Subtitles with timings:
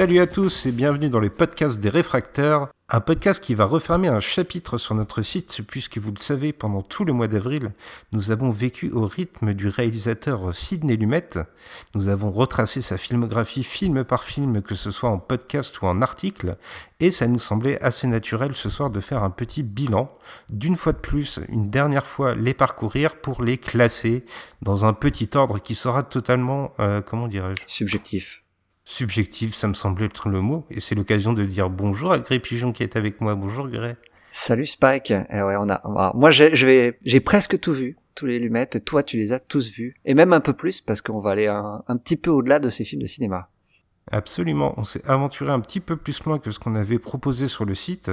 [0.00, 4.08] Salut à tous et bienvenue dans le podcast des réfracteurs, un podcast qui va refermer
[4.08, 7.72] un chapitre sur notre site puisque vous le savez, pendant tout le mois d'avril,
[8.12, 11.28] nous avons vécu au rythme du réalisateur Sidney Lumet.
[11.94, 16.00] Nous avons retracé sa filmographie film par film, que ce soit en podcast ou en
[16.00, 16.56] article,
[17.00, 20.10] et ça nous semblait assez naturel ce soir de faire un petit bilan,
[20.48, 24.24] d'une fois de plus, une dernière fois les parcourir pour les classer
[24.62, 27.62] dans un petit ordre qui sera totalement, euh, comment dirais-je?
[27.66, 28.40] Subjectif
[28.84, 30.66] subjectif, ça me semblait être le mot.
[30.70, 33.34] Et c'est l'occasion de dire bonjour à Gré Pigeon qui est avec moi.
[33.34, 33.96] Bonjour Gré.
[34.32, 35.10] Salut Spike.
[35.10, 38.80] Eh ouais, on a, moi je vais, j'ai presque tout vu, tous les lumettes, et
[38.80, 39.94] toi tu les as tous vus.
[40.04, 42.84] Et même un peu plus parce qu'on va aller un petit peu au-delà de ces
[42.84, 43.48] films de cinéma.
[44.12, 47.64] Absolument, on s'est aventuré un petit peu plus loin que ce qu'on avait proposé sur
[47.64, 48.10] le site,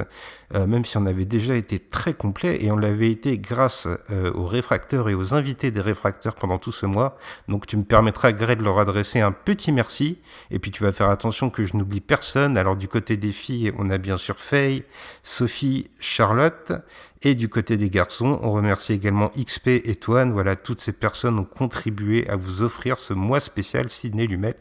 [0.54, 4.32] euh, même si on avait déjà été très complet et on l'avait été grâce euh,
[4.32, 7.18] aux réfracteurs et aux invités des réfracteurs pendant tout ce mois.
[7.48, 10.18] Donc tu me permettras, Greg, de leur adresser un petit merci
[10.52, 12.56] et puis tu vas faire attention que je n'oublie personne.
[12.56, 14.84] Alors du côté des filles, on a bien sûr Faye,
[15.24, 16.74] Sophie, Charlotte
[17.22, 20.32] et du côté des garçons, on remercie également XP et Toine.
[20.32, 24.54] Voilà, toutes ces personnes ont contribué à vous offrir ce mois spécial Sydney Lumet.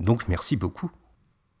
[0.00, 0.90] Donc merci beaucoup.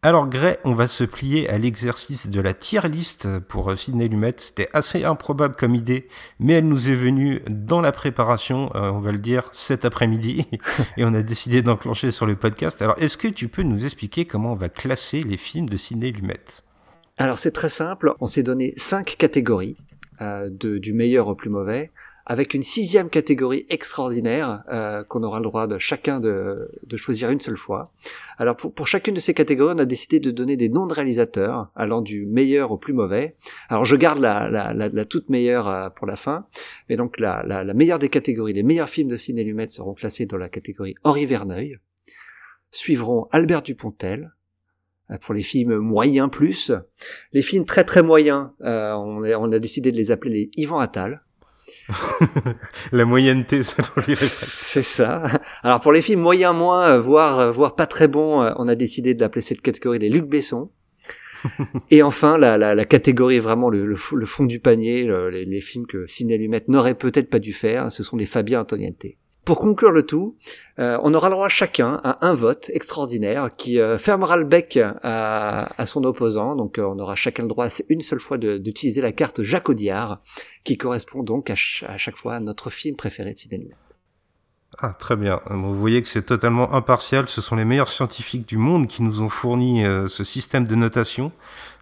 [0.00, 4.06] Alors Gray, on va se plier à l'exercice de la tier list pour euh, Sidney
[4.06, 4.34] Lumet.
[4.36, 6.06] C'était assez improbable comme idée,
[6.38, 10.46] mais elle nous est venue dans la préparation, euh, on va le dire, cet après-midi,
[10.96, 12.80] et on a décidé d'enclencher sur le podcast.
[12.80, 16.12] Alors est-ce que tu peux nous expliquer comment on va classer les films de Sidney
[16.12, 16.44] Lumet?
[17.16, 19.76] Alors c'est très simple, on s'est donné cinq catégories,
[20.20, 21.90] euh, de, du meilleur au plus mauvais
[22.28, 27.30] avec une sixième catégorie extraordinaire euh, qu'on aura le droit de chacun de, de choisir
[27.30, 27.90] une seule fois.
[28.36, 30.92] Alors pour, pour, chacune de ces catégories, on a décidé de donner des noms de
[30.92, 33.34] réalisateurs allant du meilleur au plus mauvais.
[33.70, 36.46] Alors je garde la, la, la, la toute meilleure euh, pour la fin,
[36.90, 40.26] mais donc la, la, meilleure des catégories, les meilleurs films de ciné Lumet seront classés
[40.26, 41.78] dans la catégorie Henri Verneuil.
[42.70, 44.34] Suivront Albert Dupontel,
[45.10, 46.72] euh, pour les films moyens plus.
[47.32, 50.50] Les films très très moyens, euh, on, a, on, a, décidé de les appeler les
[50.56, 51.22] Ivan Attal.
[52.92, 53.62] la moyenneté,
[54.16, 55.28] C'est ça.
[55.62, 58.68] Alors pour les films moyens moins, euh, voire euh, voire pas très bons, euh, on
[58.68, 60.70] a décidé d'appeler cette catégorie les Luc Besson.
[61.90, 65.86] Et enfin, la, la, la, catégorie vraiment le, le, fond du panier, les, les, films
[65.86, 69.06] que Ciné Lumet n'aurait peut-être pas dû faire, ce sont les Fabien Antoniente.
[69.48, 70.36] Pour conclure le tout,
[70.78, 74.78] euh, on aura le droit chacun à un vote extraordinaire qui euh, fermera le bec
[75.02, 76.54] à, son opposant.
[76.54, 80.20] Donc euh, on aura chacun le droit une seule fois d'utiliser la carte Jacques Audiard,
[80.64, 83.74] qui correspond donc à, chaque fois à notre film préféré de cinéma.
[84.80, 85.40] Ah, très bien.
[85.48, 87.26] Vous voyez que c'est totalement impartial.
[87.26, 91.32] Ce sont les meilleurs scientifiques du monde qui nous ont fourni ce système de notation.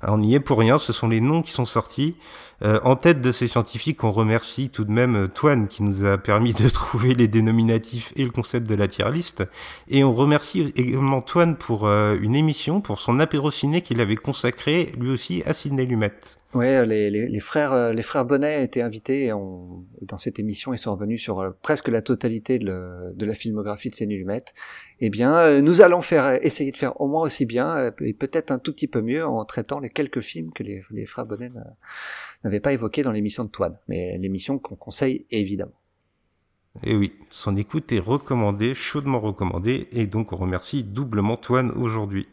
[0.03, 0.79] on n'y est pour rien.
[0.79, 2.17] Ce sont les noms qui sont sortis.
[2.63, 6.05] Euh, en tête de ces scientifiques, on remercie tout de même euh, Toine qui nous
[6.05, 9.45] a permis de trouver les dénominatifs et le concept de la tier list.
[9.89, 14.17] Et on remercie également Toine pour euh, une émission, pour son apéro ciné qu'il avait
[14.17, 16.13] consacré lui aussi à Sidney Lumet.
[16.55, 20.93] Ouais, les, les, les, frères les frères Bonnet étaient invités dans cette émission ils sont
[20.93, 24.45] revenus sur presque la totalité de, la filmographie de Sidney Lumet.
[25.01, 28.59] Eh bien, nous allons faire essayer de faire au moins aussi bien et peut-être un
[28.59, 31.51] tout petit peu mieux en traitant les quelques films que les, les frères Bonnet
[32.45, 35.79] n'avait pas évoqué dans l'émission de Toine, mais l'émission qu'on conseille évidemment.
[36.83, 42.29] Et oui, son écoute est recommandée, chaudement recommandée, et donc on remercie doublement Toine aujourd'hui.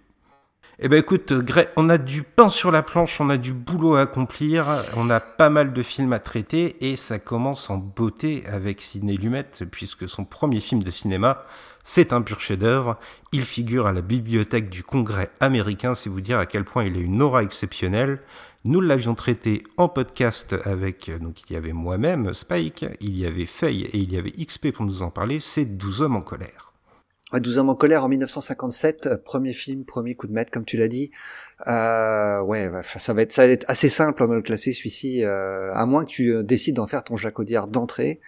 [0.79, 1.31] Eh ben écoute,
[1.75, 4.65] on a du pain sur la planche, on a du boulot à accomplir,
[4.97, 9.15] on a pas mal de films à traiter, et ça commence en beauté avec Sidney
[9.15, 11.43] Lumet, puisque son premier film de cinéma,
[11.83, 12.97] c'est un pur chef-d'œuvre.
[13.31, 16.97] Il figure à la bibliothèque du Congrès américain, c'est vous dire à quel point il
[16.97, 18.19] a une aura exceptionnelle.
[18.65, 23.45] Nous l'avions traité en podcast avec, donc il y avait moi-même, Spike, il y avait
[23.45, 26.72] Faye et il y avait XP pour nous en parler, c'est 12 hommes en colère.
[27.39, 30.77] 12 hommes en colère en 1957, euh, premier film, premier coup de maître, comme tu
[30.77, 31.11] l'as dit.
[31.67, 35.23] Euh, ouais, bah, ça va être ça va être assez simple de le classer celui-ci,
[35.23, 38.19] euh, à moins que tu euh, décides d'en faire ton Jacques Audiard d'entrée.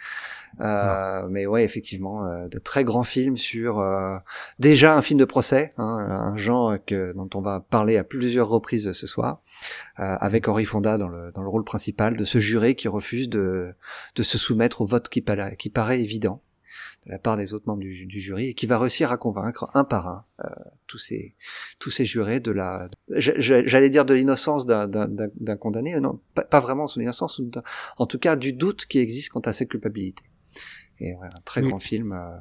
[0.62, 4.18] Euh, mais ouais, effectivement, euh, de très grands films sur euh,
[4.60, 8.48] déjà un film de procès, hein, un genre que, dont on va parler à plusieurs
[8.48, 9.42] reprises ce soir,
[9.98, 13.74] avec Henri Fonda dans le, dans le rôle principal, de ce juré qui refuse de,
[14.16, 15.24] de se soumettre au vote qui,
[15.58, 16.42] qui paraît évident
[17.06, 19.69] de la part des autres membres du, du, jury et qui va réussir à convaincre
[19.74, 20.50] un par un euh,
[20.88, 21.36] tous ces
[21.80, 26.88] tous ces jurés de la j'allais dire de l'innocence d'un condamné non pas, pas vraiment
[26.88, 27.42] son innocence
[27.98, 30.24] en tout cas du doute qui existe quant à sa culpabilité
[31.00, 32.38] et ouais, un très grand film euh,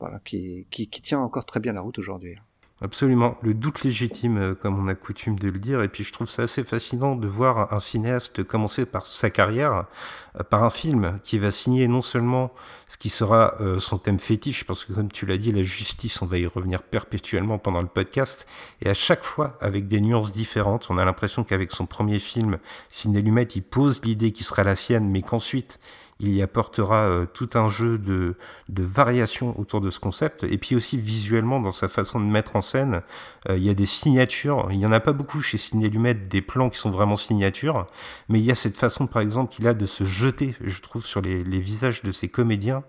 [0.00, 2.36] voilà qui, qui qui tient encore très bien la route aujourd'hui
[2.84, 6.12] Absolument, le doute légitime, euh, comme on a coutume de le dire, et puis je
[6.12, 9.84] trouve ça assez fascinant de voir un cinéaste commencer par sa carrière,
[10.40, 12.52] euh, par un film qui va signer non seulement
[12.88, 16.22] ce qui sera euh, son thème fétiche, parce que comme tu l'as dit, la justice,
[16.22, 18.48] on va y revenir perpétuellement pendant le podcast,
[18.80, 22.58] et à chaque fois avec des nuances différentes, on a l'impression qu'avec son premier film,
[22.88, 25.78] Ciné Lumet, il pose l'idée qui sera la sienne, mais qu'ensuite
[26.22, 28.36] il y apportera euh, tout un jeu de,
[28.68, 32.56] de variations autour de ce concept, et puis aussi visuellement dans sa façon de mettre
[32.56, 33.02] en scène,
[33.48, 36.14] euh, il y a des signatures, il y en a pas beaucoup chez Ciné Lumet,
[36.14, 37.86] des plans qui sont vraiment signatures,
[38.28, 41.04] mais il y a cette façon par exemple qu'il a de se jeter, je trouve,
[41.04, 42.84] sur les visages de ses comédiens,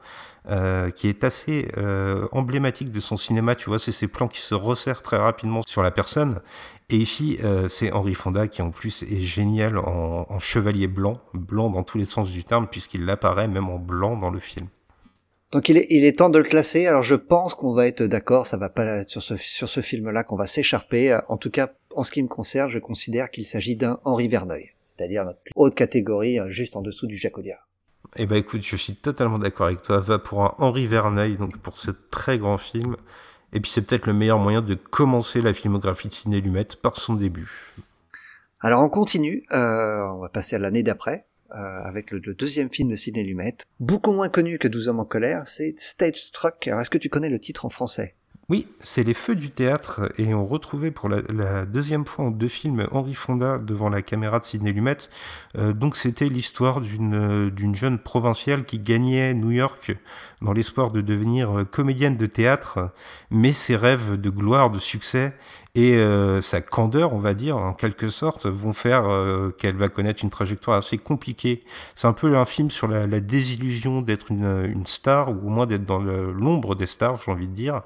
[0.49, 3.55] euh, qui est assez euh, emblématique de son cinéma.
[3.55, 6.41] Tu vois, c'est ces plans qui se resserrent très rapidement sur la personne.
[6.89, 11.21] Et ici, euh, c'est Henri Fonda qui en plus est génial en, en, chevalier blanc,
[11.33, 14.67] blanc dans tous les sens du terme, puisqu'il apparaît même en blanc dans le film.
[15.53, 16.87] Donc il est, il est temps de le classer.
[16.87, 20.23] Alors je pense qu'on va être d'accord, ça va pas sur ce, sur ce film-là
[20.23, 21.17] qu'on va s'écharper.
[21.29, 24.71] En tout cas, en ce qui me concerne, je considère qu'il s'agit d'un Henri Verneuil,
[24.81, 27.33] c'est-à-dire notre plus haute catégorie, juste en dessous du Jacques.
[28.15, 29.99] Eh ben écoute, je suis totalement d'accord avec toi.
[29.99, 32.95] Va pour un Henri Verneuil, donc pour ce très grand film.
[33.53, 36.97] Et puis c'est peut-être le meilleur moyen de commencer la filmographie de Ciné Lumet par
[36.97, 37.75] son début.
[38.59, 42.89] Alors on continue, euh, on va passer à l'année d'après, euh, avec le, deuxième film
[42.89, 43.57] de Ciné Lumet.
[43.79, 46.67] Beaucoup moins connu que 12 hommes en colère, c'est Stage Struck.
[46.67, 48.15] Alors est-ce que tu connais le titre en français?
[48.49, 52.49] Oui, c'est Les Feux du théâtre, et on retrouvait pour la, deuxième fois en deux
[52.49, 54.97] films Henri Fonda devant la caméra de Sidney Lumet.
[55.57, 59.95] Euh, donc c'était l'histoire d'une d'une jeune provinciale qui gagnait New York
[60.41, 62.91] dans l'espoir de devenir comédienne de théâtre,
[63.31, 65.33] mais ses rêves de gloire, de succès
[65.75, 69.89] et euh, sa candeur, on va dire, en quelque sorte, vont faire euh, qu'elle va
[69.89, 71.63] connaître une trajectoire assez compliquée.
[71.95, 75.49] C'est un peu un film sur la, la désillusion d'être une, une, star, ou au
[75.49, 77.81] moins d'être dans l'ombre des stars, j'ai envie de dire.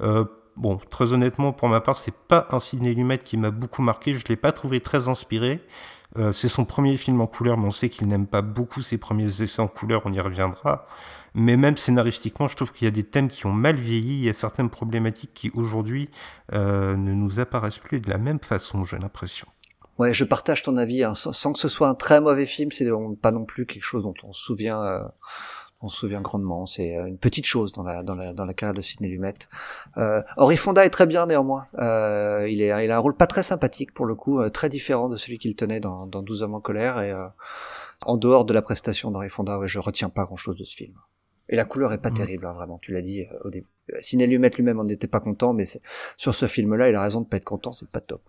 [0.00, 0.26] Euh,
[0.56, 4.12] bon, très honnêtement, pour ma part, c'est pas un ciné Lumet qui m'a beaucoup marqué.
[4.14, 5.60] Je l'ai pas trouvé très inspiré.
[6.18, 8.98] Euh, c'est son premier film en couleur, mais on sait qu'il n'aime pas beaucoup ses
[8.98, 10.02] premiers essais en couleur.
[10.04, 10.86] On y reviendra.
[11.34, 14.18] Mais même scénaristiquement, je trouve qu'il y a des thèmes qui ont mal vieilli.
[14.18, 16.10] Il y a certaines problématiques qui aujourd'hui
[16.52, 18.84] euh, ne nous apparaissent plus de la même façon.
[18.84, 19.46] J'ai l'impression.
[19.98, 21.04] Ouais, je partage ton avis.
[21.04, 21.14] Hein.
[21.14, 22.88] Sans, que ce soit un très mauvais film, c'est
[23.20, 24.82] pas non plus quelque chose dont on se souvient.
[24.82, 25.02] Euh
[25.82, 26.66] on se souvient grandement.
[26.66, 29.34] C'est une petite chose dans la dans la dans la carrière de Sidney Lumet.
[29.96, 31.66] Euh, Henri Fonda est très bien néanmoins.
[31.78, 34.68] Euh, il est il a un rôle pas très sympathique pour le coup, euh, très
[34.68, 37.26] différent de celui qu'il tenait dans dans 12 hommes en colère et euh,
[38.06, 40.74] en dehors de la prestation d'Henri Fonda, ouais, je retiens pas grand chose de ce
[40.74, 40.94] film.
[41.50, 42.14] Et la couleur est pas mmh.
[42.14, 42.78] terrible, hein, vraiment.
[42.78, 43.68] Tu l'as dit euh, au début.
[44.00, 45.64] Sidney Lumet lui-même en était pas content, mais
[46.16, 47.72] sur ce film-là, il a raison de pas être content.
[47.72, 48.22] C'est pas top.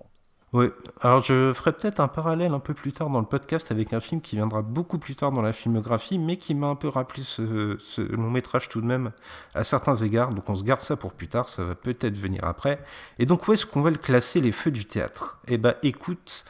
[0.53, 0.65] Oui,
[0.99, 4.01] alors je ferai peut-être un parallèle un peu plus tard dans le podcast avec un
[4.01, 7.23] film qui viendra beaucoup plus tard dans la filmographie, mais qui m'a un peu rappelé
[7.23, 9.11] ce, ce, long métrage tout de même
[9.53, 10.33] à certains égards.
[10.33, 12.79] Donc on se garde ça pour plus tard, ça va peut-être venir après.
[13.17, 15.39] Et donc où est-ce qu'on va le classer les feux du théâtre?
[15.47, 16.43] Eh ben écoute,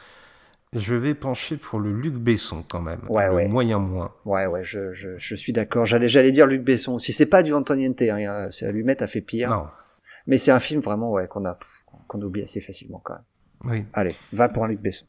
[0.72, 3.48] je vais pencher pour le Luc Besson quand même, ouais, le ouais.
[3.48, 4.12] moyen moins.
[4.24, 5.84] Ouais, ouais, je, je, je suis d'accord.
[5.84, 6.98] J'allais, j'allais dire Luc Besson.
[6.98, 9.50] Si c'est pas du Antoniente, hein, c'est mettre à fait pire.
[9.50, 9.66] Non.
[10.26, 11.58] Mais c'est un film vraiment ouais qu'on a
[12.06, 13.22] qu'on oublie assez facilement quand même.
[13.64, 13.84] Oui.
[13.92, 15.06] Allez, va pour un Luc Besson.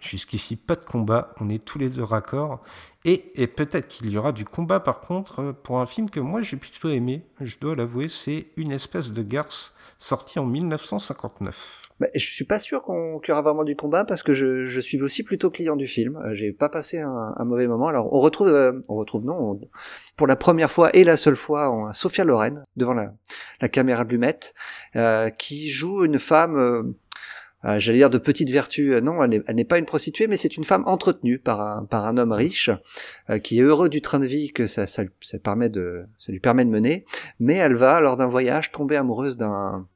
[0.00, 2.62] Jusqu'ici, pas de combat, on est tous les deux raccords.
[3.04, 6.42] Et, et peut-être qu'il y aura du combat par contre pour un film que moi
[6.42, 11.85] j'ai plutôt aimé, je dois l'avouer, c'est Une espèce de garce, sorti en 1959.
[11.98, 14.66] Bah, je suis pas sûr qu'on qu'il y aura vraiment du combat parce que je,
[14.66, 16.16] je suis aussi plutôt client du film.
[16.16, 17.86] Euh, j'ai pas passé un, un, mauvais moment.
[17.88, 19.60] Alors on retrouve, euh, on retrouve non, on,
[20.16, 23.14] pour la première fois et la seule fois, on a Sophia Loren devant la,
[23.60, 24.54] la caméra de Lumette
[24.96, 26.56] euh, qui joue une femme.
[26.56, 26.82] Euh,
[27.64, 30.62] euh, j'allais dire de petite vertu, non, elle n'est pas une prostituée, mais c'est une
[30.64, 32.70] femme entretenue par un, par un homme riche
[33.30, 36.30] euh, qui est heureux du train de vie que ça, ça, ça, permet de, ça
[36.32, 37.04] lui permet de mener,
[37.40, 39.88] mais elle va lors d'un voyage tomber amoureuse d'un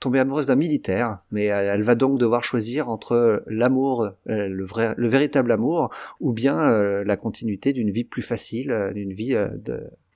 [0.00, 5.08] tomber amoureuse d'un militaire, mais elle va donc devoir choisir entre l'amour, le vrai, le
[5.08, 9.36] véritable amour, ou bien la continuité d'une vie plus facile, d'une vie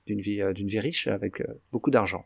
[0.05, 2.25] d'une vie d'une vie riche avec beaucoup d'argent.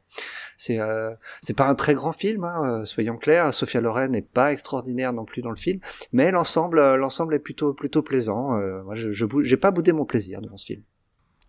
[0.57, 3.53] C'est euh, c'est pas un très grand film, hein, soyons clairs.
[3.53, 5.79] Sophia Loren n'est pas extraordinaire non plus dans le film,
[6.11, 8.57] mais l'ensemble l'ensemble est plutôt plutôt plaisant.
[8.57, 10.83] Euh, moi, je j'ai pas boudé mon plaisir devant ce film.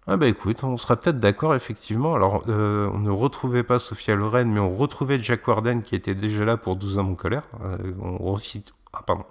[0.07, 2.15] Ah bah écoute, on sera peut-être d'accord effectivement.
[2.15, 6.15] Alors, euh, on ne retrouvait pas Sophia Loren, mais on retrouvait Jack Warden qui était
[6.15, 7.45] déjà là pour 12 ans en colère.
[7.65, 8.75] Euh, on recite...
[8.93, 9.25] Ah pardon.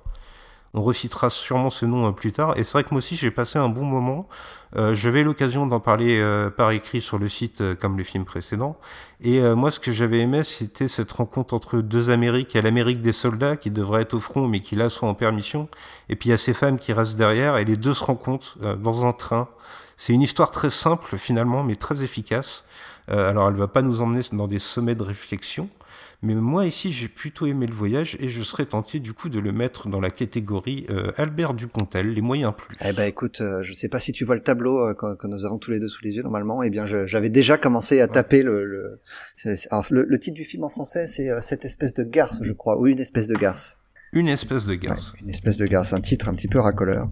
[0.74, 2.58] on recitera sûrement ce nom plus tard.
[2.58, 4.28] Et c'est vrai que moi aussi, j'ai passé un bon moment.
[4.76, 8.26] Euh, j'avais l'occasion d'en parler euh, par écrit sur le site, euh, comme le film
[8.26, 8.78] précédent.
[9.22, 12.56] Et moi, ce que j'avais aimé, c'était cette rencontre entre deux Amériques.
[12.56, 15.08] Il y a l'Amérique des soldats qui devrait être au front, mais qui là sont
[15.08, 15.70] en permission.
[16.10, 18.58] Et puis il y a ces femmes qui restent derrière, et les deux se rencontrent
[18.78, 19.48] dans un train.
[20.06, 22.66] C'est une histoire très simple finalement, mais très efficace.
[23.08, 25.70] alors elle va pas nous emmener dans des sommets de réflexion,
[26.24, 29.40] mais moi ici, j'ai plutôt aimé le voyage et je serais tenté du coup de
[29.40, 32.78] le mettre dans la catégorie euh, Albert Dupontel, les moyens plus.
[32.84, 35.46] Eh ben écoute, euh, je sais pas si tu vois le tableau euh, que, nous
[35.46, 36.64] avons tous les deux sous les yeux normalement.
[36.64, 39.02] Eh bien, j'avais déjà commencé à taper le le,
[39.70, 42.88] alors, le, titre du film en français, c'est cette espèce de garce, je crois, ou
[42.88, 43.80] une espèce de garce.
[44.12, 45.14] Une espèce de garce.
[45.22, 47.10] une espèce de garce, un titre un petit peu racoleur.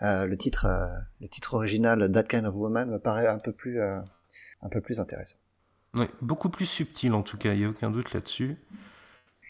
[0.00, 0.66] Le titre,
[1.20, 5.00] le titre original, That Kind of Woman, me paraît un peu plus, un peu plus
[5.00, 5.38] intéressant.
[5.94, 8.56] Oui, beaucoup plus subtil en tout cas, il n'y a aucun doute là-dessus.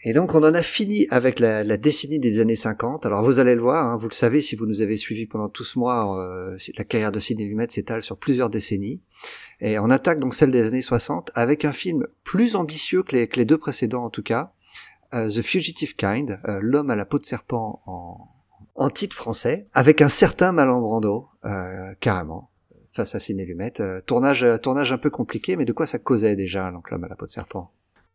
[0.02, 3.04] Et donc on en a fini avec la, la, décennie des années 50.
[3.04, 5.50] Alors vous allez le voir, hein, vous le savez si vous nous avez suivis pendant
[5.50, 9.02] tout ce mois, euh, la carrière de Sidney Lumet s'étale sur plusieurs décennies.
[9.60, 13.28] Et on attaque donc celle des années 60 avec un film plus ambitieux que les,
[13.28, 14.54] que les deux précédents en tout cas,
[15.12, 18.26] euh, The Fugitive Kind, euh, l'homme à la peau de serpent en,
[18.80, 21.28] en titre français, avec un certain Marlon Brando,
[22.00, 22.50] carrément
[22.92, 23.80] face à Ciné Lumet.
[23.80, 27.04] Euh, tournage, euh, tournage un peu compliqué, mais de quoi ça causait déjà, donc l'homme
[27.04, 27.72] à la peau de serpent?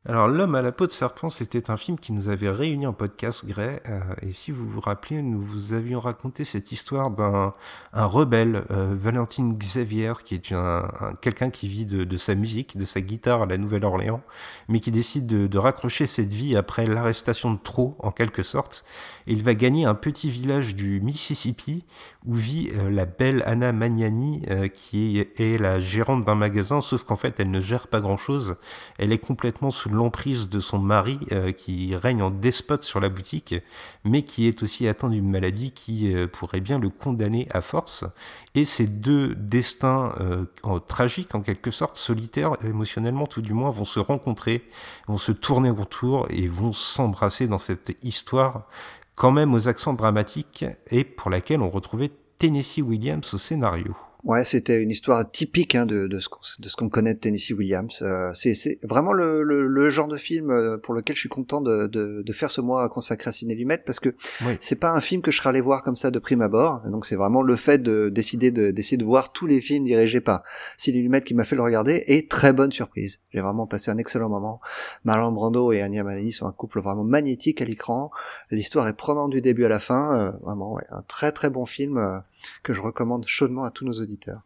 [0.08, 2.94] Alors, L'homme à la peau de serpent, c'était un film qui nous avait réunis en
[2.94, 3.80] podcast, Gray.
[3.90, 7.56] Euh, et si vous vous rappelez, nous vous avions raconté cette histoire d'un
[7.92, 10.88] un rebelle, euh, Valentine Xavier, qui est un,
[11.22, 14.22] quelqu'un qui vit de, sa musique, de sa guitare à la Nouvelle-Orléans,
[14.68, 18.86] mais qui décide de, de, raccrocher cette vie après l'arrestation de trop, en quelque sorte.
[19.26, 21.84] Et il va gagner un petit village du Mississippi
[22.28, 27.04] où vit euh, la belle Anna Magnani, qui est, est la gérante d'un magasin, sauf
[27.06, 28.58] qu'en fait, elle ne gère pas grand-chose.
[29.00, 33.10] Elle est complètement sous l'emprise de son mari euh, qui règne en despote sur la
[33.10, 33.56] boutique,
[34.04, 38.06] mais qui est aussi atteint d'une maladie qui euh, pourrait bien le condamner à force.
[38.54, 40.46] Et ces deux destins euh,
[40.88, 44.64] tragiques, en quelque sorte, solitaires, émotionnellement tout du moins, vont se rencontrer,
[45.08, 48.68] vont se tourner autour et vont s'embrasser dans cette histoire
[49.16, 53.96] quand même aux accents dramatiques et pour laquelle on retrouvait Tennessee Williams au scénario.
[54.26, 58.00] Ouais, c'était une histoire typique hein, de, de ce qu'on connaît de Tennessee Williams.
[58.02, 61.62] Euh, c'est vraiment le, le, le, genre de film euh, pour lequel je suis content
[61.62, 64.16] de, de, de faire ce mois consacré à Ciné Lumet parce que
[64.60, 66.82] c'est pas un film que je serais allé voir comme ça de prime abord.
[66.90, 70.42] Donc c'est vraiment le fait de décider d'essayer de, voir tous les films dirigés par
[70.76, 73.20] Ciné Lumet qui m'a fait le regarder et très bonne surprise.
[73.32, 74.60] J'ai vraiment passé un excellent moment.
[75.04, 78.10] Marlon Brando et Anya Manani sont un couple vraiment magnétique à l'écran.
[78.50, 80.20] L'histoire est prenante du début à la fin.
[80.20, 82.24] Euh, vraiment, ouais, un très très bon film
[82.64, 84.42] que je recommande chaudement à tous nos auditeurs.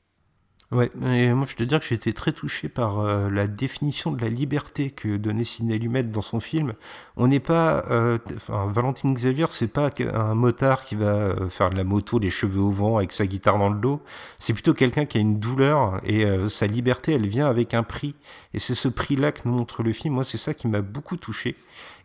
[0.72, 4.12] Ouais, et moi je te dire que j'ai été très touché par euh, la définition
[4.12, 6.74] de la liberté que donnait Sidney dans son film.
[7.18, 11.75] On n'est pas, euh, Valentine Xavier, c'est pas un motard qui va euh, faire de
[11.75, 14.03] la moto, les cheveux au vent, avec sa guitare dans le dos.
[14.38, 18.13] C'est plutôt quelqu'un qui a une douleur et sa liberté, elle vient avec un prix.
[18.53, 20.13] Et c'est ce prix-là que nous montre le film.
[20.13, 21.56] Moi, c'est ça qui m'a beaucoup touché.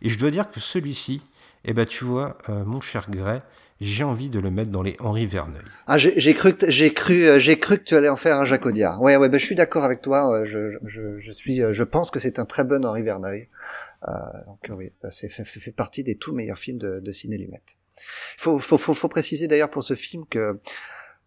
[0.01, 1.21] Et je dois dire que celui-ci,
[1.65, 3.39] eh ben, tu vois, mon cher Gray,
[3.81, 5.61] j'ai envie de le mettre dans les Henri Verneuil.
[5.87, 8.65] Ah, j'ai cru, j'ai cru, euh, j'ai cru que tu allais en faire un Jacques
[8.65, 9.01] Audiard.
[9.01, 10.45] Ouais, ouais, ben je suis d'accord avec toi.
[10.45, 13.49] Je, je, je suis, je pense que c'est un très bon Henri Verneuil.
[14.07, 14.11] Euh,
[14.45, 17.61] donc oui, c'est fait, fait partie des tout meilleurs films de, de Ciné Lumet.
[18.37, 20.59] Faut, faut, faut, faut préciser d'ailleurs pour ce film que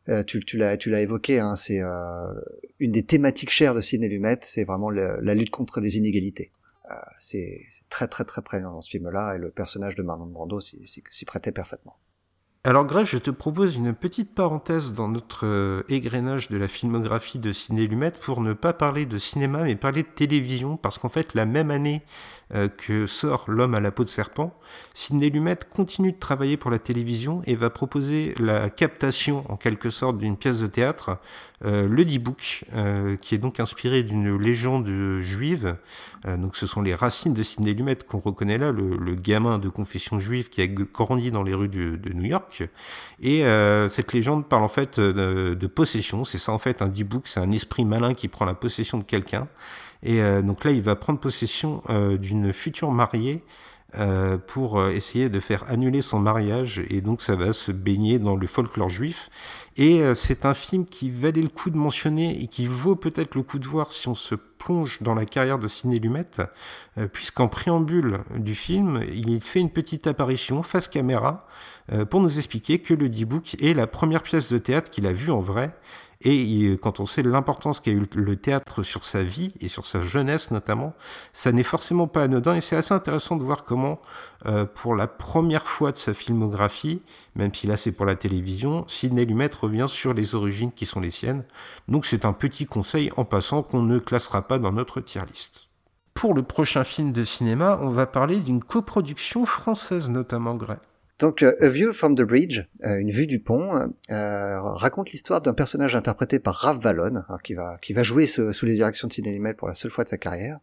[0.08, 2.32] euh, tu, tu l'as, tu l'as évoqué, hein, c'est euh,
[2.78, 6.52] une des thématiques chères de Ciné Lumet, c'est vraiment la lutte contre les inégalités.
[6.90, 10.60] Euh, c'est très très très présent dans ce film-là et le personnage de Marlon Brando
[10.60, 11.98] s'y prêtait parfaitement.
[12.68, 17.38] Alors Grèce, je te propose une petite parenthèse dans notre euh, égrenage de la filmographie
[17.38, 21.08] de Ciné Lumet pour ne pas parler de cinéma mais parler de télévision parce qu'en
[21.08, 22.02] fait la même année
[22.54, 24.58] euh, que sort L'homme à la peau de serpent,
[24.94, 29.90] Sidney Lumet continue de travailler pour la télévision et va proposer la captation en quelque
[29.90, 31.18] sorte d'une pièce de théâtre,
[31.66, 34.88] euh, le D-Book, euh, qui est donc inspiré d'une légende
[35.20, 35.76] juive.
[36.26, 40.18] donc ce sont les racines de Sidney Lumet qu'on reconnaît là, le, gamin de confession
[40.18, 42.62] juive qui a grandi dans les rues de, New York.
[43.22, 43.44] Et
[43.88, 47.40] cette légende parle en fait de, de possession, c'est ça en fait un D-Book, c'est
[47.40, 49.48] un esprit malin qui prend la possession de quelqu'un.
[50.02, 53.42] Et euh, donc là, il va prendre possession euh, d'une future mariée
[53.96, 56.82] euh, pour essayer de faire annuler son mariage.
[56.90, 59.30] Et donc ça va se baigner dans le folklore juif.
[59.76, 63.42] Et c'est un film qui valait le coup de mentionner et qui vaut peut-être le
[63.42, 66.26] coup de voir si on se plonge dans la carrière de Ciné Lumet
[67.12, 71.46] puisqu'en préambule du film il fait une petite apparition face caméra
[72.10, 75.30] pour nous expliquer que le D-Book est la première pièce de théâtre qu'il a vue
[75.30, 75.72] en vrai
[76.22, 80.00] Et quand on sait l'importance qu'a eu le théâtre sur sa vie et sur sa
[80.00, 80.94] jeunesse notamment,
[81.32, 84.00] ça n'est forcément pas anodin et c'est assez intéressant de voir comment,
[84.46, 87.02] euh, pour la première fois de sa filmographie,
[87.36, 91.00] même si là c'est pour la télévision, Sidney Lumet revient sur les origines qui sont
[91.00, 91.44] les siennes.
[91.86, 95.68] Donc c'est un petit conseil en passant qu'on ne classera pas dans notre tier list.
[96.14, 100.78] Pour le prochain film de cinéma, on va parler d'une coproduction française notamment, Gray.
[101.18, 103.72] Donc, euh, A View from the Bridge, euh, une vue du pont,
[104.10, 108.66] euh, raconte l'histoire d'un personnage interprété par Rav Vallon, qui va qui va jouer sous
[108.66, 110.60] les directions de Sidney pour la seule fois de sa carrière.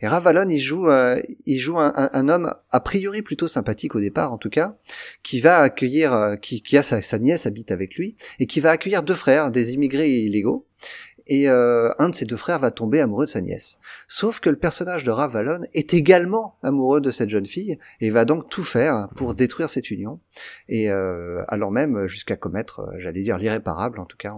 [0.00, 0.88] Et Rav Vallon, il joue
[1.46, 4.76] il joue un, homme a priori plutôt sympathique au départ, en tout cas,
[5.22, 9.14] qui va accueillir, qui, a sa nièce habite avec lui et qui va accueillir deux
[9.14, 10.66] frères, des immigrés illégaux
[11.26, 13.78] et euh, un de ses deux frères va tomber amoureux de sa nièce.
[14.08, 18.24] Sauf que le personnage de Ravalon est également amoureux de cette jeune fille et va
[18.24, 20.20] donc tout faire pour détruire cette union
[20.68, 24.34] et euh, alors même jusqu'à commettre, euh, j'allais dire l'irréparable en tout cas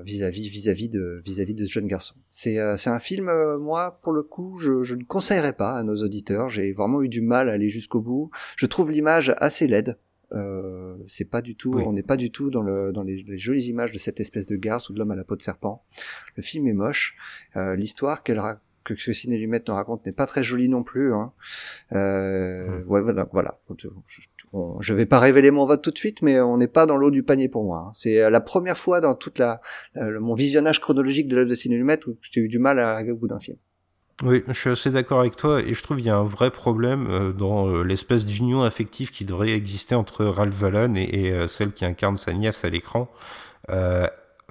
[0.00, 2.16] vis-à-vis vis-à-vis de vis-à-vis de ce jeune garçon.
[2.30, 5.94] C'est c'est un film moi pour le coup je, je ne conseillerais pas à nos
[6.02, 6.50] auditeurs.
[6.50, 8.32] J'ai vraiment eu du mal à aller jusqu'au bout.
[8.56, 9.96] Je trouve l'image assez laide.
[10.32, 13.66] Euh, c'est pas du tout, on n'est pas du tout dans, le, dans les, jolies
[13.66, 15.84] images de cette espèce de garce ou de l'homme à la peau de serpent.
[16.36, 17.16] Le film est moche.
[17.56, 18.40] Euh, L'histoire qu'elle
[18.82, 21.12] que ce Ciné Lumet nous raconte n'est pas très jolie non plus.
[21.12, 21.32] Hein.
[21.92, 23.60] Euh, ouais, voilà, voilà.
[24.80, 27.10] Je, vais pas révéler mon vote tout de suite, mais on n'est pas dans l'eau
[27.10, 27.86] du panier pour moi.
[27.88, 27.90] Hein.
[27.92, 29.60] C'est la première fois dans toute la,
[29.96, 33.12] mon visionnage chronologique de l'œuvre de Ciné Lumet où j'ai eu du mal à arriver
[33.12, 33.58] au bout d'un film.
[34.22, 36.50] Oui, je suis assez d'accord avec toi et je trouve qu'il y a un vrai
[36.50, 41.48] problème euh, dans euh, l'espèce d'union affective qui devrait exister entre Ralph Vallon et, euh,
[41.48, 43.10] celle qui incarne sa nièce à l'écran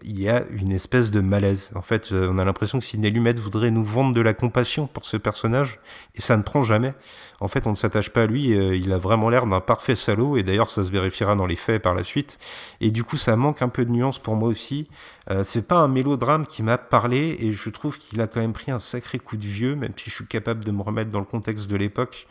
[0.03, 1.72] il y a une espèce de malaise.
[1.75, 4.88] En fait, euh, on a l'impression que Sidney Lumet voudrait nous vendre de la compassion
[4.88, 5.79] pour ce personnage,
[6.15, 6.94] et ça ne prend jamais.
[7.39, 9.96] En fait, on ne s'attache pas à lui, euh, il a vraiment l'air d'un parfait
[9.96, 12.39] salaud, et d'ailleurs ça se vérifiera dans les faits par la suite.
[12.82, 14.88] Et du coup, ça manque un peu de nuance pour moi aussi.
[15.29, 18.53] Euh, c'est pas un mélodrame qui m'a parlé, et je trouve qu'il a quand même
[18.53, 21.20] pris un sacré coup de vieux, même si je suis capable de me remettre dans
[21.20, 22.27] le contexte de l'époque.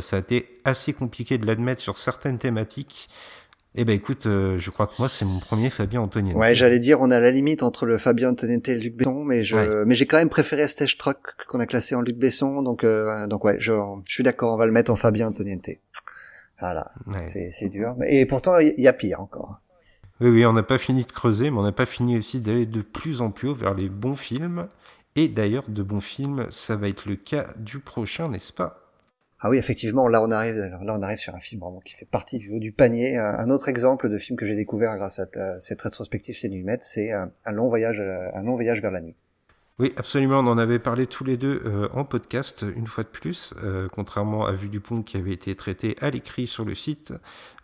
[0.00, 3.08] ça a été assez compliqué de l'admettre sur certaines thématiques.
[3.80, 6.36] Eh ben écoute, euh, je crois que moi c'est mon premier Fabien Antoniente.
[6.36, 9.22] Ouais, j'allais dire on a la limite entre le Fabien Antoniente et le Luc Besson,
[9.22, 12.62] mais je mais j'ai quand même préféré Stage Truck qu'on a classé en Luc Besson,
[12.62, 13.72] donc euh, donc ouais, je,
[14.04, 15.68] je suis d'accord, on va le mettre en Fabien Antoniente.
[16.58, 16.90] Voilà,
[17.22, 19.60] c'est c'est dur, et pourtant il y a pire encore.
[20.20, 22.66] Oui oui, on n'a pas fini de creuser, mais on n'a pas fini aussi d'aller
[22.66, 24.66] de plus en plus haut vers les bons films.
[25.14, 28.87] Et d'ailleurs, de bons films, ça va être le cas du prochain, n'est-ce pas?
[29.40, 32.50] Ah oui, effectivement, là on arrive, là sur un film vraiment qui fait partie du
[32.50, 33.16] haut du panier.
[33.16, 37.30] Un autre exemple de film que j'ai découvert grâce à cette rétrospective Cénumet, c'est un,
[37.52, 39.14] long voyage, un long voyage vers la nuit.
[39.78, 40.40] Oui, absolument.
[40.40, 43.86] On en avait parlé tous les deux euh, en podcast, une fois de plus, euh,
[43.92, 47.12] contrairement à Vue du Pont qui avait été traité à l'écrit sur le site.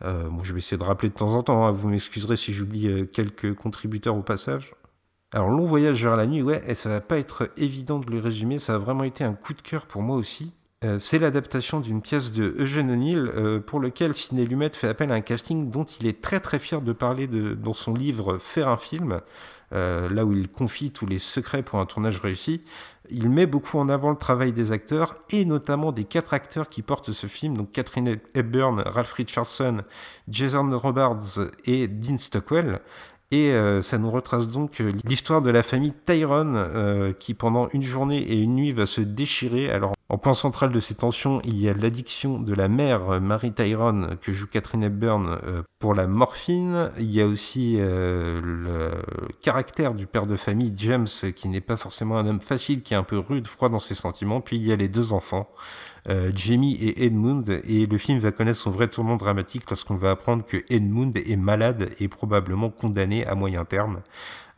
[0.03, 1.67] Euh, je vais essayer de rappeler de temps en temps.
[1.67, 1.73] Hein.
[1.73, 4.77] vous m'excuserez si j'oublie quelques contributeurs au passage.
[5.33, 8.21] Alors, Long Voyage vers la nuit, ouais, et ça va pas être évident de le
[8.21, 8.61] résumer.
[8.61, 10.53] Ça a vraiment été un coup de cœur pour moi aussi.
[10.83, 15.11] Euh, c'est l'adaptation d'une pièce de Eugène O'Neill euh, pour lequel Sidney Lumet fait appel
[15.13, 18.69] à un casting dont il est très très fier de parler dans son livre Faire
[18.69, 19.21] un film,
[19.73, 22.61] euh, là où il confie tous les secrets pour un tournage réussi.
[23.09, 26.83] Il met beaucoup en avant le travail des acteurs et notamment des quatre acteurs qui
[26.83, 29.83] portent ce film, donc Catherine Hepburn, Ralph Richardson,
[30.29, 32.81] Jason Robards et Dean Stockwell.
[33.31, 38.39] Et ça nous retrace donc l'histoire de la famille Tyrone qui pendant une journée et
[38.39, 39.71] une nuit va se déchirer.
[39.71, 43.21] Alors en point central de ces tensions, il y a l'addiction de la mère euh,
[43.21, 46.91] Marie Tyrone que joue Catherine Hepburn euh, pour la morphine.
[46.99, 48.91] Il y a aussi euh, le
[49.41, 52.99] caractère du père de famille James qui n'est pas forcément un homme facile, qui est
[52.99, 54.43] un peu rude, froid dans ses sentiments.
[54.43, 55.49] Puis il y a les deux enfants,
[56.35, 57.62] Jamie et Edmund.
[57.67, 61.37] Et le film va connaître son vrai tournant dramatique lorsqu'on va apprendre que Edmund est
[61.37, 64.03] malade et probablement condamné à moyen terme.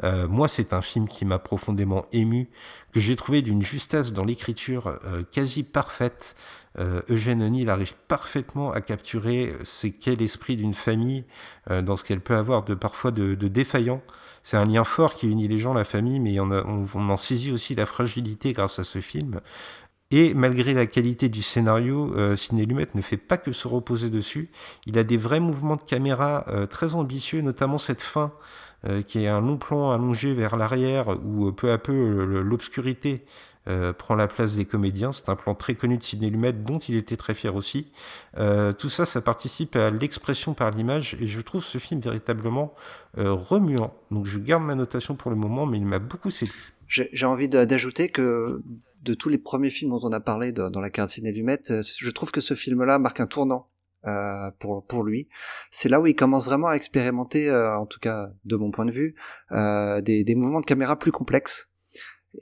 [0.04, 2.48] Euh, moi, c'est un film qui m'a profondément ému,
[2.92, 6.36] que j'ai trouvé d'une justesse dans l'écriture euh, quasi parfaite.
[6.78, 11.24] Euh, Eugène O'Neill arrive parfaitement à capturer ce qu'est l'esprit d'une famille
[11.70, 14.02] dans ce qu'elle peut avoir de parfois de, défaillant.
[14.42, 16.50] C'est un lien fort qui unit les gens, la famille, mais on,
[16.94, 19.40] en saisit aussi la fragilité grâce à ce film.
[20.10, 24.08] Et malgré la qualité du scénario, euh, Ciné Lumet ne fait pas que se reposer
[24.08, 24.50] dessus.
[24.86, 28.32] Il a des vrais mouvements de caméra très ambitieux, notamment cette fin
[28.84, 33.24] euh, qui est un long plan allongé vers l'arrière où euh, peu à peu l'obscurité
[33.68, 35.12] euh, prend la place des comédiens.
[35.12, 37.90] C'est un plan très connu de Sidney Lumet dont il était très fier aussi.
[38.78, 42.74] tout ça, ça participe à l'expression par l'image et je trouve ce film véritablement
[43.16, 43.94] remuant.
[44.10, 46.75] Donc je garde ma notation pour le moment, mais il m'a beaucoup séduit.
[46.88, 48.62] J'ai envie d'ajouter que
[49.02, 52.10] de tous les premiers films dont on a parlé dans la de Sidney Lumet, je
[52.10, 53.68] trouve que ce film-là marque un tournant
[54.06, 55.28] euh, pour pour lui.
[55.70, 58.84] C'est là où il commence vraiment à expérimenter, euh, en tout cas de mon point
[58.84, 59.14] de vue,
[59.52, 61.72] euh, des, des mouvements de caméra plus complexes.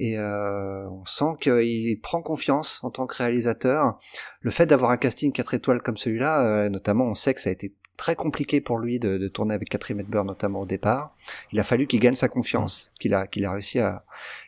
[0.00, 3.98] Et euh, on sent qu'il prend confiance en tant que réalisateur.
[4.40, 7.52] Le fait d'avoir un casting 4 étoiles comme celui-là, notamment, on sait que ça a
[7.52, 11.14] été très compliqué pour lui de, de tourner avec Catherine Hepburn notamment au départ.
[11.52, 14.04] Il a fallu qu'il gagne sa confiance, qu'il a qu'il a réussi à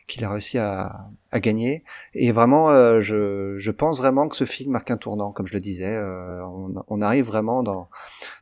[0.07, 1.83] qu'il a réussi à, à gagner.
[2.13, 5.53] Et vraiment, euh, je, je pense vraiment que ce film marque un tournant, comme je
[5.53, 5.95] le disais.
[5.95, 7.89] Euh, on, on, arrive vraiment dans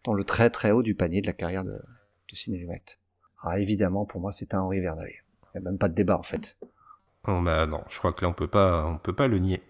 [0.03, 2.67] dans le très très haut du panier de la carrière de, de.
[3.43, 5.21] Ah, évidemment, pour moi, c'est un Henri Verneuil.
[5.53, 6.57] Il n'y a même pas de débat en fait.
[7.27, 9.61] Oh, bah non, je crois que là on peut pas on peut pas le nier.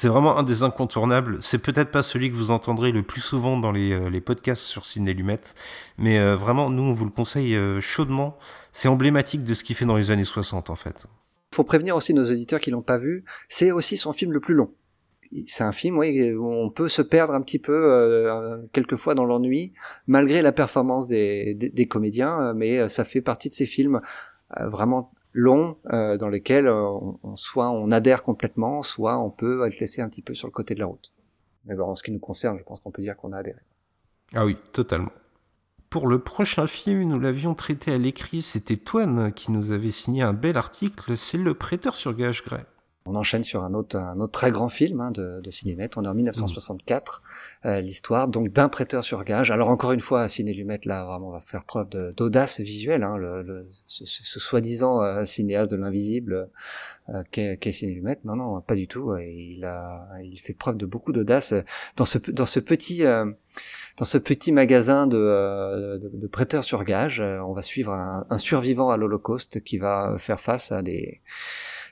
[0.00, 1.38] C'est vraiment un des incontournables.
[1.42, 4.62] C'est peut-être pas celui que vous entendrez le plus souvent dans les, euh, les podcasts
[4.62, 5.56] sur Ciné Lumette,
[5.98, 8.38] mais euh, vraiment, nous, on vous le conseille euh, chaudement.
[8.70, 11.08] C'est emblématique de ce qu'il fait dans les années 60, en fait.
[11.52, 13.24] Faut prévenir aussi nos auditeurs qui l'ont pas vu.
[13.48, 14.70] C'est aussi son film le plus long.
[15.48, 19.24] C'est un film, oui, où on peut se perdre un petit peu euh, quelquefois dans
[19.24, 19.72] l'ennui,
[20.06, 24.00] malgré la performance des, des, des comédiens, mais ça fait partie de ces films
[24.60, 26.88] vraiment long euh, dans lesquels euh,
[27.22, 30.52] on, soit on adhère complètement, soit on peut être laissé un petit peu sur le
[30.52, 31.12] côté de la route.
[31.64, 33.60] Mais bon, en ce qui nous concerne, je pense qu'on peut dire qu'on a adhéré.
[34.34, 35.12] Ah oui, totalement.
[35.90, 40.22] Pour le prochain film, nous l'avions traité à l'écrit, c'était Toine qui nous avait signé
[40.22, 42.64] un bel article, c'est Le prêteur sur gage Gray
[43.08, 43.98] on enchaîne sur un autre,
[44.30, 45.50] très grand film hein, de, de.
[45.96, 47.22] On est en 1964,
[47.64, 49.50] euh, l'histoire donc d'un prêteur sur gage.
[49.50, 53.02] Alors encore une fois, Cinélumet là vraiment va faire preuve d'audace visuelle.
[53.02, 53.16] Hein,
[53.86, 56.50] ce, soi-disant euh, cinéaste de l'invisible
[57.08, 58.18] euh, qu'est qu Cinélumet.
[58.24, 59.16] Non, non, pas du tout.
[59.16, 61.54] Il a, il fait preuve de beaucoup d'audace
[61.96, 63.04] dans ce, dans ce petit.
[63.04, 63.30] Euh,
[63.96, 69.64] dans ce petit magasin de, prêteurs sur gage, on va suivre un survivant à l'Holocauste
[69.64, 71.20] qui va faire face à des,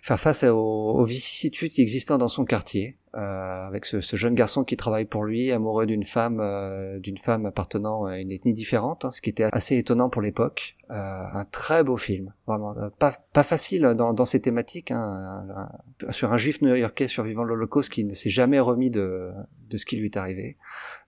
[0.06, 4.62] faire face aux, vicissitudes qui existent dans son quartier, euh, avec ce, ce, jeune garçon
[4.62, 9.04] qui travaille pour lui, amoureux d'une femme, euh, d'une femme appartenant à une ethnie différente,
[9.04, 10.76] hein, ce qui était assez étonnant pour l'époque.
[10.90, 15.68] Euh, un très beau film, vraiment euh, pas, pas facile dans, dans ces thématiques, hein,
[16.10, 19.32] sur un juif new-yorkais survivant l'Holocauste qui ne s'est jamais remis de,
[19.68, 20.56] de ce qui lui est arrivé.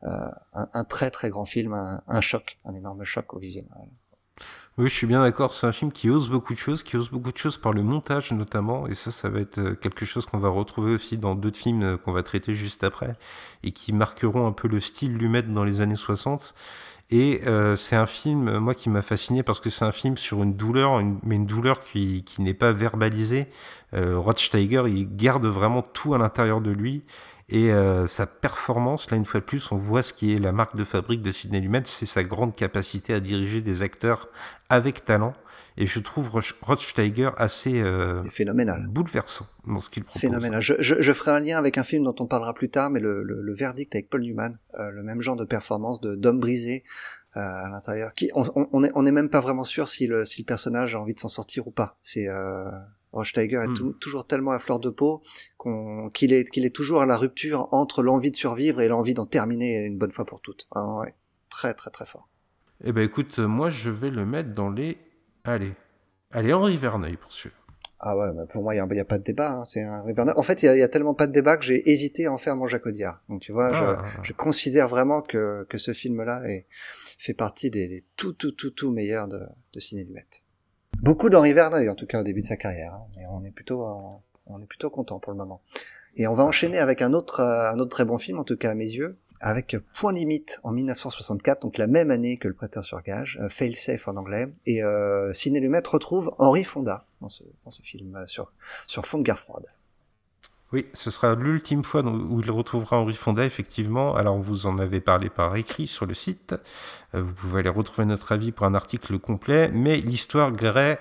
[0.03, 0.09] Euh,
[0.55, 3.89] un, un, très très grand film, un, choc, un énorme choc au visionnage.
[4.79, 5.53] Oui, je suis bien d'accord.
[5.53, 7.83] C'est un film qui ose beaucoup de choses, qui ose beaucoup de choses par le
[7.83, 8.87] montage notamment.
[8.87, 11.83] Et ça, ça va être euh, quelque chose qu'on va retrouver aussi dans d'autres films
[11.83, 13.17] euh, qu'on va traiter juste après
[13.65, 16.55] et qui marqueront un peu le style Lumet dans les années 60.
[17.11, 20.43] Et euh, c'est un film, moi, qui m'a fasciné parce que c'est un film sur
[20.43, 23.49] une douleur, mais une douleur qui, qui n'est pas verbalisée.
[23.95, 27.03] Euh, Rod Steiger, il garde vraiment tout à l'intérieur de lui.
[27.51, 30.53] Et euh, sa performance, là une fois de plus, on voit ce qui est la
[30.53, 34.29] marque de fabrique de Sidney Lumet, c'est sa grande capacité à diriger des acteurs
[34.69, 35.35] avec talent.
[35.81, 40.21] Et je trouve Rod Steiger assez euh, phénoménal, bouleversant dans ce qu'il propose.
[40.21, 40.61] Phénoménal.
[40.61, 42.99] Je, je, je, ferai un lien avec un film dont on parlera plus tard, mais
[42.99, 46.41] le, le, le verdict avec Paul Newman, euh, le même genre de performance de d'homme
[46.41, 46.83] brisé
[47.37, 48.13] euh, à l'intérieur.
[48.13, 50.97] Qui on, on, est on est même pas vraiment sûr si le si le personnage
[50.97, 51.97] a envie de s'en sortir ou pas.
[52.03, 52.69] C'est euh,
[53.13, 53.95] Rochtiger est mm.
[53.99, 55.23] toujours tellement à fleur de peau
[56.13, 59.27] qu'il est, qu'il est toujours à la rupture entre l'envie de survivre et l'envie d'en
[59.27, 60.67] terminer une bonne fois pour toutes.
[60.75, 61.15] Ah ouais.
[61.49, 62.29] Très très très fort.
[62.85, 64.99] Eh ben écoute, moi je vais le mettre dans les...
[65.45, 65.73] Allez,
[66.31, 67.55] allez Henri Verneuil pour celui
[67.99, 69.53] Ah ouais, bah pour moi il n'y a, a, pas de débat.
[69.53, 69.65] Hein.
[69.65, 70.35] C'est un Verneuil.
[70.37, 72.55] En fait, il y, a, tellement pas de débat que j'ai hésité à en faire
[72.55, 73.23] mon Jacques Audiard.
[73.29, 74.03] Donc tu vois, ah.
[74.23, 76.43] je, je, considère vraiment que, que ce film-là
[77.19, 79.41] fait partie des, des, tout tout tout tout meilleurs de,
[79.73, 80.43] de Ciné Lumette.
[81.03, 82.95] Beaucoup d'Henri Verneuil, en tout cas au début de sa carrière.
[82.95, 83.23] Hein.
[83.31, 83.93] On est plutôt, euh,
[84.47, 85.63] on est plutôt content pour le moment.
[86.17, 88.57] Et on va enchaîner avec un autre, euh, un autre très bon film, en tout
[88.57, 92.55] cas à mes yeux, avec Point Limite en 1964, donc la même année que Le
[92.55, 94.49] Prêteur sur Gage, euh, Fail Safe en anglais.
[94.67, 98.53] Et euh, Ciné Lumet retrouve Henri Fonda dans ce, dans ce film euh, sur,
[98.87, 99.67] sur fond de guerre froide.
[100.71, 104.15] Oui, ce sera l'ultime fois où il retrouvera Henri Fonda, effectivement.
[104.15, 106.55] Alors, vous en avez parlé par écrit sur le site.
[107.15, 109.71] Euh, vous pouvez aller retrouver notre avis pour un article complet.
[109.73, 110.99] Mais l'histoire Gray,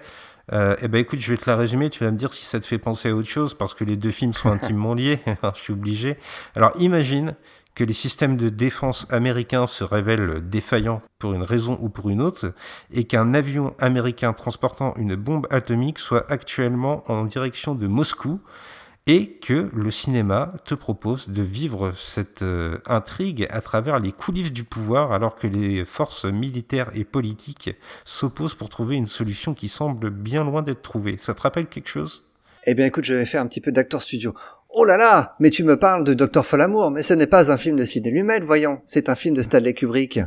[0.53, 1.89] euh, eh ben écoute, je vais te la résumer.
[1.89, 3.97] Tu vas me dire si ça te fait penser à autre chose, parce que les
[3.97, 5.19] deux films sont intimement liés.
[5.55, 6.17] je suis obligé.
[6.55, 7.35] Alors, imagine
[7.75, 12.21] que les systèmes de défense américains se révèlent défaillants pour une raison ou pour une
[12.21, 12.53] autre,
[12.91, 18.39] et qu'un avion américain transportant une bombe atomique soit actuellement en direction de Moscou
[19.07, 24.51] et que le cinéma te propose de vivre cette euh, intrigue à travers les coulisses
[24.51, 29.69] du pouvoir alors que les forces militaires et politiques s'opposent pour trouver une solution qui
[29.69, 31.17] semble bien loin d'être trouvée.
[31.17, 32.25] Ça te rappelle quelque chose?
[32.65, 34.35] Eh bien écoute, je vais faire un petit peu d'acteur studio.
[34.69, 37.55] Oh là là, mais tu me parles de Docteur Folamour, mais ce n'est pas un
[37.55, 40.19] film de Sidney Lumet, voyons, c'est un film de Stanley Kubrick.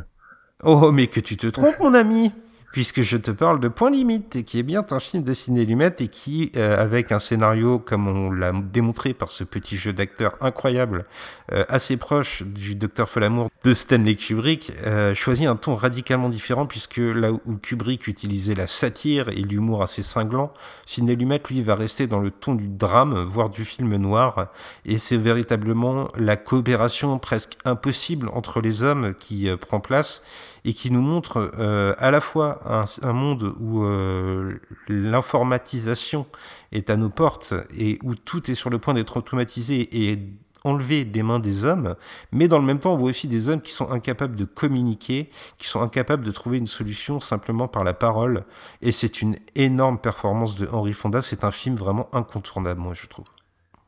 [0.63, 2.31] Oh, mais que tu te trompes, mon ami
[2.71, 5.95] puisque je te parle de Point Limite, qui est bien un film de Ciné Lumet
[5.99, 10.35] et qui, euh, avec un scénario comme on l'a démontré par ce petit jeu d'acteur
[10.41, 11.05] incroyable,
[11.51, 16.65] euh, assez proche du Docteur Folamour de Stanley Kubrick, euh, choisit un ton radicalement différent,
[16.65, 20.53] puisque là où Kubrick utilisait la satire et l'humour assez cinglant,
[20.85, 24.49] Ciné Lumet, lui, va rester dans le ton du drame, voire du film noir,
[24.85, 30.23] et c'est véritablement la coopération presque impossible entre les hommes qui prend place
[30.65, 34.55] et qui nous montre euh, à la fois un, un monde où euh,
[34.87, 36.25] l'informatisation
[36.71, 40.19] est à nos portes et où tout est sur le point d'être automatisé et
[40.63, 41.95] enlevé des mains des hommes,
[42.31, 45.29] mais dans le même temps, on voit aussi des hommes qui sont incapables de communiquer,
[45.57, 48.45] qui sont incapables de trouver une solution simplement par la parole.
[48.81, 51.21] Et c'est une énorme performance de Henry Fonda.
[51.21, 53.25] C'est un film vraiment incontournable, moi, je trouve.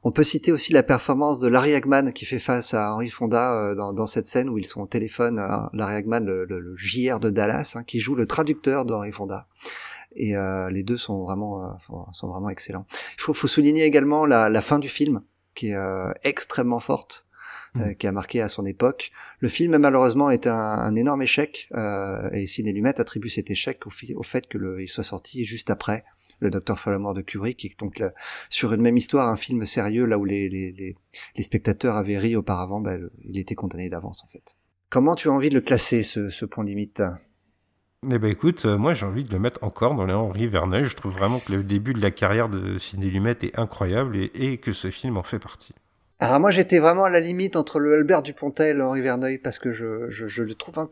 [0.05, 3.53] On peut citer aussi la performance de Larry Hagman qui fait face à Henry Fonda
[3.53, 5.39] euh, dans, dans, cette scène où ils sont au téléphone.
[5.39, 9.47] Euh, Larry Hagman, le, le, JR de Dallas, hein, qui joue le traducteur d'Henry Fonda.
[10.15, 12.85] Et euh, les deux sont vraiment euh, sont vraiment excellents.
[13.17, 15.21] Il faut, faut souligner également la, la, fin du film
[15.55, 15.77] qui est
[16.23, 17.27] extrêmement forte.
[17.75, 17.95] Mm.
[17.95, 19.11] qui a marqué à son époque.
[19.39, 21.69] Le film malheureusement est un, un énorme échec
[22.31, 26.03] et Ciné Lumet attribue cet échec au, au fait qu'il soit sorti juste après
[26.39, 28.01] le Docteur Follamore de Kubrick, qui est donc
[28.49, 30.95] sur une même histoire, un film sérieux, là où les, les,
[31.35, 34.55] les, spectateurs avaient ri auparavant, bah, il était condamné d'avance en fait.
[34.89, 37.01] Comment tu as envie de le classer, ce, ce point limite?
[38.11, 40.83] Eh ben écoute, euh, moi j'ai envie de le mettre encore dans les Henri Verneuil.
[40.85, 44.31] Je trouve vraiment que le début de la carrière de Ciné Lumet est incroyable et,
[44.35, 45.73] et, que ce film en fait partie.
[46.19, 49.57] Alors moi j'étais vraiment à la limite entre le Albert Dupontel et Henri Verneuil parce
[49.57, 50.89] que je, je, je le trouve un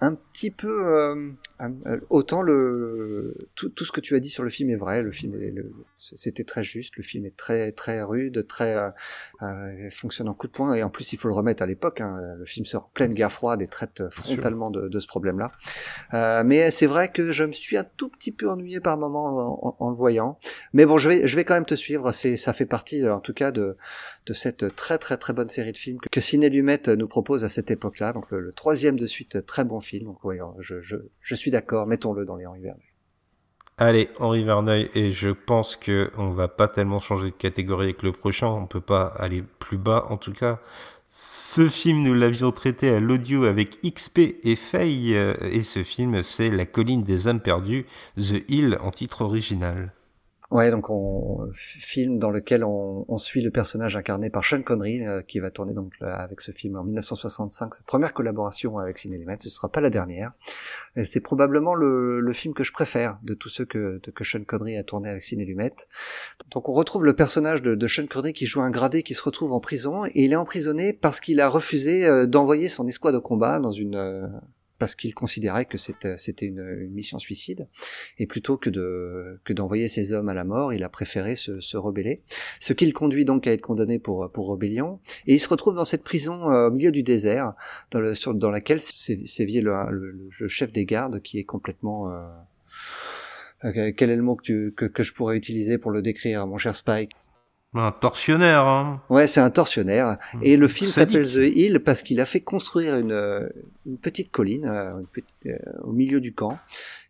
[0.00, 4.44] un petit peu euh, euh, autant le tout, tout, ce que tu as dit sur
[4.44, 5.34] le film est vrai le film
[5.98, 8.90] c'était très juste le film est très très rude très euh,
[9.42, 12.00] euh, fonctionne en coup de poing et en plus il faut le remettre à l'époque
[12.00, 15.40] hein, le film sort en pleine guerre froide et traite frontalement de, de, ce problème
[15.40, 15.50] là
[16.14, 19.64] euh, mais c'est vrai que je me suis un tout petit peu ennuyé par moment
[19.64, 20.38] en, en, le voyant.
[20.74, 23.20] Mais bon je vais je vais quand même te suivre c'est ça fait partie en
[23.20, 23.76] tout cas de
[24.26, 27.42] de cette très très très bonne série de films que, que Ciné Lumet nous propose
[27.42, 29.87] à cette époque là donc le, le troisième de suite très bon film.
[30.24, 32.82] Oui, je, suis d'accord, mettons-le dans les Henri Verneuil.
[33.76, 38.02] Allez, Henri Verneuil, et je pense que on va pas tellement changer de catégorie avec
[38.02, 40.60] le prochain, on peut pas aller plus bas en tout cas.
[41.08, 46.50] Ce film, nous l'avions traité à l'audio avec XP et Faye, et ce film, c'est
[46.50, 49.92] La colline des âmes perdues, The Hill en titre original.
[50.50, 55.06] Ouais, donc on film dans lequel on, on, suit le personnage incarné par Sean Connery
[55.06, 59.36] euh, qui va tourner donc avec ce film en 1965, sa première collaboration avec Cinélumet,
[59.40, 60.32] ce sera pas la dernière.
[61.04, 64.78] C'est probablement le, le, film que je préfère de tous ceux que, que Sean Connery
[64.78, 65.74] a tourné avec Cinélumet.
[66.50, 69.22] Donc on retrouve le personnage de, de Sean Connery qui joue un gradé qui se
[69.22, 73.14] retrouve en prison et il est emprisonné parce qu'il a refusé euh, d'envoyer son escouade
[73.14, 74.26] au combat dans une euh,
[74.78, 77.68] parce qu'il considérait que c'était une, mission suicide,
[78.18, 81.60] et plutôt que de que d'envoyer ses hommes à la mort, il a préféré se,
[81.60, 82.22] se rebeller,
[82.60, 85.76] ce qui le conduit donc à être condamné pour pour rébellion, et il se retrouve
[85.76, 87.54] dans cette prison euh, au milieu du désert,
[87.90, 92.10] dans, le, sur, dans laquelle sévit le, le, le, chef des gardes qui est complètement
[92.10, 92.28] euh,
[93.64, 96.46] euh, quel est le mot que, tu, que, que je pourrais utiliser pour le décrire,
[96.46, 97.12] mon cher Spike?
[97.74, 98.62] Un tortionnaire.
[98.62, 99.02] Hein.
[99.10, 100.16] Ouais, c'est un tortionnaire.
[100.34, 100.40] Mmh.
[100.42, 103.48] Et le film s'appelle The Hill parce qu'il a fait construire une,
[103.86, 105.02] une petite colline euh,
[105.46, 106.58] euh, au milieu du camp.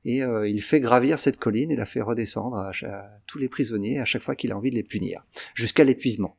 [0.05, 2.73] Et euh, il fait gravir cette colline et la fait redescendre à,
[3.27, 6.37] tous les prisonniers à chaque fois qu'il a envie de les punir, jusqu'à l'épuisement.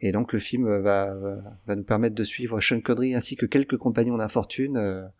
[0.00, 1.14] Et donc le film va,
[1.66, 5.10] va, nous permettre de suivre Sean Connery ainsi que quelques compagnons d'infortune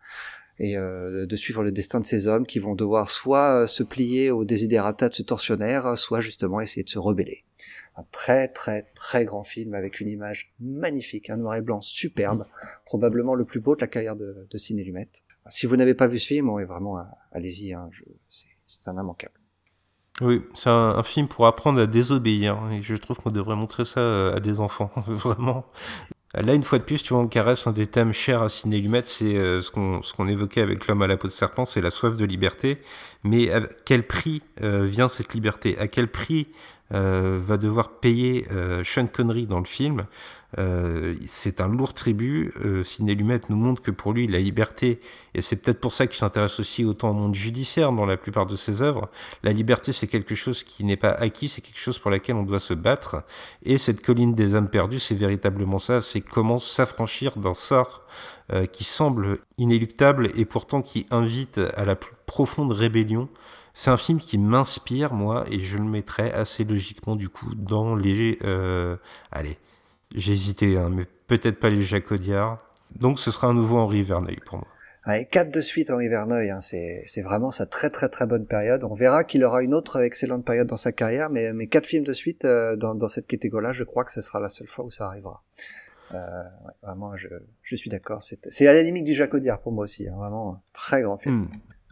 [0.59, 4.45] et de suivre le destin de ces hommes qui vont devoir soit se plier au
[4.45, 7.46] désidérata de ce tortionnaire, soit justement essayer de se rebeller
[7.97, 12.45] un très très très grand film avec une image magnifique, un noir et blanc superbe,
[12.85, 15.09] probablement le plus beau de la carrière de, de Ciné Lumet.
[15.49, 16.97] Si vous n'avez pas vu ce film, vraiment,
[17.31, 17.89] allez-y, hein,
[18.65, 19.33] c'est un immanquable.
[20.21, 23.99] Oui, c'est un, film pour apprendre à désobéir, et je trouve qu'on devrait montrer ça
[23.99, 25.65] euh, à des enfants, vraiment.
[26.33, 28.79] Là, une fois de plus, tu vois, on caresse un des thèmes chers à Ciné
[28.79, 31.81] Lumet, c'est euh, ce qu'on ce évoquait avec l'homme à la peau de serpent, c'est
[31.81, 32.79] la soif de liberté.
[33.23, 35.77] Mais à quel prix euh, vient cette liberté?
[35.79, 40.05] À quel prix euh, va devoir payer euh, Sean Connery dans le film.
[40.57, 42.53] Euh, c'est un lourd tribut.
[42.63, 44.99] Euh, Ciné Lumet nous montre que pour lui, la liberté,
[45.33, 48.45] et c'est peut-être pour ça qu'il s'intéresse aussi autant au monde judiciaire dans la plupart
[48.45, 49.09] de ses œuvres,
[49.43, 52.43] la liberté c'est quelque chose qui n'est pas acquis, c'est quelque chose pour laquelle on
[52.43, 53.23] doit se battre.
[53.63, 58.03] Et cette colline des âmes perdues, c'est véritablement ça, c'est comment s'affranchir d'un sort
[58.53, 63.27] euh, qui semble inéluctable et pourtant qui invite à la plus profonde rébellion
[63.79, 67.93] c'est un film qui m'inspire, moi, et je le mettrais assez logiquement, du coup, dans
[67.95, 68.39] les...
[68.43, 68.95] Euh,
[69.31, 69.59] allez,
[70.15, 72.57] j'ai hésité, hein, mais peut-être pas les Jacques Audiard.
[72.95, 74.67] Donc ce sera un nouveau Henri Verneuil pour moi.
[75.05, 78.83] Ouais, 4 de suite Henri Verneuil, hein, c'est, vraiment sa très très très bonne période.
[78.83, 82.03] On verra qu'il aura une autre excellente période dans sa carrière, mais, mais 4 films
[82.03, 84.85] de suite euh, dans, dans cette catégorie-là, je crois que ce sera la seule fois
[84.85, 85.43] où ça arrivera.
[86.15, 87.27] Euh, ouais, vraiment, je,
[87.61, 88.23] je suis d'accord.
[88.23, 91.03] C'est, c'est à la limite du Jacques Audiard pour moi aussi, hein, vraiment un très
[91.03, 91.43] grand film.
[91.43, 91.49] Hmm.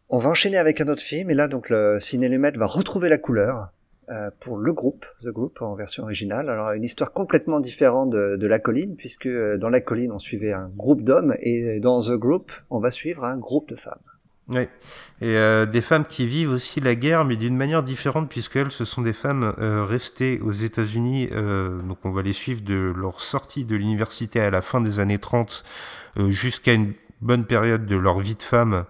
[0.10, 3.10] On va enchaîner avec un autre film, et là donc le Ciné Lumet va retrouver
[3.10, 3.70] la couleur
[4.10, 6.50] euh, pour le groupe, The Group en version originale.
[6.50, 10.20] Alors une histoire complètement différente de, de La Colline, puisque euh, dans La Colline on
[10.20, 14.02] suivait un groupe d'hommes, et dans The Group on va suivre un groupe de femmes.
[14.48, 14.70] Ouais.
[15.22, 18.86] Et euh, des femmes qui vivent aussi la guerre, mais d'une manière différente, puisqu'elles, ce
[18.86, 21.30] sont des femmes euh, restées aux États-Unis.
[21.32, 25.00] Euh, donc, on va les suivre de leur sortie de l'université à la fin des
[25.00, 25.63] années 30
[26.18, 26.94] euh, jusqu'à une
[27.25, 28.85] bonne période de leur vie de femme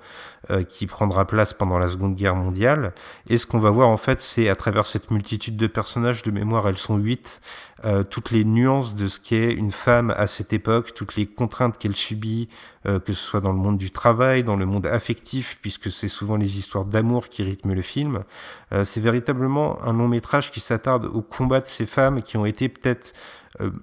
[0.51, 2.93] euh, qui prendra place pendant la Seconde Guerre mondiale.
[3.27, 6.29] Et ce qu'on va voir en fait, c'est à travers cette multitude de personnages de
[6.29, 7.41] mémoire, elles sont huit,
[7.83, 11.79] euh, toutes les nuances de ce qu'est une femme à cette époque, toutes les contraintes
[11.79, 12.47] qu'elle subit,
[12.85, 16.09] euh, que ce soit dans le monde du travail, dans le monde affectif, puisque c'est
[16.09, 18.23] souvent les histoires d'amour qui rythment le film.
[18.83, 22.67] C'est véritablement un long métrage qui s'attarde au combat de ces femmes qui ont été
[22.67, 23.13] peut-être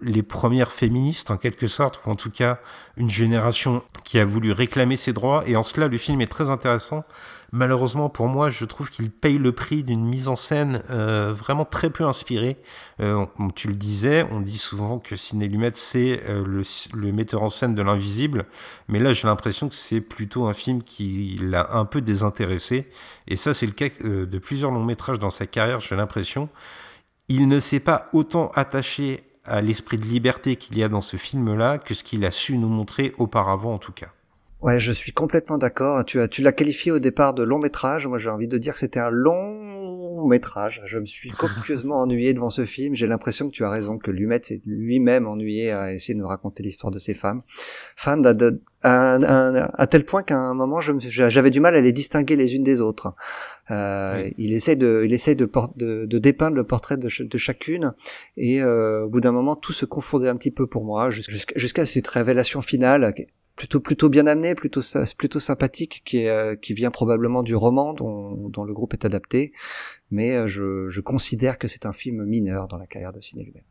[0.00, 2.58] les premières féministes en quelque sorte, ou en tout cas
[2.96, 5.44] une génération qui a voulu réclamer ses droits.
[5.46, 7.04] Et en cela, le film est très intéressant.
[7.54, 11.66] Malheureusement pour moi, je trouve qu'il paye le prix d'une mise en scène euh, vraiment
[11.66, 12.56] très peu inspirée.
[13.00, 16.62] Euh, tu le disais, on dit souvent que Ciné Lumet c'est euh, le,
[16.94, 18.46] le metteur en scène de l'invisible,
[18.88, 22.88] mais là j'ai l'impression que c'est plutôt un film qui l'a un peu désintéressé.
[23.28, 26.48] Et ça c'est le cas euh, de plusieurs longs métrages dans sa carrière, j'ai l'impression.
[27.28, 31.16] Il ne s'est pas autant attaché à l'esprit de liberté qu'il y a dans ce
[31.16, 34.08] film-là que ce qu'il a su nous montrer auparavant en tout cas.
[34.60, 36.04] Ouais, je suis complètement d'accord.
[36.04, 38.06] Tu as, tu l'as qualifié au départ de long métrage.
[38.06, 39.71] Moi, j'ai envie de dire que c'était un long
[40.26, 40.82] métrage.
[40.84, 42.94] Je me suis copieusement ennuyé devant ce film.
[42.94, 46.26] J'ai l'impression que tu as raison, que Lumet s'est lui-même ennuyé à essayer de nous
[46.26, 47.42] raconter l'histoire de ces femmes.
[47.96, 48.22] Femmes
[48.82, 52.54] à, à- à tel point qu'à un moment, j'avais du mal à les distinguer les
[52.56, 53.14] unes des autres.
[53.70, 54.34] Euh, Oui.
[54.38, 57.38] Il essaie de, il essaie de, por- de, de dépeindre le portrait de, ch- de
[57.38, 57.92] chacune,
[58.36, 61.24] et euh, au bout d'un moment, tout se confondait un petit peu pour moi, jus-
[61.56, 63.14] jusqu'à cette révélation finale,
[63.62, 64.80] plutôt plutôt bien amenée, plutôt
[65.16, 69.52] plutôt sympathique, qui euh, qui vient probablement du roman dont, dont le groupe est adapté,
[70.10, 73.44] mais euh, je, je considère que c'est un film mineur dans la carrière de Ciné
[73.44, 73.62] Lumet.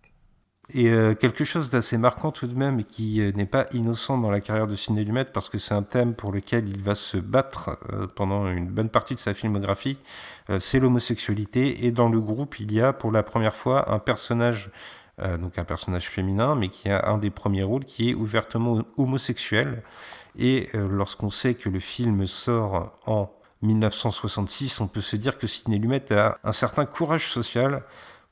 [0.74, 4.32] Et euh, quelque chose d'assez marquant tout de même et qui n'est pas innocent dans
[4.32, 7.18] la carrière de Ciné Lumet parce que c'est un thème pour lequel il va se
[7.18, 7.78] battre
[8.16, 9.98] pendant une bonne partie de sa filmographie,
[10.60, 11.86] c'est l'homosexualité.
[11.86, 14.72] Et dans le groupe, il y a pour la première fois un personnage,
[15.22, 18.84] euh, donc un personnage féminin, mais qui a un des premiers rôles qui est ouvertement
[18.98, 19.84] homosexuel.
[20.38, 23.32] Et euh, lorsqu'on sait que le film sort en
[23.62, 27.84] 1966, on peut se dire que Sidney Lumet a un certain courage social,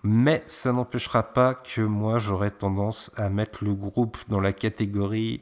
[0.03, 5.41] mais ça n'empêchera pas que moi j'aurais tendance à mettre le groupe dans la catégorie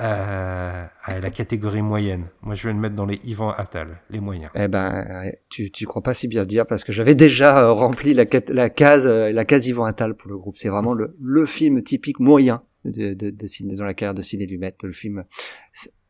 [0.00, 2.26] euh, à la catégorie moyenne.
[2.42, 4.50] Moi je vais le mettre dans les Ivan Attal, les moyens.
[4.54, 8.14] Eh ben, tu, tu crois pas si bien dire parce que j'avais déjà euh, rempli
[8.14, 10.56] la, case, euh, la case Yvan Attal pour le groupe.
[10.56, 14.46] C'est vraiment le, le film typique moyen de, de, de, dans la carrière de Ciné
[14.46, 14.74] Lumet.
[14.82, 15.24] Le film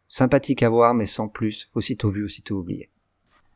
[0.07, 1.71] sympathique à voir, mais sans plus.
[1.75, 2.91] Aussitôt vu, aussitôt oublié.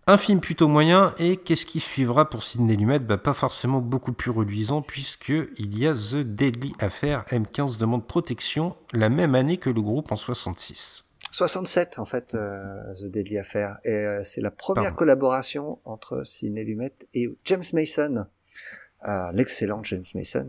[0.07, 2.99] Un film plutôt moyen, et qu'est-ce qui suivra pour Sidney Lumet?
[2.99, 8.07] Bah, Pas forcément beaucoup plus reluisant, puisque il y a The Deadly Affair M15 demande
[8.07, 11.05] protection la même année que le groupe en 66.
[11.31, 13.79] 67 en fait, euh, The Deadly Affair.
[13.85, 14.97] Et euh, c'est la première Pardon.
[14.99, 18.27] collaboration entre Ciné Lumet et James Mason.
[19.09, 20.49] euh, l'excellent James Mason,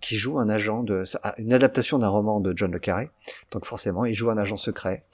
[0.00, 3.10] qui joue un agent de, ah, une adaptation d'un roman de John le Carré.
[3.50, 5.04] Donc forcément, il joue un agent secret.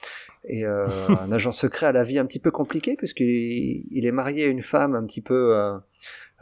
[0.47, 0.87] Et euh,
[1.27, 4.47] un agent secret à la vie un petit peu compliquée, puisqu'il il est marié à
[4.47, 5.77] une femme un petit peu, euh,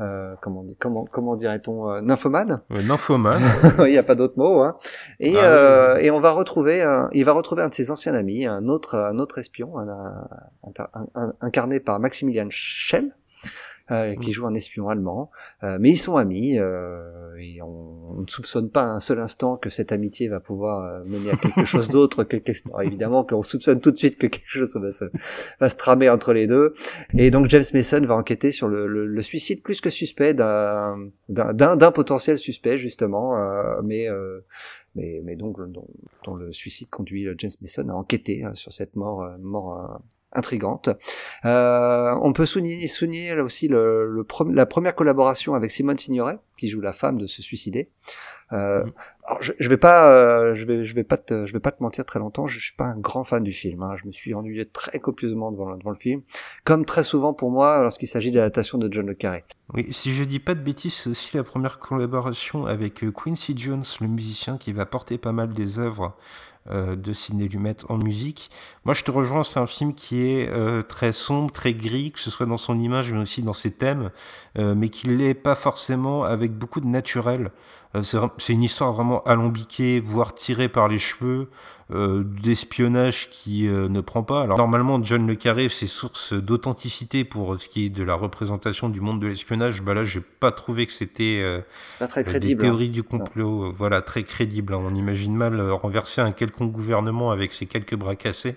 [0.01, 2.61] euh, comment, comment, comment dirait-on, nymphomane.
[2.71, 3.43] Nymphomane,
[3.79, 4.61] il n'y a pas d'autre mot.
[4.61, 4.75] Hein.
[5.19, 8.13] Et, Ah oui, et on va retrouver, un, il va retrouver un de ses anciens
[8.15, 10.27] amis, un autre, un autre espion, un-
[11.15, 13.15] un- incarné par Maximilian Schell,
[13.93, 15.31] euh, qui joue un espion allemand.
[15.63, 17.01] Euh, mais ils sont amis, euh,
[17.39, 17.67] et on,
[18.17, 21.35] on ne soupçonne pas un seul instant que cette amitié va pouvoir euh, mener à
[21.37, 22.23] quelque chose d'autre.
[22.23, 25.05] Que, que- alors, évidemment qu'on soupçonne tout de suite que quelque chose va se,
[25.59, 26.73] va se tramer entre les deux.
[27.17, 31.91] Et donc James Mason va enquêter sur le, le- le suicide plus que suspect d'un
[31.93, 34.39] potentiel suspect justement, euh, mais euh,
[34.95, 35.87] mais mais donc dont,
[36.25, 40.01] dont le suicide conduit James Mason à enquêter euh, sur cette mort mort
[40.33, 40.89] intrigante.
[41.45, 46.39] Euh, on peut souligner, souligner là aussi le, le la première collaboration avec Simone Signoret,
[46.57, 47.89] qui joue la femme de se suicider.
[48.51, 48.91] Euh, Mhm.
[49.25, 51.71] alors je, je vais pas, euh, je vais, je vais pas te, je vais pas
[51.71, 52.45] te mentir très longtemps.
[52.45, 53.81] Je, suis pas un grand fan du film.
[53.81, 53.95] hein.
[53.95, 56.21] Je me suis ennuyé très copieusement devant, devant le film,
[56.63, 59.43] comme très souvent pour moi lorsqu'il s'agit de l'adaptation de John le Carré.
[59.73, 63.55] Oui, si je dis pas de bêtises, c'est aussi la première collaboration avec euh, Quincy
[63.57, 66.15] Jones, le musicien qui va porter pas mal des œuvres
[66.71, 68.49] de Sidney Lumet en musique.
[68.85, 72.19] Moi, je te rejoins, c'est un film qui est euh, très sombre, très gris, que
[72.19, 74.11] ce soit dans son image, mais aussi dans ses thèmes,
[74.57, 77.51] euh, mais qui l'est pas forcément avec beaucoup de naturel.
[78.01, 81.49] c'est une histoire vraiment alambiquée, voire tirée par les cheveux,
[81.93, 84.43] d'espionnage qui ne prend pas.
[84.43, 88.89] Alors normalement, John le Carré, c'est source d'authenticité pour ce qui est de la représentation
[88.89, 89.81] du monde de l'espionnage.
[89.81, 91.61] Bah là, j'ai pas trouvé que c'était
[91.99, 94.73] pas très crédible, des théories du complot, voilà, très crédible.
[94.73, 94.81] Hein.
[94.83, 98.55] On imagine mal renverser un quelconque gouvernement avec ses quelques bras cassés.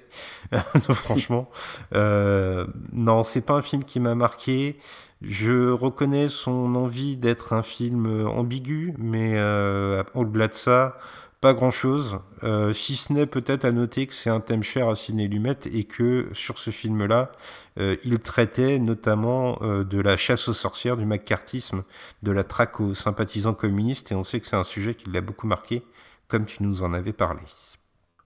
[0.90, 1.50] Franchement,
[1.94, 4.78] euh, non, c'est pas un film qui m'a marqué.
[5.22, 10.98] Je reconnais son envie d'être un film ambigu, mais euh, au-delà de ça,
[11.40, 12.18] pas grand-chose.
[12.42, 15.58] Euh, si ce n'est peut-être à noter que c'est un thème cher à Ciné Lumet
[15.72, 17.32] et que sur ce film-là,
[17.78, 21.84] euh, il traitait notamment euh, de la chasse aux sorcières, du macartisme,
[22.22, 25.20] de la traque aux sympathisants communistes, et on sait que c'est un sujet qui l'a
[25.20, 25.82] beaucoup marqué,
[26.28, 27.42] comme tu nous en avais parlé.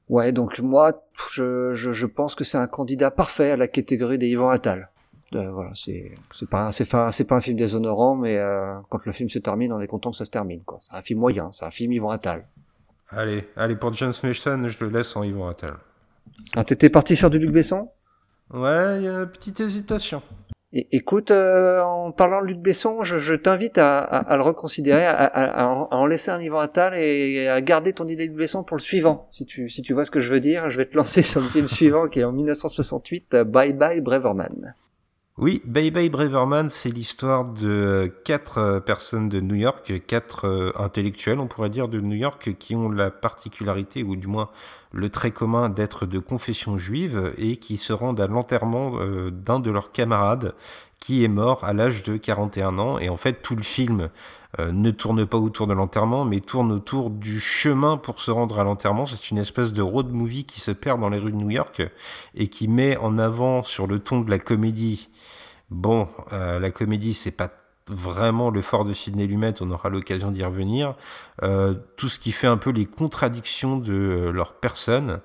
[0.09, 4.19] Ouais, donc moi, je, je, je pense que c'est un candidat parfait à la catégorie
[4.19, 4.91] des Yvan Attal.
[5.35, 6.13] Euh, voilà, c'est
[6.51, 9.73] pas c'est pas c'est pas un film déshonorant, mais euh, quand le film se termine,
[9.73, 10.63] on est content que ça se termine.
[10.81, 12.49] C'est un film moyen, c'est un film Yvan Attal.
[13.11, 15.77] Allez, allez pour James Mason, je le laisse en Yvan Attal.
[16.57, 17.91] Ah, t'étais parti sur du Luc Besson?
[18.53, 20.23] Ouais, il y a une petite hésitation
[20.73, 25.25] écoute, euh, en parlant de Luc Besson, je, je t'invite à, à, le reconsidérer, à,
[25.25, 28.83] à, en laisser un Yvan Attal et à garder ton idée de Besson pour le
[28.83, 29.27] suivant.
[29.31, 31.41] Si tu, si tu vois ce que je veux dire, je vais te lancer sur
[31.41, 34.75] le film suivant qui est en 1968, Bye Bye Braverman.
[35.41, 40.71] Oui, Bye Bye Braverman, c'est l'histoire de quatre euh, personnes de New York, quatre euh,
[40.77, 44.51] intellectuels, on pourrait dire, de New York, qui ont la particularité, ou du moins
[44.93, 49.61] le trait commun d'être de confession juive, et qui se rendent à l'enterrement euh, d'un
[49.61, 50.55] de leurs camarades,
[50.99, 52.99] qui est mort à l'âge de 41 ans.
[52.99, 54.11] Et en fait, tout le film
[54.59, 58.65] ne tourne pas autour de l'enterrement, mais tourne autour du chemin pour se rendre à
[58.65, 59.07] l'enterrement.
[59.07, 61.83] C'est une espèce de road movie qui se perd dans les rues de New York,
[62.35, 65.09] et qui met en avant, sur le ton de la comédie,
[65.71, 67.49] Bon, euh, la comédie, c'est pas
[67.91, 70.95] vraiment le fort de Sidney Lumet, on aura l'occasion d'y revenir.
[71.43, 75.21] Euh, tout ce qui fait un peu les contradictions de euh, leur personne.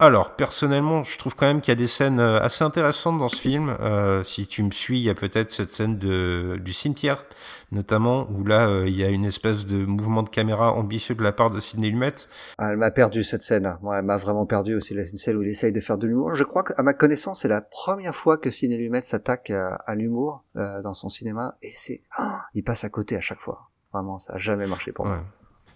[0.00, 3.28] Alors, personnellement, je trouve quand même qu'il y a des scènes euh, assez intéressantes dans
[3.28, 3.76] ce film.
[3.80, 7.24] Euh, si tu me suis, il y a peut-être cette scène de, du cimetière,
[7.72, 11.22] notamment, où là, euh, il y a une espèce de mouvement de caméra ambitieux de
[11.24, 12.12] la part de Sidney Lumet.
[12.58, 13.76] Ah, elle m'a perdu cette scène.
[13.82, 16.36] Moi, elle m'a vraiment perdu aussi la scène où il essaye de faire de l'humour.
[16.36, 20.44] Je crois qu'à ma connaissance, c'est la première fois que Sidney Lumet s'attaque à, l'humour
[20.54, 23.70] dans son cinéma, et c'est, ah, il passe à côté à chaque fois.
[23.92, 25.24] Vraiment, ça a jamais marché pour moi.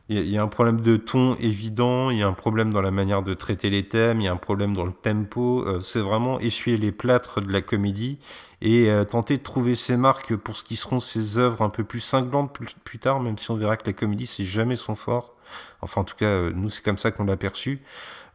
[0.09, 2.91] Il y, a un problème de ton évident, il y a un problème dans la
[2.91, 5.65] manière de traiter les thèmes, il y a un problème dans le tempo.
[5.65, 8.19] Euh, c'est vraiment essuyer les plâtres de la comédie
[8.61, 11.85] et euh, tenter de trouver ses marques pour ce qui seront ses œuvres un peu
[11.85, 15.35] plus cinglantes plus, tard, même si on verra que la comédie c'est jamais son fort.
[15.83, 17.81] Enfin, en tout cas, euh, nous c'est comme ça qu'on l'a perçu.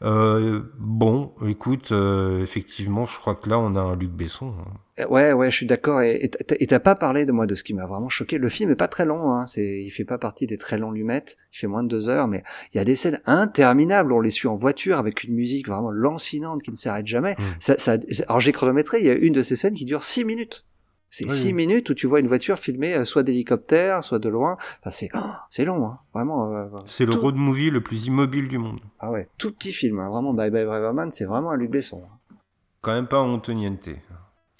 [0.04, 4.54] Euh, bon, écoute, euh, effectivement, je crois que là, on a un Luc Besson.
[4.60, 4.74] Hein.
[5.00, 6.02] Euh, ouais, ouais, je suis d'accord.
[6.02, 8.38] Et t'as pas parlé de moi de ce qui m'a vraiment choqué.
[8.38, 9.34] Le film est pas très long.
[9.34, 9.48] Hein.
[9.48, 11.38] C'est, il fait pas partie des très longs lumettes.
[11.52, 12.43] Il fait moins de deux heures, mais
[12.74, 14.14] il y a des scènes interminables.
[14.14, 17.34] On les suit en voiture avec une musique vraiment lancinante qui ne s'arrête jamais.
[17.34, 17.43] Mmh.
[17.60, 19.00] Ça, ça, alors j'ai chronométré.
[19.00, 20.64] Il y a une de ces scènes qui dure six minutes.
[21.10, 24.58] C'est six minutes où tu vois une voiture filmée euh, soit d'hélicoptère, soit de loin.
[24.82, 25.99] Enfin, c'est oh, c'est long, hein.
[26.14, 26.53] vraiment.
[26.53, 28.80] Euh, c'est le road movie le plus immobile du monde.
[28.99, 30.10] Ah ouais, tout petit film, hein.
[30.10, 30.34] vraiment.
[30.34, 32.03] Bye Bye Braverman, c'est vraiment un Luc Besson.
[32.03, 32.36] Hein.
[32.82, 33.89] Quand même pas Antoniente.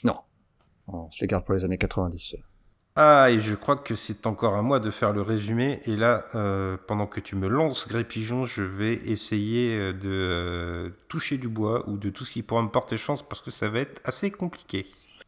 [0.04, 0.16] Non,
[0.88, 2.36] on se les garde pour les années 90.
[2.96, 5.82] Ah, et je crois que c'est encore à moi de faire le résumé.
[5.86, 11.38] Et là, euh, pendant que tu me lances, Gré Pigeon, je vais essayer de toucher
[11.38, 13.82] du bois ou de tout ce qui pourra me porter chance parce que ça va
[13.82, 14.88] être assez compliqué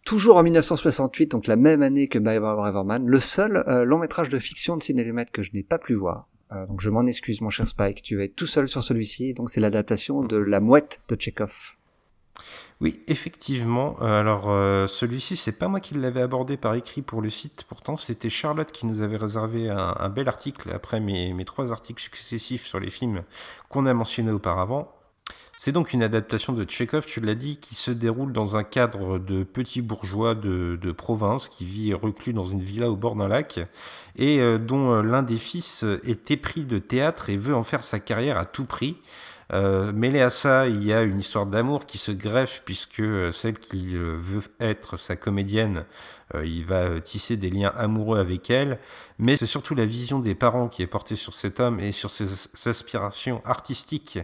[0.09, 4.27] toujours en 1968, donc la même année que By Riverman, le seul euh, long métrage
[4.29, 6.27] de fiction de Ciné que je n'ai pas pu voir.
[6.51, 9.35] Euh, donc je m'en excuse mon cher Spike, tu vas être tout seul sur celui-ci,
[9.35, 11.75] donc c'est l'adaptation de La Mouette de Tchekhov.
[12.81, 13.97] Oui, effectivement.
[14.01, 14.45] Euh, alors
[14.89, 17.65] celui-ci, c'est pas moi qui l'avais abordé par écrit pour le site.
[17.69, 22.65] Pourtant, c'était Charlotte qui nous avait réservé un, bel article après mes, trois articles successifs
[22.65, 23.21] sur les films
[23.69, 24.91] qu'on a mentionnés auparavant.
[25.61, 29.19] C'est donc une adaptation de Tchekhov, tu l'as dit, qui se déroule dans un cadre
[29.19, 33.59] de petit bourgeois de, province qui vit reclus dans une villa au bord d'un lac
[34.15, 37.83] et euh, dont euh, l'un des fils est épris de théâtre et veut en faire
[37.83, 38.95] sa carrière à tout prix.
[39.51, 43.03] Euh, mêlé à ça, il y a une histoire d'amour qui se greffe puisque
[43.33, 45.83] celle qui veut être sa comédienne
[46.43, 48.77] il va tisser des liens amoureux avec elle,
[49.19, 52.09] mais c'est surtout la vision des parents qui est portée sur cet homme et sur
[52.09, 54.17] ses aspirations artistiques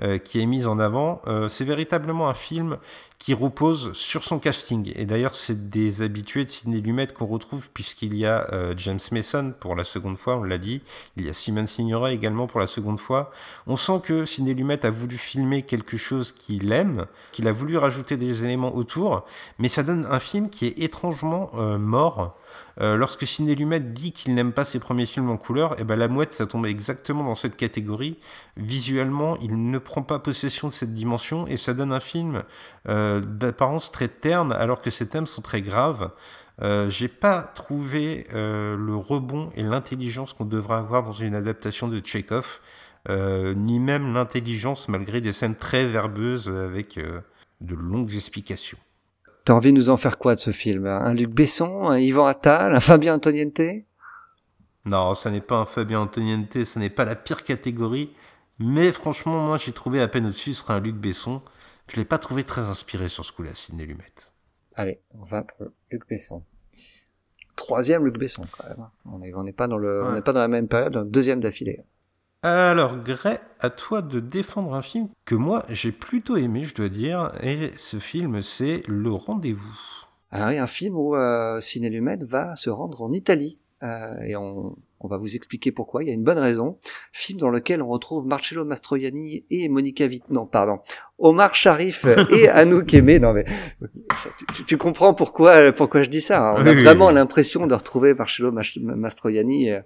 [0.00, 1.20] euh, qui est mise en avant.
[1.26, 2.78] Euh, c'est véritablement un film
[3.18, 4.92] qui repose sur son casting.
[4.94, 9.00] Et d'ailleurs, c'est des habitués de Sidney Lumet qu'on retrouve puisqu'il y a euh, James
[9.10, 10.80] Mason pour la seconde fois, on l'a dit.
[11.16, 13.32] Il y a Simon Signora également pour la seconde fois.
[13.66, 17.78] On sent que Sidney Lumet a voulu filmer quelque chose qu'il aime, qu'il a voulu
[17.78, 19.24] rajouter des éléments autour,
[19.58, 22.36] mais ça donne un film qui est étrangement mort.
[22.80, 25.84] Euh, lorsque Sidney Lumet dit qu'il n'aime pas ses premiers films en couleur, et eh
[25.84, 28.18] ben La Mouette, ça tombe exactement dans cette catégorie.
[28.56, 32.42] Visuellement, il ne prend pas possession de cette dimension et ça donne un film
[32.88, 36.10] euh, d'apparence très terne alors que ses thèmes sont très graves.
[36.62, 41.88] Euh, j'ai pas trouvé euh, le rebond et l'intelligence qu'on devrait avoir dans une adaptation
[41.88, 42.60] de Tchekhov,
[43.08, 46.98] ni même l'intelligence malgré des scènes très verbeuses avec
[47.60, 48.78] de longues explications.
[49.46, 50.86] T'as envie de nous en faire quoi de ce film?
[50.86, 53.60] Un Luc Besson, un Yvan Attal, un Fabien Antoniente?
[54.84, 58.12] Non, ça n'est pas un Fabien Antoniente, ce n'est pas la pire catégorie.
[58.58, 61.42] Mais franchement, moi j'ai trouvé à peine au-dessus, ce serait un Luc Besson.
[61.88, 64.04] Je l'ai pas trouvé très inspiré sur ce coup-là, Sidney Lumet.
[64.74, 66.42] Allez, on va pour Luc Besson.
[67.54, 68.88] Troisième Luc Besson quand même.
[69.04, 71.38] On n'est on pas dans le, on n'est pas dans la même période, un deuxième
[71.38, 71.84] d'affilée.
[72.48, 76.88] Alors, Gray, à toi de défendre un film que moi j'ai plutôt aimé, je dois
[76.88, 79.76] dire, et ce film c'est Le Rendez-vous.
[80.30, 83.58] Ah un film où euh, Ciné Lumet va se rendre en Italie.
[83.82, 86.02] Euh, et on, on va vous expliquer pourquoi.
[86.02, 86.78] Il y a une bonne raison.
[87.12, 90.24] Film dans lequel on retrouve Marcello Mastroianni et Monica Vitt.
[90.30, 90.78] Non, pardon.
[91.18, 93.18] Omar Sharif et Anouk Aimé.
[93.18, 93.44] Non mais
[94.54, 96.50] tu, tu, comprends pourquoi pourquoi je dis ça.
[96.50, 96.54] Hein.
[96.58, 99.80] On a vraiment l'impression de retrouver Marcello Mastroianni euh,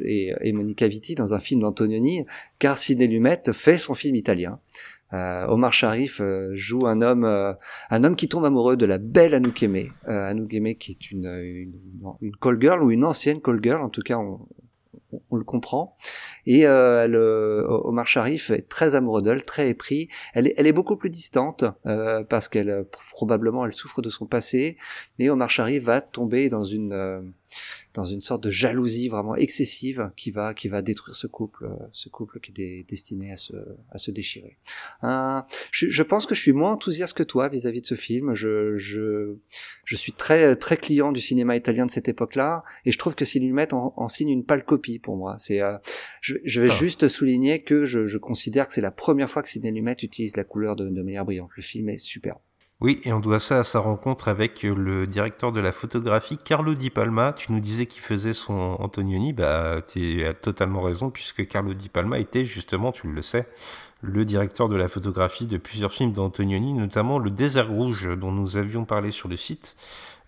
[0.00, 2.24] et, et, Monica Vitti dans un film d'Antonioni,
[2.58, 4.60] car Sidney Lumet fait son film italien.
[5.12, 7.52] Euh, Omar Sharif euh, joue un homme, euh,
[7.90, 9.92] un homme qui tombe amoureux de la belle Anouk Aimé.
[10.06, 11.72] Anouk Aimé qui est une, une,
[12.20, 14.40] une, call girl ou une ancienne call girl, en tout cas on,
[15.30, 15.96] on le comprend.
[16.46, 20.08] Et euh, elle, Omar Sharif est très amoureux d'elle, très épris.
[20.34, 24.26] Elle est, elle est beaucoup plus distante euh, parce qu'elle probablement elle souffre de son
[24.26, 24.76] passé.
[25.18, 27.32] Et Omar Sharif va tomber dans une
[27.96, 31.86] dans une sorte de jalousie vraiment excessive qui va qui va détruire ce couple, euh,
[31.92, 33.54] ce couple qui est destiné à se
[33.90, 34.58] à se déchirer.
[35.02, 35.40] Euh,
[35.70, 38.34] je, je, pense que je suis moins enthousiaste que toi vis-à-vis de ce film.
[38.34, 39.36] Je, je
[39.84, 43.24] je suis très très client du cinéma italien de cette époque-là et je trouve que
[43.24, 45.36] Cinélumet en, en signe une pâle copie pour moi.
[45.38, 45.78] C'est euh,
[46.20, 46.76] je, je, vais ah.
[46.76, 50.44] juste souligner que je, je considère que c'est la première fois que Cinélumet utilise la
[50.44, 51.50] couleur de, de manière brillante.
[51.56, 52.40] Le film est superbe.
[52.82, 56.74] Oui, et on doit ça à sa rencontre avec le directeur de la photographie, Carlo
[56.74, 57.32] Di Palma.
[57.32, 61.88] Tu nous disais qu'il faisait son Antonioni, bah tu as totalement raison, puisque Carlo Di
[61.88, 63.48] Palma était justement, tu le sais,
[64.02, 68.58] le directeur de la photographie de plusieurs films d'Antonioni, notamment Le désert rouge dont nous
[68.58, 69.74] avions parlé sur le site.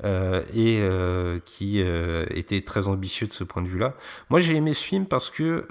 [0.04, 3.94] Euh, et euh, qui euh, était très ambitieux de ce point de vue-là.
[4.30, 5.66] Moi, j'ai aimé ce film parce que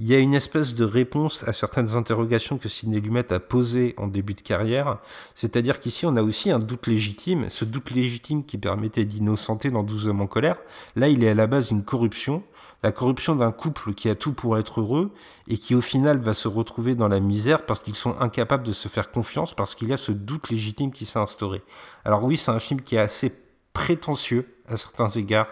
[0.00, 3.94] il y a une espèce de réponse à certaines interrogations que Sidney Lumet a posées
[3.96, 4.98] en début de carrière.
[5.36, 9.84] C'est-à-dire qu'ici, on a aussi un doute légitime, ce doute légitime qui permettait d'innocenter dans
[9.84, 10.56] 12 hommes en colère.
[10.96, 12.42] Là, il est à la base une corruption
[12.82, 15.12] la corruption d'un couple qui a tout pour être heureux
[15.48, 18.72] et qui au final va se retrouver dans la misère parce qu'ils sont incapables de
[18.72, 21.62] se faire confiance parce qu'il y a ce doute légitime qui s'est instauré.
[22.04, 23.32] Alors oui, c'est un film qui est assez
[23.72, 25.48] prétentieux à certains égards.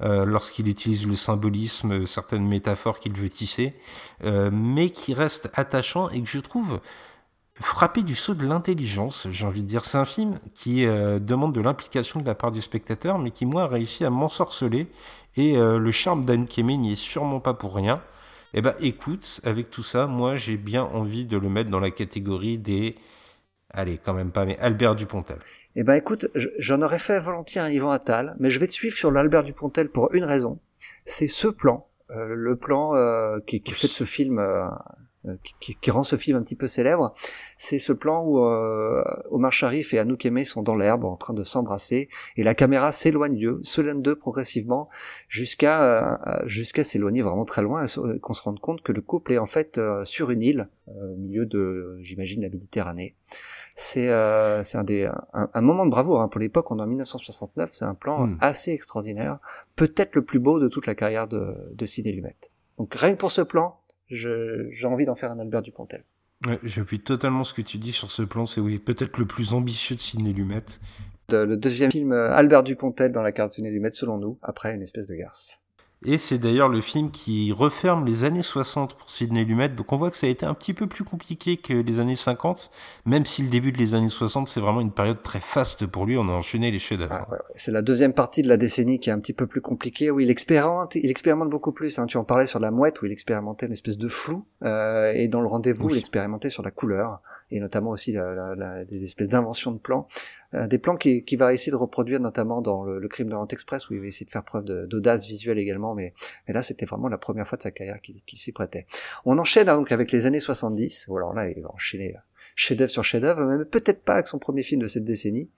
[0.00, 3.74] Euh, lorsqu'il utilise le symbolisme, certaines métaphores qu'il veut tisser,
[4.22, 6.80] euh, mais qui reste attachant et que je trouve
[7.60, 9.84] frappé du saut de l'intelligence, j'ai envie de dire.
[9.84, 13.46] C'est un film qui euh, demande de l'implication de la part du spectateur, mais qui,
[13.46, 14.88] moi, a réussi à m'ensorceler
[15.36, 18.02] et euh, le charme d'Anne Kémé n'y est sûrement pas pour rien.
[18.54, 21.90] Eh ben, écoute, avec tout ça, moi, j'ai bien envie de le mettre dans la
[21.90, 22.96] catégorie des.
[23.70, 25.38] Allez, quand même pas, mais Albert Dupontel.
[25.76, 26.26] Eh ben, écoute,
[26.58, 29.90] j'en aurais fait volontiers un Yvan Attal, mais je vais te suivre sur l'Albert Dupontel
[29.90, 30.58] pour une raison.
[31.04, 34.40] C'est ce plan, euh, le plan euh, qui, qui, fait de ce film
[35.60, 37.12] qui, qui, rend ce film un petit peu célèbre,
[37.58, 41.34] c'est ce plan où euh, Omar Sharif et Anouk Aimé sont dans l'herbe en train
[41.34, 44.88] de s'embrasser et la caméra s'éloigne d'eux, s'éloigne d'eux progressivement
[45.28, 49.32] jusqu'à euh, jusqu'à s'éloigner vraiment très loin et qu'on se rende compte que le couple
[49.32, 53.14] est en fait euh, sur une île au milieu de, j'imagine, la Méditerranée.
[53.74, 56.28] C'est euh, c'est un des un, moment de bravoure hein.
[56.28, 56.70] pour l'époque.
[56.70, 57.70] On est en 1969.
[57.72, 58.38] C'est un plan hmm.
[58.40, 59.38] assez extraordinaire,
[59.76, 62.36] peut-être le plus beau de toute la carrière de, de Sidney Lumet.
[62.78, 63.78] Donc rien que pour ce plan,
[64.10, 66.04] j'ai envie d'en faire un Albert Dupontel.
[66.46, 68.46] Ouais, J'appuie totalement ce que tu dis sur ce plan.
[68.46, 70.62] C'est oui, peut-être le plus ambitieux de Sidney Lumet.
[71.30, 74.74] le deuxième film, euh, Albert Dupontel dans la carte de Sidney Lumet, selon nous, après
[74.74, 75.62] une espèce de garce.
[76.04, 79.68] Et c'est d'ailleurs le film qui referme les années 60 pour Sidney Lumet.
[79.70, 82.14] Donc on voit que ça a été un petit peu plus compliqué que les années
[82.14, 82.70] 50,
[83.04, 86.06] même si le début de les années 60, c'est vraiment une période très faste pour
[86.06, 86.16] lui.
[86.16, 87.12] On a enchaîné les chefs-d'œuvre.
[87.12, 87.54] Ah, ouais, ouais.
[87.56, 90.20] C'est la deuxième partie de la décennie qui est un petit peu plus compliquée, où
[90.20, 91.98] il expérimente, il expérimente beaucoup plus.
[91.98, 92.06] Hein.
[92.06, 95.26] Tu en parlais sur La Mouette, où il expérimentait une espèce de flou, euh, et
[95.26, 95.94] dans Le Rendez-vous, Oui.
[95.94, 97.20] il expérimentait sur la couleur,
[97.50, 100.06] et notamment aussi la- la- la- des espèces d'inventions de plans.
[100.54, 103.32] Euh, des plans qui, qui va essayer de reproduire notamment dans le, le crime de
[103.32, 106.14] l'Orient Express où il va essayer de faire preuve d'audace visuelle également mais,
[106.46, 108.86] mais là c'était vraiment la première fois de sa carrière qui, qui s'y prêtait.
[109.26, 112.20] On enchaîne hein, donc avec les années 70, ou alors là il va enchaîner euh,
[112.54, 115.50] chef-d'œuvre sur chef-d'œuvre, mais peut-être pas avec son premier film de cette décennie,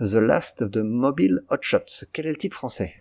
[0.00, 2.04] The Last of the Mobile Hotshots.
[2.12, 2.92] Quel est le titre français?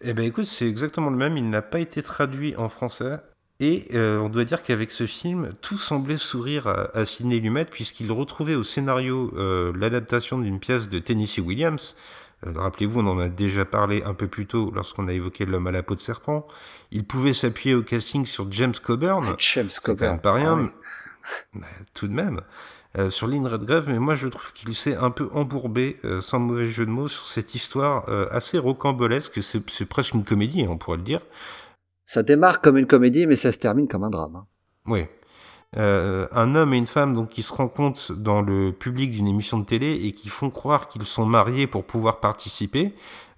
[0.00, 1.36] Eh ben écoute, c'est exactement le même.
[1.36, 3.18] Il n'a pas été traduit en français.
[3.62, 7.66] Et euh, on doit dire qu'avec ce film, tout semblait sourire à, à Sidney Lumet
[7.66, 11.94] puisqu'il retrouvait au scénario euh, l'adaptation d'une pièce de Tennessee Williams.
[12.46, 15.66] Euh, Rappelez-vous, on en a déjà parlé un peu plus tôt lorsqu'on a évoqué L'homme
[15.66, 16.48] à la peau de serpent.
[16.90, 19.34] Il pouvait s'appuyer au casting sur James Coburn.
[19.38, 20.10] James quand Coburn.
[20.12, 20.68] même pas rien, Ah oui.
[21.52, 22.40] mais tout de même.
[22.98, 26.40] Euh, sur Lynn Redgrave, mais moi je trouve qu'il s'est un peu embourbé, euh, sans
[26.40, 29.40] mauvais jeu de mots, sur cette histoire euh, assez rocambolesque.
[29.44, 31.20] C'est c'est presque une comédie, on pourrait le dire.
[32.12, 34.34] Ça démarre comme une comédie mais ça se termine comme un drame.
[34.34, 34.46] hein.
[34.84, 35.04] Oui.
[35.76, 39.60] Euh, un homme et une femme donc qui se rencontrent dans le public d'une émission
[39.60, 42.94] de télé et qui font croire qu'ils sont mariés pour pouvoir participer,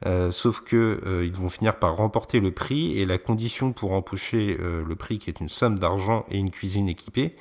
[0.06, 3.92] euh, sauf que euh, ils vont finir par remporter le prix et la condition pour
[3.92, 7.36] empocher euh, le prix qui est une somme d'argent et une cuisine équipée,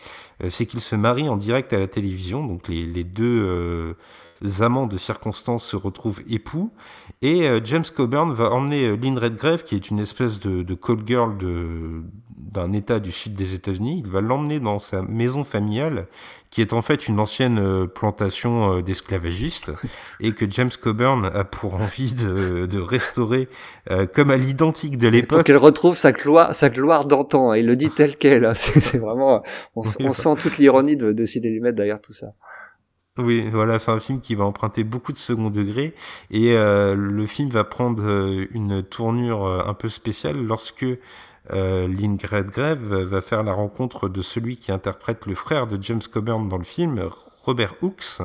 [0.49, 2.45] c'est qu'ils se marient en direct à la télévision.
[2.45, 3.95] Donc les, deux
[4.59, 6.71] amants de circonstance se retrouvent époux
[7.21, 10.73] et euh, James Coburn va emmener euh, Lynn Redgrave qui est une espèce de, de
[10.75, 12.03] call girl de
[12.51, 16.07] d'un état du sud des États-Unis, il va l'emmener dans sa maison familiale,
[16.49, 19.71] qui est en fait une ancienne euh, plantation d'esclavagistes,
[20.19, 23.47] et que James Coburn a pour envie de, de restaurer
[23.89, 25.45] euh, comme à l'identique de l'époque.
[25.45, 27.53] qu'elle retrouve sa gloire, sa gloire d'antan.
[27.53, 28.43] Il le dit tel quel.
[28.45, 28.53] hein.
[28.55, 29.43] C'est vraiment,
[29.77, 32.33] on, on sent toute l'ironie de, de Sidney Lumet derrière tout ça.
[33.17, 35.93] Oui, voilà, c'est un film qui va emprunter beaucoup de second degré,
[36.29, 40.85] et euh, le film va prendre euh, une tournure euh, un peu spéciale lorsque
[41.51, 41.87] euh,
[42.23, 46.57] Redgrave va faire la rencontre de celui qui interprète le frère de James Coburn dans
[46.57, 47.09] le film,
[47.43, 48.21] Robert Hooks,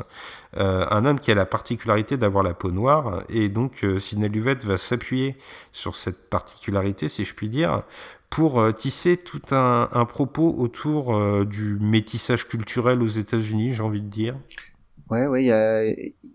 [0.52, 4.76] un homme qui a la particularité d'avoir la peau noire, et donc euh, Sidney va
[4.76, 5.36] s'appuyer
[5.72, 7.82] sur cette particularité, si je puis dire,
[8.30, 14.08] pour tisser tout un, un propos autour du métissage culturel aux États-Unis, j'ai envie de
[14.08, 14.36] dire.
[15.08, 15.84] Ouais, ouais, il, y a-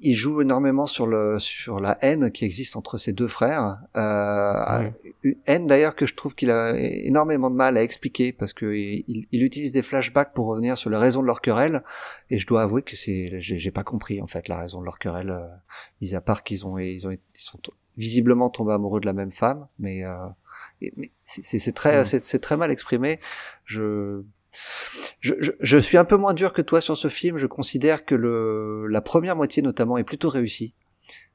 [0.03, 3.79] il joue énormément sur le sur la haine qui existe entre ses deux frères.
[3.97, 4.93] Euh, Ouais.
[5.23, 8.65] Une haine d'ailleurs que je trouve qu'il a énormément de mal à expliquer parce que
[8.73, 11.83] il, il utilise des flashbacks pour revenir sur les raisons de leur querelle.
[12.29, 14.99] Et je dois avouer que c'est j'ai pas compris en fait la raison de leur
[14.99, 15.47] querelle, euh,
[15.99, 17.59] mis à part qu'ils ont ils ont ils sont
[17.97, 20.15] visiblement tombés amoureux de la même femme, mais euh,
[20.95, 22.05] mais c'est très Ouais.
[22.05, 23.19] c'est très mal exprimé.
[23.65, 24.23] Je
[25.19, 27.37] je, je, je suis un peu moins dur que toi sur ce film.
[27.37, 30.75] Je considère que le, la première moitié notamment est plutôt réussie.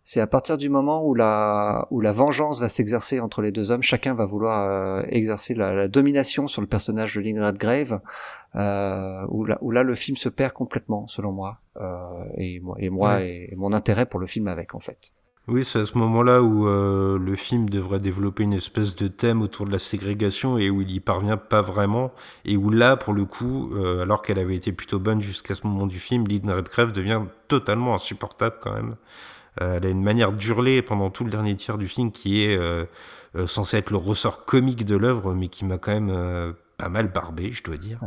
[0.09, 3.73] C'est à partir du moment où la, où la vengeance va s'exercer entre les deux
[3.73, 8.01] hommes, chacun va vouloir euh, exercer la, la domination sur le personnage de Lynn Redgrave,
[8.55, 12.77] euh, où, là, où là le film se perd complètement, selon moi, euh, et moi,
[12.79, 15.13] et, moi et, et mon intérêt pour le film avec, en fait.
[15.49, 19.43] Oui, c'est à ce moment-là où euh, le film devrait développer une espèce de thème
[19.43, 22.13] autour de la ségrégation et où il y parvient pas vraiment
[22.45, 25.65] et où là, pour le coup, euh, alors qu'elle avait été plutôt bonne jusqu'à ce
[25.65, 28.97] moment du film, Lynn Redgrave devient totalement insupportable quand même.
[29.63, 32.57] Euh, elle a une manière d'hurler pendant tout le dernier tiers du film qui est
[32.57, 32.85] euh,
[33.37, 36.89] euh, censé être le ressort comique de l'œuvre, mais qui m'a quand même euh, pas
[36.89, 38.01] mal barbé, je dois dire.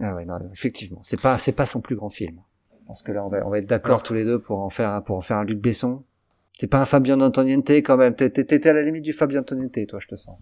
[0.00, 2.40] Ah ouais, non, effectivement, c'est pas, c'est pas son plus grand film.
[2.86, 4.90] Parce que là, on va, on va être d'accord tous les deux pour en faire,
[4.90, 6.04] un, pour en faire un Luc Besson.
[6.58, 8.14] C'est pas un Fabien Antoniente quand même.
[8.16, 10.38] T'es- t'es- T'étais à la limite du Fabien Antoniente, toi, je te sens.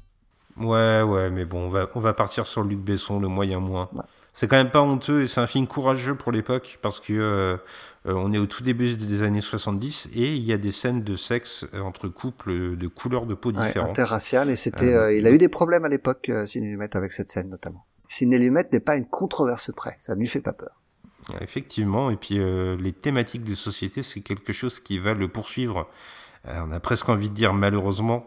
[0.57, 3.89] Ouais, ouais, mais bon, on va, on va partir sur Luc Besson, le moyen moins.
[3.93, 4.03] Ouais.
[4.33, 7.57] C'est quand même pas honteux et c'est un film courageux pour l'époque parce que euh,
[8.07, 11.03] euh, on est au tout début des années 70 et il y a des scènes
[11.05, 13.91] de sexe euh, entre couples de couleurs de peau Ouais, différentes.
[13.91, 16.97] interracial et c'était Euh, euh, il a eu des problèmes à l'époque euh, Sidney Lumet
[16.97, 17.85] avec cette scène notamment.
[18.09, 20.81] Sidney Lumet n'est pas une controverse près, ça ne lui fait pas peur.
[21.41, 25.89] Effectivement, et puis euh, les thématiques de société, c'est quelque chose qui va le poursuivre.
[26.47, 28.27] Euh, on a presque envie de dire malheureusement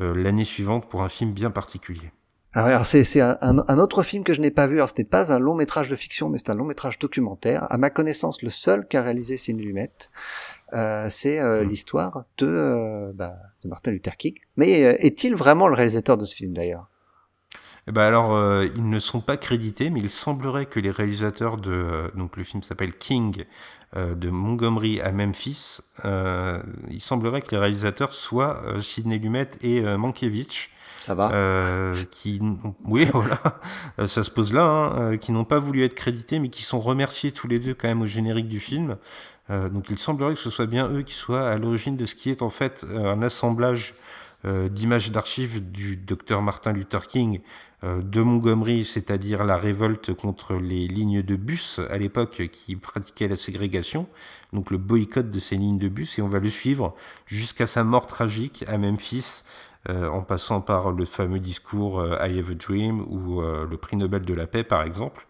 [0.00, 2.12] euh, l'année suivante pour un film bien particulier.
[2.52, 4.76] Alors, alors, c'est c'est un, un- autre film que je n'ai pas vu.
[4.76, 7.66] Alors ce n'est pas un long métrage de fiction, mais c'est un long métrage documentaire.
[7.70, 9.90] À ma connaissance, le seul qu'a réalisé Sidney Lumet,
[10.72, 11.68] euh, c'est euh, Mm.
[11.68, 14.34] l'histoire de, bah, de Martin Luther King.
[14.56, 16.88] Mais est-il vraiment le réalisateur de ce film d'ailleurs?
[17.88, 21.56] Eh ben alors, euh, ils ne sont pas crédités, mais il semblerait que les réalisateurs
[21.56, 23.44] de euh, donc le film s'appelle King
[23.96, 25.78] euh, de Montgomery à Memphis.
[26.04, 30.70] Il semblerait que les réalisateurs soient Sidney Lumet et Mankiewicz.
[31.06, 31.30] Ça va.
[31.32, 32.40] Euh, qui,
[32.84, 33.38] oui, voilà,
[34.08, 37.30] ça se pose là, hein, qui n'ont pas voulu être crédités, mais qui sont remerciés
[37.30, 38.96] tous les deux quand même au générique du film.
[39.48, 42.16] Euh, donc il semblerait que ce soit bien eux qui soient à l'origine de ce
[42.16, 43.94] qui est en fait un assemblage
[44.68, 47.40] d'images d'archives du docteur Martin Luther King
[47.84, 53.28] euh, de Montgomery, c'est-à-dire la révolte contre les lignes de bus à l'époque qui pratiquaient
[53.28, 54.06] la ségrégation,
[54.52, 56.94] donc le boycott de ces lignes de bus, et on va le suivre
[57.26, 59.42] jusqu'à sa mort tragique à Memphis,
[59.88, 63.76] euh, en passant par le fameux discours euh, I Have a Dream ou euh, le
[63.76, 65.26] prix Nobel de la paix par exemple.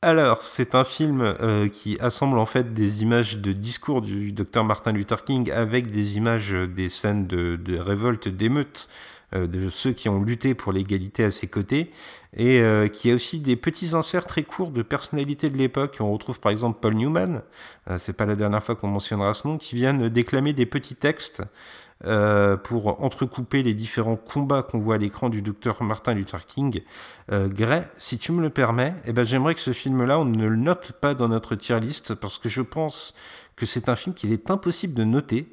[0.00, 4.62] Alors, c'est un film euh, qui assemble en fait des images de discours du docteur
[4.62, 8.88] Martin Luther King avec des images euh, des scènes de, révolte, d'émeutes,
[9.34, 11.90] euh, de ceux qui ont lutté pour l'égalité à ses côtés,
[12.36, 15.96] et qui a aussi des petits inserts très courts de personnalités de l'époque.
[15.98, 17.42] On retrouve par exemple Paul Newman,
[17.96, 21.42] c'est pas la dernière fois qu'on mentionnera ce nom, qui viennent déclamer des petits textes
[22.04, 26.82] euh, pour entrecouper les différents combats qu'on voit à l'écran du docteur Martin Luther King.
[27.32, 30.46] Euh, Gray, si tu me le permets, eh ben, j'aimerais que ce film-là, on ne
[30.46, 33.14] le note pas dans notre tier list parce que je pense
[33.56, 35.52] que c'est un film qu'il est impossible de noter.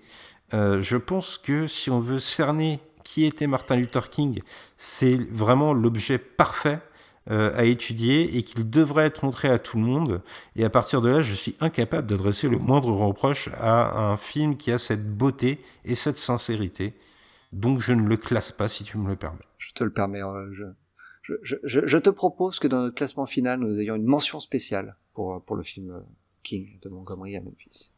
[0.53, 4.41] Euh, je pense que si on veut cerner qui était Martin Luther King,
[4.77, 6.79] c'est vraiment l'objet parfait
[7.27, 10.21] à étudier et qu'il devrait être montré à tout le monde.
[10.55, 14.57] Et à partir de là, je suis incapable d'adresser le moindre reproche à un film
[14.57, 16.93] qui a cette beauté et cette sincérité.
[17.51, 19.39] Donc je ne le classe pas si tu me le permets.
[19.57, 20.21] Je te le permets.
[20.23, 20.65] euh, je,
[21.23, 24.95] je, je, je- te propose que dans notre classement final, nous ayons une mention spéciale
[25.13, 25.99] pour, pour le film euh,
[26.43, 27.93] King de Montgomery à Memphis.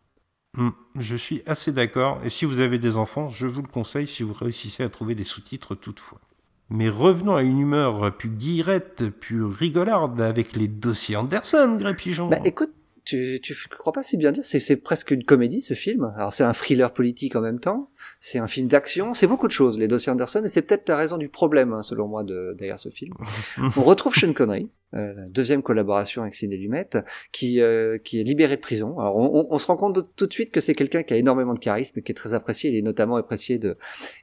[0.55, 2.21] Hmm, Je suis assez d'accord.
[2.23, 5.13] Et si vous avez des enfants, je vous le conseille si vous réussissez à trouver
[5.15, 6.21] des sous-titres toutefois.
[6.70, 12.28] Mais revenons à une humeur plus guillerette, plus rigolarde avec les dossiers Anderson, Gré Pigeon.
[12.28, 12.74] Bah écoute,
[13.08, 16.12] tu, tu crois pas si bien dire, c'est, c'est presque une comédie ce film.
[16.18, 17.89] Alors c'est un thriller politique en même temps,
[18.20, 20.97] c'est un film d'action, c'est beaucoup de choses, les dossiers Anderson, et c'est peut-être la
[20.97, 23.14] raison du problème, hein, selon moi, de, derrière ce film.
[23.78, 26.89] On retrouve Sean Connery, euh, deuxième collaboration avec Sidney Lumet,
[27.32, 28.99] qui, euh, qui est libéré de prison.
[28.99, 31.14] Alors on, on- on se rend compte de- tout de suite que c'est quelqu'un qui
[31.14, 33.78] a énormément de charisme, qui est très apprécié, il est notamment apprécié de,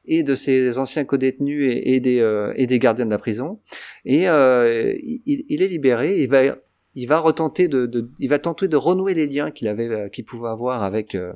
[0.04, 3.60] et de ses anciens co-détenus et, et des, euh, et des gardiens de la prison.
[4.04, 6.56] Et euh, il, il est libéré, il va
[6.94, 10.08] il va retenter de, de- il va tenter de renouer les liens qu'il avait, euh,
[10.08, 11.32] qu'il pouvait avoir avec euh,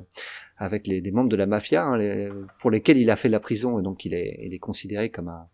[0.57, 2.29] avec les, des membres de la mafia, hein, les-
[2.59, 5.29] pour lesquels il a fait la prison et donc il est, il est considéré comme
[5.29, 5.47] un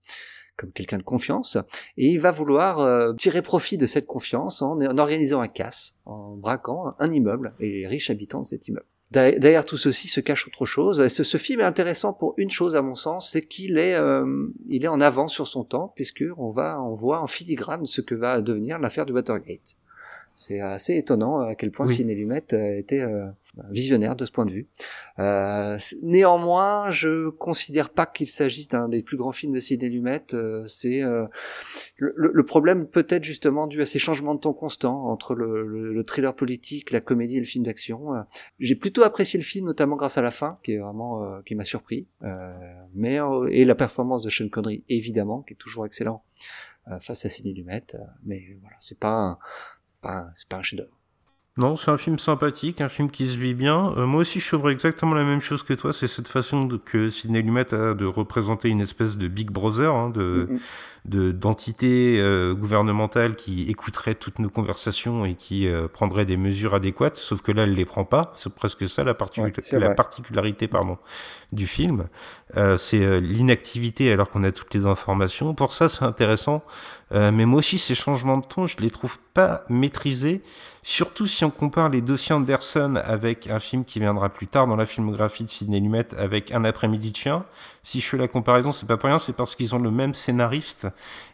[0.58, 1.58] comme quelqu'un de confiance.
[1.98, 5.96] Et il va vouloir euh, tirer profit de cette confiance en, en organisant un casse,
[6.06, 8.86] en braquant un immeuble et les riches habitants de cet immeuble.
[9.12, 11.08] Derrière tout ceci se cache autre chose.
[11.10, 14.48] Ce, ce film est intéressant pour une chose à mon sens, c'est qu'il est, euh,
[14.70, 18.16] est en avance sur son temps, puisque on va, on voit en filigrane ce que
[18.16, 19.76] va devenir l'affaire du Watergate.
[20.38, 21.96] C'est assez étonnant à quel point Oui.
[21.96, 23.28] Sidney Lumet euh, était euh,
[23.72, 24.68] visionnaire de ce point de vue.
[25.18, 30.22] Euh, néanmoins, je considère pas qu'il s'agisse d'un des plus grands films de Sidney Lumet.
[30.34, 31.26] Euh, c'est euh,
[31.98, 36.04] le, problème peut-être justement dû à ces changements de ton constants entre le, le- le
[36.04, 38.14] thriller politique, la comédie et le film d'action.
[38.14, 38.22] Euh,
[38.60, 41.56] J'ai plutôt apprécié le film, notamment grâce à la fin, qui est vraiment euh, qui
[41.56, 42.08] m'a surpris.
[42.24, 42.54] Euh,
[42.94, 46.24] mais euh, et la performance de Sean Connery, évidemment, qui est toujours excellent
[46.92, 47.84] euh, face à Sidney Lumet.
[47.94, 49.38] Euh, mais voilà, c'est pas un,
[50.06, 50.90] pas pas un chef-d'œuvre.
[51.58, 53.94] Non, c'est un film sympathique, un film qui se vit bien.
[53.96, 55.94] Euh, moi aussi, je trouverais exactement la même chose que toi.
[55.94, 59.94] C'est cette façon de- que Sidney Lumet a de représenter une espèce de Big Brother,
[59.94, 60.60] hein, de Mhm.
[61.06, 66.74] de- d'entité euh, gouvernementale qui écouterait toutes nos conversations et qui euh, prendrait des mesures
[66.74, 67.16] adéquates.
[67.16, 68.32] Sauf que là, elle les prend pas.
[68.36, 70.98] C'est presque ça la, Ouais, la particularité, pardon,
[71.54, 72.08] du film.
[72.78, 75.54] C'est l'inactivité alors qu'on a toutes les informations.
[75.54, 76.64] Pour ça, c'est intéressant.
[77.12, 80.42] Euh, mais moi aussi, ces changements de ton, je les trouve pas maîtrisés.
[80.82, 84.76] Surtout si on compare les dossiers Anderson avec un film qui viendra plus tard dans
[84.76, 87.46] la filmographie de Sidney Lumet avec Un après-midi de chien.
[87.86, 90.16] Si je fais la comparaison, c'est pas pour rien, c'est parce qu'ils ont le même
[90.16, 90.88] scénariste.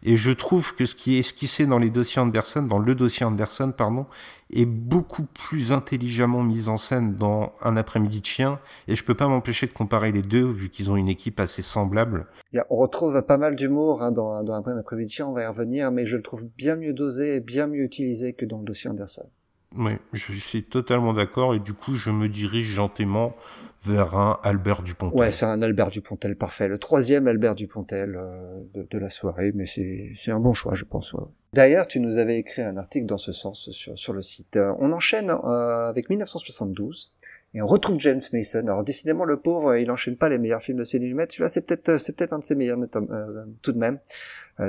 [0.04, 3.26] Et je trouve que ce qui est esquissé dans les dossiers Anderson, dans le dossier
[3.26, 4.06] Anderson, pardon,
[4.52, 8.60] est beaucoup plus intelligemment mis en scène dans Un après-midi de chien.
[8.90, 11.62] Et je peux pas m'empêcher de comparer les deux, vu qu'ils ont une équipe assez
[11.62, 12.28] semblable.
[12.70, 15.48] On retrouve pas mal d'humour hein, dans, dans un point d'après midi on va y
[15.48, 18.66] revenir, mais je le trouve bien mieux dosé et bien mieux utilisé que dans le
[18.66, 19.30] dossier Anderson.
[19.78, 23.38] Oui, je suis totalement d'accord et du coup je me dirige gentiment
[23.84, 25.20] vers un Albert Dupontel.
[25.20, 26.68] Ouais, c'est un Albert Dupontel parfait.
[26.68, 30.86] Le troisième Albert Dupontel euh, de, de, la soirée, mais c'est un bon choix, je
[30.86, 31.14] pense.
[31.14, 31.24] Ouais.
[31.54, 34.56] D'ailleurs, tu nous avais écrit un article dans ce sens sur, sur le site.
[34.56, 37.12] Euh, on enchaîne euh, avec 1972
[37.54, 38.62] et on retrouve James Mason.
[38.62, 41.28] Alors décidément, le pauvre, il enchaîne pas les meilleurs films de Sidney Lumet.
[41.30, 44.00] Celui-là, c'est peut-être c'est peut-être un de ses meilleurs euh, tout de même.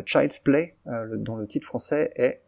[0.06, 2.40] Child's Play, dont le titre français est,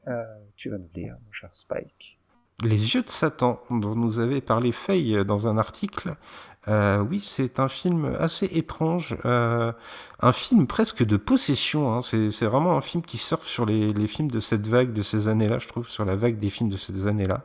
[0.57, 2.19] tu vas nous dire, mon cher Spike.
[2.63, 6.15] Les yeux de Satan, dont nous avait parlé Faye dans un article,
[6.69, 9.73] euh, oui, c'est un film assez étrange, euh,
[10.21, 11.95] un film presque de possession.
[11.95, 12.01] Hein.
[12.03, 15.29] C'est vraiment un film qui surfe sur les, les films de cette vague de ces
[15.29, 17.43] années-là, je trouve, sur la vague des films de ces années-là.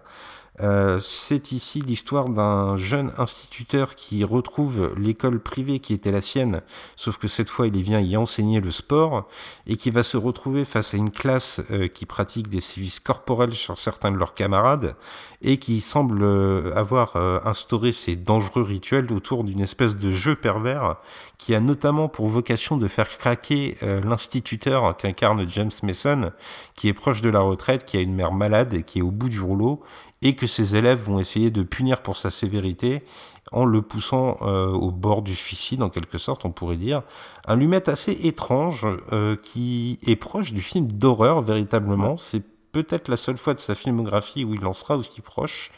[0.61, 6.61] Euh, c'est ici l'histoire d'un jeune instituteur qui retrouve l'école privée qui était la sienne,
[6.95, 9.27] sauf que cette fois il vient y enseigner le sport
[9.67, 13.53] et qui va se retrouver face à une classe euh, qui pratique des sévices corporels
[13.53, 14.95] sur certains de leurs camarades
[15.41, 20.97] et qui semble euh, avoir instauré ces dangereux rituels autour d'une espèce de jeu pervers
[21.37, 26.31] qui a notamment pour vocation de faire craquer l'instituteur qu'incarne James Mason,
[26.75, 29.11] qui est proche de la retraite, qui a une mère malade et qui est au
[29.11, 29.81] bout du rouleau
[30.21, 33.03] et que ses élèves vont essayer de punir pour sa sévérité
[33.51, 37.01] en le poussant euh, au bord du suicide, en quelque sorte, on pourrait dire.
[37.47, 42.17] Un Lumet assez étrange euh, qui est proche du film d'horreur, véritablement.
[42.17, 45.71] C'est peut-être la seule fois de sa filmographie où il en sera aussi proche,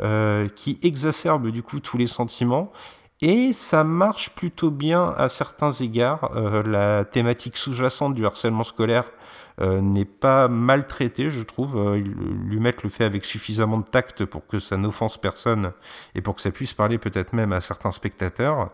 [0.00, 2.72] euh, qui exacerbe du coup tous les sentiments.
[3.20, 6.32] Et ça marche plutôt bien à certains égards.
[6.66, 9.21] la thématique sous-jacente du harcèlement scolaire euh,
[9.62, 11.76] n'est pas maltraité, je trouve.
[11.76, 12.02] Euh,
[12.58, 15.72] mettre le fait avec suffisamment de tact pour que ça n'offense personne
[16.14, 18.70] et pour que ça puisse parler peut-être même à certains spectateurs.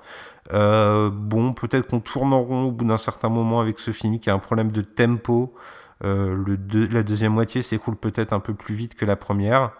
[0.52, 4.18] Euh, bon, peut-être qu'on tourne en rond au bout d'un certain moment avec ce film
[4.18, 5.54] qui a un problème de tempo.
[6.02, 9.72] la deuxième moitié s'écoule peut-être un peu plus vite que la première.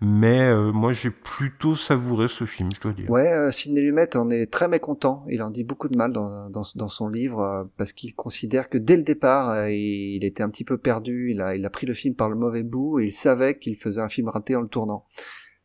[0.00, 3.08] Mais euh, moi, j'ai plutôt savouré ce film, je dois dire.
[3.10, 5.24] Ouais, euh, Sidney Lumet en est très mécontent.
[5.30, 8.68] Il en dit beaucoup de mal dans, dans, dans son livre euh, parce qu'il considère
[8.68, 11.30] que dès le départ, euh, il, était un petit peu perdu.
[11.30, 13.76] Il a, il a pris le film par le mauvais bout et il savait qu'il
[13.76, 15.06] faisait un film raté en le tournant.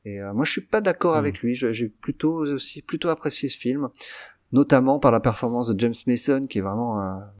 [0.05, 1.45] Et moi, je suis pas d'accord avec hmm.
[1.45, 1.55] lui.
[1.55, 3.89] J'ai plutôt aussi plutôt apprécié ce film
[4.51, 6.99] notamment par la performance de James Mason qui est vraiment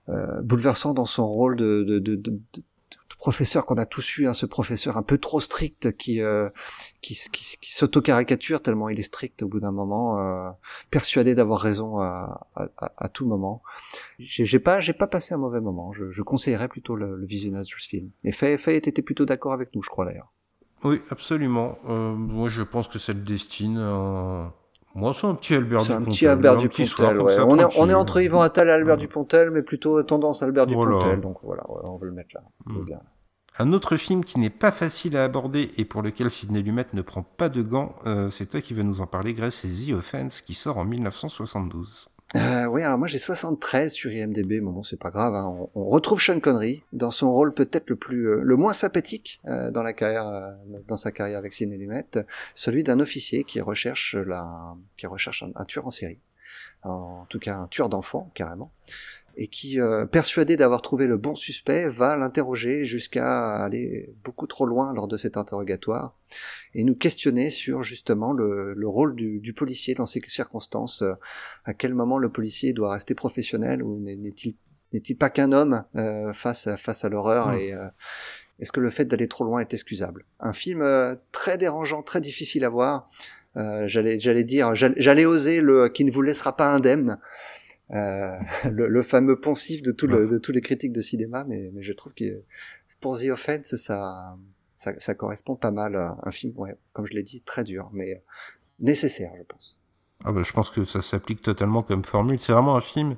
[0.10, 2.40] euh, bouleversant dans son rôle de, de, de, de,
[3.20, 6.50] professeur qu'on a tous eu, hein, ce professeur un peu trop strict qui euh,
[7.02, 10.50] qui, qui, s'auto-caricature tellement il est strict au bout d'un moment, euh,
[10.90, 13.62] persuadé d'avoir raison à, à, à, tout moment.
[14.18, 15.92] J'ai pas j'ai pas passé un mauvais moment.
[15.92, 18.10] Je, je conseillerais plutôt le, le, visionnage de ce film.
[18.24, 20.34] Et Faye était plutôt d'accord avec nous, je crois d'ailleurs.
[20.84, 21.78] Oui, absolument.
[21.90, 23.78] Euh, moi, je pense que c'est le destine.
[24.96, 27.22] Moi, c'est un petit Albert C'est un petit Albert Dupontel.
[27.22, 27.38] Ouais.
[27.40, 31.22] On, est, on est entre Yvan Attal et Albert Dupontel, mais plutôt tendance Albert Dupontel.
[31.22, 32.42] Donc voilà, on veut le mettre là.
[32.66, 32.84] Hmm.
[32.86, 33.00] Bien.
[33.62, 37.02] Un autre film qui n'est pas facile à aborder et pour lequel Sidney Lumet ne
[37.02, 39.98] prend pas de gants, euh, c'est toi qui vas nous en parler, Grèce, c'est The
[39.98, 42.08] Offense qui sort en 1972.
[42.36, 45.34] Euh, oui, alors moi j'ai 73 sur IMDb, mais bon c'est pas grave.
[45.34, 45.68] Hein.
[45.74, 49.72] On, retrouve Sean Connery dans son rôle peut-être le plus, euh, le moins sympathique euh,
[49.72, 50.52] dans la carrière, euh,
[50.88, 52.06] dans sa carrière avec Sidney Lumet,
[52.54, 56.20] celui d'un officier qui recherche la, qui recherche un tueur en série,
[56.84, 58.72] en tout cas un tueur d'enfants carrément
[59.42, 64.66] et qui, euh, persuadé d'avoir trouvé le bon suspect, va l'interroger jusqu'à aller beaucoup trop
[64.66, 66.16] loin lors de cet interrogatoire
[66.76, 71.04] et nous questionner sur justement le, le rôle du, du, policier dans ces circonstances.
[71.66, 74.56] à quel moment le policier doit rester professionnel ou n'est-il
[74.94, 77.58] n'est-il pas qu'un homme euh, face à, face à l'horreur mmh.
[77.60, 77.88] et euh,
[78.60, 80.26] est-ce que le fait d'aller trop loin est excusable?
[80.40, 83.08] Un film euh, très dérangeant, très difficile à voir.
[83.56, 87.59] j'allais j'allais dire j'allais oser le qui ne vous laissera pas indemne euh,
[87.90, 91.82] le, le, fameux poncif de, tout le, de tous les critiques de cinéma, mais, mais
[91.82, 92.44] je trouve que
[93.00, 94.38] pour The Offense, ça,
[94.78, 97.90] ça, ça correspond pas mal à un film, ouais, comme je l'ai dit, très dur,
[97.94, 98.24] mais
[98.80, 99.80] nécessaire, je pense.
[100.26, 102.40] Ah bah, je pense que ça s'applique totalement comme formule.
[102.40, 103.16] C'est vraiment un film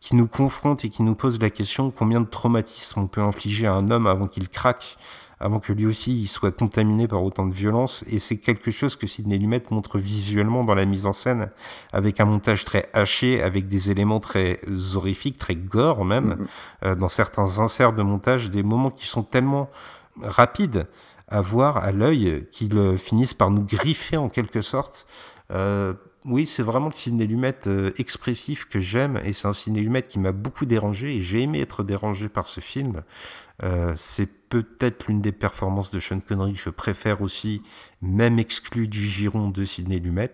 [0.00, 3.66] qui nous confronte et qui nous pose la question combien de traumatismes on peut infliger
[3.66, 4.96] à un homme avant qu'il craque?
[5.42, 8.04] Avant que lui aussi il soit contaminé par autant de violence.
[8.10, 11.50] Et c'est quelque chose que Sidney Lumet montre visuellement dans la mise en scène,
[11.92, 14.60] avec un montage très haché, avec des éléments très
[14.94, 16.86] horrifiques, très gore même, mm-hmm.
[16.86, 19.68] euh, dans certains inserts de montage, des moments qui sont tellement
[20.20, 20.86] rapides
[21.28, 25.06] à voir à l'œil qu'ils euh, finissent par nous griffer en quelque sorte.
[25.50, 29.80] Euh, oui, c'est vraiment le ciné Lumet euh, expressif que j'aime et c'est un ciné
[29.80, 33.02] Lumet qui m'a beaucoup dérangé et j'ai aimé être dérangé par ce film.
[33.64, 37.62] Euh, c'est peut-être l'une des performances de Sean Connery que je préfère aussi,
[38.02, 40.30] même exclu du giron de Sidney Lumet.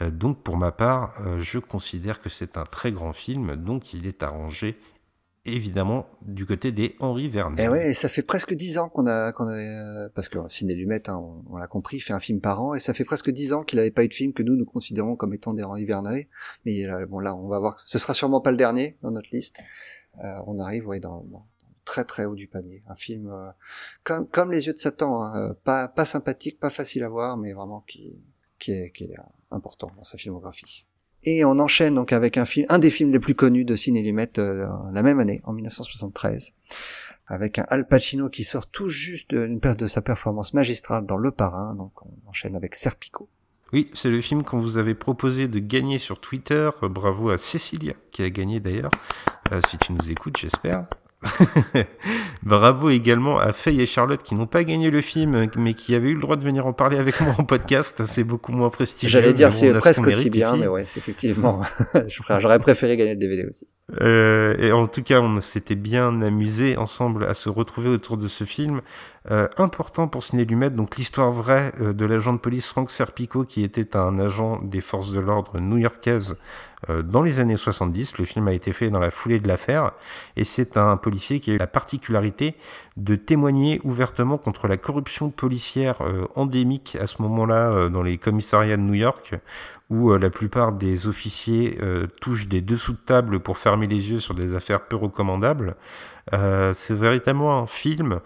[0.00, 4.06] Euh, donc pour ma part, je considère que c'est un très grand film, donc il
[4.06, 4.78] est arrangé
[5.44, 7.64] évidemment du côté des Henri Verneuil.
[7.64, 10.38] Et ouais, et ça fait presque dix ans qu'on a, qu'on a, euh, parce que
[10.48, 13.30] Ciné Lumet, hein, on, l'a compris, fait un film par an, et ça fait presque
[13.30, 15.62] dix ans qu'il n'avait pas eu de film que nous nous considérons comme étant des
[15.62, 16.28] Henri Verneuil.
[16.64, 19.30] Mais euh, bon là, on va voir, ce sera sûrement pas le dernier dans notre
[19.32, 19.62] liste.
[20.22, 21.46] Euh, on arrive, ouais, dans, dans
[21.84, 22.82] très très haut du panier.
[22.86, 23.50] Un film euh,
[24.04, 27.36] comme, comme Les Yeux de Satan, hein, euh, pas, pas sympathique, pas facile à voir,
[27.36, 28.22] mais vraiment qui,
[28.58, 29.16] qui est, qui est
[29.50, 30.86] important dans sa filmographie.
[31.24, 34.02] Et on enchaîne donc avec un film, un des films les plus connus de Ciné
[34.02, 36.54] Lumet euh, la même année, en 1973,
[37.26, 41.18] avec un Al Pacino qui sort tout juste d'une perte de sa performance magistrale dans
[41.18, 41.74] Le Parrain.
[41.74, 43.28] Donc on enchaîne avec Serpico.
[43.72, 46.70] Oui, c'est le film qu'on vous avait proposé de gagner sur Twitter.
[46.82, 48.90] Bravo à Cécilia, qui a gagné d'ailleurs.
[49.52, 50.86] Euh, si tu nous écoutes, j'espère.
[52.42, 56.08] Bravo également à Faye et Charlotte qui n'ont pas gagné le film, mais qui avaient
[56.08, 58.04] eu le droit de venir en parler avec moi en podcast.
[58.06, 59.20] C'est beaucoup moins prestigieux.
[59.20, 61.62] J'allais dire c'est presque aussi bien, mais ouais, c'est effectivement.
[62.38, 63.68] J'aurais préféré gagner le DVD aussi.
[64.00, 68.28] Euh, et en tout cas, on s'était bien amusé ensemble à se retrouver autour de
[68.28, 68.80] ce film.
[69.28, 73.44] Euh, important pour Ciné Lumet, donc l'histoire vraie euh, de l'agent de police Frank Serpico,
[73.44, 76.38] qui était un agent des forces de l'ordre new-yorkaises
[76.88, 78.16] euh, dans les années 70.
[78.16, 79.92] Le film a été fait dans la foulée de l'affaire,
[80.36, 82.54] et c'est un policier qui a eu la particularité
[82.96, 88.78] de témoigner ouvertement contre la corruption policière euh, endémique à ce moment-là dans les commissariats
[88.78, 89.34] de New York,
[89.90, 91.78] où la plupart des officiers
[92.20, 95.74] touchent des dessous de table pour fermer les yeux sur des affaires peu recommandables.
[96.30, 98.20] C'est véritablement un film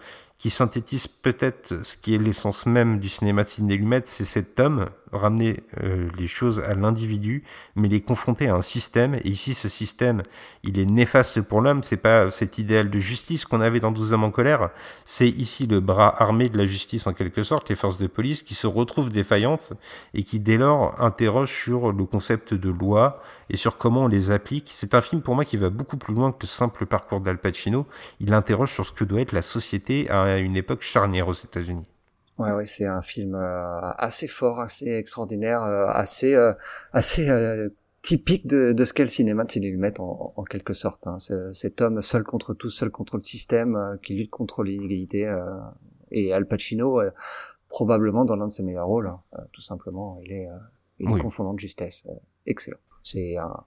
[0.45, 4.59] qui synthétise peut-être ce qui est l'essence même du cinéma de Sidney Lumet, c'est cet
[4.59, 7.43] homme, ramener euh, les choses à l'individu,
[7.75, 9.15] mais les confronter à un système.
[9.15, 10.23] Et ici, ce système,
[10.63, 11.83] il est néfaste pour l'homme.
[11.83, 14.69] C'est pas cet idéal de justice qu'on avait dans 12 hommes en colère.
[15.03, 18.43] C'est ici le bras armé de la justice en quelque sorte, les forces de police
[18.43, 19.73] qui se retrouvent défaillantes
[20.13, 24.31] et qui dès lors interrogent sur le concept de loi et sur comment on les
[24.31, 24.71] applique.
[24.73, 27.37] C'est un film pour moi qui va beaucoup plus loin que le simple parcours d'Al
[27.37, 27.85] Pacino.
[28.19, 31.85] Il interroge sur ce que doit être la société à une époque charnière aux États-Unis.
[32.37, 36.53] Ouais, ouais, c'est un film euh, assez fort, assez extraordinaire, euh, assez, euh,
[36.91, 37.69] assez euh,
[38.03, 41.07] typique de, de ce qu'est le cinéma de Sidney en, en quelque sorte.
[41.07, 41.17] Hein.
[41.53, 45.27] Cet homme seul contre tous, seul contre le système, euh, qui lutte contre l'inégalité.
[45.27, 45.43] euh,
[46.11, 47.11] et Al Pacino, euh,
[47.69, 50.19] probablement dans l'un de ses meilleurs rôles, hein, euh, tout simplement.
[50.23, 50.53] Il est, euh,
[50.99, 51.21] il est Oui.
[51.21, 52.05] confondant de justesse.
[52.09, 52.13] euh,
[52.45, 52.77] excellent.
[53.01, 53.63] C'est un,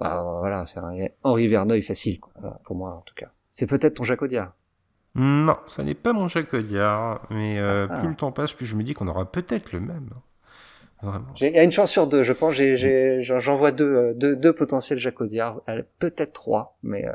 [0.00, 2.32] bah, voilà, c'est un Henri Verneuil facile, quoi,
[2.64, 3.30] pour moi en tout cas.
[3.50, 4.54] C'est peut-être ton Jacques Audiard.
[5.16, 7.98] Non, ça n'est pas mon Jacques Audiard, mais euh, Ah.
[7.98, 10.10] plus le temps passe, plus je me dis qu'on aura peut-être le même.
[11.02, 11.26] Vraiment.
[11.34, 12.54] J'ai- Il y a une chance sur deux, je pense.
[12.54, 17.12] J'en vois deux, euh, deux, deux potentiels Jacques Audiard, Euh, peut-être trois, mais euh,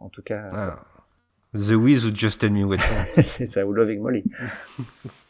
[0.00, 0.78] en tout cas, Ah.
[1.54, 2.76] The Wiz ou Just Tell Me What.
[3.24, 4.24] c'est ça, ou Loving Molly.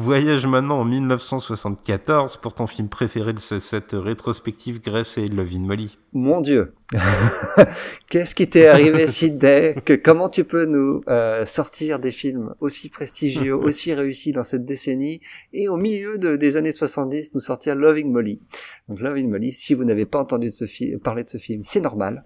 [0.00, 5.48] Voyage maintenant en 1974 pour ton film préféré de ce- cette rétrospective Grace et Love
[5.52, 5.98] in Molly.
[6.12, 6.74] Mon Dieu,
[8.08, 9.74] qu'est-ce qui t'est arrivé, Sidney?
[9.84, 14.64] Que comment tu peux nous euh, sortir des films aussi prestigieux, aussi réussis dans cette
[14.64, 15.20] décennie,
[15.52, 18.40] et au milieu de- des années 70, nous sortir Loving Molly?
[18.88, 21.64] Donc Loving Molly, si vous n'avez pas entendu de ce fi- parler de ce film,
[21.64, 22.24] c'est normal.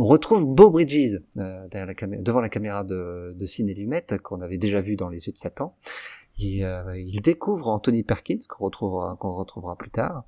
[0.00, 4.40] On retrouve Beau Bridges euh, derrière la devant la caméra de, de Ciné Lumet, qu'on
[4.40, 5.74] avait déjà vu dans Les Yeux de Satan.
[6.38, 10.24] Il, euh, il découvre Anthony Perkins, qu'on retrouvera, qu'on retrouvera plus tard.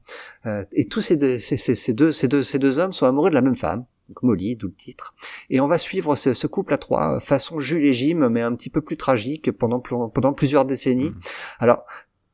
[0.46, 3.06] Euh, et tous ces deux, ces, ces- ces deux, ces, deux, ces deux hommes sont
[3.06, 5.14] amoureux de la même femme, donc Molly, d'où le titre.
[5.50, 8.42] Et on va suivre ce, ce couple à trois, euh, façon Jules et Jim, mais
[8.42, 11.12] un petit peu plus tragique pendant, pendant plusieurs décennies.
[11.61, 11.84] Alors,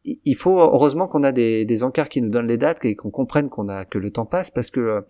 [0.05, 3.11] il faut heureusement qu'on a des, des encarts qui nous donnent les dates et qu'on
[3.11, 5.01] comprenne qu'on a que le temps passe parce que euh,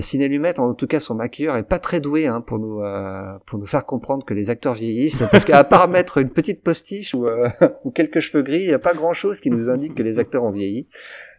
[0.00, 3.38] Ciné Lumet, en tout cas son maquilleur, est pas très doué hein, pour nous euh,
[3.46, 7.14] pour nous faire comprendre que les acteurs vieillissent, parce qu'à part mettre une petite postiche
[7.14, 7.48] ou, euh,
[7.84, 10.18] ou quelques cheveux gris, il n'y a pas grand chose qui nous indique que les
[10.18, 10.88] acteurs ont vieilli.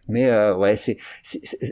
[0.08, 0.96] Mais euh, ouais, c'est,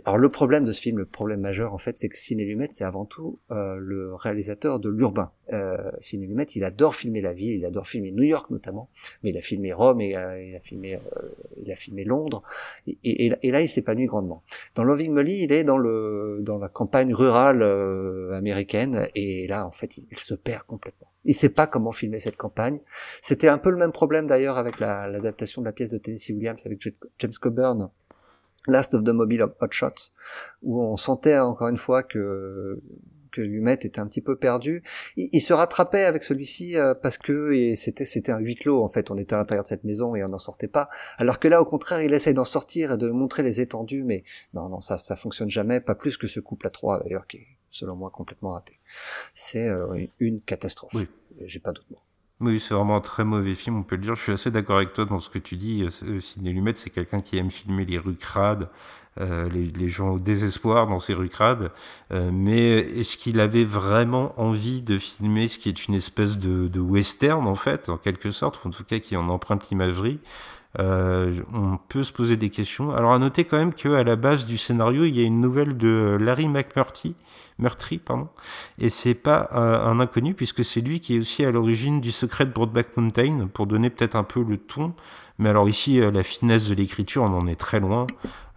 [0.04, 2.68] alors le problème de ce film, le problème majeur en fait, c'est que Ciné Lumet,
[2.70, 5.30] c'est avant tout euh, le réalisateur de l'urbain.
[5.52, 8.90] Euh, Ciné Lumet, il adore filmer la ville, il adore filmer New York notamment,
[9.22, 12.42] mais il a filmé Rome et euh, il a filmé, euh, il a filmé Londres,
[12.86, 14.42] et, et- là il s'épanouit grandement.
[14.74, 19.66] Dans Loving Molly, il est dans le dans la campagne rurale euh, américaine, et là
[19.66, 21.08] en fait, il, se perd complètement.
[21.24, 22.80] Il sait pas comment filmer cette campagne.
[23.22, 26.30] C'était un peu le même problème d'ailleurs avec la- l'adaptation de la pièce de Tennessee
[26.30, 26.80] Williams avec
[27.18, 27.90] James Coburn.
[28.66, 30.12] Last of the Mobile Hot Shots,
[30.62, 32.80] où on sentait encore une fois que
[33.36, 34.82] que Lumet était un petit peu perdu.
[35.16, 38.88] Il, il se rattrapait avec celui-ci euh, parce que c'était c'était un huis clos en
[38.88, 39.10] fait.
[39.10, 40.88] On était à l'intérieur de cette maison et on n'en sortait pas.
[41.18, 44.24] Alors que là, au contraire, il essaye d'en sortir et de montrer les étendues, mais
[44.54, 45.80] non, non, ça ça fonctionne jamais.
[45.80, 48.80] Pas plus que ce couple à trois d'ailleurs, qui est selon moi complètement raté.
[49.34, 50.94] C'est euh, une catastrophe.
[50.94, 51.06] Oui.
[51.44, 51.98] J'ai pas d'autre mot.
[52.40, 54.14] Oui, c'est vraiment un très mauvais film, on peut le dire.
[54.14, 55.84] Je suis assez d'accord avec toi dans ce que tu dis.
[55.84, 58.68] Euh, Sidney Lumet, c'est quelqu'un qui aime filmer les rues crades,
[59.18, 61.72] euh, les, gens au désespoir dans ces rues crades.
[62.12, 66.68] Euh, mais est-ce qu'il avait vraiment envie de filmer ce qui est une espèce de,
[66.68, 70.20] de western, en fait, en quelque sorte, ou en tout cas qui en emprunte l'imagerie?
[70.20, 72.94] euh, on peut se poser des questions.
[72.94, 75.76] Alors à noter quand même qu'à la base du scénario, il y a une nouvelle
[75.76, 77.14] de Larry McMurtry,
[77.58, 78.28] Murtry, pardon,
[78.78, 82.12] et c'est pas euh, un inconnu puisque c'est lui qui est aussi à l'origine du
[82.12, 84.92] secret de Broadback Mountain pour donner peut-être un peu le ton.
[85.38, 88.06] Mais alors ici, euh, la finesse de l'écriture, on en est très loin.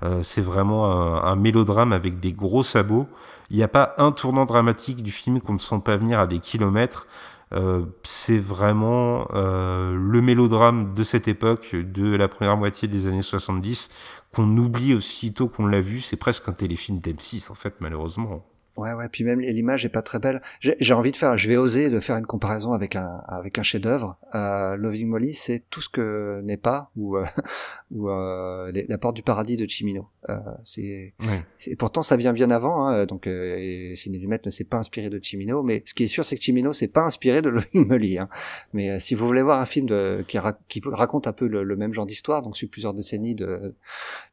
[0.03, 3.07] Euh, c'est vraiment un, mélodrame avec des gros sabots.
[3.49, 6.27] Il n'y a pas un tournant dramatique du film qu'on ne sent pas venir à
[6.27, 7.07] des kilomètres.
[7.53, 13.23] Euh, c'est vraiment euh, le mélodrame de cette époque, de la première moitié des années
[13.23, 13.89] 70,
[14.33, 16.01] qu'on oublie aussitôt qu'on l'a vu.
[16.01, 18.45] C'est presque un téléfilm d'M6, en fait, malheureusement.
[18.79, 19.09] Ouais, ouais.
[19.09, 20.41] Puis même l'image est pas très belle.
[20.61, 23.63] J'ai envie de faire, je vais oser de faire une comparaison avec un avec un
[23.63, 24.17] chef-d'œuvre.
[24.35, 27.25] Euh, Loving Molly, c'est tout ce que n'est pas ou euh,
[27.91, 30.07] ou euh, la porte du paradis de Chimino.
[30.29, 31.75] Euh, c'est oui.
[31.75, 32.87] pourtant ça vient bien avant.
[32.87, 36.07] Hein, donc euh, et Ciné ne s'est pas inspiré de Chimino, mais ce qui est
[36.07, 38.17] sûr, c'est que Chimino s'est pas inspiré de Loving Molly.
[38.17, 38.29] Hein.
[38.73, 41.63] Mais euh, si vous voulez voir un film de, qui, qui raconte un peu le,
[41.63, 43.75] le même genre d'histoire, donc sur plusieurs décennies de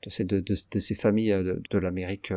[0.03, 2.33] de ces de, de, de ces familles de, de l'Amérique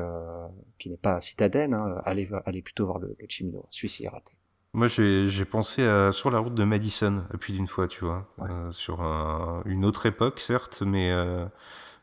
[0.77, 1.73] qui n'est pas citadine.
[1.73, 3.65] Hein, allez, allez plutôt voir le, le Chimino.
[3.69, 4.33] Celui-ci est raté.
[4.73, 8.27] Moi, j'ai pensé à Sur la route de Madison, plus d'une fois, tu vois.
[8.37, 8.49] Ouais.
[8.51, 11.45] Euh, sur un, une autre époque, certes, mais euh,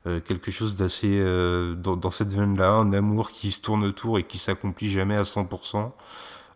[0.07, 1.24] euh, quelque chose d'assez...
[1.76, 5.22] Dans, dans, cette veine-là, un amour qui se tourne autour et qui s'accomplit jamais à
[5.22, 5.92] 100%.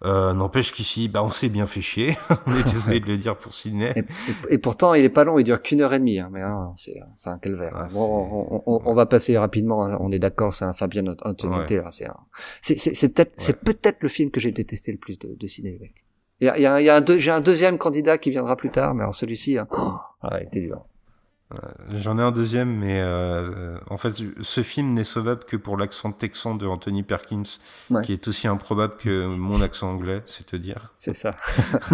[0.03, 2.17] Euh, N'empêche qu'ici, bah, on s'est bien fait chier.
[2.47, 3.93] on est désolé de le dire pour Sydney.
[3.97, 6.19] Et, et, et, pourtant, il est pas long, il dure qu'une heure et demie.
[6.19, 7.73] Hein, mais hein, c'est un calvaire.
[7.77, 9.85] Ah, bon, on, on, on, va passer rapidement.
[9.85, 11.71] Hein, on est d'accord, c'est un Fabien Antoniette.
[11.71, 11.93] Ouais.
[12.63, 13.53] C'est peut-être, ouais.
[13.53, 15.79] peut-être le film que j'ai détesté le plus de, de Sidney
[16.41, 18.17] Il y a, il y a, il y a un deux, j'ai un deuxième candidat
[18.17, 20.87] qui viendra plus tard, mais alors celui-ci, hein, oh, ouais, était dur.
[21.53, 25.77] Euh, j'en ai un deuxième, mais euh, en fait, ce film n'est sauvable que pour
[25.77, 27.43] l'accent texan de Anthony Perkins,
[27.91, 28.03] ouais.
[28.03, 30.91] qui est aussi improbable que mon accent anglais, c'est te dire.
[30.95, 31.33] C'est ça.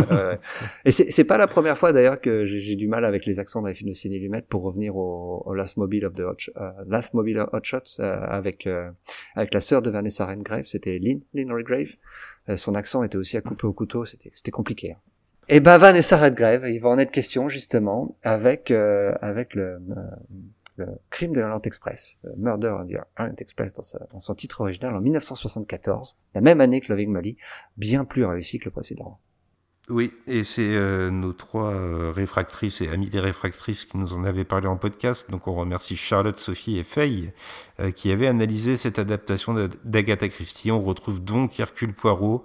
[0.84, 3.68] Et c'est pas la première fois d'ailleurs que j'ai du mal avec les accents dans
[3.68, 6.84] les films de Sidney Lumet pour revenir au, au, Last Mobile of the Hot, uh,
[6.86, 8.90] Last Mobile Hot Shots euh, avec euh,
[9.34, 11.96] avec la sœur de Vanessa Redgrave, c'était Lynn, Lynn Redgrave.
[12.56, 14.92] son accent était aussi à couper au couteau, c'était c'était compliqué.
[14.92, 15.00] Hein.
[15.48, 20.10] Et ben Vanessa Redgrave, il va en être question justement avec euh, avec le, euh,
[20.74, 24.62] le, crime de l'Orient Express, euh, Murder on the Orient Express dans, dans, son titre
[24.62, 27.36] original en 1974, la même année que Loving Molly,
[27.76, 29.20] bien plus réussi que le précédent.
[29.88, 34.24] Oui, et c'est euh, nos trois euh, réfractrices et amis des réfractrices qui nous en
[34.24, 35.30] avaient parlé en podcast.
[35.30, 37.32] Donc on remercie Charlotte, Sophie et Faye
[37.78, 40.72] euh, qui avaient analysé cette adaptation d'Agatha Christie.
[40.72, 42.44] On retrouve donc Hercule Poirot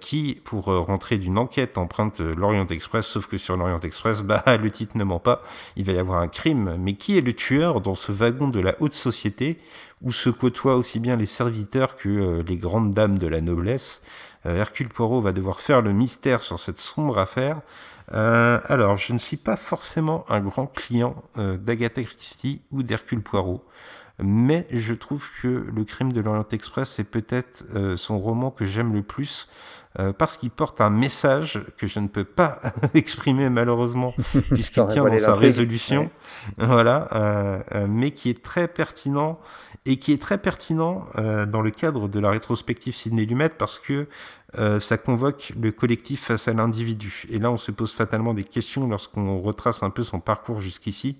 [0.00, 3.06] qui, pour rentrer d'une enquête, emprunte l'Orient Express.
[3.06, 5.42] Sauf que sur l'Orient Express, bah le titre ne ment pas.
[5.76, 6.76] Il va y avoir un crime.
[6.80, 9.58] Mais qui est le tueur dans ce wagon de la haute société
[10.02, 14.02] où se côtoient aussi bien les serviteurs que les grandes dames de la noblesse?
[14.44, 17.60] Hercule Poirot va devoir faire le mystère sur cette sombre affaire.
[18.12, 23.22] Euh, alors, je ne suis pas forcément un grand client euh, d'Agatha Christie ou d'Hercule
[23.22, 23.64] Poirot,
[24.18, 28.64] mais je trouve que Le Crime de l'Orient Express est peut-être euh, son roman que
[28.64, 29.48] j'aime le plus
[29.98, 32.60] euh, parce qu'il porte un message que je ne peux pas
[32.94, 34.12] exprimer malheureusement
[34.52, 36.10] puisqu'il tient dans sa résolution,
[36.58, 36.66] ouais.
[36.66, 39.40] voilà, euh, mais qui est très pertinent
[39.86, 43.78] et qui est très pertinent euh, dans le cadre de la rétrospective Sidney Lumet parce
[43.78, 44.06] que
[44.58, 47.24] euh, ça convoque le collectif face à l'individu.
[47.30, 51.18] Et là, on se pose fatalement des questions lorsqu'on retrace un peu son parcours jusqu'ici.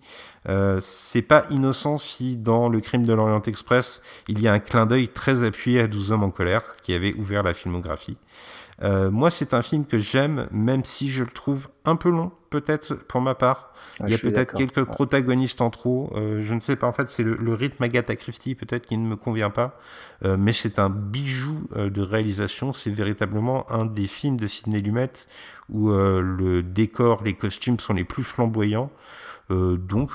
[0.49, 4.59] Euh, c'est pas innocent si dans le crime de l'Orient Express, il y a un
[4.59, 8.19] clin d'œil très appuyé à 12 hommes en colère qui avait ouvert la filmographie.
[8.83, 12.33] Euh, moi, c'est un film que j'aime, même si je le trouve un peu long,
[12.49, 13.73] peut-être pour ma part.
[13.99, 14.85] Ah, Il y a peut-être quelques ouais.
[14.87, 16.13] protagonistes en trop.
[16.17, 16.87] Euh, je ne sais pas.
[16.87, 19.79] En fait, c'est le, le, rythme Agatha Christie peut-être qui ne me convient pas.
[20.25, 22.73] Euh, mais c'est un bijou de réalisation.
[22.73, 25.13] C'est véritablement un des films de Sidney Lumet
[25.69, 28.91] où euh, le décor, les costumes sont les plus flamboyants.
[29.51, 30.13] Euh, donc,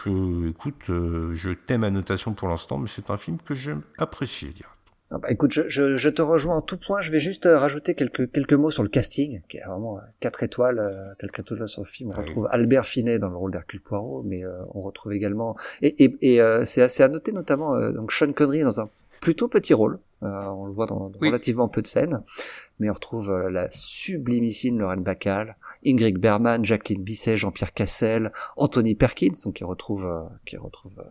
[0.47, 4.74] écoute, je t'aime ma notation pour l'instant, mais c'est un film que j'aime apprécier, dire.
[5.15, 6.99] Ah bah, écoute, je, je, je, te rejoins en tout point.
[6.99, 10.01] Je vais juste euh, rajouter quelques quelques mots sur le casting, qui est vraiment euh,
[10.19, 12.09] quatre étoiles, euh, quelques étoiles sur le film.
[12.09, 12.49] On ah, retrouve.
[12.51, 16.65] Albert Finet dans le rôle d'Hercule Poirot, mais euh, on retrouve également et, et, et
[16.65, 18.89] c'est assez à noter notamment donc Sean Connery dans un
[19.25, 19.99] plutôt petit rôle.
[20.21, 21.27] on le voit dans, Oui.
[21.29, 22.23] relativement peu de scènes,
[22.79, 25.55] mais on retrouve euh, la sublimissime Lorraine Bacall,
[25.85, 31.03] Ingrid Bergman, Jacqueline Bisset, Jean-Pierre Cassel, Anthony Perkins, donc qui retrouve, euh, qui retrouve euh,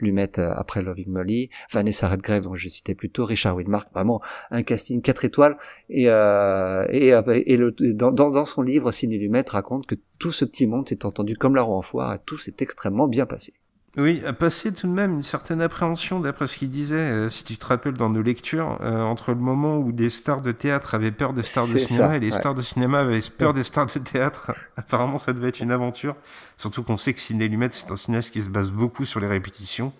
[0.00, 4.20] Lumet euh, après Loving Molly, Vanessa Redgrave, dont je citais plus tôt, Richard Widmark, vraiment
[4.50, 5.56] un casting 4 étoiles.
[5.88, 9.94] Et, euh, et, euh, et le, dans, dans, dans son livre, Sidney Lumet raconte que
[10.18, 13.08] tout ce petit monde s'est entendu comme la roue en foire et tout s'est extrêmement
[13.08, 13.54] bien passé.
[13.98, 17.44] Oui, a passé tout de même une certaine appréhension d'après ce qu'il disait, euh, si
[17.44, 20.94] tu te rappelles dans nos lectures, euh, entre le moment où les stars de théâtre
[20.94, 22.38] avaient peur des stars de cinéma ça, et les ouais.
[22.38, 24.52] stars de cinéma avaient peur des stars de théâtre.
[24.78, 26.16] Apparemment, ça devait être une aventure.
[26.56, 29.26] Surtout qu'on sait que Sidney Lumet, c'est un cinéaste qui se base beaucoup sur les
[29.26, 29.92] répétitions.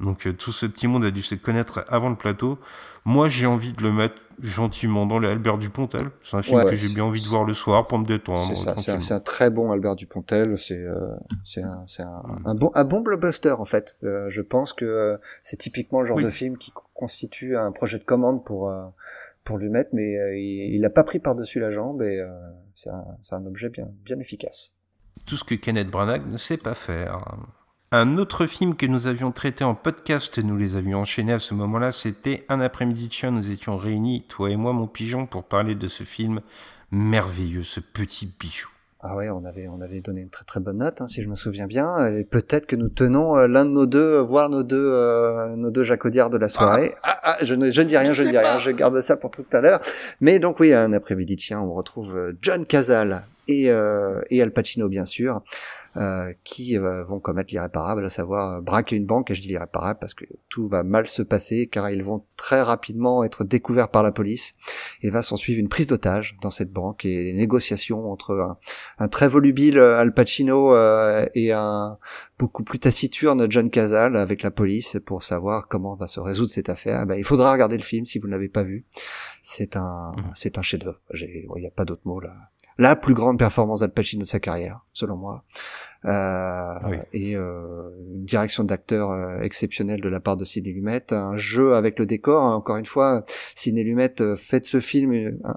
[0.00, 2.58] Donc euh, tout ce petit monde a dû se connaître avant le plateau.
[3.04, 6.10] Moi, j'ai envie de le mettre gentiment dans le Albert Dupontel.
[6.22, 8.40] C'est un film Ouais, que j'ai bien envie de voir le soir pour me détendre.
[8.46, 11.08] C'est ça, c'est un, très bon Albert Dupontel, c'est euh,
[11.44, 12.42] c'est un, c'est un, Mm.
[12.46, 13.96] un bon un bon blockbuster en fait.
[14.04, 16.24] Euh, je pense que c'est typiquement le genre Oui.
[16.24, 18.72] de film qui co- constitue un projet de commande pour
[19.44, 22.22] pour lui mettre, mais il l'a pas pris par dessus la jambe et
[22.74, 24.74] c'est un, c'est un objet bien bien efficace.
[25.26, 27.24] tout ce que Kenneth Branagh ne sait pas faire.
[27.92, 31.40] Un autre film que nous avions traité en podcast, et nous les avions enchaînés à
[31.40, 33.32] ce moment-là, c'était Un après-midi de chien.
[33.32, 36.40] Nous étions réunis, toi et moi, mon pigeon, pour parler de ce film
[36.92, 38.68] merveilleux, ce petit bijou.
[39.00, 41.28] Ah ouais, on avait on avait donné une très très bonne note, hein, si je
[41.28, 44.50] me souviens bien, et peut-être que nous tenons euh, l'un de nos deux, euh, voire
[44.50, 46.92] nos deux euh, nos deux Audiard de la soirée.
[47.02, 49.16] Ah, ah, je, ne, je ne dis rien, je, ne dis rien, je garde ça
[49.16, 49.80] pour tout à l'heure.
[50.20, 54.52] Mais donc oui, un après-midi de chien, on retrouve John Cazale et euh, et Al
[54.52, 55.42] Pacino bien sûr.
[55.96, 59.48] Euh, qui euh, vont commettre l'irréparable, à savoir euh, braquer une banque, et je dis
[59.48, 63.90] l'irréparable parce que tout va mal se passer, car ils vont très rapidement être découverts
[63.90, 64.54] par la police,
[65.02, 68.58] et va s'en suivre une prise d'otage dans cette banque, et des négociations entre un,
[68.98, 71.98] un très volubile euh, Al Pacino euh, et un
[72.38, 76.68] beaucoup plus taciturne John Cazale avec la police pour savoir comment va se résoudre cette
[76.68, 77.06] affaire.
[77.06, 78.86] Ben, il faudra regarder le film si vous ne l'avez pas vu.
[79.42, 81.00] C'est un, c'est un chef-d'œuvre.
[81.14, 82.49] Il n'y a pas d'autre mot là.
[82.80, 85.44] La plus grande performance d'Al Pacino de sa carrière, selon moi.
[86.06, 86.96] Euh, Oui.
[87.12, 91.74] Et euh, une direction d'acteur euh, exceptionnelle de la part de Sidney Lumet, un jeu
[91.74, 92.42] avec le décor.
[92.42, 92.54] hein.
[92.54, 93.24] Encore une fois,
[93.54, 95.56] Sidney Lumet fait de ce film un-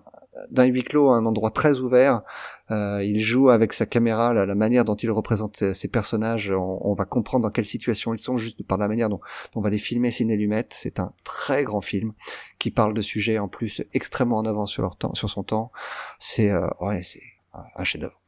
[0.52, 2.24] d'un huis clos un endroit très ouvert.
[2.72, 6.52] Euh, il joue avec sa caméra, la, la manière dont il représente ses, personnages.
[6.52, 9.20] On, va comprendre dans quelle situation ils sont juste par la manière dont,
[9.56, 10.12] on va les filmer.
[10.12, 12.14] Sidney Lumet, c'est un très grand film
[12.60, 15.72] qui parle de sujets en plus extrêmement en avance sur leur temps, sur son temps.
[16.20, 17.22] C'est euh, ouais, c'est
[17.54, 18.20] un- chef-d'œuvre.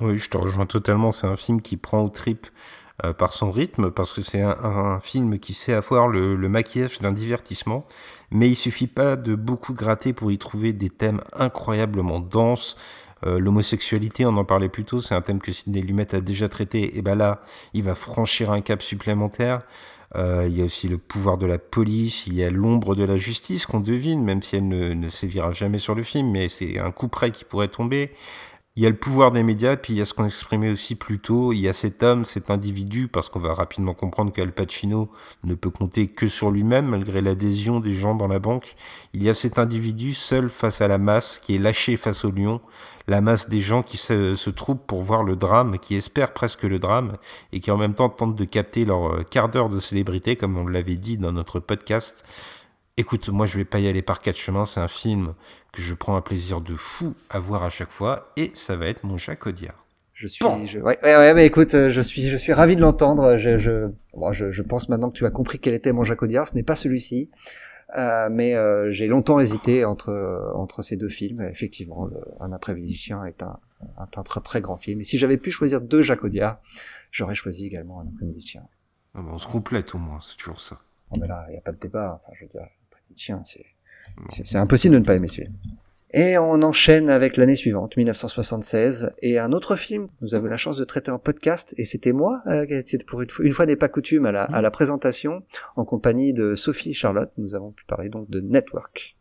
[0.00, 1.12] Oui, je te rejoins totalement.
[1.12, 2.48] C'est un film qui prend au trip
[3.04, 6.48] euh, par son rythme, parce que c'est un, un film qui sait avoir le, le
[6.48, 7.86] maquillage d'un divertissement,
[8.30, 12.76] mais il suffit pas de beaucoup gratter pour y trouver des thèmes incroyablement denses.
[13.24, 16.48] Euh, L'homosexualité, on en parlait plus tôt, c'est un thème que Sidney Lumet a déjà
[16.48, 17.40] traité, et ben là,
[17.72, 19.62] il va franchir un cap supplémentaire.
[20.14, 23.04] Euh, il y a aussi le pouvoir de la police, il y a l'ombre de
[23.04, 26.48] la justice qu'on devine, même si elle ne, ne sévira jamais sur le film, mais
[26.48, 28.12] c'est un coup près qui pourrait tomber.
[28.78, 30.96] Il y a le pouvoir des médias, puis il y a ce qu'on exprimait aussi
[30.96, 34.52] plus tôt, il y a cet homme, cet individu, parce qu'on va rapidement comprendre qu'Al
[34.52, 35.08] Pacino
[35.44, 38.76] ne peut compter que sur lui-même, malgré l'adhésion des gens dans la banque.
[39.14, 42.30] Il y a cet individu seul face à la masse, qui est lâché face au
[42.30, 42.60] lion,
[43.08, 46.64] la masse des gens qui se, se troupent pour voir le drame, qui espèrent presque
[46.64, 47.16] le drame,
[47.52, 50.58] et qui en même temps tentent de capter leur euh, quart d'heure de célébrité, comme
[50.58, 52.24] on l'avait dit dans notre podcast.
[52.98, 55.34] Écoute, moi je vais pas y aller par quatre chemins, c'est un film
[55.72, 58.86] que je prends un plaisir de fou à voir à chaque fois, et ça va
[58.86, 59.84] être mon Jacques Audiard.
[60.14, 60.64] Je suis, Bon.
[60.64, 63.36] je, ouais, ouais, ouais, mais écoute, euh, je suis, je suis ravi de l'entendre.
[63.36, 66.22] Je, je, bon, je, je pense maintenant que tu as compris quel était mon Jacques
[66.22, 66.48] Audiard.
[66.48, 67.30] Ce n'est pas celui-ci,
[67.98, 71.42] euh, mais euh, j'ai longtemps hésité entre entre ces deux films.
[71.42, 73.58] Effectivement, le, Un après-midi de chien est un,
[73.98, 75.02] un, un très très grand film.
[75.02, 76.60] Et si j'avais pu choisir deux Jacques Audiard,
[77.10, 78.62] j'aurais choisi également Un après-midi de chien.
[79.14, 80.78] Ah on se complète au moins, c'est toujours ça.
[81.12, 82.18] Non, mais là, il n'y a pas de débat.
[82.22, 82.66] Enfin, je veux dire,
[83.16, 83.42] Chien,
[84.30, 85.54] c'est impossible de ne pas aimer ce film.
[86.12, 90.08] Et on enchaîne avec l'année suivante, 1976, et un autre film.
[90.22, 92.98] Nous avons eu la chance de traiter en podcast, et c'était moi euh, qui était
[93.04, 95.42] pour une fois, une fois n'est pas coutume à la, à la présentation,
[95.74, 97.30] en compagnie de Sophie et Charlotte.
[97.38, 99.16] Nous avons pu parler donc de Network.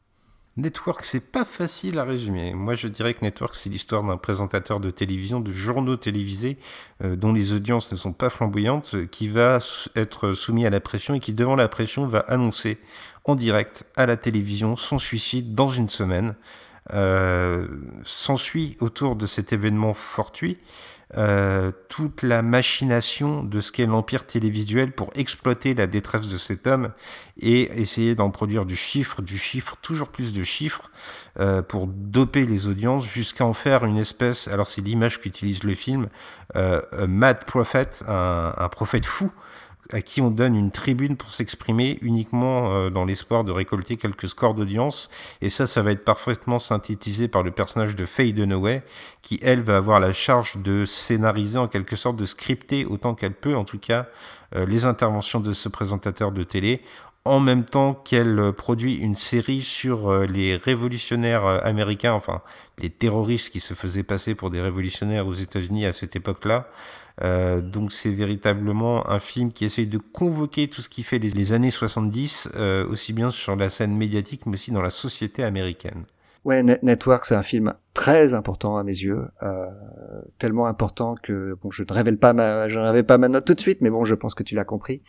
[0.58, 2.54] Network, c'est pas facile à résumer.
[2.54, 6.58] Moi, je dirais que Network, c'est l'histoire d'un présentateur de télévision, de journaux télévisés,
[7.04, 9.60] euh, dont les audiences ne sont pas flamboyantes, qui va
[9.98, 12.78] être soumis à la pression et qui, devant la pression, va annoncer
[13.26, 16.36] en direct à la télévision son suicide dans une semaine.
[16.94, 17.68] Euh,
[18.04, 20.60] S'ensuit autour de cet événement fortuit
[21.18, 26.68] euh, toute la machination de ce qu'est l'empire télévisuel pour exploiter la détresse de cet
[26.68, 26.92] homme
[27.40, 30.92] et essayer d'en produire du chiffre, du chiffre, toujours plus de chiffres
[31.40, 35.74] euh, pour doper les audiences jusqu'à en faire une espèce, alors c'est l'image qu'utilise le
[35.76, 36.08] film,
[37.08, 39.32] mad prophet, un prophète fou,
[39.92, 44.28] à qui on donne une tribune pour s'exprimer uniquement euh, dans l'espoir de récolter quelques
[44.28, 45.10] scores d'audience.
[45.42, 48.84] Et ça, ça va être parfaitement synthétisé par le personnage de Faye Dunaway,
[49.22, 53.34] qui, elle, va avoir la charge de scénariser, en quelque sorte, de scripter autant qu'elle
[53.34, 54.08] peut, en tout cas,
[54.56, 56.82] euh, les interventions de ce présentateur de télé,
[57.24, 62.42] en même temps qu'elle produit une série sur euh, les révolutionnaires américains, enfin
[62.78, 66.70] les terroristes qui se faisaient passer pour des révolutionnaires aux États-Unis à cette époque-là.
[67.24, 71.54] Euh, donc c'est véritablement un film qui essaye de convoquer tout ce qui fait les,
[71.54, 76.06] années 70, euh, aussi bien sur la scène médiatique, mais aussi dans la société américaine.
[76.46, 79.66] Ouais, Network, c'est un film très important à mes yeux, euh,
[80.38, 83.46] tellement important que bon, je ne révèle pas ma, je ne révèle pas ma note
[83.46, 85.02] tout de suite, mais bon, je pense que tu l'as compris.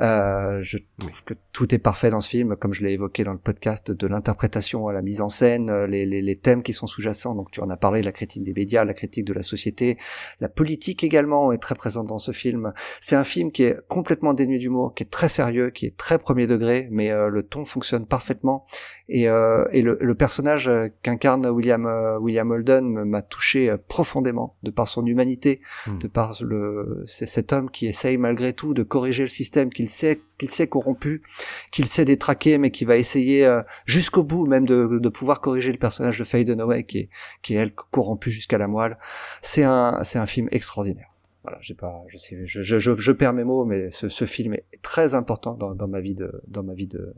[0.00, 3.34] Euh, je trouve que tout est parfait dans ce film, comme je l'ai évoqué dans
[3.34, 6.88] le podcast, de l'interprétation à la mise en scène, les, les, les thèmes qui sont
[6.88, 7.36] sous-jacents.
[7.36, 9.96] Donc, tu en as parlé, la critique des médias, la critique de la société,
[10.40, 12.72] la politique également est très présente dans ce film.
[13.00, 16.18] C'est un film qui est complètement dénué d'humour, qui est très sérieux, qui est très
[16.18, 18.64] premier degré, mais euh, le ton fonctionne parfaitement
[19.08, 20.70] et, euh, et le, le personnage
[21.02, 25.98] qu'incarne William euh, William Holden m'a touché euh, profondément de par son humanité, hmm.
[25.98, 30.20] de par le cet homme qui essaye malgré tout de corriger le système qu'il sait
[30.38, 31.22] qu'il sait corrompu,
[31.70, 35.72] qu'il sait détraquer, mais qui va essayer euh, jusqu'au bout même de, de pouvoir corriger
[35.72, 37.08] le personnage de Faye Dunaway qui est
[37.42, 38.98] qui est elle corrompue jusqu'à la moelle.
[39.42, 41.08] C'est un c'est un film extraordinaire.
[41.42, 44.52] Voilà, j'ai pas, je, sais, je, je, je, perds mes mots, mais ce, ce film
[44.52, 47.14] est très important dans, dans ma vie de, dans ma vie de,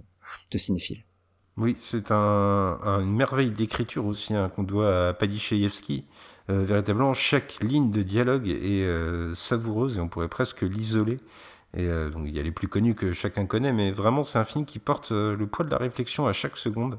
[0.53, 1.05] de cinéphile.
[1.59, 6.05] Oui, c'est un, une merveille d'écriture aussi hein, qu'on doit à Paddy Chayefsky.
[6.51, 11.19] Euh, véritablement, chaque ligne de dialogue est euh, savoureuse et on pourrait presque l'isoler.
[11.75, 14.45] Et euh, il y a les plus connus que chacun connaît, mais vraiment, c'est un
[14.45, 16.99] film qui porte le poids de la réflexion à chaque seconde,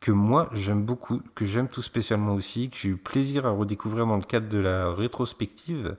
[0.00, 4.06] que moi, j'aime beaucoup, que j'aime tout spécialement aussi, que j'ai eu plaisir à redécouvrir
[4.06, 5.96] dans le cadre de la rétrospective.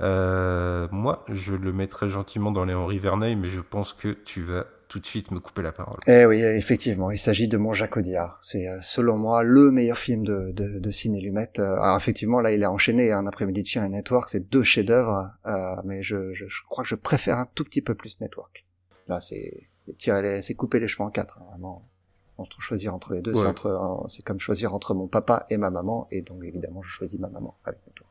[0.00, 4.66] moi, je le mettrai gentiment dans les Henri Verneuil, mais je pense que tu vas
[4.94, 5.98] tout de suite me couper la parole.
[6.06, 8.38] Eh oui, effectivement, il s'agit de Mon Jacques Audiard.
[8.40, 11.50] C'est euh, selon moi le meilleur film de, de, de Ciné Lumet.
[11.58, 14.62] Euh, alors effectivement, là, il a enchaîné un après-midi de chien et Network, c'est deux
[14.62, 18.20] chefs-d'œuvre, euh, mais je, je, je, crois que je préfère un tout petit peu plus
[18.20, 18.64] Network.
[19.08, 19.68] Là, c'est
[19.98, 21.90] c'est couper les cheveux en quatre, hein, vraiment.
[22.36, 25.70] Entre choisir entre les deux, c'est entre, c'est comme choisir entre mon papa et ma
[25.70, 28.03] maman, et donc évidemment, je choisis ma maman avec Network.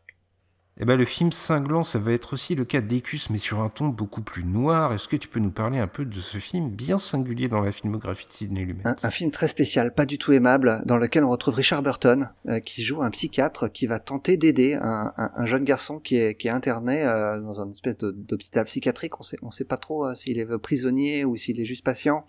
[0.80, 3.70] Eh ben, le film cinglant, ça va être aussi le cas d'Ecus, mais sur un
[3.70, 4.92] ton beaucoup plus noir.
[4.92, 7.72] Est-ce que tu peux nous parler un peu de ce film bien singulier dans la
[7.72, 8.82] filmographie de Sidney Lumet?
[8.84, 12.60] Un, film très spécial, pas du tout aimable, dans lequel on retrouve Richard Burton, euh,
[12.60, 16.50] qui joue un psychiatre qui va tenter d'aider un, un, jeune garçon qui est, qui
[16.50, 19.20] interné euh, dans un espèce d'hôpital psychiatrique.
[19.20, 22.26] On sait, sait pas trop euh, s'il est prisonnier ou s'il est juste patient.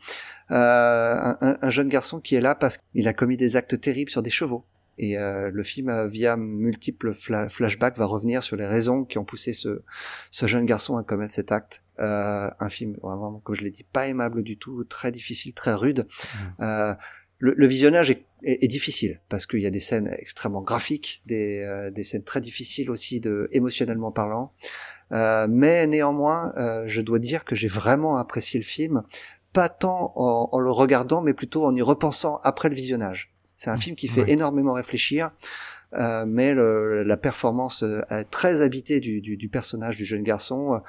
[0.50, 4.22] Un, un jeune garçon qui est là parce qu'il a commis des actes terribles sur
[4.22, 4.66] des chevaux.
[4.98, 9.24] Et euh, le film, euh, via multiples flashbacks, va revenir sur les raisons qui ont
[9.24, 9.82] poussé ce,
[10.30, 11.84] ce jeune garçon à commettre cet acte.
[12.00, 15.74] Euh, un film vraiment, comme je l'ai dit, pas aimable du tout, très difficile, très
[15.74, 16.06] rude.
[16.08, 16.62] Mmh.
[16.62, 16.94] Euh,
[17.38, 21.60] le, le, visionnage est, est, difficile parce qu'il y a des scènes extrêmement graphiques, des,
[21.62, 24.52] euh, des scènes très difficiles aussi, de émotionnellement parlant.
[25.10, 26.52] mais néanmoins,
[26.86, 29.02] je dois dire que j'ai vraiment apprécié le film,
[29.52, 33.33] pas tant en, en le regardant, mais plutôt en y repensant après le visionnage.
[33.64, 35.30] C'est un film qui fait énormément réfléchir.
[35.94, 40.82] Euh, mais le, la performance euh, très habitée du, du, du, personnage du jeune garçon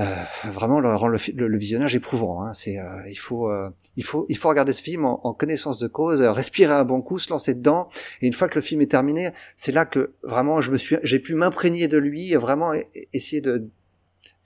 [0.00, 0.04] euh,
[0.46, 2.42] vraiment le rend le, le, visionnage éprouvant.
[2.42, 2.52] Hein.
[2.52, 5.78] C'est euh, il faut euh, il faut il faut regarder ce film en, en, connaissance
[5.78, 7.88] de cause, respirer un bon coup, se lancer dedans.
[8.20, 10.96] Et une fois que le film est terminé, c'est là que vraiment je me suis
[11.04, 12.72] j'ai pu m'imprégner de lui, vraiment
[13.12, 13.68] essayer de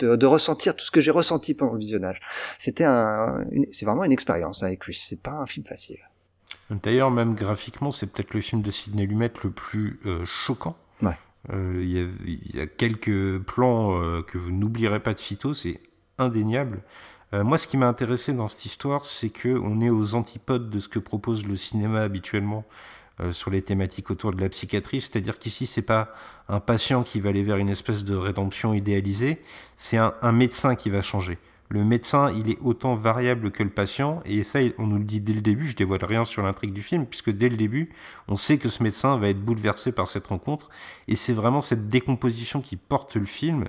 [0.01, 2.21] de, de, ressentir tout ce que j'ai ressenti pendant le visionnage.
[2.59, 4.95] C'était un, c'est vraiment une expérience avec lui.
[4.95, 5.99] C'est pas un film facile.
[6.71, 10.77] D'ailleurs, même graphiquement, c'est peut-être le film de Sidney Lumet le plus euh, choquant.
[11.51, 15.81] Euh, il y, a quelques plans euh, que vous n'oublierez pas de sitôt, c'est
[16.19, 16.83] indéniable.
[17.33, 20.81] moi, ce qui m'a intéressé dans cette histoire, c'est que on est aux antipodes de
[20.81, 22.65] ce que propose le cinéma habituellement
[23.31, 25.01] sur les thématiques autour de la psychiatrie.
[25.01, 26.13] C'est-à-dire qu'ici, c'est pas
[26.49, 29.41] un patient qui va aller vers une espèce de rédemption idéalisée,
[29.77, 31.39] c'est un médecin qui va changer
[31.69, 35.21] le médecin, il est autant variable que le patient, et ça, on nous le dit
[35.21, 37.91] dès le début, je dévoile rien sur l'intrigue du film, puisque dès le début,
[38.27, 40.71] on sait que ce médecin va être bouleversé par cette rencontre,
[41.09, 43.65] et c'est vraiment cette décomposition qui porte le film,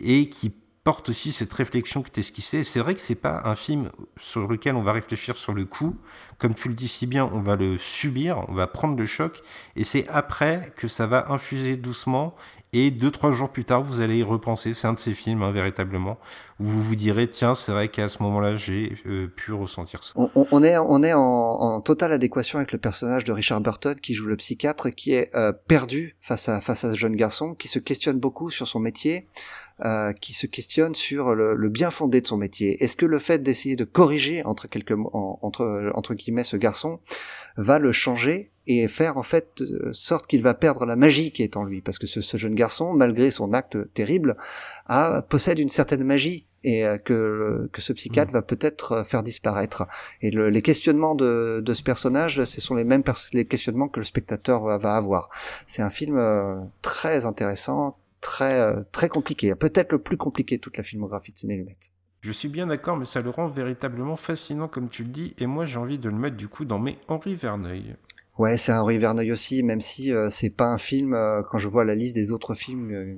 [0.00, 0.52] et qui
[0.86, 2.62] porte aussi cette réflexion que tu esquissée.
[2.62, 3.90] C'est vrai que c'est pas un film
[4.20, 5.96] sur lequel on va réfléchir sur le coup.
[6.38, 9.42] Comme tu le dis si bien, on va le subir, on va prendre le choc,
[9.74, 12.36] et c'est après que ça va infuser doucement
[12.76, 14.74] et deux, trois jours plus tard, vous allez y repenser.
[14.74, 16.18] C'est un de ces films, hein, véritablement,
[16.60, 20.14] où vous vous direz tiens c'est vrai qu'à ce moment-là j'ai euh, pu ressentir ça.
[20.16, 24.14] On, est on est en, en, totale adéquation avec le personnage de Richard Burton qui
[24.14, 27.68] joue le psychiatre qui est euh, perdu face à face à ce jeune garçon qui
[27.68, 29.26] se questionne beaucoup sur son métier.
[29.84, 32.82] Euh, qui se questionne sur le, le, bien fondé de son métier.
[32.82, 36.98] Est-ce que le fait d'essayer de corriger entre quelques entre entre guillemets ce garçon
[37.58, 39.62] va le changer et faire en fait
[39.92, 41.82] sorte qu'il va perdre la magie qui est en lui?
[41.82, 44.38] Parce que ce, ce jeune garçon malgré son acte terrible
[44.86, 48.34] a possède une certaine magie et euh, que, que ce psychiatre mmh.
[48.34, 49.86] va peut-être euh, faire disparaître.
[50.22, 54.00] Et le, les questionnements de, de, ce personnage, ce sont les mêmes les questionnements que
[54.00, 55.30] le spectateur va, va avoir.
[55.66, 60.76] C'est un film euh, très intéressant, très très compliqué, peut-être le plus compliqué de toute
[60.76, 61.76] la filmographie de Sidney Lumet.
[62.20, 65.46] Je suis bien d'accord, mais ça le rend véritablement fascinant comme tu le dis, et
[65.46, 67.94] moi j'ai envie de le mettre du coup dans mes Henri Verneuil.
[68.38, 71.14] Ouais, c'est Henri Verneuil aussi, même si euh, c'est pas un film.
[71.14, 73.14] Euh, quand je vois la liste des autres films euh,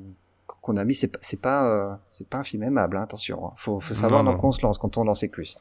[0.47, 2.97] qu'on a mis, c'est pas, c'est pas, c'est pas un film aimable.
[2.97, 3.53] Hein, attention, hein.
[3.57, 5.59] faut, faut savoir dans quoi on se lance quand on lance plus.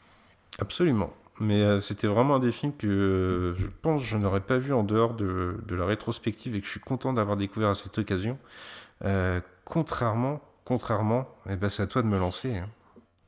[0.60, 1.10] Absolument.
[1.40, 5.14] Mais c'était vraiment un des films que je pense je n'aurais pas vu en dehors
[5.14, 8.40] de, de, la rétrospective et que je suis content d'avoir découvert à cette occasion.
[9.64, 12.56] Contrairement, contrairement, eh ben c'est à toi de me lancer.
[12.56, 12.68] Hein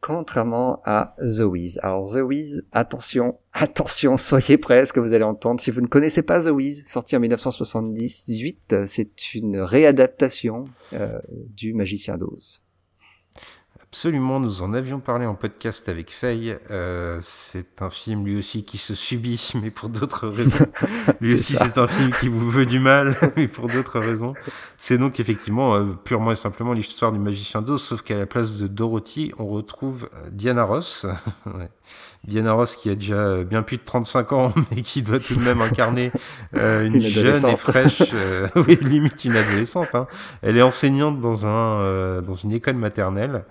[0.02, 1.80] contrairement à The Wiz.
[1.84, 5.60] Alors The Wiz, attention, attention, soyez prêts à ce que vous allez entendre.
[5.60, 11.74] Si vous ne connaissez pas The Wiz, sorti en 1978, c'est une réadaptation euh, du
[11.74, 12.64] Magicien d'Oz.
[13.92, 16.56] Absolument, nous en avions parlé en podcast avec Faye.
[16.70, 20.68] Euh, c'est un film lui aussi qui se subit, mais pour d'autres raisons.
[21.22, 24.36] lui aussi, c'est un film qui vous veut du mal, mais pour d'autres raisons.
[24.78, 28.58] C'est donc effectivement euh, purement et simplement l'histoire du magicien d'Oz, sauf qu'à la place
[28.58, 31.08] de Dorothy, on retrouve euh, Diana Ross.
[32.28, 35.42] Diana Ross qui a déjà bien plus de 35 ans, mais qui doit tout de
[35.42, 36.12] même incarner
[36.56, 39.94] euh, une, jeune et fraîche, euh, oui, limite une adolescente.
[39.94, 40.08] Hein.
[40.42, 43.46] Elle est enseignante dans un euh, dans une école maternelle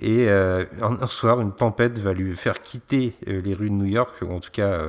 [0.00, 4.12] et un, un, soir une tempête va lui faire quitter les rues de New York,
[4.22, 4.80] ou en tout cas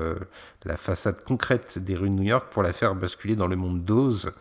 [0.65, 3.83] la façade concrète des rues de New York pour la faire basculer dans le monde
[3.83, 4.31] d'Oz,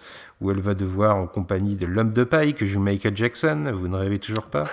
[0.42, 3.88] où elle va devoir, en compagnie de l'homme de paille que joue Michael Jackson, vous
[3.88, 4.64] ne rêvez toujours pas,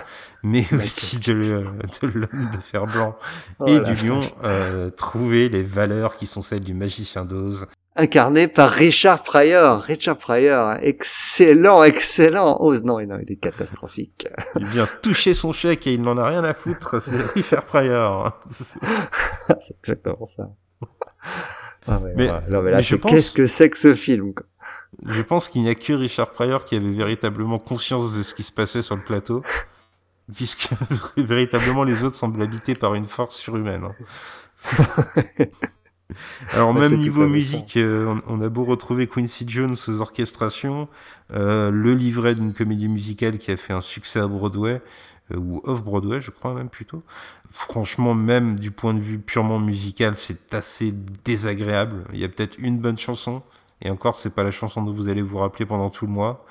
[0.42, 3.16] mais aussi de, l'homme de fer blanc
[3.66, 7.66] et du lion, euh, trouver les valeurs qui sont celles du magicien d'Oz.
[7.96, 9.82] Incarné par Richard Pryor.
[9.82, 12.56] Richard Pryor, excellent, excellent.
[12.60, 14.28] Oz, non, non, il est catastrophique.
[14.56, 18.40] Il vient toucher son chèque et il n'en a rien à foutre, c'est Richard Pryor.
[19.60, 20.50] c'est exactement ça.
[21.88, 24.46] Ah mais, non, mais là, qu'est-ce que c'est que ce film quoi
[25.06, 28.42] Je pense qu'il n'y a que Richard Pryor qui avait véritablement conscience de ce qui
[28.42, 29.42] se passait sur le plateau,
[30.34, 30.68] puisque
[31.16, 33.84] véritablement les autres semblent habités par une force surhumaine.
[33.84, 35.46] Hein.
[36.52, 40.88] Alors même niveau musique, euh, on, a beau retrouver Quincy Jones aux orchestrations,
[41.32, 44.80] euh, le livret d'une comédie musicale qui a fait un succès à Broadway,
[45.32, 47.02] euh, ou off-Broadway, je crois même plutôt.
[47.50, 50.92] Franchement, même du point de vue purement musical, c'est assez
[51.24, 52.04] désagréable.
[52.12, 53.42] Il y a peut-être une bonne chanson,
[53.82, 56.44] et encore, c'est pas la chanson dont vous allez vous rappeler pendant tout le mois.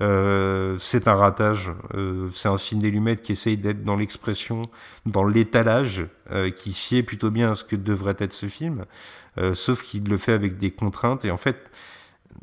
[0.00, 1.72] Euh, c'est un ratage.
[1.94, 4.62] Euh, c'est un ciné lumette qui essaye d'être dans l'expression,
[5.06, 8.84] dans l'étalage, euh, qui sied plutôt bien à ce que devrait être ce film,
[9.38, 11.24] euh, sauf qu'il le fait avec des contraintes.
[11.24, 11.56] Et en fait,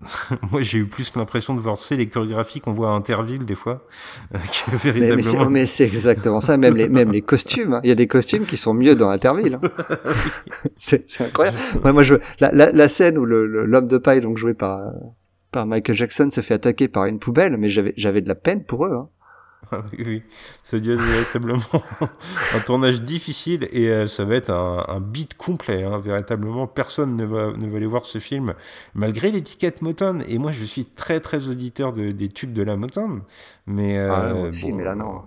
[0.52, 3.56] moi j'ai eu plus l'impression de voir c'est les chorégraphies qu'on voit à Interville des
[3.56, 3.86] fois
[4.34, 4.38] euh,
[4.72, 7.82] que véritablement mais, c'est exactement ça même les même les costumes hein.
[7.84, 9.70] il y a des costumes qui sont mieux dans Interville hein.
[10.78, 14.38] c'est incroyable moi, moi je la, la, la scène où le l'homme de paille donc
[14.38, 14.82] joué par
[15.52, 18.64] par Michael Jackson se fait attaquer par une poubelle mais j'avais j'avais de la peine
[18.64, 19.10] pour eux hein.
[19.72, 20.24] Oui, oui,
[20.64, 21.62] ça doit être véritablement
[22.56, 25.84] un tournage difficile et euh, ça va être un, un beat complet.
[25.84, 28.54] Hein, véritablement, personne ne va, ne va aller voir ce film
[28.96, 30.24] malgré l'étiquette Motown.
[30.28, 33.22] Et moi, je suis très très auditeur de, des tubes de la Motown,
[33.68, 35.24] mais, euh, ah, bon, mais là non.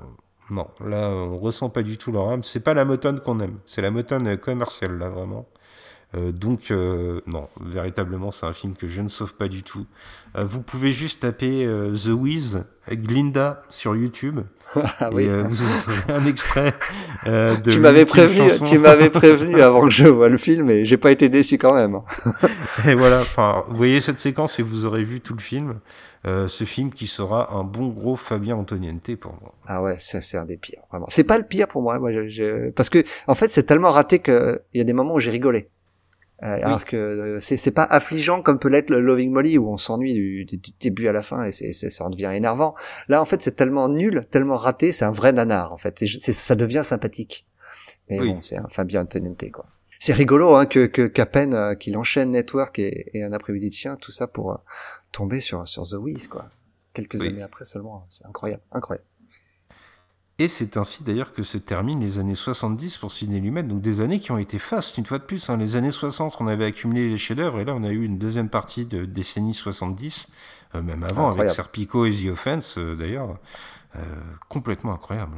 [0.50, 2.42] Non, là on ressent pas du tout leur âme.
[2.42, 5.46] C'est pas la Motown qu'on aime, c'est la Motown commerciale là vraiment.
[6.14, 9.86] Euh, donc, euh, non, véritablement, c'est un film que je ne sauve pas du tout.
[10.36, 14.40] Euh, vous pouvez juste taper The Wiz, Glinda sur YouTube.
[14.98, 15.24] Ah oui.
[15.24, 16.74] et vous aurez un extrait
[17.26, 20.96] de tu m'avais prévenu tu m'avais prévenu avant que je vois le film et j'ai
[20.96, 22.00] pas été déçu quand même
[22.84, 25.78] et voilà enfin vous voyez cette séquence et vous aurez vu tout le film
[26.24, 30.38] ce film qui sera un bon gros Fabien Antoniente pour moi ah ouais ça c'est
[30.38, 33.36] un des pires vraiment c'est pas le pire pour moi, moi je, parce que en
[33.36, 35.70] fait c'est tellement raté que il y a des moments où j'ai rigolé
[36.44, 39.78] euh, alors que euh, c'est pas affligeant comme peut l'être le Loving Molly où on
[39.78, 42.74] s'ennuie du, du, début à la fin et c'est ça en devient énervant.
[43.08, 46.04] Là en fait c'est tellement nul, tellement raté, c'est un vrai nanar en fait.
[46.06, 47.46] ça devient sympathique.
[48.10, 49.66] Mais bon c'est un Fabien Antonente quoi.
[50.00, 53.74] C'est rigolo hein, que qu'à peine euh, qu'il enchaîne Network et, et un après-midi de
[53.74, 54.62] chien, tout ça pour
[55.12, 56.50] tomber sur sur The Wiz quoi.
[56.92, 59.06] Quelques années après seulement, c'est incroyable, incroyable.
[60.40, 64.00] Et c'est ainsi d'ailleurs que se terminent les années 70 pour Sidney Lumet, donc des
[64.00, 65.48] années qui ont été fastes une fois de plus.
[65.48, 65.56] Hein.
[65.58, 68.48] Les années 60, on avait accumulé les chefs-d'œuvre, et là on a eu une deuxième
[68.48, 70.28] partie de décennie 70,
[70.74, 73.38] euh, même avant, avec Serpico et The Offense euh, d'ailleurs,
[73.94, 74.00] euh,
[74.48, 75.36] complètement incroyable.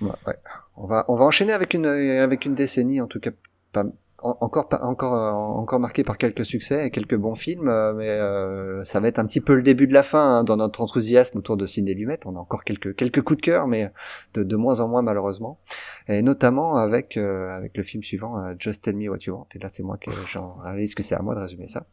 [0.00, 0.36] Ouais, ouais.
[0.76, 3.30] On va on va enchaîner avec une avec une décennie en tout cas
[3.72, 3.84] pas
[4.24, 8.82] encore encore euh, encore marqué par quelques succès et quelques bons films, euh, mais euh,
[8.84, 11.38] ça va être un petit peu le début de la fin hein, dans notre enthousiasme
[11.38, 12.18] autour de Ciné Lumet.
[12.24, 13.90] On a encore quelques quelques coups de cœur, mais
[14.32, 15.60] de, de moins en moins malheureusement,
[16.08, 19.48] et notamment avec avec le film suivant, Just Tell Me What You Want.
[19.54, 21.84] Et là, c'est moi que j'en réalise que c'est à moi de résumer ça.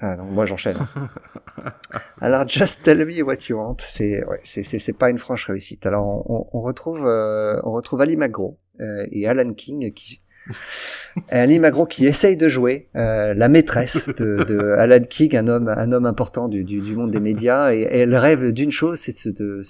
[0.00, 0.78] donc moi, j'enchaîne.
[2.20, 5.84] Alors, Just Tell Me What You Want, c'est ouais, c'est c'est pas une franche réussite.
[5.84, 10.22] Alors, on, on retrouve on retrouve Ali McGraw et Alan King qui
[11.30, 15.68] Ali Magro qui essaye de jouer euh, la maîtresse de, de, Alan King, un homme,
[15.68, 19.26] un homme important du, du, du monde des médias, et, elle rêve d'une chose, c'est
[19.26, 19.62] de, de,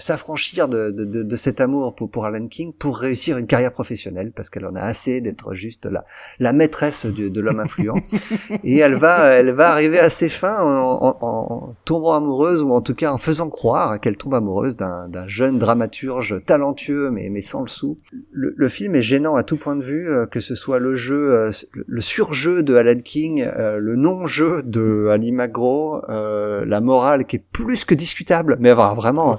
[0.00, 4.32] s'affranchir de, de, de, cet amour pour, pour Alan King pour réussir une carrière professionnelle
[4.34, 6.04] parce qu'elle en a assez d'être juste la,
[6.38, 7.96] la maîtresse de, de l'homme influent.
[8.64, 12.80] Et elle va elle va arriver à ses fins en, en, tombant amoureuse ou en
[12.80, 17.62] tout cas en faisant croire qu'elle tombe amoureuse d'un jeune dramaturge talentueux mais mais sans
[17.62, 17.98] le sou.
[18.32, 20.96] Le, le, film est gênant à tout point de vue euh, que ce soit le
[20.96, 26.80] jeu euh, le surjeu de Alan King euh, le non jeu de Ali McGraw la
[26.80, 29.38] morale qui est plus que discutable mais vraiment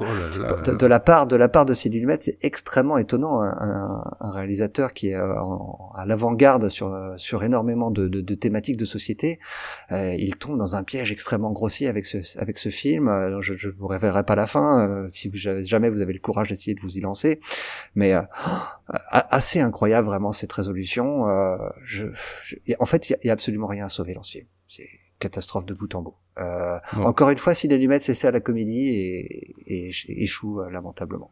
[0.74, 3.42] de, la part de la part de Sidney Lumet, c'est extrêmement étonnant.
[3.42, 5.34] Un, un, réalisateur qui est euh,
[5.96, 9.40] à l'avant-garde sur sur énormément de, de, de thématiques de société,
[9.92, 13.08] euh, il tombe dans un piège extrêmement grossier avec ce avec ce film.
[13.08, 16.50] Euh, je, je vous révélerai pas la fin si vous jamais vous avez le courage
[16.50, 17.40] d'essayer de vous y lancer,
[17.96, 18.14] mais
[19.10, 21.26] assez incroyable vraiment cette résolution.
[21.84, 22.08] Je,
[22.80, 24.48] en fait, il y, a absolument rien à sauver dans ce film.
[24.68, 24.88] C'est
[25.20, 26.16] catastrophe de bout en bout.
[26.40, 29.92] Euh, encore une fois, si Lumet c'est à la comédie et, et,
[30.24, 31.32] échoue euh, lamentablement.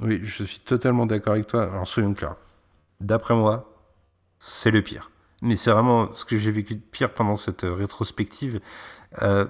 [0.00, 1.64] Oui, je suis totalement d'accord avec toi.
[1.64, 2.36] Alors soyons clairs.
[3.00, 3.72] D'après moi,
[4.38, 5.10] c'est le pire.
[5.42, 8.60] Mais c'est vraiment ce que j'ai vécu de pire pendant cette euh, rétrospective.
[9.22, 9.46] Euh,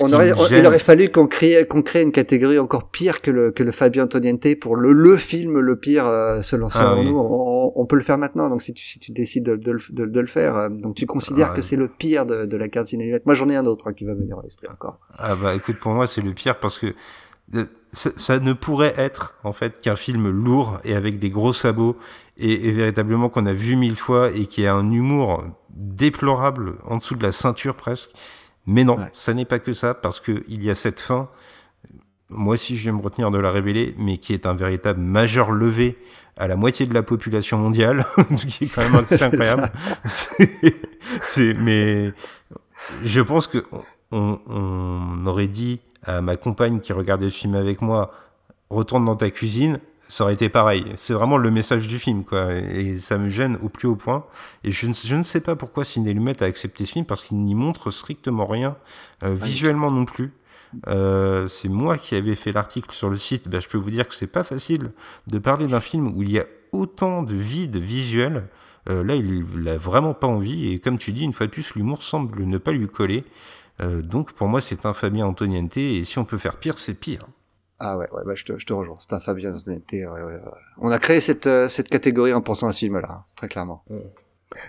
[0.00, 3.50] on aurait, il aurait fallu qu'on crée, qu'on crée une catégorie encore pire que le,
[3.50, 7.16] que le Fabio Antoniente pour le, le film le pire, euh, selon, ah nous.
[7.18, 10.06] On, on, peut le faire maintenant, donc si tu, si tu décides de, de, de,
[10.06, 12.68] de le faire, euh, donc tu considères ah que c'est le pire de, de la
[12.68, 13.26] carte cinématique.
[13.26, 14.98] Moi, j'en ai un autre hein, qui va venir à l'esprit encore.
[15.18, 16.94] Ah bah écoute, pour moi, c'est le pire parce que
[17.54, 21.52] euh, ça, ça, ne pourrait être en fait qu'un film lourd et avec des gros
[21.52, 21.96] sabots
[22.38, 26.96] et, et véritablement qu'on a vu mille fois et qui a un humour déplorable en
[26.96, 28.10] dessous de la ceinture presque
[28.66, 31.28] mais non, ça n'est pas que ça, parce qu'il y a cette fin,
[32.30, 35.50] moi aussi je vais me retenir de la révéler, mais qui est un véritable majeur
[35.50, 35.98] levé
[36.36, 38.04] à la moitié de la population mondiale,
[38.36, 39.70] ce qui est quand même assez incroyable.
[40.04, 42.12] C'est, mais
[43.04, 43.64] je pense que
[44.10, 48.12] on, on aurait dit à ma compagne qui regardait le film avec moi,
[48.70, 49.78] retourne dans ta cuisine,
[50.08, 50.84] ça aurait été pareil.
[50.96, 52.52] C'est vraiment le message du film, quoi.
[52.52, 54.24] Et ça me gêne au plus haut point.
[54.62, 57.24] Et je ne, je ne sais pas pourquoi Ciné Lumet a accepté ce film, parce
[57.24, 58.76] qu'il n'y montre strictement rien,
[59.22, 60.32] euh, visuellement non plus.
[60.88, 63.48] Euh, c'est moi qui avais fait l'article sur le site.
[63.48, 64.92] Ben, je peux vous dire que c'est pas facile
[65.28, 68.48] de parler d'un film où il y a autant de vide visuel.
[68.90, 70.72] Euh, là, il n'a vraiment pas envie.
[70.72, 73.24] Et comme tu dis, une fois de plus, l'humour semble ne pas lui coller.
[73.80, 75.76] Donc, pour moi, c'est un Fabien Antoniente.
[75.78, 77.26] Et si on peut faire pire, c'est pire.
[77.86, 78.96] Ah ouais, ouais bah je, te, je te rejoins.
[78.98, 79.54] C'est un Fabien
[80.78, 83.84] On a créé cette, euh, cette catégorie en pensant à ce film-là, hein, très clairement.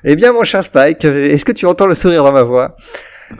[0.03, 2.75] Eh bien, mon cher Spike, est-ce que tu entends le sourire dans ma voix?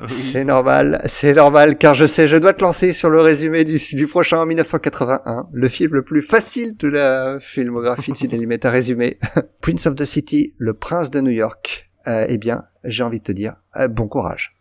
[0.07, 3.77] C'est normal, c'est normal, car je sais, je dois te lancer sur le résumé du,
[3.93, 8.69] du prochain en 1981, le film le plus facile de la filmographie de Sidney à
[8.69, 9.19] résumer.
[9.61, 11.91] Prince of the City, le prince de New York.
[12.07, 14.55] Euh, eh bien, j'ai envie de te dire, euh, bon courage.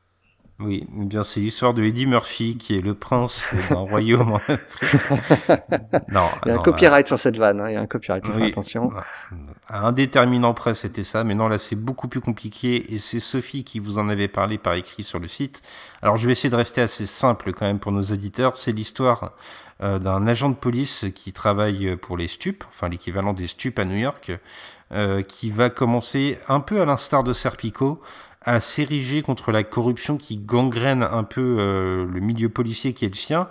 [0.60, 4.38] Oui, eh bien c'est l'histoire de Eddie Murphy qui est le prince d'un royaume
[6.08, 8.24] Non, il y a un copyright sur cette vanne, hein, il y a un copyright,
[8.36, 8.92] oui, attention.
[9.68, 13.64] Un déterminant près c'était ça, mais non là c'est beaucoup plus compliqué et c'est Sophie
[13.64, 15.60] qui vous en avait parlé par écrit sur le site.
[16.02, 18.56] Alors je vais essayer de rester assez simple quand même pour nos auditeurs.
[18.56, 19.32] C'est l'histoire
[19.82, 23.84] euh, d'un agent de police qui travaille pour les stupes, enfin l'équivalent des stupes à
[23.84, 24.30] New York,
[24.92, 28.00] euh, qui va commencer un peu à l'instar de Serpico
[28.44, 33.08] à s'ériger contre la corruption qui gangrène un peu euh, le milieu policier qui est
[33.08, 33.48] le sien,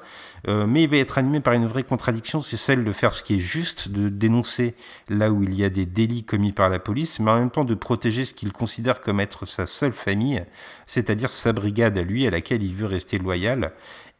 [0.47, 3.23] euh, mais il va être animé par une vraie contradiction, c'est celle de faire ce
[3.23, 4.75] qui est juste, de dénoncer
[5.09, 7.65] là où il y a des délits commis par la police, mais en même temps
[7.65, 10.43] de protéger ce qu'il considère comme être sa seule famille,
[10.85, 13.73] c'est-à-dire sa brigade à lui, à laquelle il veut rester loyal.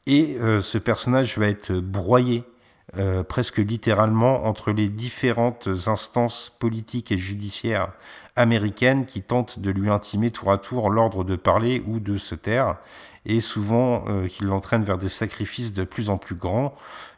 [0.08, 2.44] Et euh, ce personnage va être broyé
[3.28, 7.92] presque littéralement entre les différentes instances politiques et judiciaires
[8.36, 12.36] américaines qui tentent de lui intimer tour à tour l'ordre de parler ou de se
[12.36, 12.78] taire,
[13.26, 16.74] et souvent euh, qui l'entraînent vers des sacrifices de plus en plus grands.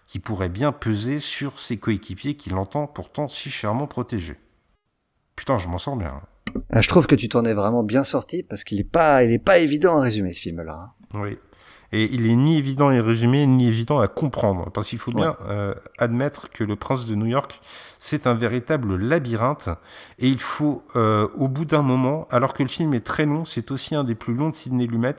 [0.07, 4.37] qui pourrait bien peser sur ses coéquipiers qu'il entend pourtant si chèrement protéger.
[5.35, 6.21] Putain, je m'en sors bien.
[6.71, 9.31] Ah, je trouve que tu t'en es vraiment bien sorti parce qu'il est pas, il
[9.31, 10.91] est pas évident à résumer ce film-là.
[11.15, 11.19] Hein.
[11.19, 11.37] Oui.
[11.91, 14.69] Et il est ni évident à résumer, ni évident à comprendre.
[14.71, 17.61] Parce qu'il faut bien euh, admettre que Le Prince de New York,
[18.06, 19.69] c'est un véritable labyrinthe.
[20.19, 23.45] Et il faut, euh, au bout d'un moment, alors que le film est très long,
[23.45, 25.15] c'est aussi un des plus longs de Sidney Lumet,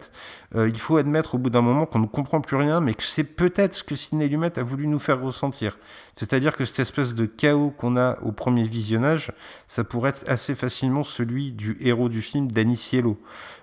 [0.55, 3.03] euh, il faut admettre au bout d'un moment qu'on ne comprend plus rien, mais que
[3.03, 5.79] c'est peut-être ce que Sidney Lumet a voulu nous faire ressentir.
[6.15, 9.33] C'est-à-dire que cette espèce de chaos qu'on a au premier visionnage,
[9.67, 13.21] ça pourrait être assez facilement celui du héros du film, Danny Cielo.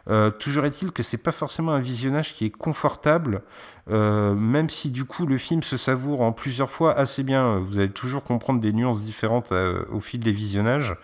[0.09, 3.41] Euh, toujours est-il que c'est pas forcément un visionnage qui est confortable,
[3.87, 7.59] même si du coup le film se savoure en plusieurs fois assez bien.
[7.59, 9.12] Vous allez toujours comprendre des nuances différentes
[9.51, 10.95] euh, au fil des visionnages.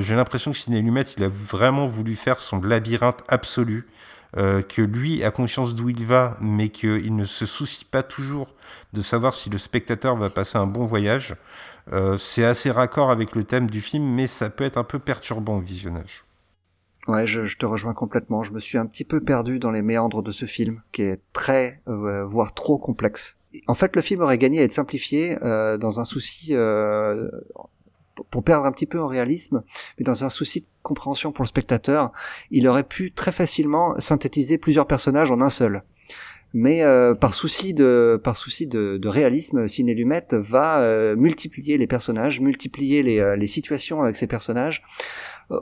[0.00, 3.86] J'ai l'impression que Ciné Lumet, il a vraiment voulu faire son labyrinthe absolu.
[4.34, 8.48] que lui a conscience d'où il va, mais qu'il ne se soucie pas toujours
[8.92, 11.36] de savoir si le spectateur va passer un bon voyage.
[12.16, 15.58] c'est assez raccord avec le thème du film, mais ça peut être un peu perturbant
[15.58, 16.24] au visionnage.
[17.08, 18.42] Ouais, je, te rejoins complètement.
[18.42, 21.22] Je me suis un petit peu perdu dans les méandres de ce film, qui est
[21.32, 23.37] très, euh, voire trop complexe.
[23.66, 27.30] En fait, le film aurait gagné à être simplifié euh, dans un souci euh,
[28.30, 29.62] pour perdre un petit peu en réalisme,
[29.98, 32.12] mais dans un souci de compréhension pour le spectateur,
[32.50, 35.82] il aurait pu très facilement synthétiser plusieurs personnages en un seul
[36.54, 41.86] mais euh, par souci de par souci de, réalisme, Ciné Lumet va euh, multiplier les
[41.86, 44.82] personnages, multiplier les, euh, situations avec ces personnages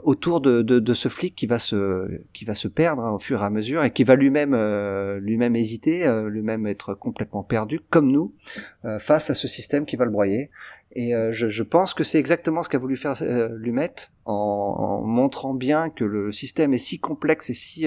[0.03, 3.19] autour de, de, de, ce flic qui va se qui va se perdre hein, au
[3.19, 4.53] fur et à mesure et qui va lui-même
[5.19, 8.33] lui-même hésiter, lui-même être complètement perdu comme nous
[8.99, 10.51] face à ce système qui va le broyer.
[10.99, 13.13] Et je, je, pense que c'est exactement ce qu'a voulu faire
[13.51, 13.93] Lumet
[14.25, 17.85] en, en, montrant bien que le système est si complexe et si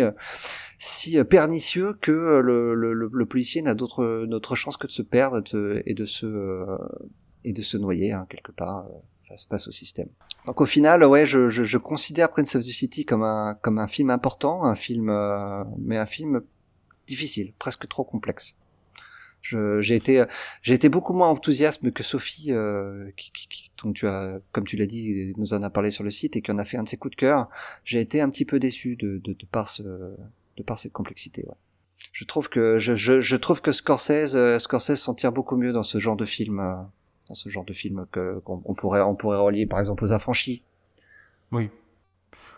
[0.81, 4.93] si euh, pernicieux que euh, le, le, le policier n'a d'autre d'autre chance que de
[4.93, 5.43] se perdre
[5.85, 6.79] et de se euh,
[7.45, 8.87] et de se noyer hein, quelque part
[9.29, 10.09] face, face au système.
[10.47, 13.79] Donc au final, ouais, je, je, je, considère Prince of the City comme un comme
[13.79, 15.13] un film important, un film
[15.79, 16.41] mais un film
[17.07, 18.57] difficile, presque trop complexe.
[19.43, 20.25] J'ai été
[20.63, 24.77] j'ai été beaucoup moins enthousiaste que Sophie, euh, qui, qui, dont tu as, comme tu
[24.77, 26.83] l'as dit, nous en a parlé sur le site et qui en a fait un
[26.83, 27.49] de ses coups de cœur.
[27.85, 31.45] J'ai été un petit peu déçu de, de, de par ce de par cette complexité.
[31.49, 31.55] Ouais.
[32.13, 35.73] Je trouve que je, je, je trouve que Scorsese euh, Scorsese s'en tire beaucoup mieux
[35.73, 36.75] dans ce genre de film, euh,
[37.29, 40.63] dans ce genre de film que qu'on pourrait on pourrait relier par exemple aux Affranchis.
[41.53, 41.71] Oui.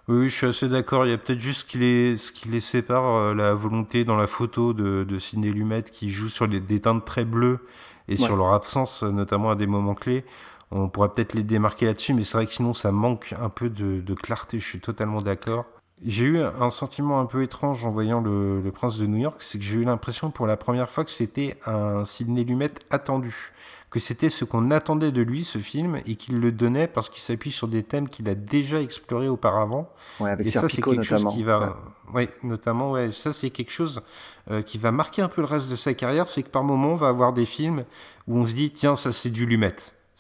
[0.09, 1.07] Oui, je suis assez d'accord.
[1.07, 4.05] Il y a peut-être juste ce qui les, ce qui les sépare, euh, la volonté
[4.05, 7.61] dans la photo de, de Ciné Lumet qui joue sur les, des teintes très bleues
[8.09, 10.25] et sur leur absence, notamment à des moments clés.
[10.73, 13.71] On pourrait peut-être les démarquer là-dessus, mais c'est vrai que sinon ça manque un peu
[13.71, 14.59] de, de clarté.
[14.59, 15.67] Je suis totalement d'accord.
[16.05, 19.37] J'ai eu un sentiment un peu étrange en voyant le, le Prince de New York,
[19.41, 23.53] c'est que j'ai eu l'impression pour la première fois que c'était un Sidney Lumet attendu,
[23.93, 27.21] que c'était ce qu'on attendait de lui, ce film, et qu'il le donnait parce qu'il
[27.21, 29.93] s'appuie sur des thèmes qu'il a déjà explorés auparavant.
[30.19, 31.77] Ouais, avec et ça, c'est quelque chose qui va,
[32.15, 32.31] ouais.
[32.43, 34.03] notamment, ouais, ça c'est quelque chose
[34.51, 36.95] euh, qui va marquer un peu le reste de sa carrière, c'est que par moment
[36.95, 37.85] on va avoir des films
[38.27, 39.77] où on se dit tiens ça c'est du Lumet.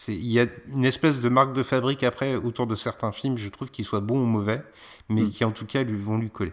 [0.06, 3.48] Il y a une espèce de marque de fabrique après autour de certains films, je
[3.48, 4.62] trouve qu'ils soient bons ou mauvais,
[5.08, 5.30] mais mm.
[5.30, 6.52] qui en tout cas lui, vont lui coller.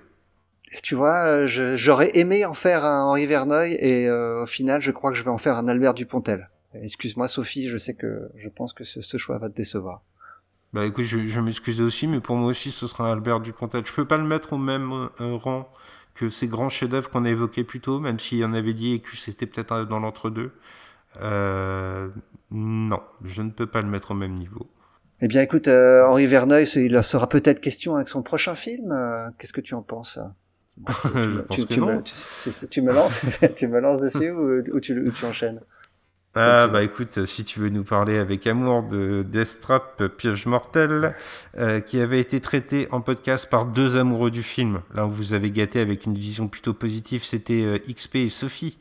[0.83, 4.91] tu vois, euh, j'aurais aimé en faire un Henri Verneuil et euh, au final, je
[4.91, 6.49] crois que je vais en faire un Albert Dupontel.
[6.73, 10.03] Excuse-moi Sophie, je sais que je pense que ce, choix va te décevoir.
[10.71, 13.85] Bah écoute, je, je m'excuse aussi, mais pour moi aussi, ce sera Albert Dupontel.
[13.85, 15.71] Je peux pas le mettre au même euh, rang
[16.13, 18.93] que ces grands chefs-d'œuvre qu'on a évoqués plus tôt, même s'il y en avait dit
[18.93, 20.51] et que c'était peut-être dans l'entre-deux.
[21.21, 22.09] Euh,
[22.51, 24.69] non, je ne peux pas le mettre au même niveau.
[25.21, 28.91] Eh bien, écoute, euh, Henri Verneuil, il en sera peut-être question avec son prochain film.
[28.91, 30.19] Euh, qu'est-ce que tu en penses
[31.49, 32.01] tu, tu, me,
[32.69, 33.25] tu, me, lances,
[33.55, 35.59] tu me lances dessus ou, ou, tu, tu enchaînes?
[36.35, 41.15] Ah bah écoute, si tu veux nous parler avec amour de Death Trap Piège mortel,
[41.57, 44.81] euh, qui avait été traité en podcast par deux amoureux du film.
[44.93, 47.23] Là, on vous avez gâté avec une vision plutôt positive.
[47.23, 48.77] C'était euh, XP et Sophie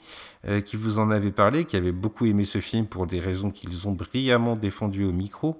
[0.47, 3.51] euh, qui vous en avaient parlé, qui avaient beaucoup aimé ce film pour des raisons
[3.51, 5.59] qu'ils ont brillamment défendues au micro.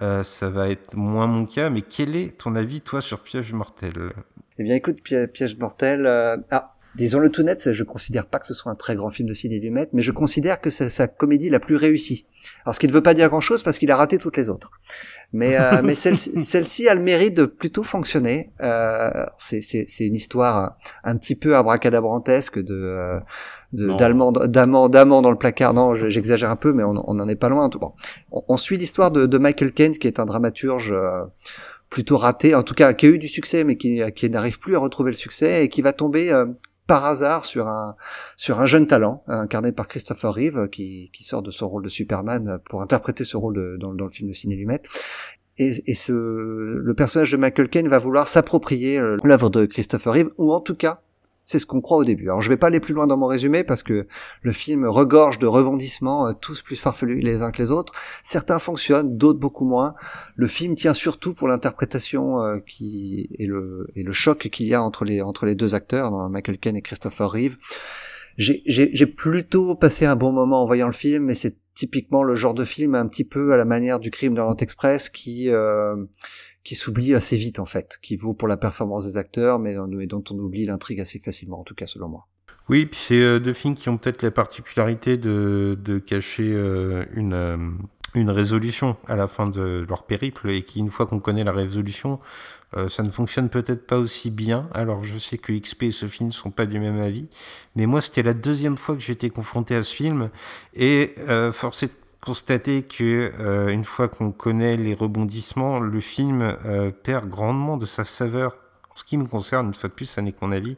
[0.00, 4.12] ça va être moins mon cas, mais quel est ton avis toi sur Piège mortel?
[4.58, 6.06] Eh bien écoute, Piège mortel.
[6.52, 9.34] Ah disons-le tout net, je considère pas que ce soit un très grand film de
[9.34, 12.24] Sidney Lumet, mais je considère que c'est sa comédie la plus réussie.
[12.64, 14.70] Alors ce qui ne veut pas dire grand-chose parce qu'il a raté toutes les autres.
[15.32, 18.52] Mais, euh, mais celle-ci a le mérite de plutôt fonctionner.
[18.60, 23.20] Euh, c'est une histoire un petit peu abracadabrantesque de euh,
[23.72, 25.74] d'amant d'amant dans le placard.
[25.74, 27.68] Non, j'exagère un peu, mais on n'en est pas loin.
[27.68, 27.92] Tout bon.
[28.30, 30.92] On, suit l'histoire de, de, Michael Caine, qui est un dramaturge.
[30.92, 31.24] Euh,
[31.90, 34.74] plutôt raté, en tout cas qui a eu du succès mais qui, qui n'arrive plus
[34.74, 36.46] à retrouver le succès et qui va tomber euh,
[36.86, 37.96] par hasard sur un
[38.36, 41.88] sur un jeune talent incarné par Christopher Reeve qui, qui sort de son rôle de
[41.88, 44.82] Superman pour interpréter ce rôle de, dans, dans le film de Ciné Lumet.
[45.56, 50.12] Et, et ce, le personnage de Michael Caine va vouloir s'approprier euh, l'œuvre de Christopher
[50.12, 51.02] Reeve, ou en tout cas,
[51.44, 52.24] c'est ce qu'on croit au début.
[52.24, 54.06] Alors je vais pas aller plus loin dans mon résumé parce que
[54.42, 57.92] le film regorge de rebondissements, euh, tous plus farfelus les uns que les autres.
[58.22, 59.94] Certains fonctionnent, d'autres beaucoup moins.
[60.36, 64.74] Le film tient surtout pour l'interprétation euh, qui et le et le choc qu'il y
[64.74, 67.58] a entre les entre les deux acteurs, Michael Caine et Christopher Reeve.
[68.36, 72.54] J'ai plutôt passé un bon moment en voyant le film, mais c'est typiquement le genre
[72.54, 75.96] de film un petit peu à la manière du crime de l'Orient Express qui euh,
[76.64, 79.74] qui s'oublie assez vite en fait, qui vaut pour la performance des acteurs, mais,
[80.06, 82.26] dont on oublie l'intrigue assez facilement, en tout cas selon moi.
[82.68, 87.76] Oui, puis c'est euh, deux films qui ont peut-être la particularité de, cacher euh, une
[88.14, 91.52] une résolution à la fin de leur périple et qui, une fois qu'on connaît la
[91.52, 92.20] résolution,
[92.76, 94.68] euh, ça ne fonctionne peut-être pas aussi bien.
[94.72, 97.26] Alors je sais que XP et Sophie ne sont pas du même avis,
[97.76, 100.30] mais moi c'était la deuxième fois que j'étais confronté à ce film
[100.74, 106.00] et euh, force est de constater que euh, une fois qu'on connaît les rebondissements, le
[106.00, 108.56] film euh, perd grandement de sa saveur.
[108.94, 110.76] En ce qui me concerne, une fois de plus, ça n'est qu'un avis.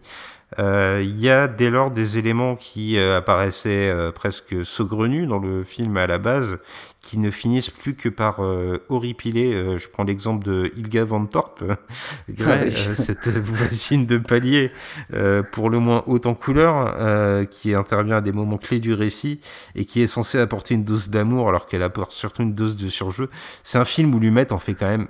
[0.58, 5.38] Euh, il y a dès lors des éléments qui euh, apparaissaient euh, presque saugrenus dans
[5.38, 6.58] le film à la base,
[7.02, 8.40] qui ne finissent plus que par
[8.88, 9.78] horripiler.
[9.78, 11.62] je prends l'exemple de Ilga Van Torp,
[12.40, 14.72] ah cette voisine de palier,
[15.52, 19.38] pour le moins haute en couleur, qui intervient à des moments clés du récit
[19.76, 22.88] et qui est censée apporter une dose d'amour alors qu'elle apporte surtout une dose de
[22.88, 23.30] surjeu.
[23.62, 25.06] C'est un film où Lumet en fait quand même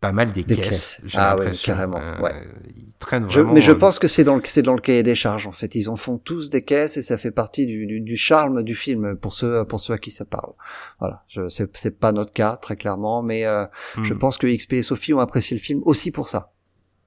[0.00, 1.00] pas mal des, caisses.
[1.14, 1.98] Ah ouais, carrément.
[1.98, 2.32] Euh, ouais.
[2.76, 3.52] Ils traînent vraiment.
[3.52, 5.74] mais je pense que c'est dans le c'est dans le cahier des charges en fait.
[5.74, 8.76] Ils en font tous des caisses et ça fait partie du, du, du charme du
[8.76, 10.52] film pour ceux pour ceux à qui ça parle.
[11.00, 11.24] Voilà.
[11.28, 13.64] Je c'est c'est pas notre cas très clairement, mais euh,
[14.02, 14.18] je hmm.
[14.18, 16.52] pense que XP et Sophie ont apprécié le film aussi pour ça.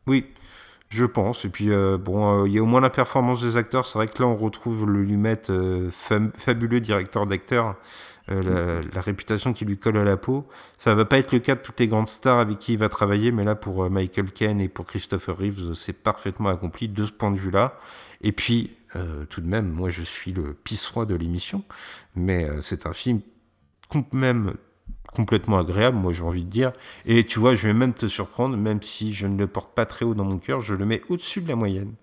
[0.08, 0.26] Oui.
[0.90, 1.46] Je pense.
[1.46, 3.86] Et puis, euh, bon, il y a au moins la performance des acteurs.
[3.86, 5.40] C'est vrai que là, on retrouve le Lumet,
[5.94, 7.78] fabuleux directeur d'acteurs,
[8.30, 10.48] euh, la, réputation qui lui colle à la peau.
[10.78, 12.88] Ça va pas être le cas de toutes les grandes stars avec qui il va
[12.88, 17.04] travailler, mais là pour euh, Michael Caine et pour Christopher Reeves, c'est parfaitement accompli de
[17.04, 17.80] ce point de vue-là.
[18.22, 21.64] Et puis, euh, tout de même, moi je suis le pisse-roi de l'émission,
[22.16, 23.22] mais c'est un film
[24.14, 24.54] même
[25.14, 26.72] complètement agréable, moi j'ai envie de dire.
[27.06, 29.86] Et tu vois, je vais même te surprendre, même si je ne le porte pas
[29.86, 31.94] très haut dans mon cœur, je le mets au-dessus de la moyenne.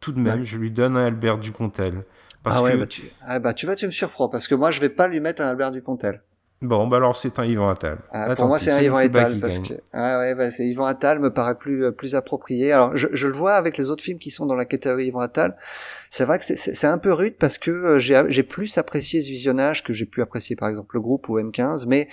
[0.00, 2.04] Tout de même, je lui donne un Albert Dupontel
[2.44, 4.80] ah ouais, bah tu, ah bah tu vois, tu me surprends parce que moi je
[4.80, 6.22] vais pas lui mettre un Albert Dupontel.
[6.60, 7.98] Bon, bah alors c'est un Yvan Attal.
[8.10, 11.20] Ah, pour moi c'est un Yvan Attal parce que ah ouais, bah, c'est Yvan Attal
[11.20, 12.72] me paraît plus plus approprié.
[12.72, 15.20] Alors je, je, le vois avec les autres films qui sont dans la catégorie Yvan
[15.20, 15.56] Attal.
[16.10, 19.28] C'est vrai que c'est un peu rude parce que euh, j'ai j'ai plus apprécié ce
[19.28, 22.08] visionnage que j'ai pu apprécier par exemple le groupe ou M15, mais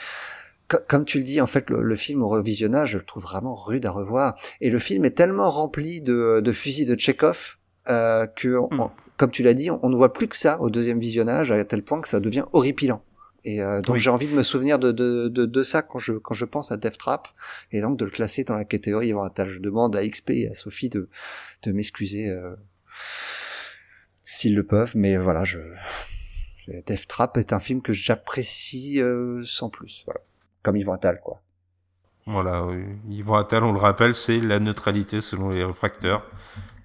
[0.87, 3.85] comme tu le dis, en fait, le, film au revisionnage, je le trouve vraiment rude
[3.85, 4.35] à revoir.
[4.61, 7.57] Et le film est tellement rempli de, de fusils de Tchekhov
[7.89, 8.89] euh, que, hmm.
[9.17, 11.83] comme tu l'as dit, on, ne voit plus que ça au deuxième visionnage, à tel
[11.83, 13.01] point que ça devient horripilant.
[13.45, 16.13] Et euh, donc j'ai envie de me souvenir de, de, de, de, ça quand je,
[16.13, 17.27] quand je pense à Death Trap,
[17.71, 20.89] et donc de le classer dans la catégorie Je demande à XP et à Sophie
[20.89, 21.09] de,
[21.61, 22.55] de m'excuser euh,
[24.23, 25.59] s'ils le peuvent, mais voilà, je...
[26.67, 30.21] Death Trap est un film que j'apprécie euh, sans plus, voilà.
[30.63, 31.41] Comme Yvan Attal, quoi.
[32.25, 32.83] Voilà, oui.
[33.09, 36.27] Yvan Attal, on le rappelle, c'est la neutralité selon les réfracteurs.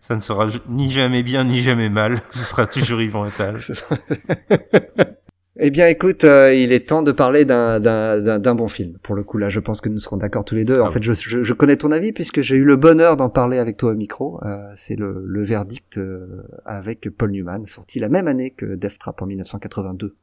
[0.01, 2.21] Ça ne sera ni jamais bien ni jamais mal.
[2.31, 3.59] Ce sera toujours Yvan Attal.
[5.63, 8.97] Eh bien, écoute, euh, il est temps de parler d'un bon film.
[9.03, 10.81] Pour le coup, là, je pense que nous serons d'accord tous les deux.
[10.81, 13.59] En ah fait, je, je, connais ton avis puisque j'ai eu le bonheur d'en parler
[13.59, 14.41] avec toi au micro.
[14.43, 18.99] Euh, C'est le, le, verdict euh, avec Paul Newman, sorti la même année que Death
[18.99, 20.17] Trap en 1982.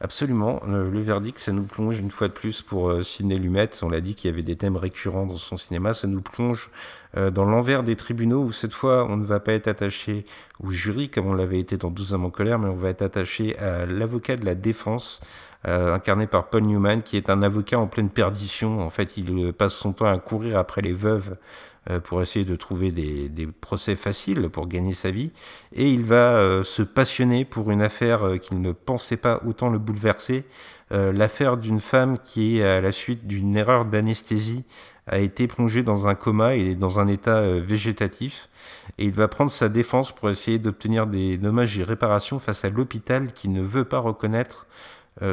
[0.00, 0.60] Absolument.
[0.64, 3.70] Le, verdict, ça nous plonge une fois de plus pour euh, Sidney Lumet.
[3.82, 5.92] On l'a dit qu'il y avait des thèmes récurrents dans son cinéma.
[5.92, 6.70] Ça nous plonge
[7.16, 10.24] euh, dans l'envers des tribunaux où cette fois, on ne va pas être attaché
[10.62, 13.02] au jury comme on l'avait été dans 12 hommes en colère, mais on va être
[13.02, 15.20] attaché à l'avocat de la défense,
[15.66, 18.80] euh, incarné par Paul Newman, qui est un avocat en pleine perdition.
[18.80, 21.34] En fait, il passe son temps à courir après les veuves euh,
[22.04, 25.30] pour essayer de trouver des, procès faciles pour gagner sa vie.
[25.74, 29.70] Et il va euh, se passionner pour une affaire euh, qu'il ne pensait pas autant
[29.70, 30.44] le bouleverser,
[30.90, 34.64] l'affaire d'une femme qui, à la suite d'une erreur d'anesthésie,
[35.06, 38.48] a été plongée dans un coma et dans un état végétatif.
[38.96, 42.70] Et il va prendre sa défense pour essayer d'obtenir des dommages et réparations face à
[42.70, 44.66] l'hôpital qui ne veut pas reconnaître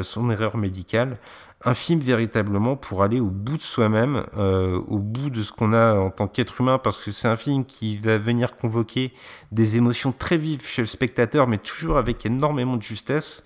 [0.02, 1.16] son erreur médicale
[1.64, 5.72] un film véritablement pour aller au bout de soi-même, euh, au bout de ce qu'on
[5.72, 9.12] a en tant qu'être humain, parce que c'est un film qui va venir convoquer
[9.52, 13.42] des émotions très vives chez le spectateur, mais toujours avec énormément de justesse.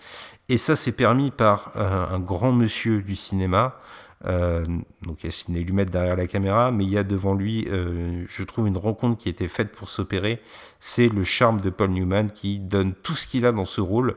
[0.48, 3.76] Et ça, c'est permis par euh, un grand monsieur du cinéma,
[4.22, 7.66] donc il y a Sidney Lumet derrière la caméra, mais il y a devant lui,
[7.70, 10.40] euh, je trouve, une rencontre qui été faite pour s'opérer.
[10.78, 14.16] C'est le charme de Paul Newman qui donne tout ce qu'il a dans ce rôle.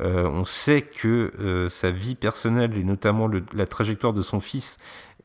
[0.00, 4.78] Euh, on sait que sa vie personnelle et notamment le, la trajectoire de son fils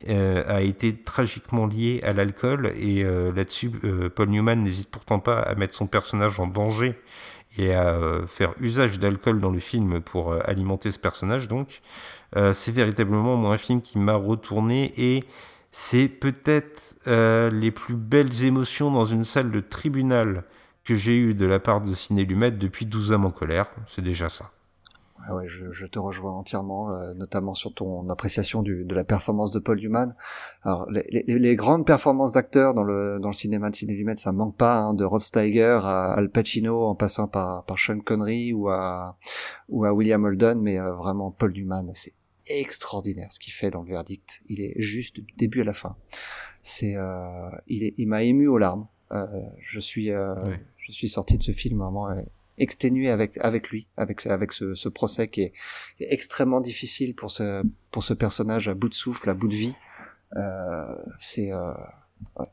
[0.07, 3.69] a été tragiquement liée à l'alcool et là-dessus,
[4.15, 6.97] Paul Newman n'hésite pourtant pas à mettre son personnage en danger
[7.57, 11.49] et à faire usage d'alcool dans le film pour alimenter ce personnage.
[11.49, 12.18] Donc, euh,
[12.53, 15.23] c'est véritablement un film qui m'a retourné et
[15.71, 20.43] c'est peut-être euh, les plus belles émotions dans une salle de tribunal
[20.83, 23.71] que j'ai eu de la part de Ciné Lumet depuis 12 hommes en colère.
[23.87, 24.51] C'est déjà ça.
[25.27, 29.03] Ah ouais, je, je, te rejoins entièrement, euh, notamment sur ton appréciation du, de la
[29.03, 30.15] performance de Paul Newman.
[30.63, 34.15] Alors, les, les, les grandes performances d'acteurs dans le, dans le cinéma de Ciné Lumet,
[34.15, 37.99] ça manque pas, hein, de Rod Steiger à Al Pacino, en passant par, par Sean
[37.99, 39.17] Connery ou à,
[39.67, 42.13] ou à William Holden, mais vraiment Paul Newman, c'est
[42.49, 44.41] extraordinaire ce qu'il fait dans le verdict.
[44.47, 45.95] Il est juste du début à la fin.
[46.61, 48.87] C'est, euh, il, est, il m'a ému aux larmes.
[49.11, 49.25] Euh,
[49.59, 50.35] je suis, euh,
[50.77, 52.21] je suis sorti de ce film vraiment euh,
[52.57, 55.53] exténué avec avec lui, avec avec ce, ce procès qui est,
[55.97, 59.47] qui est, extrêmement difficile pour ce pour ce personnage à bout de souffle, à bout
[59.47, 59.75] de vie.
[60.35, 61.73] Euh, c'est euh,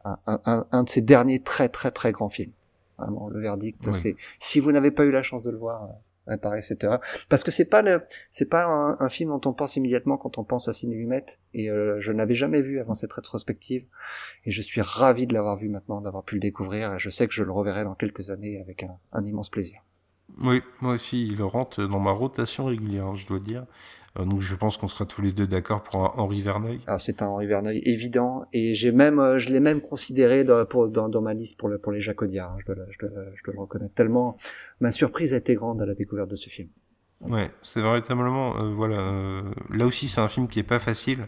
[0.04, 2.52] un, un, un, de ses derniers très très très grands films.
[2.98, 3.92] Vraiment, le verdict.
[3.92, 5.90] C'est si vous n'avez pas eu la chance de le voir,
[6.28, 10.38] erreur parce que c'est pas le c'est pas un, film dont on pense immédiatement quand
[10.38, 11.24] on pense à Ciné Lumet
[11.54, 13.84] et euh, je n'avais jamais vu avant cette rétrospective
[14.44, 17.26] et je suis ravi de l'avoir vu maintenant d'avoir pu le découvrir et je sais
[17.26, 19.80] que je le reverrai dans quelques années avec un, un immense plaisir.
[20.42, 23.64] Oui moi aussi il rentre dans ma rotation régulière je dois dire
[24.24, 26.80] donc je pense qu'on sera tous les deux d'accord pour un Henri Verneuil.
[26.98, 30.88] C'est un Henri Verneuil évident et j'ai même euh, je l'ai même considéré dans, pour,
[30.88, 32.52] dans, dans, ma liste pour le, pour les Jacodiards.
[32.52, 34.36] Hein, je, dois, je, dois, je dois le reconnaître tellement
[34.80, 36.68] ma surprise a été grande à la découverte de ce film.
[37.22, 38.98] Ouais, c'est véritablement euh, voilà.
[38.98, 39.40] Euh,
[39.70, 41.26] là aussi c'est un film qui est pas facile,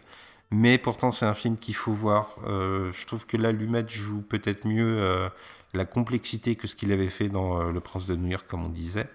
[0.51, 2.37] mais pourtant c'est un film qu'il faut voir.
[2.47, 4.99] Euh, je trouve que là Lumet joue peut-être mieux
[5.75, 8.69] la complexité que ce qu'il avait fait dans Le Prince de New York, comme on
[8.71, 9.09] disait.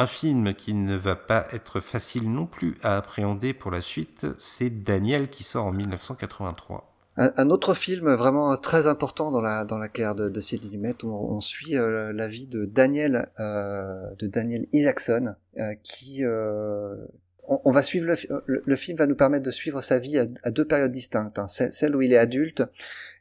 [0.00, 4.26] Un film qui ne va pas être facile non plus à appréhender pour la suite,
[4.38, 6.90] c'est Daniel qui sort en 1983.
[7.18, 11.08] Un, autre film vraiment très important dans la dans la de, de Sidney Lumet, on,
[11.08, 16.22] on suit euh, la vie de Daniel euh, de Daniel Isaacson, euh, qui
[17.46, 18.14] on, va suivre
[18.46, 21.48] le, film va nous permettre de suivre sa vie à, deux périodes distinctes, hein.
[21.48, 22.62] celle où il est adulte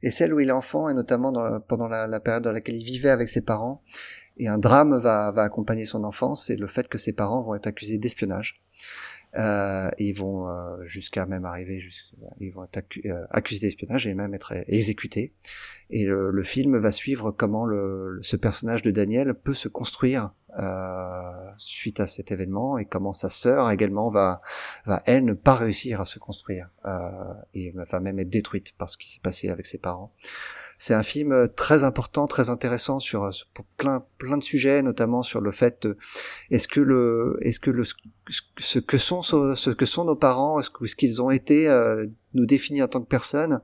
[0.02, 1.34] et celle où il est enfant, et notamment
[1.68, 3.82] pendant la, période dans laquelle il vivait avec ses parents
[4.40, 7.56] et un drame va, va accompagner son enfance, c'est le fait que ses parents vont
[7.56, 8.62] être accusés d'espionnage.
[9.38, 11.80] Euh, ils vont euh, jusqu'à même arriver,
[12.40, 15.32] ils vont être euh, accusés d'espionnage et même être exécutés.
[15.92, 20.32] Et le, le, film va suivre comment le, ce personnage de Daniel peut se construire
[20.58, 24.42] euh, suite à cet événement et comment sa sœur également va,
[24.88, 28.90] va elle ne pas réussir à se construire euh, et va même être détruite par
[28.90, 30.12] ce qui s'est passé avec ses parents.
[30.82, 34.82] C'est un film euh, très important, très intéressant sur, euh, pour plein plein de sujets,
[34.82, 35.88] notamment sur le fait
[36.52, 37.84] est-ce que le est-ce que le
[38.58, 42.46] ce que sont ce que sont nos parents, est-ce ce qu'ils ont été euh, nous
[42.46, 43.60] définit en tant que personne.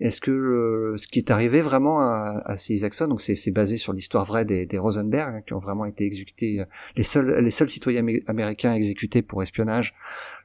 [0.00, 3.92] Est-ce que ce qui est arrivé vraiment à, à ces Isaacson, donc c'est basé sur
[3.92, 6.64] l'histoire vraie des, des Rosenberg, hein, qui ont vraiment été exécutés,
[6.96, 9.94] les seuls les seuls citoyens américains exécutés pour espionnage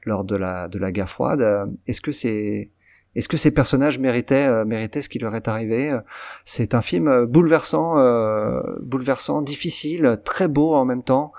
[0.04, 1.42] lors de la de la guerre froide.
[1.86, 2.70] Est-ce que c'est
[3.14, 5.96] est-ce que ces personnages méritaient, euh, méritaient ce qui leur est arrivé
[6.44, 11.32] C'est un film euh, bouleversant, euh, bouleversant, difficile, très beau en même temps.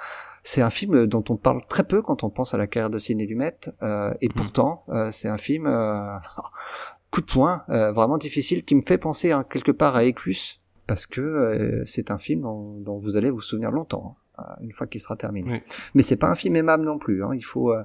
[0.43, 2.97] C'est un film dont on parle très peu quand on pense à la carrière de
[2.97, 4.33] Sidney Lumet, euh, et mmh.
[4.33, 5.65] pourtant c'est un film
[7.11, 11.05] coup de poing, vraiment difficile, qui me fait penser hein, quelque part à Éclus, parce
[11.05, 15.17] que c'est un film dont, vous allez vous souvenir longtemps hein, une fois qu'il sera
[15.17, 15.61] terminé.
[15.93, 17.23] Mais c'est pas un film aimable non plus.
[17.23, 17.31] Hein.
[17.35, 17.75] Il faut,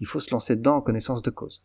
[0.00, 1.62] il faut se lancer dedans en connaissance de cause.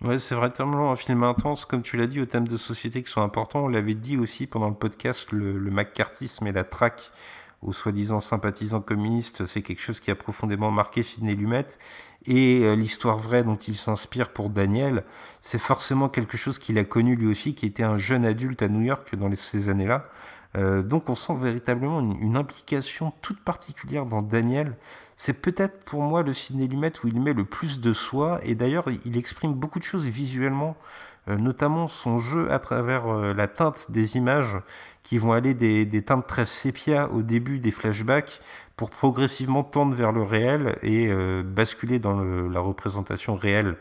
[0.00, 3.10] Ouais, c'est vraiment un film intense, comme tu l'as dit, aux thèmes de société qui
[3.10, 3.64] sont importants.
[3.64, 7.10] On l'avait dit aussi pendant le podcast, le, le McCarthyisme et la traque
[7.62, 11.66] aux soi-disant sympathisants communistes, c'est quelque chose qui a profondément marqué Sidney Lumet.
[12.26, 15.04] Et euh, l'histoire vraie dont il s'inspire pour Daniel,
[15.40, 18.68] c'est forcément quelque chose qu'il a connu lui aussi, qui était un jeune adulte à
[18.68, 20.04] New York dans ces années-là.
[20.56, 24.76] Euh, donc on sent véritablement une, implication toute particulière dans Daniel.
[25.20, 28.54] C'est peut-être pour moi le ciné Lumet où il met le plus de soi, et
[28.54, 30.76] d'ailleurs il exprime beaucoup de choses visuellement,
[31.26, 34.58] euh, notamment son jeu à travers euh, la teinte des images,
[35.02, 38.40] qui vont aller des, des, teintes très sépia au début des flashbacks,
[38.76, 41.12] pour progressivement tendre vers le réel et
[41.42, 43.76] basculer dans la représentation réelle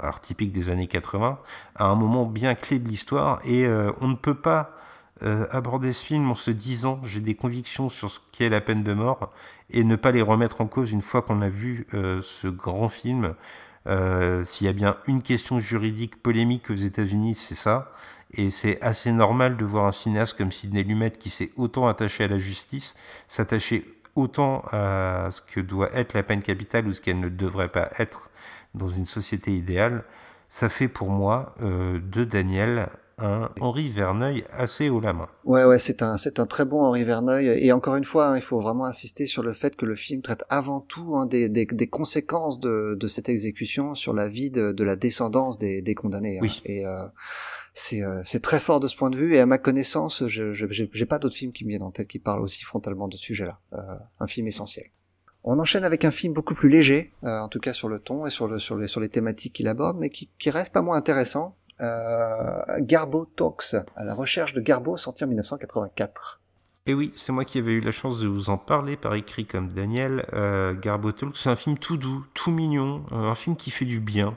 [0.00, 1.38] alors typique des années 80,
[1.76, 3.64] à un moment bien clé de l'histoire, et
[4.00, 4.79] on ne peut pas
[5.22, 8.82] euh, aborder ce film en se disant j'ai des convictions sur ce qu'est la peine
[8.82, 9.28] de mort
[9.68, 12.88] et ne pas les remettre en cause une fois qu'on a vu euh, ce grand
[12.88, 13.34] film.
[13.86, 17.92] Euh, S'il y a bien une question juridique polémique aux États-Unis, c'est ça.
[18.32, 22.24] Et c'est assez normal de voir un cinéaste comme Sidney Lumet qui s'est autant attaché
[22.24, 22.94] à la justice,
[23.28, 23.84] s'attacher
[24.14, 27.90] autant à ce que doit être la peine capitale ou ce qu'elle ne devrait pas
[27.98, 28.30] être
[28.74, 30.04] dans une société idéale.
[30.48, 32.88] Ça fait pour moi de Daniel
[33.20, 35.28] un Henri Verneuil assez haut la main.
[35.44, 37.46] Ouais, ouais, c'est un, c'est un très bon Henri Verneuil.
[37.46, 40.22] Et encore une fois, hein, il faut vraiment insister sur le fait que le film
[40.22, 44.50] traite avant tout hein, des, des, des, conséquences de, de cette exécution sur la vie
[44.50, 46.38] de, de la descendance des, des condamnés.
[46.38, 46.42] Hein.
[46.42, 46.62] Oui.
[46.64, 47.04] Et euh,
[47.74, 49.34] c'est, euh, c'est très fort de ce point de vue.
[49.34, 52.08] Et à ma connaissance, je, je j'ai pas d'autres films qui me viennent en tête
[52.08, 53.60] qui parlent aussi frontalement de ce sujet-là.
[53.74, 53.78] Euh,
[54.18, 54.86] un film essentiel.
[55.42, 58.26] On enchaîne avec un film beaucoup plus léger, euh, en tout cas sur le ton
[58.26, 60.82] et sur, le, sur, les, sur les thématiques qu'il aborde, mais qui, qui reste pas
[60.82, 61.56] moins intéressant.
[61.80, 66.40] Euh, Garbo Talks, à la recherche de Garbo, sorti en 1984.
[66.86, 69.46] Et oui, c'est moi qui avais eu la chance de vous en parler par écrit
[69.46, 70.26] comme Daniel.
[70.32, 73.84] Euh, Garbo Talks, c'est un film tout doux, tout mignon, euh, un film qui fait
[73.84, 74.36] du bien.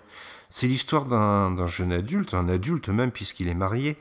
[0.49, 3.97] C'est l'histoire d'un jeune adulte, un adulte même puisqu'il est marié,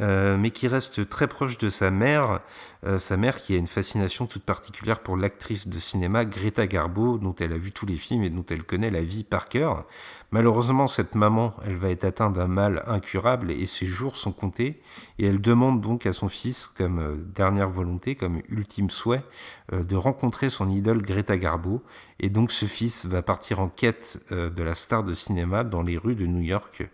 [0.00, 2.40] mais qui reste très proche de sa mère,
[2.86, 7.16] euh, sa mère qui a une fascination toute particulière pour l'actrice de cinéma Greta Garbo,
[7.16, 9.86] dont elle a vu tous les films et dont elle connaît la vie par cœur.
[10.32, 14.82] Malheureusement, cette maman, elle va être atteinte d'un mal incurable et ses jours sont comptés,
[15.18, 19.24] et elle demande donc à son fils, comme euh, dernière volonté, comme ultime souhait,
[19.72, 21.82] euh, de rencontrer son idole Greta Garbo,
[22.20, 25.98] et donc ce fils va partir en quête de la star de cinéma dans les
[25.98, 26.88] rues de New York,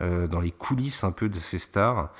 [0.00, 2.12] dans les coulisses un peu de ces stars.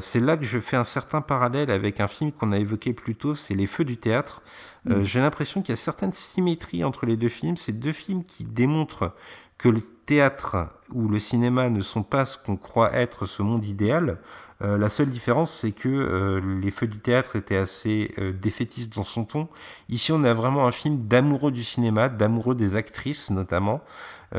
[0.00, 3.14] C'est là que je fais un certain parallèle avec un film qu'on a évoqué plus
[3.14, 4.42] tôt, c'est Les Feux du théâtre.
[4.90, 5.02] Euh, Mm.
[5.04, 7.56] J'ai l'impression qu'il y a certaines symétries entre les deux films.
[7.56, 9.14] C'est deux films qui démontrent
[9.58, 13.64] que le théâtre ou le cinéma ne sont pas ce qu'on croit être ce monde
[13.64, 14.18] idéal.
[14.62, 18.94] Euh, la seule différence, c'est que euh, les feux du théâtre étaient assez euh, défaitistes
[18.94, 19.48] dans son ton.
[19.88, 23.80] Ici, on a vraiment un film d'amoureux du cinéma, d'amoureux des actrices notamment.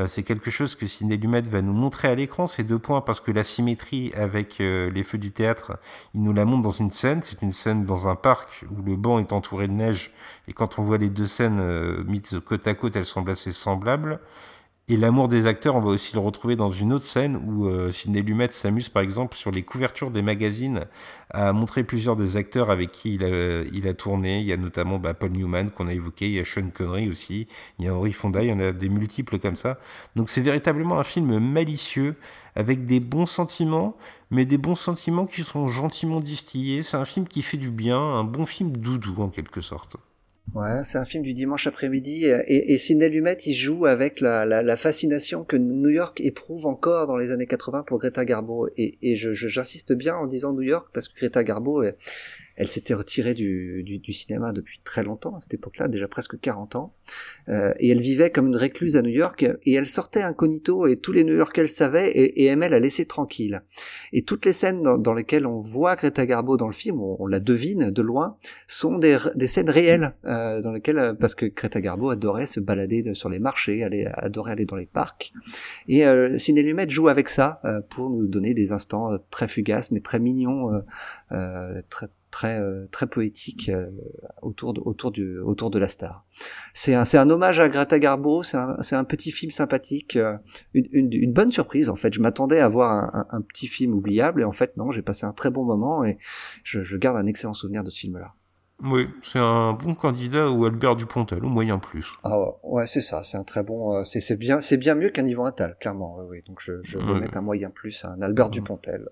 [0.08, 2.48] C'est quelque chose que Sidney Lumet va nous montrer à l'écran.
[2.48, 5.78] C'est deux points parce que la symétrie avec les feux du théâtre,
[6.14, 7.22] il nous la montre dans une scène.
[7.22, 10.10] C'est une scène dans un parc où le banc est entouré de neige.
[10.48, 14.18] Et quand on voit les deux scènes mises côte à côte, elles semblent assez semblables.
[14.90, 17.90] Et l'amour des acteurs, on va aussi le retrouver dans une autre scène où euh,
[17.90, 20.84] Sidney Lumet s'amuse par exemple sur les couvertures des magazines
[21.30, 24.40] à montrer plusieurs des acteurs avec qui il a, il a tourné.
[24.40, 27.08] Il y a notamment bah, Paul Newman qu'on a évoqué, il y a Sean Connery
[27.08, 27.46] aussi,
[27.78, 29.78] il y a Henry Fonda, il y en a des multiples comme ça.
[30.16, 32.16] Donc c'est véritablement un film malicieux
[32.54, 33.96] avec des bons sentiments,
[34.30, 36.82] mais des bons sentiments qui sont gentiment distillés.
[36.82, 39.96] C'est un film qui fait du bien, un bon film doudou en quelque sorte.
[40.52, 44.44] Ouais, c'est un film du dimanche après-midi et, et Sidney Lumet il joue avec la,
[44.44, 48.68] la, la, fascination que New York éprouve encore dans les années 80 pour Greta Garbo.
[48.76, 51.96] Et, je, j'insiste bien en disant New York parce que Greta Garbo elle,
[52.56, 56.38] elle s'était retirée du, du, du, cinéma depuis très longtemps à cette époque-là, déjà presque
[56.38, 56.94] 40 ans,
[57.48, 60.96] euh, et elle vivait comme une récluse à New York et elle sortait incognito et
[60.96, 63.62] tous les New-Yorkais le savaient et, et la laisser tranquille.
[64.12, 67.26] Et toutes les scènes dans, dans lesquelles on voit Greta Garbo dans le film, on,
[67.26, 68.36] la devine de loin,
[68.66, 73.02] sont des, des scènes réelles euh, dans lesquelles parce que Greta Garbo adorait se balader
[73.02, 75.32] de, sur les marchés, elle adorait aller dans les parcs
[75.88, 79.48] et euh, Ciné Lumet joue avec ça euh, pour nous donner des instants euh, très
[79.48, 80.80] fugaces mais très mignons, euh,
[81.32, 83.86] euh, très très très poétique euh,
[84.42, 86.26] autour de autour du autour de la star.
[86.72, 90.16] C'est un c'est un hommage à Greta Garbo, c'est un c'est un petit film sympathique,
[90.16, 90.36] euh,
[90.74, 92.12] une, une, une bonne surprise en fait.
[92.12, 95.02] Je m'attendais à voir un, un, un, petit film oubliable et en fait non, j'ai
[95.02, 96.18] passé un très bon moment et
[96.64, 98.32] je, je garde un excellent souvenir de ce film là.
[98.82, 102.14] Oui, c'est un bon candidat au Albert Dupontel, au moyen plus.
[102.24, 105.24] Ah ouais, c'est ça, c'est un très bon, euh, c'est bien, c'est bien mieux qu'un
[105.24, 106.16] Yvan Attal, clairement.
[106.18, 106.42] Oui, oui.
[106.48, 107.20] Donc je, je vais Ouais.
[107.20, 109.08] mettre un moyen plus à un Albert Dupontel.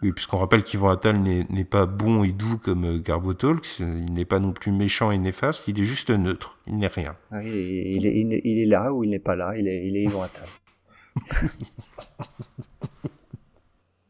[0.00, 4.12] Oui, puisqu'on rappelle qu'Yvan Attal n'est pas bon et doux comme euh, Garbo Talks, il
[4.12, 7.16] n'est pas non plus méchant et néfaste, il est juste neutre, il n'est rien.
[7.30, 9.56] Ah, il, est, il, est, il, est, il est là ou il n'est pas là,
[9.56, 10.48] il est, il est Yvan Attal.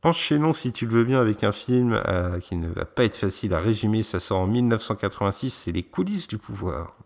[0.04, 3.16] Enchaînons, si tu le veux bien, avec un film euh, qui ne va pas être
[3.16, 4.02] facile à résumer.
[4.02, 6.96] Ça sort en 1986, c'est Les coulisses du pouvoir.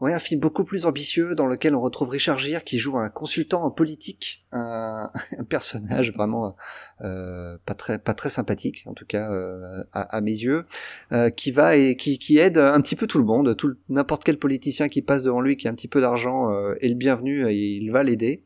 [0.00, 3.10] Ouais, un film beaucoup plus ambitieux dans lequel on retrouve Richard Gere qui joue un
[3.10, 6.56] consultant en politique, un, un personnage vraiment
[7.02, 10.64] euh, pas très pas très sympathique en tout cas euh, à, à, mes yeux,
[11.12, 14.24] euh, qui va et qui, qui aide un petit peu tout le monde, tout n'importe
[14.24, 16.94] quel politicien qui passe devant lui qui a un petit peu d'argent euh, est le
[16.94, 18.42] bienvenu et il va l'aider.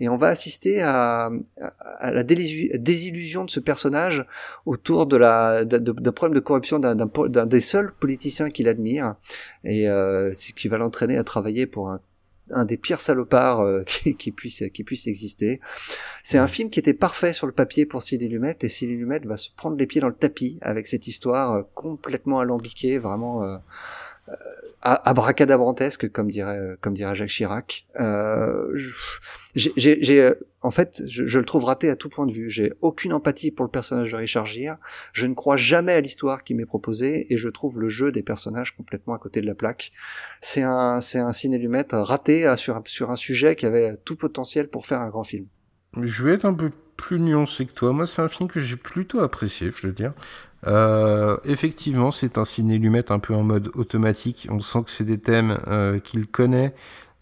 [0.00, 1.30] Et on va assister à,
[1.80, 4.24] à la désillusion de ce personnage
[4.64, 9.16] autour de la d'un problème de corruption d'un des seuls politiciens qu'il admire
[9.64, 12.00] et euh, qui va l'entraîner à travailler pour un,
[12.50, 15.60] un des pires salopards euh, qui, qui, puisse qui puisse exister.
[16.22, 19.20] C'est un film qui était parfait sur le papier pour Sidney Lumet et Sidney Lumet
[19.24, 23.44] va se prendre les pieds dans le tapis avec cette histoire euh, complètement alambiquée, vraiment
[23.44, 23.56] euh,
[24.82, 27.86] abracadabrantesque, comme dirait, comme dirait Jacques Chirac.
[27.98, 28.76] Euh,
[29.54, 30.32] j'ai,
[30.62, 32.48] en fait, je, je, le trouve raté à tout point de vue.
[32.50, 34.76] J'ai aucune empathie pour le personnage de Richard Gere.
[35.12, 38.22] Je ne crois jamais à l'histoire qui m'est proposée et je trouve le jeu des
[38.22, 39.92] personnages complètement à côté de la plaque.
[40.40, 44.86] C'est un, c'est un cinélumètre raté sur sur un sujet qui avait tout potentiel pour
[44.86, 45.46] faire un grand film.
[46.02, 47.92] Je vais être un peu plus nuancé que toi.
[47.92, 50.12] Moi, c'est un film que j'ai plutôt apprécié, je veux dire.
[50.66, 54.48] Euh, effectivement, c'est un ciné-lumette un peu en mode automatique.
[54.50, 56.74] On sent que c'est des thèmes euh, qu'il connaît,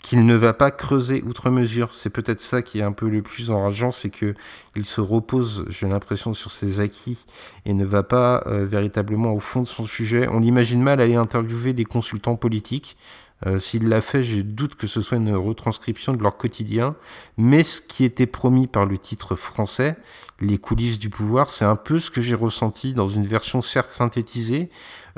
[0.02, 1.94] qu'il ne va pas creuser outre mesure.
[1.94, 4.34] C'est peut-être ça qui est un peu le plus enrageant, c'est que
[4.74, 7.24] il se repose, j'ai l'impression, sur ses acquis
[7.64, 10.28] et ne va pas euh, véritablement au fond de son sujet.
[10.28, 12.96] On l'imagine mal aller interviewer des consultants politiques.
[13.44, 16.96] Euh, s'il l'a fait, j'ai doute que ce soit une retranscription de leur quotidien.
[17.36, 19.96] Mais ce qui était promis par le titre français,
[20.38, 23.88] Les coulisses du pouvoir, c'est un peu ce que j'ai ressenti dans une version certes
[23.88, 24.68] synthétisée,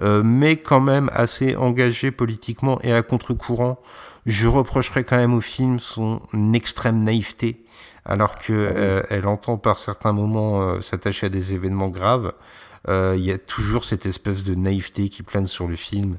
[0.01, 3.81] euh, mais quand même assez engagée politiquement et à contre-courant.
[4.27, 6.23] Je reprocherais quand même au film son
[6.55, 7.65] extrême naïveté,
[8.05, 12.32] alors que euh, elle entend par certains moments s'attacher à des événements graves.
[12.86, 16.19] Il y a toujours cette espèce de naïveté qui plane sur le film.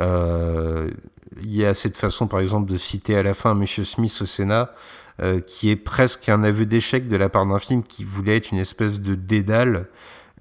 [0.00, 0.90] Euh,
[1.36, 4.26] il y a cette façon, par exemple, de citer à la fin Monsieur Smith au
[4.26, 4.72] Sénat,
[5.20, 8.52] euh, qui est presque un aveu d'échec de la part d'un film qui voulait être
[8.52, 9.88] une espèce de dédale.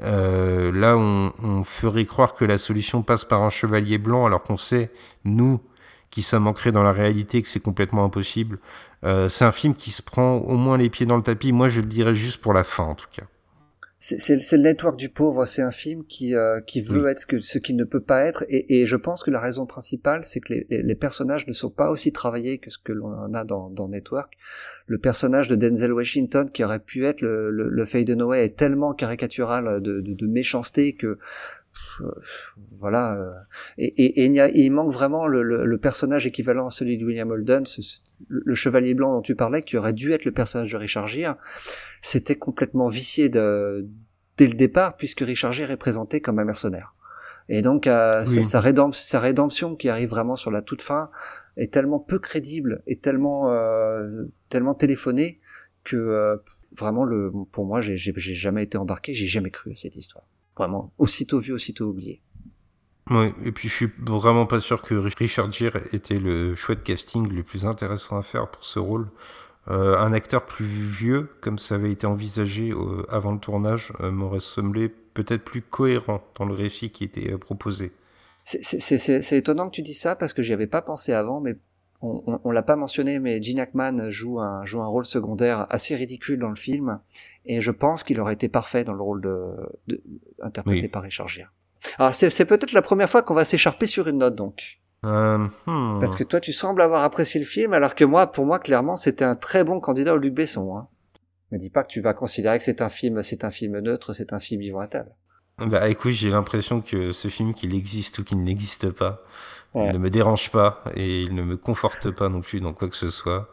[0.01, 4.43] Euh, là, on, on, ferait croire que la solution passe par un chevalier blanc, alors
[4.43, 4.91] qu'on sait,
[5.25, 5.59] nous,
[6.11, 8.59] qui sommes ancrés dans la réalité, que c'est complètement impossible.
[9.03, 11.51] Euh, c'est un film qui se prend au moins les pieds dans le tapis.
[11.51, 13.23] Moi, je le dirais juste pour la fin, en tout cas
[14.17, 15.45] c'est le network du pauvre.
[15.45, 18.23] C'est un film qui euh, qui veut être ce que ce qu'il ne peut pas
[18.23, 18.45] être.
[18.47, 21.69] Et, et, je pense que la raison principale, c'est que les, les, personnages ne sont
[21.69, 24.37] pas aussi travaillés que ce que l'on a dans, dans Network.
[24.85, 28.93] Le personnage de Denzel Washington, qui aurait pu être le, le, le Dunaway, est tellement
[28.93, 31.17] caricatural de, de, de méchanceté que
[32.79, 33.15] voilà.
[33.15, 33.33] Euh,
[33.77, 37.63] et, et, et il, manque vraiment le, le, personnage équivalent à celui de William Holden,
[38.27, 41.35] le chevalier blanc dont tu parlais, qui aurait dû être le personnage de Richard Gere.
[42.01, 43.87] C'était complètement vicié de,
[44.37, 46.93] dès le départ, puisque Richard Gere est présenté comme un mercenaire.
[47.49, 51.09] Et donc euh, sa, rédemption, sa rédemption qui arrive vraiment sur la toute fin
[51.55, 55.37] est tellement peu crédible et tellement euh, tellement téléphonée
[55.85, 56.41] que
[56.75, 60.25] vraiment le pour moi j'ai jamais été embarqué, j'ai jamais cru à cette histoire.
[60.57, 62.21] Vraiment, aussitôt vu, aussitôt oublié.
[63.09, 67.31] Oui, et puis je suis vraiment pas sûr que Richard Gere était le chouette casting
[67.31, 69.09] le plus intéressant à faire pour ce rôle.
[69.69, 74.11] Euh, un acteur plus vieux, comme ça avait été envisagé euh, avant le tournage, euh,
[74.11, 77.91] m'aurait semblé peut-être plus cohérent dans le récit qui était proposé.
[78.43, 81.57] C'est étonnant que tu dis ça parce que j'y avais pas pensé avant, mais
[82.01, 85.95] on, on, l'a pas mentionné, mais Gene Hackman joue un, joue un rôle secondaire assez
[85.95, 86.99] ridicule dans le film,
[87.45, 89.55] et je pense qu'il aurait été parfait dans le rôle de,
[89.87, 90.01] de
[90.41, 91.51] interprété par Richard Gere.
[91.97, 94.79] Alors c'est peut-être la première fois qu'on va s'écharper sur une note donc.
[95.05, 95.99] Euh, hmm.
[95.99, 98.95] Parce que toi tu sembles avoir apprécié le film, alors que moi, pour moi, clairement,
[98.95, 100.75] c'était un très bon candidat au Luc Besson.
[100.75, 100.87] Hein.
[101.51, 104.13] Me dis pas que tu vas considérer que c'est un film, c'est un film neutre,
[104.13, 105.15] c'est un film vivant à table.
[105.59, 109.23] Bah écoute, j'ai l'impression que ce film, qu'il existe ou qu'il n'existe pas,
[109.75, 112.89] il ne me dérange pas et il ne me conforte pas non plus dans quoi
[112.89, 113.49] que ce soit.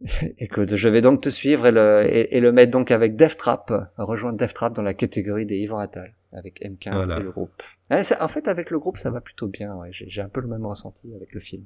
[0.38, 3.72] Écoute, je vais donc te suivre et le, et, le mettre donc avec Death Trap,
[3.96, 7.62] rejoindre Death Trap dans la catégorie des Yvan Attal, avec M15 et le groupe.
[7.90, 11.14] en fait, avec le groupe, ça va plutôt bien, j'ai un peu le même ressenti
[11.14, 11.64] avec le film.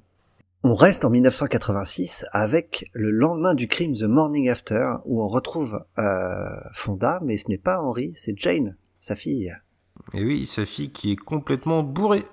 [0.65, 5.85] On reste en 1986 avec le lendemain du crime The Morning After, où on retrouve
[5.99, 6.03] euh,
[6.75, 9.53] Fonda, mais ce n'est pas Henry, c'est Jane, sa fille.
[10.15, 12.25] Et oui, sa fille qui est complètement bourrée.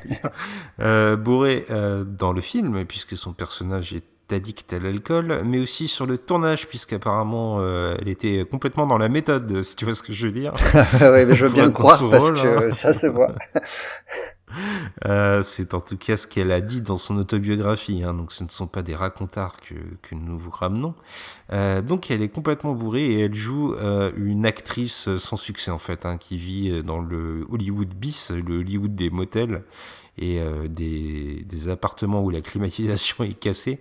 [0.80, 5.88] euh, bourrée euh, dans le film, puisque son personnage est addict à l'alcool, mais aussi
[5.88, 10.02] sur le tournage, puisqu'apparemment euh, elle était complètement dans la méthode, si tu vois ce
[10.02, 10.52] que je veux dire.
[10.74, 12.72] oui, mais je veux bien croire, parce que hein.
[12.72, 13.34] ça se voit.
[15.06, 18.44] Euh, c'est en tout cas ce qu'elle a dit dans son autobiographie, hein, donc ce
[18.44, 20.94] ne sont pas des racontards que, que nous vous ramenons.
[21.52, 25.78] Euh, donc elle est complètement bourrée et elle joue euh, une actrice sans succès en
[25.78, 29.62] fait, hein, qui vit dans le Hollywood bis, le Hollywood des motels
[30.18, 33.78] et euh, des, appartements où la climatisation est cassée.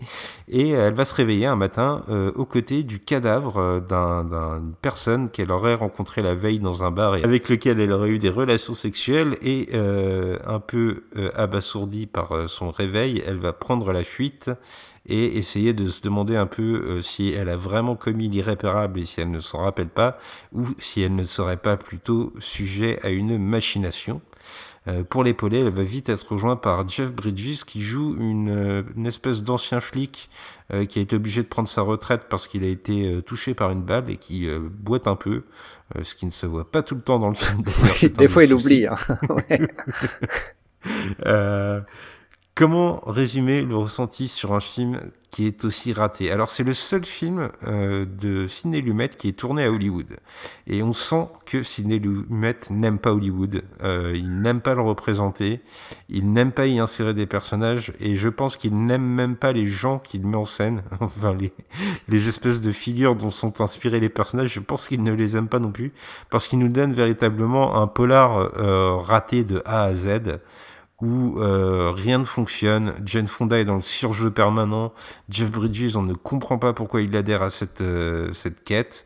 [0.47, 5.29] Et elle va se réveiller un matin euh, aux côtés du cadavre euh, d'une personne
[5.29, 8.29] qu'elle aurait rencontré la veille dans un bar et avec lequel elle aurait eu des
[8.29, 9.37] relations sexuelles.
[9.41, 11.03] Et un peu
[11.35, 14.51] abasourdie par son réveil, elle va prendre la fuite
[15.07, 19.21] et essayer de se demander un peu si elle a vraiment commis l'irréparable et si
[19.21, 20.17] elle ne s'en rappelle pas,
[20.53, 24.21] ou si elle ne serait pas plutôt sujet à une machination.
[24.87, 28.83] Euh, pour l'épauler, elle va vite être rejointe par Jeff Bridges qui joue une, euh,
[28.95, 30.29] une espèce d'ancien flic
[30.73, 33.71] euh, qui a été obligé de prendre sa retraite parce qu'il a été touché par
[33.71, 35.43] une balle et qui boite un peu,
[36.01, 37.61] ce qui ne se voit pas tout le temps dans le film.
[38.13, 38.87] Des fois, il oublie.
[38.87, 38.97] Hein.
[41.25, 41.81] Euh,
[42.55, 44.99] comment résumer le ressenti sur un film
[45.29, 46.31] qui est aussi raté?
[46.31, 50.17] Alors c'est le seul film euh, de Sidney Lumet qui est tourné à Hollywood.
[50.67, 53.63] Et on sent que Sidney Lumet n'aime pas Hollywood.
[53.81, 55.61] Euh, il n'aime pas le représenter.
[56.09, 57.93] Il n'aime pas y insérer des personnages.
[57.99, 60.83] Et je pense qu'il n'aime même pas les gens qu'il met en scène.
[60.99, 61.35] enfin
[62.09, 64.53] les, espèces de figures dont sont inspirés les personnages.
[64.53, 65.93] Je pense qu'il ne les aime pas non plus.
[66.29, 70.39] Parce qu'il nous donne véritablement un polar euh, raté de A à Z
[71.01, 72.93] où euh, rien ne fonctionne.
[73.05, 74.93] Jane Fonda est dans le surjeu permanent.
[75.29, 79.05] Jeff Bridges, on ne comprend pas pourquoi il adhère à cette, euh, cette quête.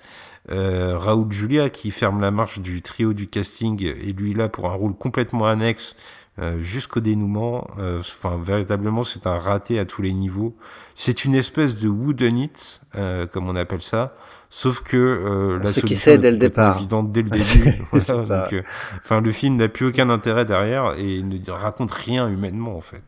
[0.51, 4.69] Euh, Raoul Julia qui ferme la marche du trio du casting et lui là pour
[4.69, 5.95] un rôle complètement annexe
[6.40, 7.68] euh, jusqu'au dénouement.
[7.80, 10.56] Euh, enfin, véritablement, c'est un raté à tous les niveaux.
[10.95, 14.16] C'est une espèce de wooden it, euh, comme on appelle ça.
[14.49, 16.78] Sauf que euh, la Ce qui sait dès le départ.
[16.78, 17.74] évidente dès le début.
[17.91, 18.64] Voilà, donc, euh,
[19.03, 23.03] enfin, le film n'a plus aucun intérêt derrière et ne raconte rien humainement en fait.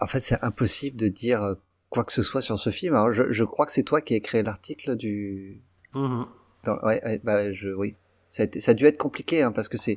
[0.00, 1.54] En fait, c'est impossible de dire
[1.90, 2.94] quoi que ce soit sur ce film.
[2.94, 5.62] Alors, je, je crois que c'est toi qui as créé l'article du.
[5.94, 6.26] Mhm.
[6.64, 7.96] dans- Ouais, ouais, bah, je, oui.
[8.30, 9.96] Ça a, été, ça a dû être compliqué hein, parce que c'est,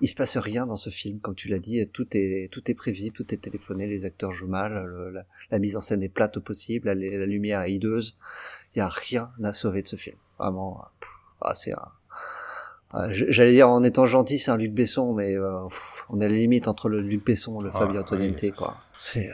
[0.00, 1.84] il se passe rien dans ce film, comme tu l'as dit.
[1.92, 3.86] Tout est, tout est prévisible, tout est téléphoné.
[3.88, 6.94] Les acteurs jouent mal, le- la, la mise en scène est plate au possible, la,
[6.94, 8.16] la lumière est hideuse.
[8.74, 10.16] Il y a rien à sauver de ce film.
[10.38, 11.10] Vraiment, pff,
[11.40, 11.88] ah, c'est un.
[12.92, 16.24] ah, J'allais dire en étant gentil, c'est un Luc Besson, mais euh, pff, on est
[16.26, 17.98] à la limite entre le Luc Besson et le Ah, Fabio oui.
[17.98, 18.76] Antoniente, quoi.
[18.96, 19.32] C'est, euh,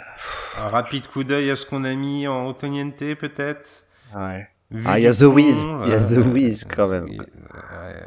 [0.59, 3.87] Un rapide coup d'œil à ce qu'on a mis en Antoniente peut-être?
[4.17, 4.49] ouais.
[4.71, 5.63] Vu Ah, il y a The Wiz.
[5.85, 7.09] Il y a euh, The Wiz, quand même.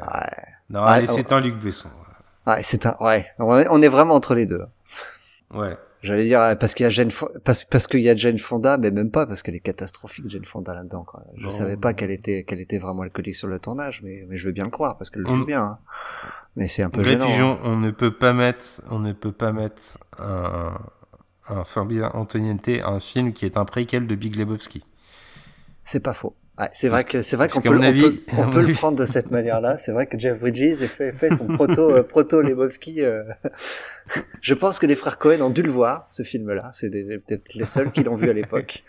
[0.14, 0.30] Ouais.
[0.70, 1.06] Non, oh.
[1.14, 1.88] c'est un Luc Besson.
[2.46, 3.26] Ouais, c'est un, ouais.
[3.38, 4.62] On est, vraiment entre les deux.
[5.54, 5.76] Ouais.
[6.02, 7.10] J'allais dire euh, parce qu'il y a Jane,
[7.44, 10.44] parce, parce qu'il y a Jane Fonda, mais même pas parce qu'elle est catastrophique Jane
[10.44, 11.04] Fonda là-dedans.
[11.04, 11.22] Quoi.
[11.36, 11.50] Je Non.
[11.52, 14.52] savais pas qu'elle était, qu'elle était vraiment alcoolique sur le tournage, mais, mais je veux
[14.52, 15.62] bien le croire parce qu'elle le On- joue bien.
[15.62, 15.78] hein.
[16.56, 17.26] Mais c'est un peu Vrai gênant.
[17.28, 17.60] pigeon, hein.
[17.62, 20.76] on ne peut pas mettre, on ne peut pas mettre un,
[21.48, 24.84] un Fabien Antoniente, un film qui est un préquel de Big Lebowski.
[25.84, 26.34] C'est pas faux.
[26.58, 29.06] Ouais, c'est vrai que c'est vrai qu'on peut, on avis- peut, on le prendre de
[29.06, 29.78] cette manière-là.
[29.78, 33.02] C'est vrai que Jeff Bridges a fait, fait son proto euh, proto Lebowski.
[33.02, 33.22] euh.
[34.42, 36.70] Je pense que les frères Cohen ont dû le voir ce film-là.
[36.72, 38.84] C'est peut-être les seuls qui l'ont vu à l'époque.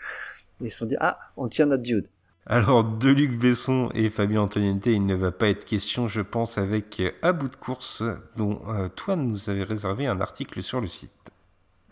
[0.60, 2.08] Ils se sont dit ah on tient notre dude.
[2.46, 6.58] Alors, de Luc Besson et Fabien Antoniente, il ne va pas être question, je pense,
[6.58, 8.02] avec euh, À bout de course,
[8.36, 11.10] dont euh, toi nous avais réservé un article sur le site.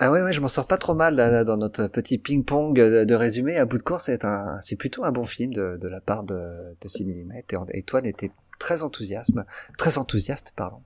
[0.04, 3.14] Ah ouais, ouais, je m'en sors pas trop mal là, dans notre petit ping-pong de,
[3.14, 3.56] résumé.
[3.56, 6.24] À bout de course, c'est un, c'est plutôt un bon film de, de la part
[6.24, 7.24] de, de Sidney.
[7.36, 9.44] Et, et toi, n'était très enthousiasme,
[9.78, 10.82] très enthousiaste, pardon.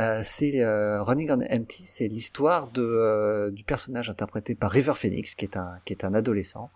[0.00, 4.94] Euh, c'est euh, Running on Empty, c'est l'histoire de euh, du personnage interprété par River
[4.94, 6.70] Phoenix, qui est un qui est un adolescent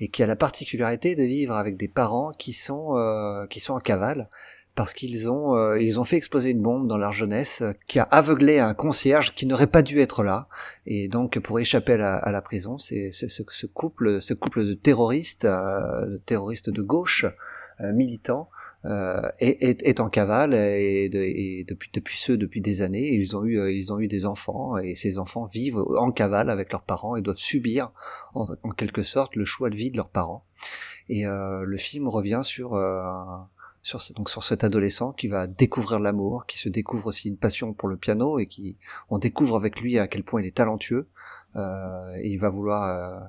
[0.00, 3.80] et qui a la particularité de vivre avec des parents qui sont qui sont en
[3.80, 4.28] cavale
[4.74, 7.98] parce qu'ils ont euh, ils ont fait exploser une bombe dans leur jeunesse euh, qui
[7.98, 10.48] a aveuglé un concierge qui n'aurait pas dû être là.
[10.86, 14.64] Et donc pour échapper à la, à la prison c'est ce, ce couple ce couple
[14.64, 17.26] de terroristes euh, de terroristes de gauche
[17.80, 18.48] euh, militants
[18.84, 23.12] euh, est, est, est en cavale et, de- et depuis depuis ce depuis des années
[23.14, 26.50] ils ont eu euh, ils ont eu des enfants et ces enfants vivent en cavale
[26.50, 27.92] avec leurs parents et doivent subir
[28.34, 30.44] en, en quelque sorte le choix de vie de leurs parents.
[31.08, 32.74] Et le film revient sur
[33.82, 37.36] sur ce- donc sur cet adolescent qui va découvrir l'amour, qui se découvre aussi une
[37.36, 38.78] passion pour le piano et qui
[39.10, 41.08] on découvre avec lui à quel point il est talentueux.
[41.56, 43.20] Euh, et il va vouloir euh,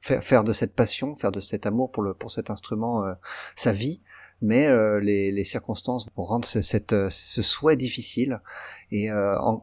[0.00, 3.14] faire, faire de cette passion, faire de cet amour pour le pour cet instrument euh,
[3.56, 4.02] sa vie.
[4.42, 8.42] Mais euh, les, les circonstances vont rendre ce, cette, euh, ce souhait difficile.
[8.90, 9.62] Et euh, en-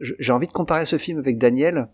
[0.00, 1.88] j'ai envie de comparer ce film avec Daniel,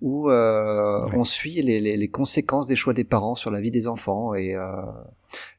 [0.00, 1.16] où euh, Ouais.
[1.16, 4.32] on suit les, les, les conséquences des choix des parents sur la vie des enfants.
[4.34, 4.70] Et euh,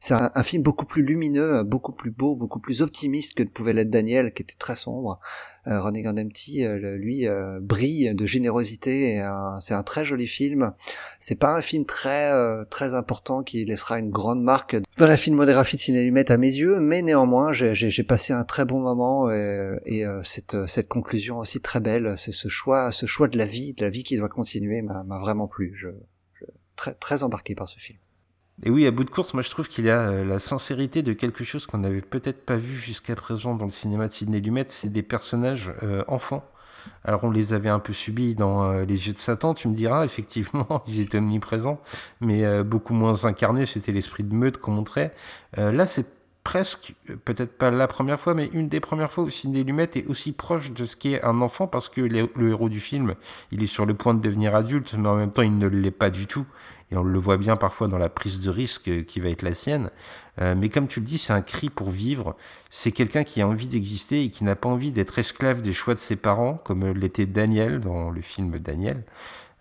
[0.00, 3.72] c'est un, un film beaucoup plus lumineux, beaucoup plus beau, beaucoup plus optimiste que pouvait
[3.72, 5.20] l'être Daniel, qui était très sombre.
[5.66, 9.22] Euh, on Empty, euh, lui, euh, brille de générosité.
[9.60, 10.72] C'est un très joli film.
[11.18, 15.16] C'est pas un film très euh, très important qui laissera une grande marque dans la
[15.18, 17.74] filmographie de Ciné Lumet à mes yeux, mais néanmoins, j'ai-
[18.04, 22.48] passé un très bon moment et, et, cette cette conclusion aussi très belle, c'est ce
[22.48, 25.72] choix ce choix de la vie, de la vie qui doit continuer, m'a vraiment plu.
[25.76, 25.88] Je,
[26.34, 27.98] je très très embarqué par ce film.
[28.62, 31.14] Et oui, à bout de course, moi je trouve qu'il a euh, la sincérité de
[31.14, 34.66] quelque chose qu'on n'avait peut-être pas vu jusqu'à présent dans le cinéma de Sidney Lumet,
[34.68, 36.44] c'est des personnages euh, enfants.
[37.04, 39.74] Alors on les avait un peu subis dans euh, Les Yeux de Satan, tu me
[39.74, 41.80] diras, effectivement, ils étaient omniprésents,
[42.20, 45.14] mais beaucoup moins incarnés, c'était l'esprit de meute qu'on montrait.
[45.56, 46.06] Là, c'est
[46.44, 50.06] presque, peut-être pas la première fois, mais une des premières fois où Sidney Lumet est
[50.06, 53.14] aussi proche de ce qu'est un enfant, parce que le héros du film,
[53.52, 55.90] il est sur le point de devenir adulte, mais en même temps, il ne l'est
[55.90, 56.46] pas du tout.
[56.92, 59.54] Et on le voit bien parfois dans la prise de risque qui va être la
[59.54, 59.90] sienne.
[60.40, 62.36] Euh, mais comme tu le dis, c'est un cri pour vivre.
[62.68, 65.94] C'est quelqu'un qui a envie d'exister et qui n'a pas envie d'être esclave des choix
[65.94, 69.04] de ses parents, comme l'était Daniel dans le film Daniel.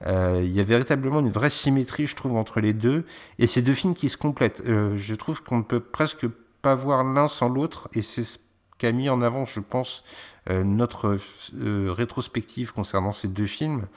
[0.07, 3.05] Euh, il y a véritablement une vraie symétrie, je trouve, entre les deux,
[3.37, 4.63] et ces deux films qui se complètent.
[4.65, 6.25] Euh, je trouve qu'on ne peut presque
[6.61, 8.37] pas voir l'un sans l'autre, et c'est ce
[8.77, 10.05] qu'a mis en avant, je pense,
[10.47, 11.17] notre
[11.57, 13.87] rétrospective concernant ces deux films.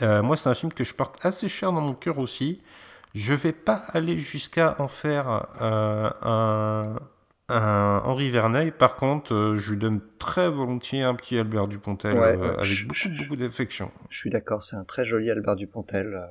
[0.00, 2.60] Moi, c'est un film que je porte assez cher dans mon cœur aussi.
[3.14, 6.98] Je vais pas aller jusqu'à en faire un,
[7.48, 12.16] un Henri Verneuil, par contre, euh, je lui donne très volontiers un petit Albert Dupontel
[12.16, 13.92] euh, avec beaucoup, beaucoup d'affection.
[14.08, 16.14] Je suis d'accord, c'est un très joli Albert Dupontel.
[16.14, 16.26] Euh,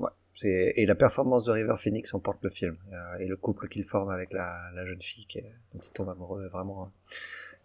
[0.00, 0.10] ouais.
[0.42, 2.76] Et la performance de River Phoenix emporte le film.
[3.20, 6.10] et le couple qu'il forme avec la, la, jeune fille qui est, dont il tombe
[6.10, 6.92] amoureux est vraiment,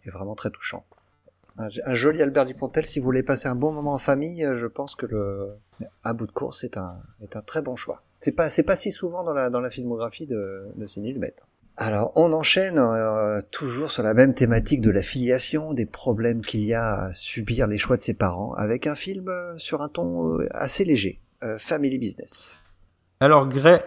[0.04, 0.86] est vraiment très touchant.
[1.58, 4.94] Un, joli Albert Dupontel, si vous voulez passer un bon moment en famille, je pense
[4.94, 5.56] que le
[6.04, 8.02] Un bout de course est un, est un très bon choix.
[8.20, 11.34] C'est pas, pas si souvent dans la, dans la filmographie de, de Sidney Lumet.
[11.78, 16.64] Alors, on enchaîne euh, toujours sur la même thématique de la filiation, des problèmes qu'il
[16.64, 19.90] y a à subir les choix de ses parents, avec un film euh, sur un
[19.90, 21.20] ton euh, assez léger,
[21.58, 22.60] Family Business.
[23.20, 23.80] Alors, Gray,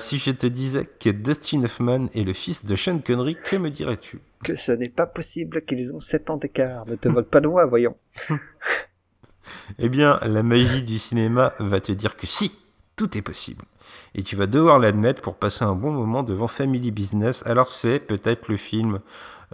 [0.00, 3.70] si je te disais que Dustin Hoffman est le fils de Sean Connery, que me
[3.70, 4.20] dirais-tu?
[4.44, 6.86] Que ce n'est pas possible qu'ils ont 7 ans d'écart.
[6.86, 7.96] Ne te moque pas de moi, voyons.
[9.78, 12.58] eh bien, la magie du cinéma va te dire que si,
[12.96, 13.64] tout est possible
[14.14, 17.42] et tu vas devoir l'admettre pour passer un bon moment devant Family Business.
[17.46, 19.00] Alors c'est peut-être le film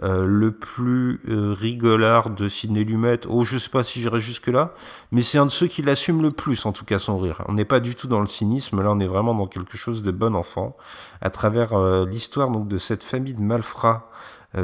[0.03, 3.19] euh, le plus euh, rigolard de Sidney Lumet.
[3.27, 4.73] Oh, je sais pas si j'irai jusque là,
[5.11, 7.43] mais c'est un de ceux qui l'assume le plus, en tout cas son rire.
[7.47, 10.03] On n'est pas du tout dans le cynisme, là on est vraiment dans quelque chose
[10.03, 10.75] de bon enfant,
[11.21, 14.09] à travers euh, l'histoire de cette famille de malfrats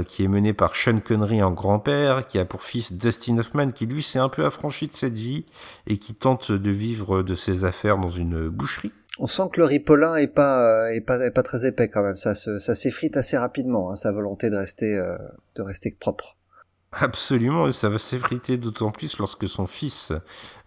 [0.08, 3.86] qui est menée par Sean Connery en grand-père, qui a pour fils Dustin Hoffman, qui
[3.86, 5.46] lui s'est un peu affranchi de cette vie
[5.88, 9.66] et qui tente de vivre de ses affaires dans une boucherie on sent que le
[9.66, 12.16] ripolin est pas euh, est pas est pas très épais quand même.
[12.16, 13.92] Ça ça s'effrite assez rapidement.
[13.92, 15.18] Hein, sa volonté de rester euh,
[15.56, 16.36] de rester propre.
[16.92, 20.14] Absolument, ça va s'effriter d'autant plus lorsque son fils,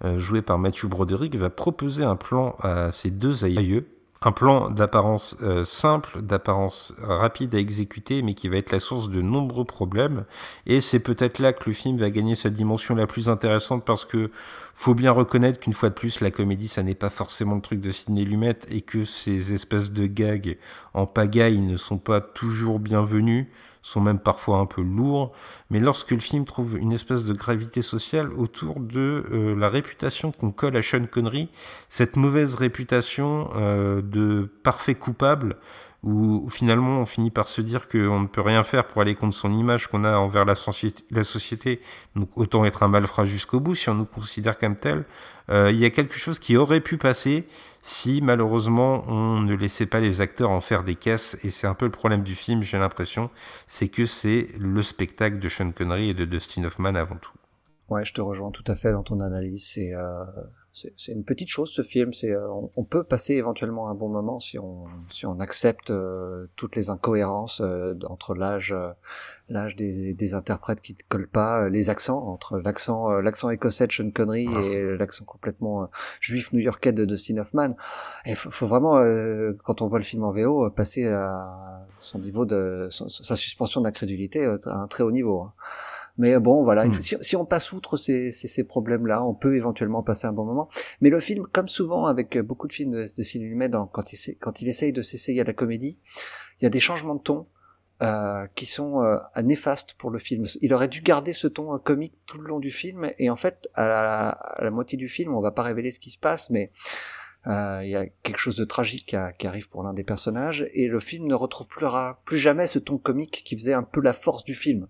[0.05, 3.87] euh, joué par Matthew Broderick, va proposer un plan à ses deux aïeux
[4.23, 9.09] un plan d'apparence euh, simple, d'apparence rapide à exécuter, mais qui va être la source
[9.09, 10.27] de nombreux problèmes.
[10.67, 14.05] Et c'est peut-être là que le film va gagner sa dimension la plus intéressante parce
[14.05, 14.31] que
[14.75, 17.81] faut bien reconnaître qu'une fois de plus, la comédie, ça n'est pas forcément le truc
[17.81, 20.59] de Sidney Lumet et que ces espèces de gags
[20.93, 23.47] en pagaille ne sont pas toujours bienvenus
[23.83, 25.33] sont même parfois un peu lourds,
[25.71, 30.33] mais lorsque le film trouve une espèce de gravité sociale autour de euh, la réputation
[30.33, 31.49] qu'on colle à Sean Connery,
[31.89, 35.57] cette mauvaise réputation euh, de parfait coupable,
[36.03, 39.37] où, finalement on finit par se dire qu'on ne peut rien faire pour aller contre
[39.37, 41.81] son image qu'on a envers la, société, la société,
[42.17, 45.05] donc autant être un malfrat jusqu'au bout si on nous considère comme tel.
[45.51, 47.45] Euh, il y a quelque chose qui aurait pu passer
[47.83, 51.75] si malheureusement on ne laissait pas les acteurs en faire des caisses, et c'est un
[51.75, 53.31] peu le problème du film, j'ai l'impression,
[53.67, 57.33] c'est que c'est le spectacle de Sean Connery et de Dustin Hoffman avant tout.
[57.89, 59.67] Ouais, je te rejoins tout à fait dans ton analyse.
[59.67, 60.25] C'est euh,
[60.73, 62.13] c'est une petite chose ce film.
[62.13, 66.47] C'est euh, on, peut passer éventuellement un bon moment si on si on accepte euh,
[66.55, 68.75] toutes les incohérences euh, entre l'âge
[69.49, 73.93] l'âge des, des interprètes qui ne collent pas, les accents entre l'accent l'accent écossais de
[73.93, 74.61] Sean Connery ah.
[74.61, 75.91] et l'accent complètement
[76.21, 77.75] juif new-yorkais de Dustin Hoffman.
[78.27, 78.95] Il faut, faut, vraiment
[79.65, 84.45] quand on voit le film en VO passer à son niveau de sa suspension d'incrédulité
[84.45, 85.43] à un très haut niveau.
[85.43, 85.53] Hein.
[86.19, 86.93] Mais bon, voilà, hmm.
[87.01, 90.69] si, on passe outre ces, ces, problèmes-là, on peut éventuellement passer un bon moment.
[91.01, 94.61] Mais le film, comme souvent avec beaucoup de films de, de Sidney quand il, quand
[94.61, 95.99] il essaye de s'essayer à la comédie,
[96.61, 97.47] il y a des changements de ton
[98.03, 100.47] euh, qui sont euh, néfastes pour le film.
[100.63, 103.37] Il aurait dû garder ce ton euh, comique tout le long du film, et en
[103.37, 106.19] fait, à la, à la moitié du film, on va pas révéler ce qui se
[106.19, 106.73] passe, mais
[107.47, 110.67] euh, il y a quelque chose de tragique qui, qui arrive pour l'un des personnages,
[110.73, 111.87] et le film ne retrouve plus,
[112.25, 114.89] plus jamais ce ton comique qui faisait un peu la force du film.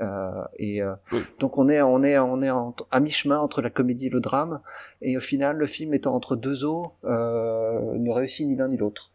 [0.00, 0.94] Euh, et euh,
[1.38, 2.48] donc on est on est on est
[2.90, 4.60] à mi-chemin entre la comédie et le drame
[5.02, 8.78] et au final le film étant entre deux eaux euh, ne réussit ni l'un ni
[8.78, 9.12] l'autre.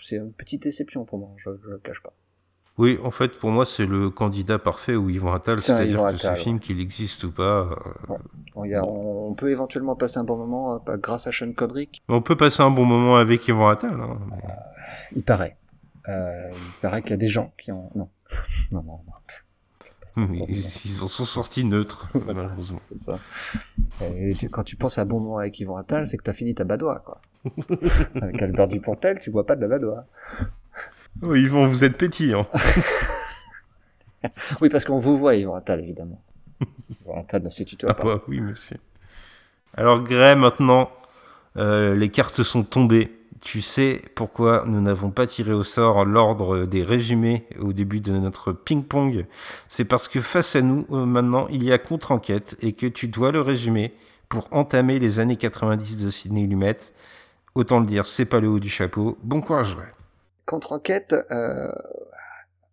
[0.00, 2.12] c'est une petite déception pour moi, je, je le cache pas.
[2.78, 6.34] Oui, en fait, pour moi, c'est le candidat parfait où Yvon Attal, c'est-à-dire que ce
[6.34, 7.70] film, qu'il existe ou pas.
[8.54, 11.88] on, peut éventuellement passer un bon moment grâce à Sean Connery.
[12.08, 13.98] On peut passer un bon moment avec Yvon Attal.
[13.98, 14.18] Hein,
[15.14, 15.56] il paraît.
[16.06, 17.90] il paraît qu'il y a des gens qui ont.
[17.94, 18.10] Non,
[18.72, 19.00] non, non.
[19.06, 19.12] non.
[20.48, 22.80] Ils en sont sortis neutres, malheureusement.
[22.96, 23.18] Ça.
[24.00, 26.64] Et quand tu penses à bon moment avec Yvon Attal, c'est que t'as fini ta
[26.64, 27.20] badoie, quoi.
[28.20, 30.04] avec Albert Dupontel, tu vois pas de la badoie.
[31.22, 32.46] Oui, Yvon, vous êtes pétillant.
[34.60, 36.20] oui, parce qu'on vous voit, Yvon Attal, évidemment.
[37.02, 38.78] Yvon Attal ne se tutoie Ah bah oui, monsieur.
[39.76, 40.90] Alors, Gray, maintenant,
[41.56, 43.12] euh, les cartes sont tombées.
[43.44, 48.12] Tu sais pourquoi nous n'avons pas tiré au sort l'ordre des résumés au début de
[48.12, 49.26] notre ping-pong
[49.68, 53.08] C'est parce que face à nous, euh, maintenant, il y a contre-enquête et que tu
[53.08, 53.92] dois le résumer
[54.28, 56.76] pour entamer les années 90 de Sidney Lumet.
[57.54, 59.18] Autant le dire, c'est pas le haut du chapeau.
[59.22, 59.76] Bon courage.
[60.46, 61.72] Contre-enquête euh,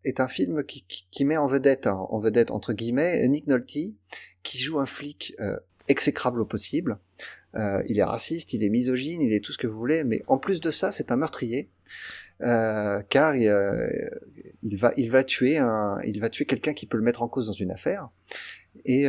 [0.03, 3.77] est un film qui met en vedette, hein, en vedette entre guillemets, Nick Nolte,
[4.43, 5.57] qui joue un flic euh,
[5.87, 6.99] exécrable au possible.
[7.55, 10.23] Euh, il est raciste, il est misogyne, il est tout ce que vous voulez, mais
[10.27, 11.69] en plus de ça, c'est un meurtrier,
[12.41, 14.09] euh, car il, euh,
[14.63, 17.27] il, va, il va tuer un, il va tuer quelqu'un qui peut le mettre en
[17.27, 18.09] cause dans une affaire.
[18.85, 19.05] Et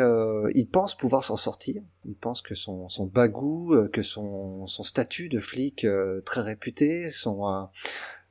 [0.55, 1.83] il pense pouvoir s'en sortir.
[2.05, 5.87] Il pense que son, son bagou, que son, son statut de flic
[6.27, 7.66] très réputé, son,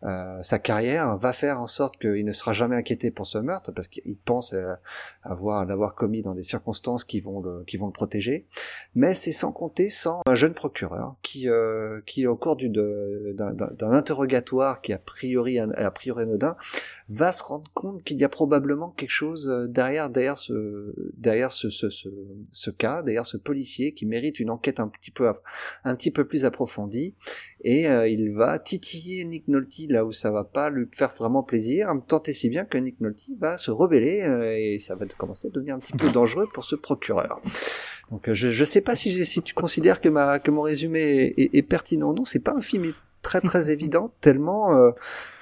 [0.05, 3.71] euh, sa carrière va faire en sorte qu'il ne sera jamais inquiété pour ce meurtre
[3.71, 4.73] parce qu'il pense euh,
[5.23, 8.45] avoir l'avoir commis dans des circonstances qui vont le qui vont le protéger.
[8.95, 14.81] Mais c'est sans compter sans un jeune procureur qui euh, qui au cours d'un interrogatoire
[14.81, 16.57] qui a priori a priori anodin
[17.13, 21.51] va se rendre compte qu'il y a probablement quelque chose euh, derrière derrière ce derrière
[21.51, 25.31] ce ce, ce, cas derrière ce policier qui mérite une enquête un petit peu
[25.83, 27.15] un petit peu plus approfondie
[27.61, 31.43] et euh, il va titiller Nick Nolte là où ça va pas lui faire vraiment
[31.43, 35.05] plaisir, tant et si bien que Nick Nolte va se rebeller euh, et ça va
[35.17, 37.41] commencer à devenir un petit peu dangereux pour ce procureur.
[38.11, 41.39] Donc je je sais pas si si tu considères que ma que mon résumé est,
[41.39, 42.85] est, est pertinent non, c'est pas un film
[43.23, 44.91] très très évident tellement euh,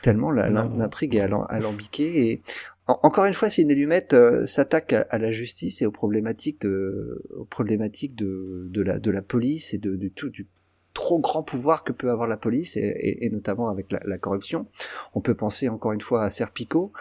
[0.01, 2.41] tellement l'intrigue est alambiquée et
[2.87, 7.23] encore une fois, Sidney Lumet euh, s'attaque à, à, la justice et aux problématiques de,
[7.37, 10.47] aux problématiques de, de la, de la police et de, de tout, du
[10.93, 14.17] trop grand pouvoir que peut avoir la police et, et, et notamment avec la, la,
[14.17, 14.67] corruption.
[15.13, 16.91] On peut penser encore une fois à Serpico,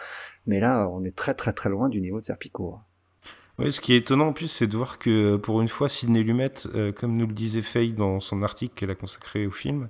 [0.45, 2.77] mais là on est très très très loin du niveau de Serpico.
[3.59, 6.23] Oui, ce qui est étonnant en plus, c'est de voir que pour une fois, Sidney
[6.23, 9.89] Lumet, euh, comme nous le disait Faye dans son article qu'elle a consacré au film,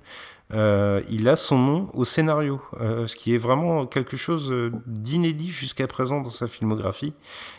[0.53, 4.53] euh, il a son nom au scénario, euh, ce qui est vraiment quelque chose
[4.85, 7.13] d'inédit jusqu'à présent dans sa filmographie.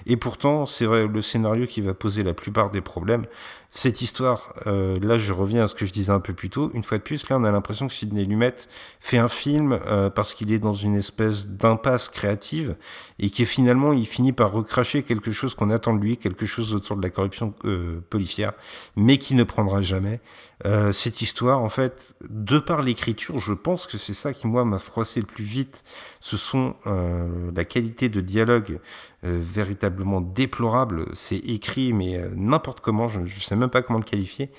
[0.06, 3.26] Et pourtant, c'est le scénario qui va poser la plupart des problèmes.
[3.74, 6.70] Cette histoire, euh, là je reviens à ce que je disais un peu plus tôt,
[6.74, 8.54] une fois de plus, là on a l'impression que Sidney Lumet
[9.00, 12.76] fait un film euh, parce qu'il est dans une espèce d'impasse créative
[13.18, 16.74] et qui finalement il finit par recracher quelque chose qu'on attend de lui, quelque chose
[16.74, 18.52] autour de la corruption euh, policière,
[18.94, 20.20] mais qui ne prendra jamais.
[20.64, 24.64] Euh, cette histoire, en fait, de par l'écriture, je pense que c'est ça qui, moi,
[24.64, 25.84] m'a froissé le plus vite.
[26.20, 28.78] Ce sont euh, la qualité de dialogue
[29.24, 31.06] euh, véritablement déplorable.
[31.12, 34.50] C'est écrit, mais euh, n'importe comment, je ne sais même pas comment le qualifier.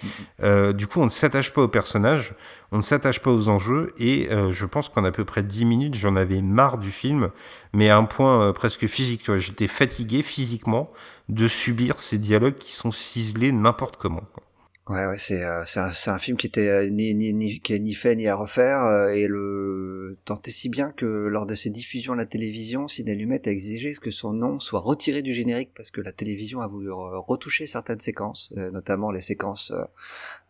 [0.41, 2.33] Euh, du coup, on ne s'attache pas au personnage,
[2.71, 5.95] on ne s'attache pas aux enjeux, et je pense qu'en à peu près 10 minutes,
[5.95, 7.29] j'en avais marre du film,
[7.73, 9.35] mais à un point presque physique.
[9.35, 10.89] J'étais fatigué physiquement
[11.27, 14.23] de subir ces dialogues qui sont ciselés n'importe comment.
[14.33, 14.43] Quoi.
[14.89, 17.73] Ouais, ouais, c'est euh, c'est un, un, film qui était euh, ni, ni, ni, qui
[17.73, 21.55] est ni fait ni à refaire euh, et le tentait si bien que lors de
[21.55, 25.33] ses diffusions à la télévision, Sidney Lumet a exigé que son nom soit retiré du
[25.33, 29.71] générique parce que la télévision a voulu retoucher certaines séquences, notamment les séquences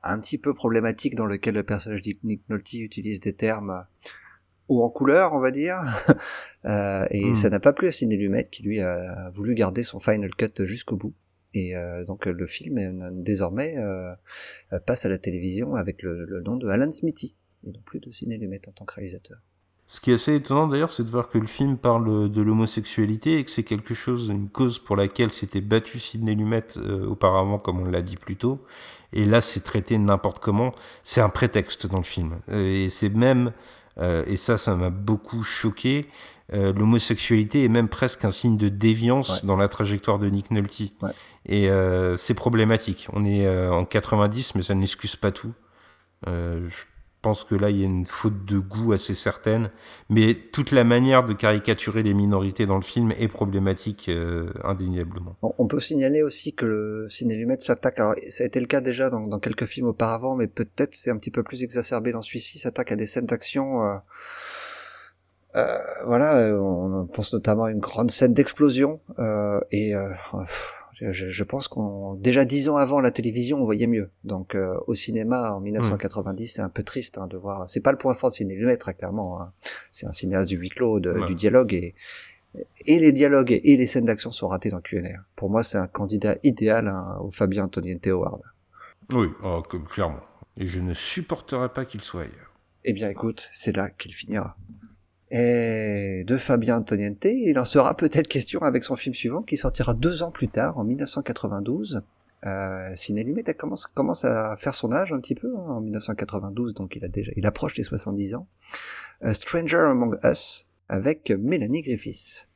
[0.02, 3.86] un petit peu problématiques dans lesquelles le personnage de Nick Nolte utilise des termes
[4.68, 5.78] ou en couleur, on va dire.
[6.66, 7.36] euh, et mm.
[7.36, 10.66] ça n'a pas plu à Sidney Lumet qui lui a voulu garder son final cut
[10.66, 11.14] jusqu'au bout.
[11.54, 14.12] Et euh, donc le film euh, désormais euh,
[14.86, 17.36] passe à la télévision avec le, le, nom de Alan Smithy
[17.66, 19.38] et non plus de Sidney Lumet en tant que réalisateur.
[19.86, 23.38] Ce qui est assez étonnant d'ailleurs, c'est de voir que le film parle de l'homosexualité
[23.38, 27.60] et que c'est quelque chose, une cause pour laquelle s'était battu Sidney Lumet euh, auparavant,
[27.60, 28.64] comme on l'a dit plus tôt.
[29.12, 30.74] Et là, c'est traité n'importe comment.
[31.04, 32.40] C'est un prétexte dans le film.
[32.52, 33.52] Et c'est même,
[33.98, 36.06] euh, et ça, ça m'a beaucoup choqué,
[36.52, 39.48] euh, l'homosexualité est même presque un signe de déviance ouais.
[39.48, 40.92] dans la trajectoire de Nick Nolte.
[41.02, 41.12] Ouais.
[41.46, 43.08] Et euh, c'est problématique.
[43.14, 45.54] On est euh, en 90, mais ça n'excuse pas tout.
[46.28, 46.84] Euh, je
[47.22, 49.72] pense que là, il y a une faute de goût assez certaine.
[50.10, 55.38] Mais toute la manière de caricaturer les minorités dans le film est problématique, euh, indéniablement.
[55.42, 59.10] On peut signaler aussi que le Ciné s'attaque, alors ça a été le cas déjà
[59.10, 62.60] dans, dans quelques films auparavant, mais peut-être c'est un petit peu plus exacerbé dans celui-ci,
[62.60, 63.82] s'attaque à des scènes d'action...
[65.56, 70.10] Euh, voilà, on pense notamment à une grande scène d'explosion euh, et euh,
[70.94, 74.10] je, je, pense qu'on déjà dix ans avant la télévision on voyait mieux.
[74.24, 76.48] Donc euh, au cinéma en 1990 mmh.
[76.48, 77.70] c'est un peu triste hein, de voir.
[77.70, 79.42] C'est pas le point fort de Ciné Lumet très clairement.
[79.42, 79.52] Hein.
[79.92, 81.26] C'est un cinéaste du huis clos, de, ouais.
[81.26, 81.96] du dialogue et
[82.86, 85.22] et les dialogues et les scènes d'action sont ratés dans QNR.
[85.36, 88.42] Pour moi c'est un candidat idéal hein, au Fabien Antoniente Howard.
[89.12, 90.22] Oui, oh, clairement.
[90.58, 92.54] Et je ne supporterai pas qu'il soit ailleurs.
[92.86, 94.56] Eh bien écoute, c'est là qu'il finira.
[95.36, 99.96] Et de Fabien Antoniente, il en sera peut-être question avec son film suivant qui sortira
[99.96, 102.04] deux ans plus tard, en 1992.
[102.46, 106.96] Euh, Ciné Lumet commence, à faire son âge un petit peu hein, en 1992, donc
[106.96, 108.48] il a déjà, il approche les 70 ans.
[109.24, 112.48] Euh, Stranger Among Us avec Mélanie Griffiths.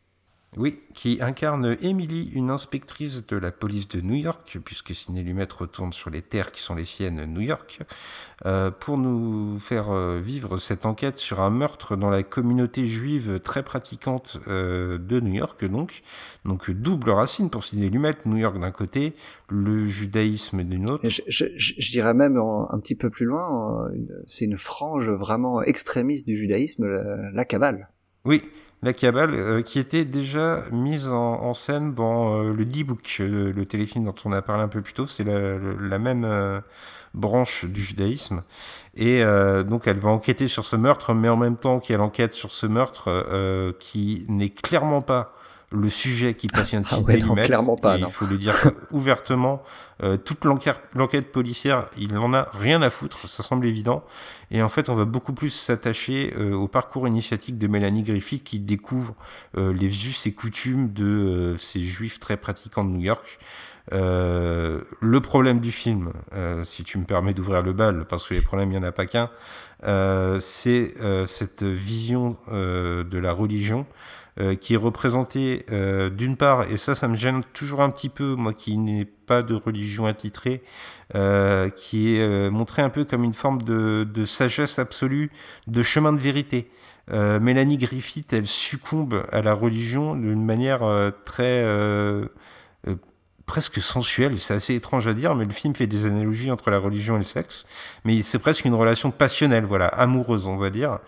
[0.56, 5.48] Oui, qui incarne Emily, une inspectrice de la police de New York, puisque Ciné Lumet
[5.56, 7.82] retourne sur les terres qui sont les siennes, New York,
[8.46, 13.40] euh, pour nous faire euh, vivre cette enquête sur un meurtre dans la communauté juive
[13.40, 16.02] très pratiquante euh, de New York, donc.
[16.46, 19.14] Donc double racine pour Ciné Lumet, New York d'un côté,
[19.50, 21.08] le judaïsme d'une autre.
[21.08, 23.90] Je, je, je, dirais même un petit peu plus loin,
[24.26, 27.90] c'est une frange vraiment extrémiste du judaïsme, la, la Kabbale.
[28.26, 28.44] Oui,
[28.84, 33.52] la cabale, euh, qui était déjà mise en, en scène dans euh, le D-Book, le,
[33.52, 35.08] le, téléfilm dont on a parlé un peu plus tôt.
[35.08, 36.62] C'est la, la, même euh,
[37.14, 38.44] branche du judaïsme.
[38.96, 39.24] Et
[39.68, 42.66] donc elle va enquêter sur ce meurtre, mais en même temps qu'elle enquête sur ce
[42.66, 45.37] meurtre qui n'est clairement pas
[45.72, 47.98] le sujet qui passionne ah ouais, non, clairement pas.
[47.98, 48.56] Il faut le dire
[48.92, 49.64] ouvertement.
[50.02, 54.04] Euh, toute l'enquête policière, il n'en a rien à foutre, ça semble évident.
[54.50, 58.44] Et en fait, on va beaucoup plus s'attacher euh, au parcours initiatique de Mélanie Griffith
[58.44, 59.16] qui découvre
[59.58, 63.40] euh, les us et coutumes de ces juifs très pratiquants de New York.
[63.92, 66.12] Euh, le problème du film,
[66.64, 68.92] si tu me permets d'ouvrir le bal, parce que les problèmes, il n'y en a
[68.92, 69.30] pas qu'un,
[70.40, 70.94] c'est
[71.28, 73.86] cette vision de la religion
[74.40, 78.10] euh, qui est représenté euh, d'une part, et ça, ça me gêne toujours un petit
[78.10, 80.62] peu, moi qui n'ai pas de religion attitrée,
[81.16, 85.32] euh, qui est montré un peu comme une forme de, sagesse absolue,
[85.66, 86.70] de chemin de vérité.
[87.10, 90.84] Mélanie Griffith, elle succombe à la religion d'une manière
[91.24, 91.64] très
[93.48, 94.38] presque sensuelle.
[94.38, 97.20] C'est assez étrange à dire, mais le film fait des analogies entre la religion et
[97.20, 97.66] le sexe.
[98.04, 101.00] Mais c'est presque une relation passionnelle, voilà, amoureuse, on va dire.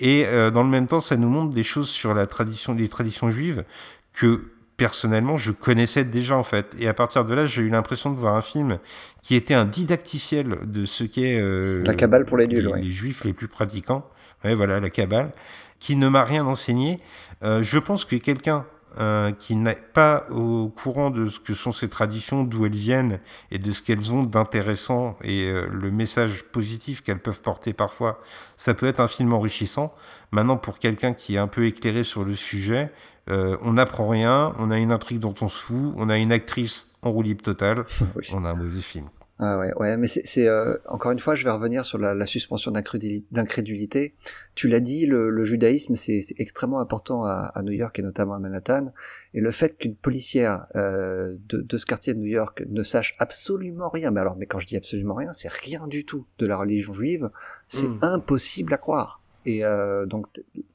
[0.00, 2.88] Et euh, dans le même temps, ça nous montre des choses sur la tradition, les
[2.88, 3.64] traditions juives
[4.12, 6.74] que personnellement je connaissais déjà en fait.
[6.78, 8.78] Et à partir de là, j'ai eu l'impression de voir un film
[9.22, 12.80] qui était un didacticiel de ce qu'est euh, la cabale pour les nuls, les, ouais.
[12.80, 14.08] les juifs les plus pratiquants.
[14.42, 15.32] Ouais, voilà, la cabale,
[15.80, 16.98] qui ne m'a rien enseigné.
[17.42, 18.64] Euh, je pense que quelqu'un
[18.98, 23.20] euh, qui n'est pas au courant de ce que sont ces traditions, d'où elles viennent
[23.52, 28.20] et de ce qu'elles ont d'intéressant et euh, le message positif qu'elles peuvent porter parfois,
[28.56, 29.94] ça peut être un film enrichissant.
[30.32, 32.90] Maintenant, pour quelqu'un qui est un peu éclairé sur le sujet,
[33.28, 36.32] euh, on n'apprend rien, on a une intrigue dont on se fout, on a une
[36.32, 37.84] actrice en roue libre totale,
[38.16, 38.28] oui.
[38.32, 39.06] on a un mauvais film.
[39.42, 42.26] Ah ouais, ouais, mais c'est euh, encore une fois, je vais revenir sur la, la
[42.26, 44.14] suspension d'incrédulité.
[44.54, 48.34] Tu l'as dit, le, le judaïsme c'est extrêmement important à, à, New York et notamment
[48.34, 48.92] à Manhattan.
[49.32, 53.16] Et le fait qu'une policière euh, de, de, ce quartier de New York ne sache
[53.18, 56.44] absolument rien, mais alors, mais quand je dis absolument rien, c'est rien du tout de
[56.44, 57.30] la religion juive,
[57.66, 58.00] c'est mm.
[58.02, 59.22] impossible à croire.
[59.46, 60.26] Et euh, donc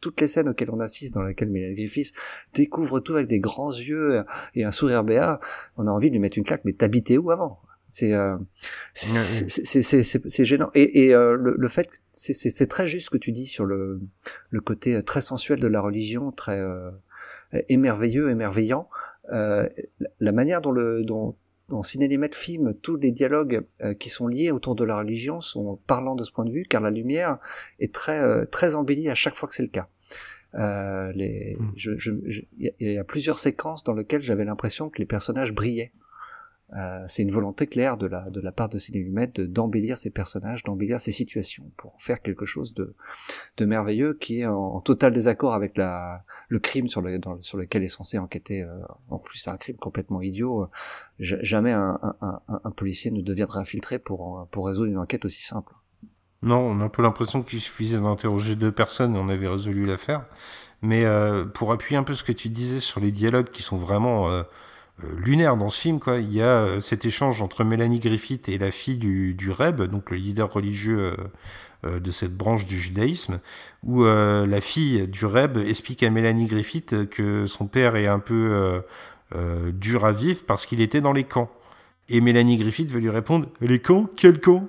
[0.02, 2.14] toutes les scènes auxquelles on assiste, dans lesquelles Mélanie Griffiths
[2.56, 4.24] découvre tout avec des grands yeux
[4.56, 5.40] et un sourire béat,
[5.78, 6.66] on a envie de lui mettre une claque.
[6.66, 7.60] Mais t'habitais où avant?
[7.88, 8.38] C'est euh,
[8.94, 10.70] c'est gênant.
[10.74, 14.02] Et, et euh, le, le, fait c'est très juste ce que tu dis sur le
[14.50, 16.92] le côté très sensuel de la religion très euh,
[17.70, 18.90] émerveilleux émerveillant.
[19.32, 19.68] Euh,
[20.20, 21.36] la manière dont le dont
[21.70, 25.80] dans Cinélimètre filme tous les dialogues euh, qui sont liés autour de la religion sont
[25.88, 27.40] parlants de ce point de vue car la lumière
[27.80, 29.88] est très euh, très embellie à chaque fois que c'est le cas.
[30.56, 31.72] Euh, les, mm.
[31.76, 32.12] je, je,
[32.58, 35.92] il y a plusieurs séquences dans lesquelles j'avais l'impression que les personnages brillaient
[36.74, 40.10] euh, c'est une volonté claire de la, de la part de Sidney Lumet d'embellir ses
[40.10, 42.96] personnages, d'embellir ses situations pour faire quelque chose de,
[43.58, 47.84] de merveilleux qui est en, total désaccord avec la, le crime sur, le, sur lequel
[47.84, 48.64] est censé enquêter.
[48.64, 48.80] Euh,
[49.10, 50.64] en plus, c'est un crime complètement idiot.
[50.64, 50.68] Euh,
[51.20, 55.44] jamais un, un, un, un, policier ne deviendra infiltré pour, pour résoudre une enquête aussi
[55.44, 55.74] simple.
[56.46, 59.86] Non, on a un peu l'impression qu'il suffisait d'interroger deux personnes et on avait résolu
[59.86, 60.26] l'affaire.
[60.84, 63.78] Mais euh, pour appuyer un peu ce que tu disais sur les dialogues qui sont
[63.78, 64.44] vraiment euh, euh,
[65.18, 66.00] lunaire dans ce film.
[66.00, 66.20] Quoi.
[66.20, 69.82] Il y a euh, cet échange entre Mélanie Griffith et la fille du, du Reb,
[69.84, 71.16] donc le leader religieux
[71.86, 73.40] euh, de cette branche du judaïsme,
[73.84, 78.82] où la fille du Reb explique à Mélanie Griffith que son père est un peu
[79.72, 81.52] dur à vivre parce qu'il était dans les camps.
[82.10, 84.10] Et Mélanie Griffith veut lui répondre Les camps?
[84.16, 84.68] Quel camp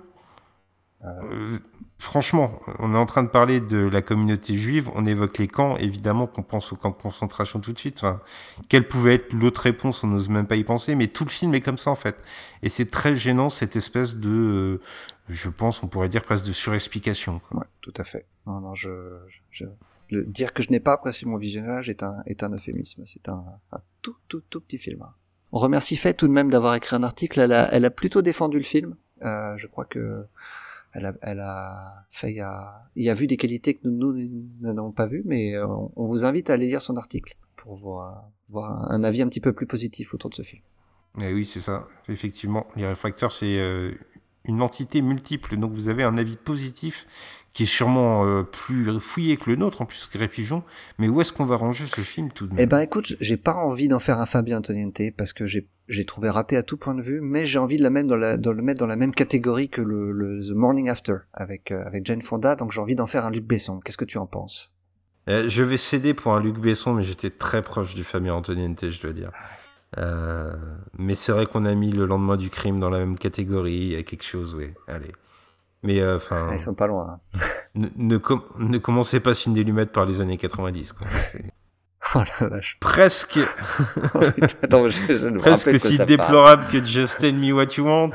[1.04, 1.58] euh,
[1.98, 5.76] franchement, on est en train de parler de la communauté juive, on évoque les camps,
[5.76, 7.96] évidemment qu'on pense aux camps de concentration tout de suite.
[7.98, 8.20] Enfin,
[8.68, 11.54] quelle pouvait être l'autre réponse On n'ose même pas y penser, mais tout le film
[11.54, 12.22] est comme ça en fait.
[12.62, 14.80] Et c'est très gênant cette espèce de, euh,
[15.28, 17.40] je pense, on pourrait dire presque de surexplication.
[17.48, 17.60] Quoi.
[17.60, 18.26] Ouais, tout à fait.
[18.46, 18.90] Non, non, je,
[19.50, 19.64] je,
[20.10, 23.02] le, dire que je n'ai pas apprécié mon visionnage est un, est un euphémisme.
[23.06, 25.04] C'est un, un tout, tout, tout petit film.
[25.52, 27.40] On remercie Fait tout de même d'avoir écrit un article.
[27.40, 28.96] Elle a, elle a plutôt défendu le film.
[29.24, 30.26] Euh, je crois que
[31.22, 32.32] elle a, fait,
[32.96, 34.14] il a, vu des qualités que nous,
[34.60, 38.30] n'avons pas vues, mais on, on, vous invite à aller lire son article pour voir,
[38.48, 40.62] voir un avis un petit peu plus positif autour de ce film.
[41.20, 41.88] Eh oui, c'est ça.
[42.08, 43.94] Effectivement, les réfracteurs, c'est euh,
[44.46, 45.56] une entité multiple.
[45.56, 47.06] Donc vous avez un avis positif
[47.56, 50.62] qui est sûrement euh, plus fouillé que le nôtre, en plus que Répigeon.
[50.98, 52.62] Mais où est-ce qu'on va ranger ce film tout de même?
[52.62, 56.28] Eh ben écoute, j'ai pas envie d'en faire un Fabien Antoniente parce que j'ai trouvé
[56.28, 58.50] raté à tout point de vue, mais j'ai envie de, la même dans la, de
[58.50, 62.04] le mettre dans la même catégorie que le, le The Morning After avec euh, avec
[62.04, 63.80] Jane Fonda, donc j'ai envie d'en faire un Luc Besson.
[63.80, 64.74] Qu'est-ce que tu en penses?
[65.30, 68.90] Euh, Je vais céder pour un Luc Besson, mais j'étais très proche du Fabien Antoniente,
[68.90, 69.30] je dois dire.
[69.98, 70.54] Euh,
[70.98, 73.72] mais c'est vrai qu'on a mis le lendemain du crime dans la même catégorie.
[73.72, 74.72] Il y a quelque chose, oui.
[74.86, 75.12] Allez.
[75.82, 76.48] Mais euh, enfin.
[76.52, 77.18] Ils sont pas loin.
[77.34, 77.40] Hein.
[77.76, 80.94] Ne, ne, com ne, commencez pas Cindy Lumet par les années 90.
[80.94, 81.06] Quoi.
[82.14, 82.76] Oh la vache.
[82.78, 83.38] Presque.
[84.62, 88.10] Attends, je, je Presque si déplorable que Just Tell Me What You Want.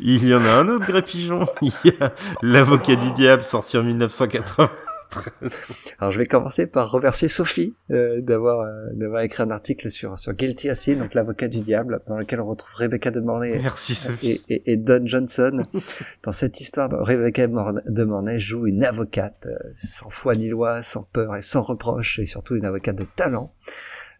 [0.00, 1.46] Il y en a un autre, Gré-Pigeon.
[1.60, 4.70] Il y a L'avocat du diable sorti en 1980.
[5.98, 10.18] Alors je vais commencer par remercier Sophie euh, d'avoir euh, d'avoir écrit un article sur
[10.18, 13.58] sur Guilty as Sin, donc l'avocat du diable, dans lequel on retrouve Rebecca de Mornay
[13.60, 14.42] Merci, Sophie.
[14.48, 15.64] Et, et, et, Don Johnson.
[16.24, 21.02] dans cette histoire, Rebecca de Mornay joue une avocate euh, sans foi ni loi, sans
[21.02, 23.54] peur et sans reproche, et surtout une avocate de talent.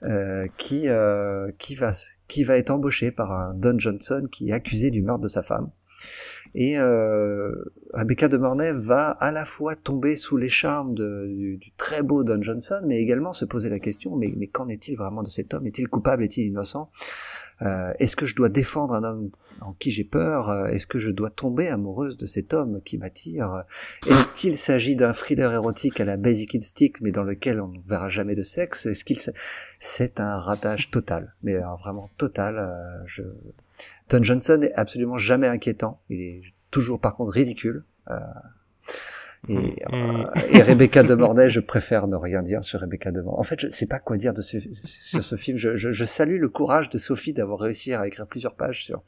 [0.04, 1.92] Euh, qui euh, qui va
[2.26, 5.44] qui va être embauchée par un Don Johnson qui est accusé du meurtre de sa
[5.44, 5.70] femme
[6.54, 7.50] et euh,
[7.94, 12.42] Rebecca de Mornay va à la fois tomber sous les charmes du, très beau Don
[12.42, 15.66] Johnson, mais également se poser la question, mais, qu'en est-il vraiment de cet homme?
[15.66, 16.24] Est-il coupable?
[16.24, 16.90] Est-il innocent?
[17.62, 19.30] Euh, Est-ce que je dois défendre un homme
[19.60, 20.50] en qui j'ai peur?
[20.50, 23.64] Euh, Est-ce que je dois tomber amoureuse de cet homme qui m'attire?
[24.06, 27.78] Est-ce qu'il s'agit d'un thriller érotique à la Basic Instinct, mais dans lequel on ne
[27.86, 28.84] verra jamais de sexe?
[28.84, 29.18] Est-ce qu'il
[29.78, 33.02] c'est un ratage total, mais vraiment total.
[33.06, 33.22] Je
[34.08, 36.00] Don Johnson est absolument jamais inquiétant.
[36.08, 37.84] Il est toujours par contre ridicule.
[38.10, 38.16] Euh,
[39.48, 39.74] et, mm.
[39.92, 43.40] euh, et, Rebecca de Mornay, je préfère ne rien dire sur Rebecca de Mornay.
[43.40, 45.56] En fait, je sais pas quoi dire de ce, sur ce film.
[45.56, 49.02] Je, je, je, salue le courage de Sophie d'avoir réussi à écrire plusieurs pages sur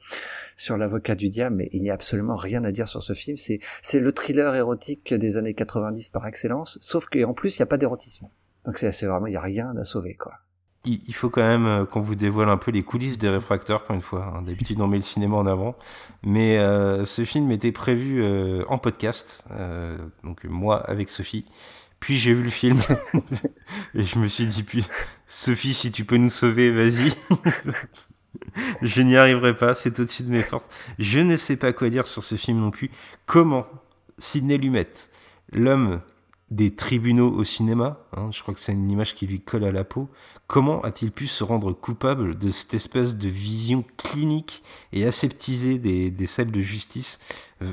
[0.57, 3.37] sur l'avocat du diable, mais il n'y a absolument rien à dire sur ce film.
[3.37, 7.65] C'est c'est le thriller érotique des années 90 par excellence, sauf qu'en plus il n'y
[7.65, 8.27] a pas d'érotisme.
[8.65, 10.41] Donc c'est vraiment il y a rien à sauver quoi
[10.85, 13.95] il faut quand même euh, qu'on vous dévoile un peu les coulisses des réfracteurs pour
[13.95, 14.35] une fois.
[14.35, 14.43] Hein.
[14.43, 15.77] D'habitude, on met le cinéma en avant,
[16.23, 19.47] mais euh, ce film était prévu euh, en podcast,
[20.23, 21.45] donc moi avec Sophie.
[22.01, 22.79] Puis j'ai vu le film
[23.95, 24.65] et je me suis dit
[25.27, 27.15] Sophie, si tu peux nous sauver, vas-y.
[28.83, 30.69] je n'y arriverai pas, c'est au-dessus de mes forces.
[30.99, 32.91] Je ne sais pas quoi dire sur ce film non plus.
[33.25, 33.67] Comment
[34.19, 34.91] Sidney Lumet,
[35.53, 36.03] l'homme
[36.55, 39.73] des tribunaux au cinéma, hein, je crois que c'est une image qui lui colle à
[39.73, 40.09] la peau,
[40.47, 44.63] comment a-t-il pu se rendre coupable de cette espèce de vision clinique
[44.93, 47.19] et aseptisée des, des salles de justice?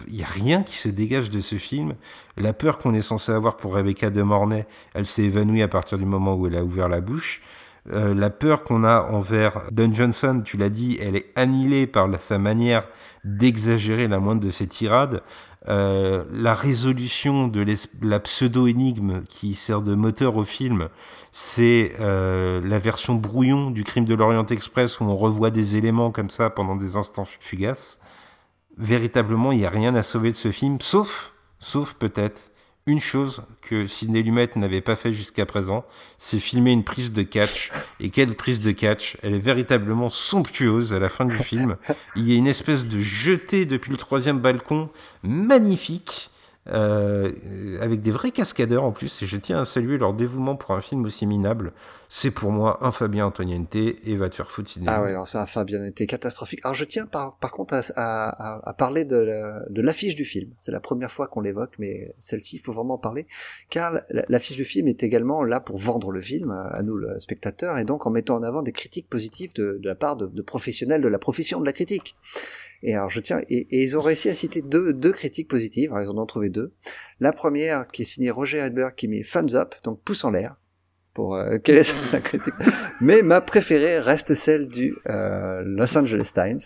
[0.07, 1.93] Il n'y a rien qui se dégage de ce film.
[2.37, 5.97] La peur qu'on est censé avoir pour Rebecca de Mornay, elle s'est évanouie à partir
[5.97, 7.41] du moment où elle a ouvert la bouche.
[7.89, 12.07] Euh, la peur qu'on a envers Don Johnson, tu l'as dit, elle est annihilée par
[12.21, 12.87] sa manière
[13.23, 15.23] d'exagérer la moindre de ses tirades.
[15.67, 17.63] Euh, la résolution de
[18.01, 20.89] la pseudo-énigme qui sert de moteur au film,
[21.31, 26.11] c'est euh, la version brouillon du crime de l'Orient Express où on revoit des éléments
[26.11, 27.99] comme ça pendant des instants fugaces.
[28.77, 32.51] Véritablement, il n'y a rien à sauver de ce film, sauf, sauf peut-être
[32.87, 35.85] une chose que Sidney Lumet n'avait pas fait jusqu'à présent,
[36.17, 37.71] c'est filmer une prise de catch.
[37.99, 39.17] Et quelle prise de catch?
[39.21, 41.77] Elle est véritablement somptueuse à la fin du film.
[42.15, 44.89] Il y a une espèce de jetée depuis le troisième balcon
[45.23, 46.31] magnifique
[46.69, 47.31] euh,
[47.81, 50.81] avec des vrais cascadeurs en plus, et je tiens à saluer leur dévouement pour un
[50.81, 51.73] film aussi minable.
[52.13, 54.95] C'est pour moi un Fabien Antoniente et va te faire foutre cinéma.
[54.95, 56.59] Ah ouais, alors c'est un Fabien Antoniente catastrophique.
[56.65, 60.51] Alors je tiens par, par contre à, à, à parler de l'affiche du film.
[60.59, 63.27] C'est la première fois qu'on l'évoque, mais celle-ci, il faut vraiment en parler,
[63.69, 63.97] car
[64.27, 67.85] l'affiche du film est également là pour vendre le film à nous, le spectateur, et
[67.85, 71.01] donc en mettant en avant des critiques positives de, de la part de, de professionnels
[71.01, 72.17] de la profession de la critique.
[72.83, 75.93] Et alors je tiens, et, et, ils ont réussi à citer deux, deux critiques positives,
[75.93, 76.73] alors ils en ont trouvé deux.
[77.21, 80.57] La première qui est signée Roger Edberg qui met thumbs up, donc pouce en l'air,
[81.22, 82.56] pour euh, quelle est sa critique.
[82.99, 86.61] Mais ma préférée reste celle du euh, Los Angeles Times,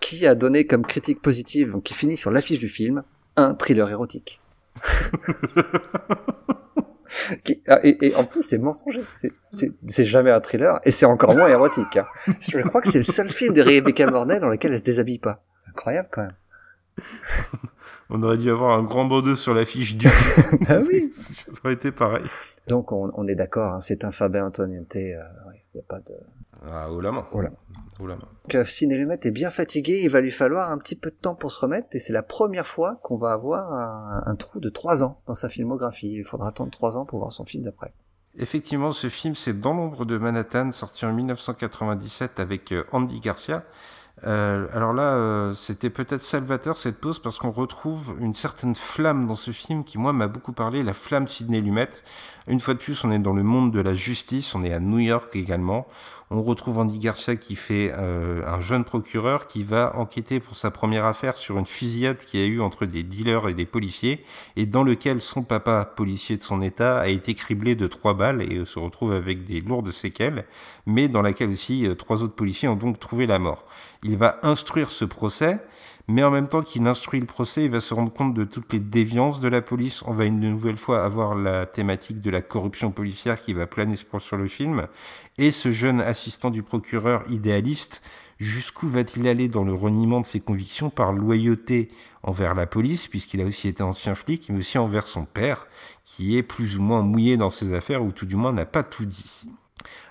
[0.00, 3.02] qui a donné comme critique positive, donc qui finit sur l'affiche du film,
[3.36, 4.40] un thriller érotique.
[7.44, 9.02] Qui, ah, et, et, en plus, c'est mensonger.
[9.12, 11.96] C'est jamais un thriller et c'est encore moins érotique.
[11.96, 12.06] Hein.
[12.40, 15.18] Je crois que c'est le seul film de Rebecca Mornay dans lequel elle se déshabille
[15.18, 15.42] pas.
[15.68, 16.36] Incroyable quand même.
[18.10, 20.06] On aurait dû avoir un grand bandeau sur l'affiche du.
[20.68, 21.10] ah oui.
[21.12, 22.24] Ça aurait été pareil.
[22.66, 24.94] Donc on, on est d'accord, hein, c'est un Fabien Antoniente.
[24.94, 25.22] Il euh,
[25.74, 26.14] n'y a pas de.
[26.62, 27.26] Ah, la main.
[27.32, 27.50] La
[27.94, 28.28] trouve la main.
[28.48, 31.34] Donc Ciné Lumet est bien fatigué, il va lui falloir un petit peu de temps
[31.34, 34.68] pour se remettre, et c'est la première fois qu'on va avoir un, un, trou de
[34.68, 36.12] trois ans dans sa filmographie.
[36.12, 37.92] Il faudra attendre trois ans pour voir son film d'après.
[38.38, 43.64] Effectivement, ce film, c'est Dans l'ombre de Manhattan, sorti en 1997 avec Andy Garcia.
[44.26, 49.26] Euh, alors là, euh, c'était peut-être salvateur cette pause parce qu'on retrouve une certaine flamme
[49.26, 51.88] dans ce film qui, moi, m'a beaucoup parlé, la flamme Sidney Lumet.
[52.46, 54.80] Une fois de plus, on est dans le monde de la justice, on est à
[54.80, 55.86] New York également.
[56.32, 60.70] On retrouve Andy Garcia qui fait euh, un jeune procureur qui va enquêter pour sa
[60.70, 64.64] première affaire sur une fusillade qui a eu entre des dealers et des policiers et
[64.64, 68.64] dans lequel son papa, policier de son état, a été criblé de trois balles et
[68.64, 70.44] se retrouve avec des lourdes séquelles,
[70.86, 73.64] mais dans laquelle aussi trois autres policiers ont donc trouvé la mort.
[74.04, 75.58] Il va instruire ce procès,
[76.10, 78.72] mais en même temps qu'il instruit le procès, il va se rendre compte de toutes
[78.72, 80.02] les déviances de la police.
[80.06, 83.94] On va une nouvelle fois avoir la thématique de la corruption policière qui va planer
[83.96, 84.88] sur le film.
[85.38, 88.02] Et ce jeune assistant du procureur idéaliste,
[88.38, 91.90] jusqu'où va-t-il aller dans le reniement de ses convictions par loyauté
[92.22, 95.68] envers la police, puisqu'il a aussi été ancien flic, mais aussi envers son père,
[96.04, 98.82] qui est plus ou moins mouillé dans ses affaires, ou tout du moins n'a pas
[98.82, 99.48] tout dit.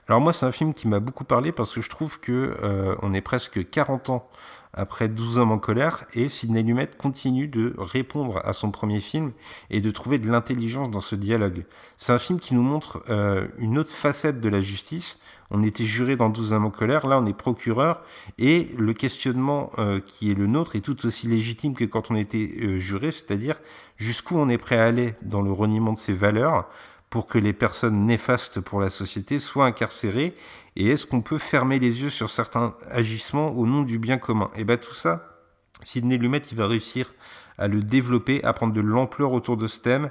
[0.07, 2.95] Alors moi, c'est un film qui m'a beaucoup parlé parce que je trouve que euh,
[3.03, 4.27] on est presque 40 ans
[4.73, 9.31] après 12 hommes en colère et Sidney Lumet continue de répondre à son premier film
[9.69, 11.65] et de trouver de l'intelligence dans ce dialogue.
[11.97, 15.19] C'est un film qui nous montre euh, une autre facette de la justice.
[15.51, 18.03] On était juré dans 12 hommes en colère, là on est procureur
[18.37, 22.15] et le questionnement euh, qui est le nôtre est tout aussi légitime que quand on
[22.15, 23.59] était juré, c'est-à-dire
[23.97, 26.67] jusqu'où on est prêt à aller dans le reniement de ses valeurs
[27.09, 30.35] pour que les personnes néfastes pour la société soient incarcérées
[30.75, 34.51] Et est-ce qu'on peut fermer les yeux sur certains agissements au nom du bien commun?
[34.55, 35.39] Et eh bien tout ça,
[35.83, 37.13] Sidney Lumet, il va réussir
[37.57, 40.09] à le développer, à prendre de l'ampleur autour de ce thème,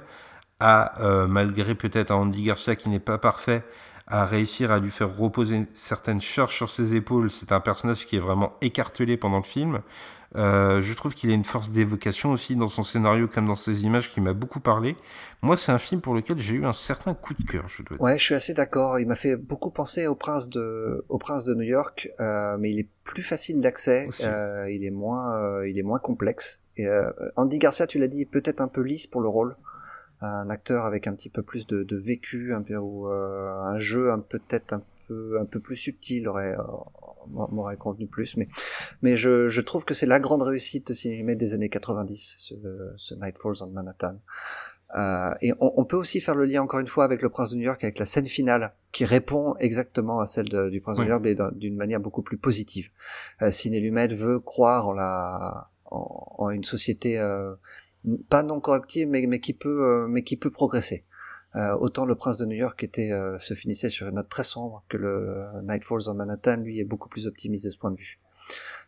[0.59, 3.63] à, euh, malgré peut-être un Andy Garcia qui n'est pas parfait,
[4.07, 7.29] à réussir à lui faire reposer certaines charges sur ses épaules.
[7.29, 9.81] C'est un personnage qui est vraiment écartelé pendant le film.
[10.35, 13.83] Euh, je trouve qu'il a une force d'évocation aussi dans son scénario comme dans ses
[13.83, 14.95] images qui m'a beaucoup parlé.
[15.41, 17.97] Moi, c'est un film pour lequel j'ai eu un certain coup de cœur, je dois
[17.97, 18.01] dire.
[18.01, 18.99] Ouais, je suis assez d'accord.
[18.99, 22.71] Il m'a fait beaucoup penser au Prince de, au Prince de New York, euh, mais
[22.71, 24.07] il est plus facile d'accès.
[24.21, 26.61] Euh, il est moins, euh, il est moins complexe.
[26.77, 29.55] Et euh, Andy Garcia, tu l'as dit, peut-être un peu lisse pour le rôle.
[30.21, 34.11] Un acteur avec un petit peu plus de, de vécu, un peu ou un jeu
[34.11, 36.55] un peut-être un peu un peu plus subtil aurait
[37.31, 38.47] m'aurait convenu plus, mais
[39.01, 42.55] mais je, je trouve que c'est la grande réussite de cinéma des années 90, ce,
[42.97, 44.19] ce Night Falls on Manhattan.
[44.97, 47.51] Euh, et on, on, peut aussi faire le lien encore une fois avec le Prince
[47.51, 51.03] de New York, avec la scène finale qui répond exactement à celle du Prince de
[51.03, 52.89] New York, mais d'une manière beaucoup plus positive.
[53.43, 57.53] Euh, Ciné Lumet veut croire en la en, en une société euh,
[58.29, 61.05] pas non corruptive, mais, mais qui peut euh, mais qui peut progresser.
[61.55, 64.43] Euh, autant le Prince de New York était euh, se finissait sur une note très
[64.43, 67.91] sombre que le Night Falls on Manhattan lui est beaucoup plus optimiste de ce point
[67.91, 68.19] de vue.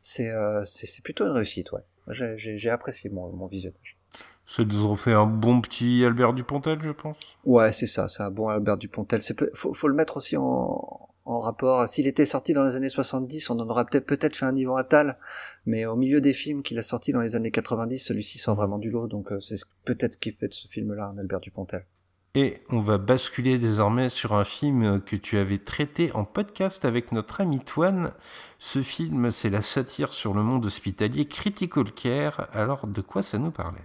[0.01, 1.81] C'est euh, c'est plutôt une réussite, ouais.
[2.07, 3.97] J'ai apprécié mon, mon visionnage.
[4.45, 7.15] Ça nous ont fait un bon petit Albert Dupontel, je pense.
[7.45, 9.21] Ouais, c'est ça, c'est un bon Albert Dupontel.
[9.21, 11.87] C'est faut, faut le mettre aussi en, en rapport.
[11.87, 15.17] S'il était sorti dans les années 70, on en aurait peut-être fait un niveau Atal,
[15.65, 18.77] mais au milieu des films qu'il a sortis dans les années 90, celui-ci sort vraiment
[18.77, 21.85] du lot, donc c'est peut-être ce qui fait de ce film-là un Albert Dupontel.
[22.33, 27.11] Et on va basculer désormais sur un film que tu avais traité en podcast avec
[27.11, 28.13] notre ami Toine.
[28.57, 32.47] Ce film, c'est la satire sur le monde hospitalier Critical Care.
[32.53, 33.81] Alors, de quoi ça nous parlait?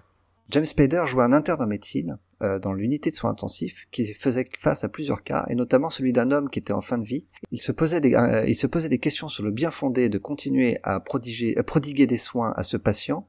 [0.50, 4.48] James Spader jouait un interne en médecine euh, dans l'unité de soins intensifs qui faisait
[4.60, 7.24] face à plusieurs cas, et notamment celui d'un homme qui était en fin de vie.
[7.50, 10.18] Il se posait des, euh, il se posait des questions sur le bien fondé de
[10.18, 13.26] continuer à, prodiger, à prodiguer des soins à ce patient,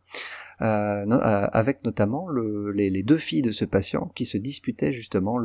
[0.59, 5.37] avec notamment le, les, deux filles de ce patient qui se disputaient justement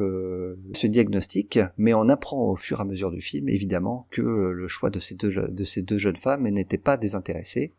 [0.75, 4.69] ce diagnostic, mais on apprend au fur et à mesure du film évidemment que le
[4.69, 7.73] choix de ces deux, jeunes femmes n'était pas désintéressé,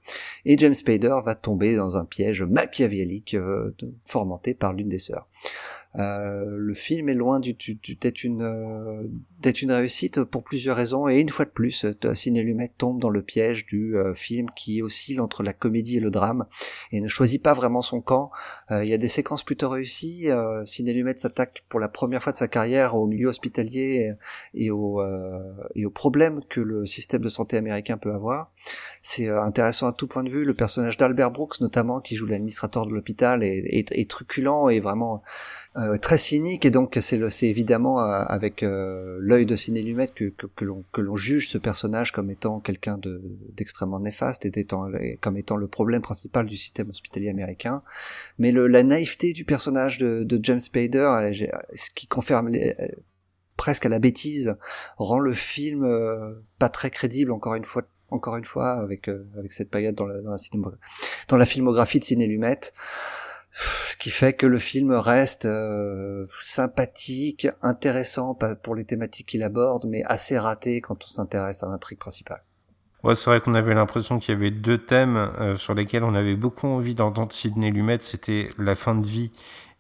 [0.46, 5.28] et James Spader va tomber dans un piège machiavélique euh, fomenté par l'une des sœurs.
[6.00, 9.04] Euh, le film est loin d'être une, euh,
[9.62, 13.12] une réussite pour plusieurs raisons et une fois de plus, euh, Ciné Lumet tombe dans
[13.12, 16.46] le piège du film qui oscille entre la comédie et le drame
[16.92, 18.32] et ne choisit pas vraiment son camp.
[18.72, 20.28] Il y a des séquences plutôt réussies.
[20.66, 24.16] Ciné Lumet s'attaque pour la première fois de sa carrière au milieu hospitalier
[24.54, 25.00] et, et aux
[25.94, 28.52] problèmes que le système de santé américain peut avoir.
[29.02, 30.46] C'est intéressant à tout point de vue.
[30.46, 34.80] Le personnage d'Albert Brooks, notamment, qui joue l'administrateur de l'hôpital, est, est, est, truculent et
[34.80, 35.22] vraiment
[35.76, 40.08] euh, très cynique et donc c'est c'est évidemment euh, avec euh, l'œil de Ciné Lumet
[40.08, 43.20] que que, que l'on juge ce personnage comme étant quelqu'un de
[43.54, 44.68] d'extrêmement néfaste et
[45.20, 47.82] comme étant le problème principal du système hospitalier américain.
[48.38, 51.32] Mais le, la naïveté du personnage de, de James Spader
[51.74, 52.76] ce qui confirme les,
[53.58, 54.56] presque à la bêtise
[54.98, 55.88] rend le film
[56.60, 60.22] pas très crédible encore une fois encore une fois, avec avec cette période dans la,
[60.22, 60.38] dans la,
[61.30, 62.60] dans la filmographie de Ciné Lumet
[63.54, 69.86] ce qui fait que le film reste euh, sympathique, intéressant pour les thématiques qu'il aborde,
[69.88, 72.44] mais assez raté quand on s'intéresse à l'intrigue principale.
[73.04, 76.16] Ouais, c'est vrai qu'on avait l'impression qu'il y avait deux thèmes euh, sur lesquels on
[76.16, 79.32] avait beaucoup envie d'entendre Sidney Lumet, c'était la fin de vie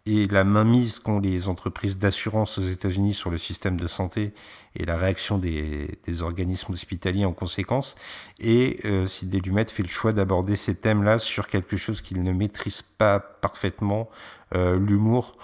[0.05, 4.33] et la mainmise qu'ont les entreprises d'assurance aux États-Unis sur le système de santé
[4.75, 7.95] et la réaction des, des organismes hospitaliers en conséquence.
[8.39, 12.33] Et euh, Sidney Lumet fait le choix d'aborder ces thèmes-là sur quelque chose qu'il ne
[12.33, 14.09] maîtrise pas parfaitement,
[14.55, 15.37] euh, l'humour.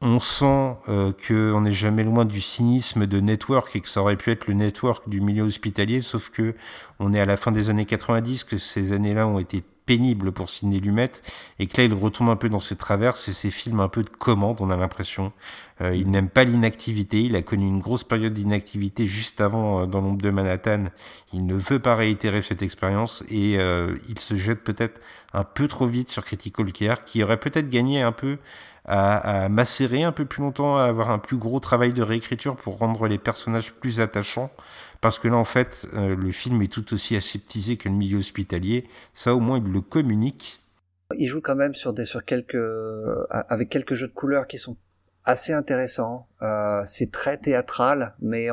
[0.00, 4.16] On sent euh, qu'on n'est jamais loin du cynisme de network et que ça aurait
[4.16, 6.54] pu être le network du milieu hospitalier, sauf que
[7.00, 10.50] on est à la fin des années 90, que ces années-là ont été pénible pour
[10.50, 11.10] Sidney Lumet
[11.58, 14.04] et que là il retombe un peu dans ses travers et ses films un peu
[14.04, 15.32] de commande on a l'impression.
[15.80, 17.22] Euh, il n'aime pas l'inactivité.
[17.22, 20.84] Il a connu une grosse période d'inactivité juste avant euh, dans l'ombre de Manhattan.
[21.32, 25.00] Il ne veut pas réitérer cette expérience et euh, il se jette peut-être
[25.32, 28.38] un peu trop vite sur Critical Care qui aurait peut-être gagné un peu
[28.84, 32.54] à, à, macérer un peu plus longtemps à avoir un plus gros travail de réécriture
[32.54, 34.52] pour rendre les personnages plus attachants
[35.00, 38.18] parce que là, en fait, euh, le film est tout aussi aseptisé que le milieu
[38.18, 38.86] hospitalier.
[39.14, 40.60] Ça, au moins, il le communique.
[41.16, 44.58] Il joue quand même sur des, sur quelques, euh, avec quelques jeux de couleurs qui
[44.58, 44.76] sont
[45.24, 46.28] assez intéressants.
[46.42, 48.48] Euh, c'est très théâtral, mais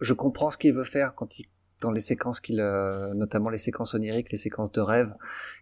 [0.00, 1.46] je comprends ce qu'il veut faire quand il
[1.80, 5.14] dans les séquences qu'il, euh, notamment les séquences oniriques, les séquences de rêve,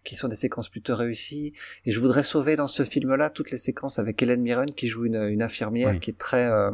[0.03, 1.53] qui sont des séquences plutôt réussies.
[1.85, 5.05] Et je voudrais sauver dans ce film-là toutes les séquences avec Hélène Mirren qui joue
[5.05, 6.71] une, une infirmière qui est très euh,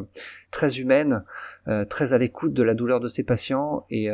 [0.52, 1.24] très humaine,
[1.68, 3.86] euh, très à l'écoute de la douleur de ses patients.
[3.90, 4.10] Et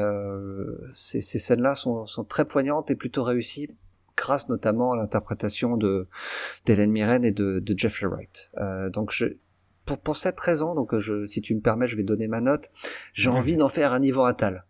[0.93, 3.69] ces, ces scènes-là sont, sont très poignantes et plutôt réussies
[4.17, 6.07] grâce notamment à l'interprétation de
[6.65, 8.51] d'Hélène Mirren et de, de Jeffrey Wright.
[8.91, 9.25] donc je,
[9.85, 12.69] pour, pour cette raison, donc je, si tu me permets, je vais donner ma note.
[13.13, 14.65] J'ai envie d'en faire un Yvan Attal.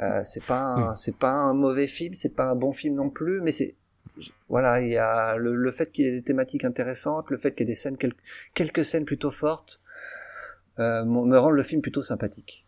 [0.00, 3.40] Euh, c'est pas c'est pas un mauvais film, c'est pas un bon film non plus,
[3.42, 3.76] mais c'est
[4.48, 7.52] voilà, il y a le, le fait qu'il y ait des thématiques intéressantes, le fait
[7.52, 8.18] qu'il y ait des scènes quelques,
[8.54, 9.80] quelques scènes plutôt fortes,
[10.78, 12.66] euh, me rend le film plutôt sympathique.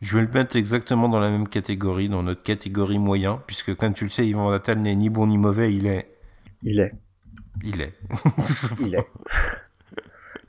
[0.00, 3.94] Je vais le mettre exactement dans la même catégorie, dans notre catégorie moyen, puisque comme
[3.94, 6.10] tu le sais, Yvan Attal n'est ni bon ni mauvais, il est.
[6.62, 6.92] Il est.
[7.62, 7.94] Il est.
[8.80, 9.08] il est.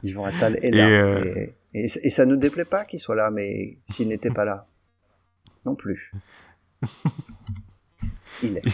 [0.03, 0.89] Yvan Attal est là.
[0.89, 1.23] Et, euh...
[1.23, 4.67] et, et, et ça nous déplaît pas qu'il soit là, mais s'il n'était pas là
[5.65, 6.11] non plus.
[8.43, 8.65] Il est.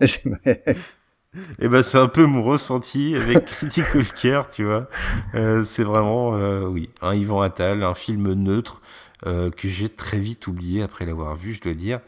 [0.00, 0.06] Et
[1.58, 4.88] eh ben c'est un peu mon ressenti avec Critical Care, tu vois.
[5.34, 8.82] Euh, c'est vraiment, euh, oui, un Yvan Attal, un film neutre
[9.26, 12.00] euh, que j'ai très vite oublié après l'avoir vu, je dois dire.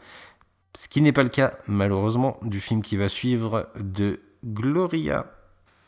[0.75, 5.25] Ce qui n'est pas le cas, malheureusement, du film qui va suivre de Gloria.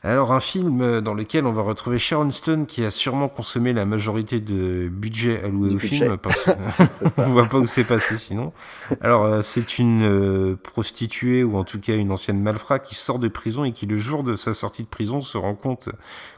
[0.02, 3.84] Alors un film dans lequel on va retrouver Sharon Stone qui a sûrement consommé la
[3.84, 6.45] majorité de budget alloué au film parce
[7.16, 8.53] qu'on voit pas où c'est passé sinon.
[9.02, 13.19] Alors euh, c'est une euh, prostituée ou en tout cas une ancienne malfrat qui sort
[13.19, 15.90] de prison et qui le jour de sa sortie de prison se rend compte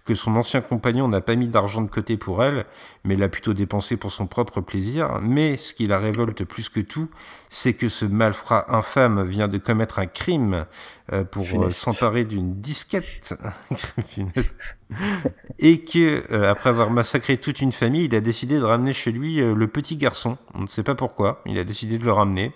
[0.05, 2.65] que son ancien compagnon n'a pas mis d'argent de côté pour elle
[3.03, 5.19] mais l'a plutôt dépensé pour son propre plaisir.
[5.21, 7.09] Mais ce qui la révolte plus que tout,
[7.49, 10.65] c'est que ce malfrat infâme vient de commettre un crime
[11.11, 13.33] euh, pour euh, s'emparer d'une disquette
[13.69, 14.43] Gryffindor.
[15.59, 19.11] et que euh, après avoir massacré toute une famille, il a décidé de ramener chez
[19.11, 20.37] lui le petit garçon.
[20.53, 22.53] On ne sait pas pourquoi, il a décidé de le ramener.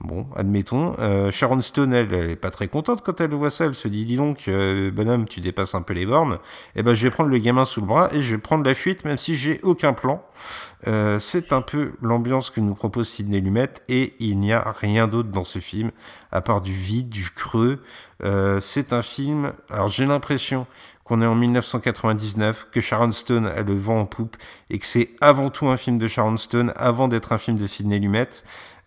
[0.00, 0.94] Bon, admettons.
[0.98, 3.66] Euh, Sharon Stone, elle, elle est pas très contente quand elle voit ça.
[3.66, 6.38] Elle se dit, dis donc, euh, bonhomme, tu dépasses un peu les bornes.
[6.76, 8.74] Eh ben, je vais prendre le gamin sous le bras et je vais prendre la
[8.74, 10.22] fuite, même si j'ai aucun plan.
[10.86, 15.06] Euh, c'est un peu l'ambiance que nous propose Sidney Lumet et il n'y a rien
[15.06, 15.90] d'autre dans ce film
[16.32, 17.82] à part du vide, du creux.
[18.24, 19.52] Euh, c'est un film.
[19.70, 20.66] Alors, j'ai l'impression
[21.04, 24.36] qu'on est en 1999, que Sharon Stone a le vent en poupe
[24.70, 27.66] et que c'est avant tout un film de Sharon Stone avant d'être un film de
[27.66, 28.28] Sidney Lumet.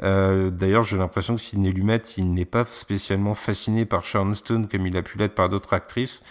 [0.03, 4.67] Euh, D'ailleurs, j'ai l'impression que Sidney Lumet, il n'est pas spécialement fasciné par Sharon Stone
[4.67, 6.23] comme il a pu l'être par d'autres actrices.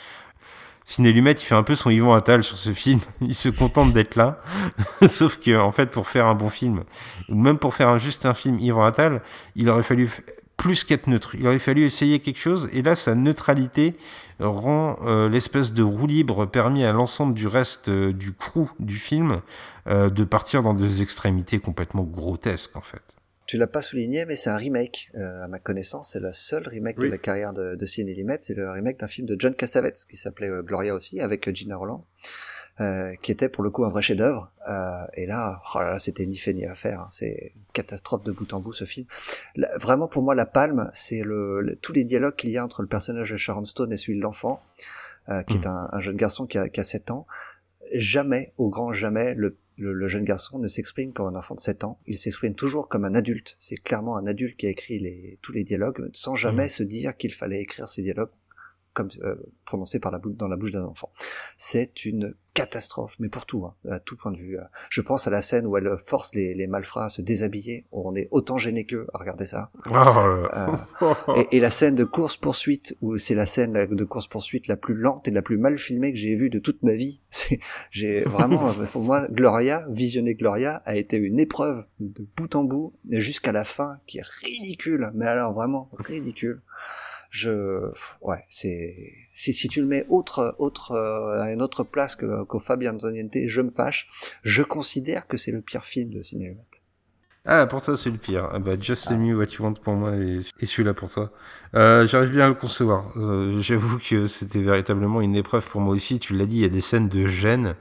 [0.85, 3.01] Sidney Lumet, il fait un peu son Yvon Attal sur ce film.
[3.21, 4.41] Il se contente d'être là.
[5.09, 6.85] Sauf que, en fait, pour faire un bon film,
[7.29, 9.21] ou même pour faire juste un film Yvon Attal,
[9.57, 10.09] il aurait fallu
[10.57, 11.35] plus qu'être neutre.
[11.35, 13.95] Il aurait fallu essayer quelque chose, et là, sa neutralité
[14.41, 18.97] rend euh, l'espèce de roue libre permis à l'ensemble du reste euh, du crew du
[18.97, 19.41] film
[19.87, 23.03] euh, de partir dans des extrémités complètement grotesques, en fait.
[23.47, 25.09] Tu l'as pas souligné, mais c'est un remake.
[25.15, 28.39] à ma connaissance, c'est le seul remake de la carrière de, de Sidney Lumet.
[28.41, 32.05] C'est le remake d'un film de John Cassavetes qui s'appelait Gloria aussi, avec Gina Roland.
[32.79, 34.53] Euh, qui était pour le coup un vrai chef-d'œuvre.
[34.69, 37.01] Euh, et là, oh là, c'était ni fait ni à faire.
[37.01, 37.09] Hein.
[37.11, 39.07] C'est une catastrophe de bout en bout ce film.
[39.81, 42.89] vraiment pour moi, la palme, c'est le, tous les dialogues qu'il y a entre le
[42.89, 44.61] personnage de Sharon Stone et celui de l'enfant,
[45.31, 45.69] euh, qui est mmh.
[45.69, 47.27] un, un, jeune garçon qui a, qui a 7 ans.
[47.95, 51.61] Jamais, au grand jamais, le le, le jeune garçon ne s'exprime comme un enfant de
[51.61, 53.57] 7 ans, il s'exprime toujours comme un adulte.
[53.59, 57.17] C'est clairement un adulte qui a écrit les, tous les dialogues sans jamais se dire
[57.17, 58.31] qu'il fallait écrire ces dialogues
[58.95, 61.13] comme euh, prononcés par la dans la bouche d'un enfant.
[61.59, 64.59] C'est une catastrophe, mais pour tout, hein, à tout point de vue.
[64.59, 64.63] euh.
[64.91, 67.85] Je pense à la scène où elle force les, les malfrats à se déshabiller.
[67.93, 69.71] On est autant gêné qu'eux à regarder ça.
[69.87, 70.87] Oh là.
[71.37, 74.77] Et, et la scène de course poursuite où c'est la scène de course poursuite la
[74.77, 77.21] plus lente et la plus mal filmée que j'ai vue de toute ma vie.
[77.91, 82.95] J'ai vraiment, pour moi, Gloria, visionner Gloria a été une épreuve de bout en bout
[83.11, 85.11] jusqu'à la fin qui est ridicule.
[85.15, 86.63] Mais alors vraiment ridicule.
[87.37, 87.91] Je,
[88.23, 88.97] ouais, c'est,
[89.35, 92.95] si, si tu le mets autre, autre, euh, à une autre place que, qu'au Fabien
[92.95, 94.09] Antoniente, je me fâche.
[94.43, 96.57] Je considère que c'est le pire film de Ciné.
[97.45, 98.49] Ah, pour toi, c'est le pire.
[98.53, 101.31] Ah bah, Just Tell Me What You Want pour moi et, et celui-là pour toi.
[101.75, 103.13] Euh, J'arrive bien à le concevoir.
[103.17, 106.19] Euh, J'avoue que c'était véritablement une épreuve pour moi aussi.
[106.19, 107.77] Tu l'as dit, il y a des scènes de gêne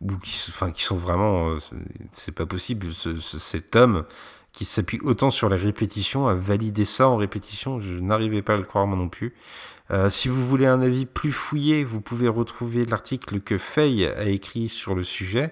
[0.00, 1.74] ou qui, s- enfin, qui sont vraiment, c'est-
[2.12, 2.92] c'est pas possible.
[2.92, 4.04] Ce, ce- cet homme
[4.52, 8.56] qui s'appuie autant sur les répétitions, à valider ça en répétition, je n'arrivais pas à
[8.56, 9.34] le croire moi non plus.
[9.90, 14.24] Euh, si vous voulez un avis plus fouillé, vous pouvez retrouver l'article que Fay a
[14.24, 15.50] écrit sur le sujet.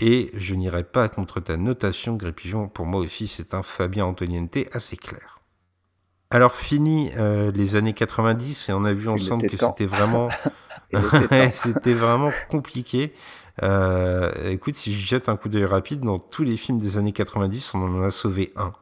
[0.00, 2.68] Et je n'irai pas contre ta notation, Grépigeon.
[2.68, 5.40] Pour moi aussi, c'est un Fabien Antoniente assez clair.
[6.30, 10.28] Alors, fini euh, les années 90, et on a vu ensemble que c'était vraiment,
[11.52, 13.12] c'était vraiment compliqué.
[13.62, 17.12] Euh, écoute, si je jette un coup d'œil rapide, dans tous les films des années
[17.12, 18.72] 90, on en a sauvé un.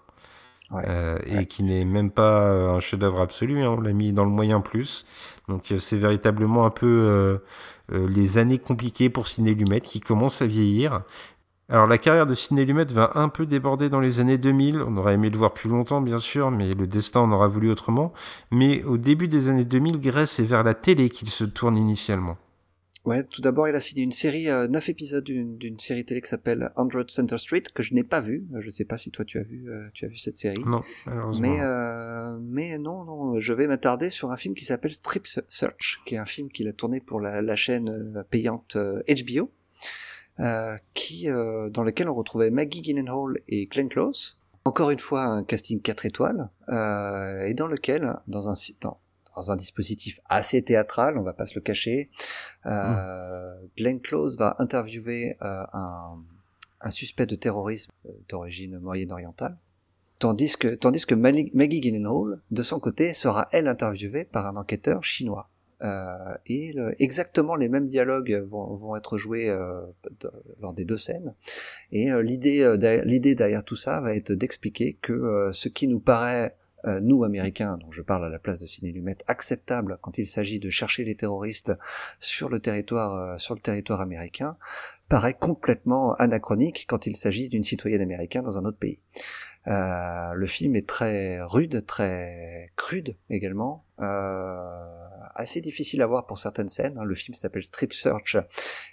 [0.73, 0.85] Ouais.
[0.89, 4.25] Euh, et qui n'est même pas euh, un chef-d'œuvre absolu, hein, on l'a mis dans
[4.25, 5.05] le moyen plus.
[5.49, 10.47] Donc c'est véritablement un peu euh, les années compliquées pour Ciné Lumet qui commence à
[10.47, 11.03] vieillir.
[11.69, 14.97] Alors la carrière de Ciné Lumet va un peu déborder dans les années 2000, on
[14.97, 18.13] aurait aimé le voir plus longtemps bien sûr, mais le destin en aura voulu autrement.
[18.51, 22.39] Mais au début des années 2000, Grèce est vers la télé qu'il se tourne initialement.
[23.05, 26.29] Ouais, tout d'abord, il a signé une série, euh, neuf épisodes d'une série télé qui
[26.29, 28.47] s'appelle 100 Center Street, que je n'ai pas vue.
[28.61, 30.63] Je sais pas si toi tu as vu, euh, tu as vu cette série.
[30.65, 31.49] Non, malheureusement.
[31.49, 36.01] Mais, euh, mais non, non, je vais m'attarder sur un film qui s'appelle Strip Search,
[36.07, 39.51] qui est un film qu'il a tourné pour la, la chaîne euh, payante HBO,
[40.41, 44.41] euh, qui, euh, dans lequel on retrouvait Maggie Gyllenhaal et Glenn Close.
[44.65, 48.99] Encore une fois, un casting 4 étoiles, euh, et dans lequel, dans un, dans,
[49.37, 52.11] dans un dispositif assez théâtral, on va pas se le cacher,
[52.67, 56.19] euh, Glenn Close va interviewer euh, un,
[56.81, 59.57] un suspect de terrorisme euh, d'origine moyenne-orientale,
[60.19, 61.51] tandis que, tandis que Maggie
[61.83, 65.49] Gyllenhaal, de son côté, sera elle interviewée par un enquêteur chinois.
[65.83, 69.81] Euh, et le- exactement les mêmes dialogues vont, vont être joués euh,
[70.21, 70.31] de-
[70.61, 71.35] lors des deux scènes.
[71.91, 75.69] Et euh, l'idée, euh, derrière- l'idée derrière tout ça va être d'expliquer que euh, ce
[75.69, 76.55] qui nous paraît
[76.85, 80.27] euh, nous Américains, donc je parle à la place de Ciné Lumet, acceptable quand il
[80.27, 81.73] s'agit de chercher les terroristes
[82.19, 84.57] sur le territoire, euh, sur le territoire américain,
[85.09, 89.01] paraît complètement anachronique quand il s'agit d'une citoyenne américaine dans un autre pays.
[89.69, 94.57] Euh, le film est très rude, très crude également, euh,
[95.35, 96.99] assez difficile à voir pour certaines scènes.
[96.99, 97.05] hein.
[97.05, 98.37] Le film s'appelle Strip Search,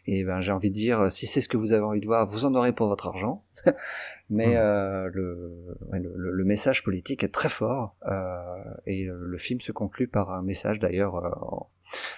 [0.05, 2.27] et ben j'ai envie de dire, si c'est ce que vous avez envie de voir,
[2.27, 3.43] vous en aurez pour votre argent.
[4.29, 9.59] Mais euh, le, le, le- message politique est très fort, euh, et le, le film
[9.61, 11.29] se conclut par un message d'ailleurs euh,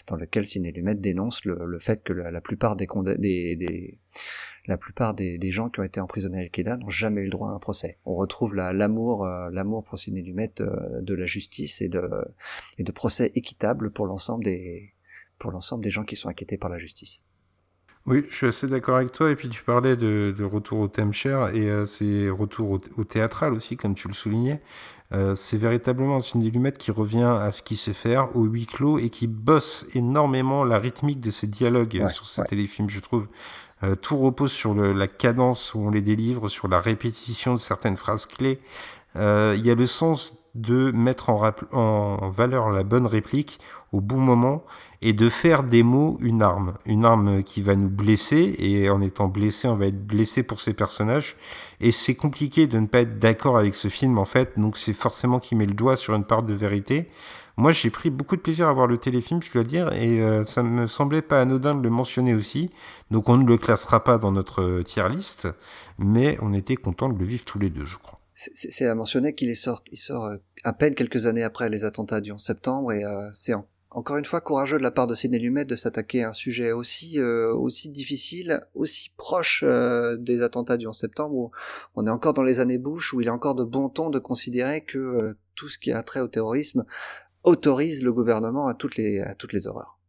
[0.07, 2.87] dans lequel Ciné Lumet dénonce le, le fait que la, la plupart des,
[3.17, 3.99] des, des
[4.67, 7.29] la plupart des, des gens qui ont été emprisonnés à Al-Qaïda n'ont jamais eu le
[7.31, 7.97] droit à un procès.
[8.05, 12.01] On retrouve la- l'amour, euh, l'amour pour Ciné Lumet euh, de la justice et de,
[12.77, 14.93] et de procès équitables pour l'ensemble des,
[15.39, 17.23] pour l'ensemble des gens qui sont inquiétés par la justice.
[18.07, 19.29] Oui, je suis assez d'accord avec toi.
[19.31, 22.79] Et puis tu parlais de, de retour au thème cher et euh, c'est retour au,
[22.97, 24.61] au théâtral aussi, comme tu le soulignais.
[25.13, 28.65] Euh, c'est véritablement un ciné Lumet qui revient à ce qu'il sait faire, au huis
[28.65, 32.45] clos, et qui bosse énormément la rythmique de ses dialogues Ouais, sur ouais.
[32.47, 33.27] téléfilms, je trouve.
[33.83, 37.59] Euh, tout repose sur le- la cadence où on les délivre, sur la répétition de
[37.59, 38.59] certaines phrases clés.
[39.17, 43.59] Euh, Il y a le sens de mettre en, valeur la bonne réplique
[43.91, 44.63] au bon moment
[45.01, 46.73] et de faire des mots une arme.
[46.85, 50.59] Une arme qui va nous blesser et en étant blessé, on va être blessé pour
[50.59, 51.37] ces personnages.
[51.79, 54.93] Et c'est compliqué de ne pas être d'accord avec ce film en fait, donc c'est
[54.93, 57.09] forcément qui met le doigt sur une part de vérité.
[57.57, 60.45] Moi, j'ai pris beaucoup de plaisir à voir le téléfilm, je dois dire, et euh,
[60.45, 62.71] ça me semblait pas anodin de le mentionner aussi.
[63.11, 65.47] Donc, on ne le classera pas dans notre euh, tier list,
[65.99, 68.20] mais on était content de le vivre tous les deux, je crois.
[68.55, 69.83] C'est- à mentionner qu'il sort,
[70.25, 73.67] euh, à peine quelques années après les attentats du 11 septembre et euh, c'est en-
[73.91, 76.71] encore une fois courageux de la part de Sidney Lumet de s'attaquer à un sujet
[76.71, 77.53] aussi euh,
[77.89, 79.63] difficile, aussi proche
[80.19, 81.51] des attentats du 11 septembre où
[81.95, 84.17] on est encore dans les années Bush où il est encore de bon ton de
[84.19, 86.85] considérer que tout ce qui a trait au terrorisme
[87.43, 89.99] autorise le gouvernement à toutes les à toutes les horreurs.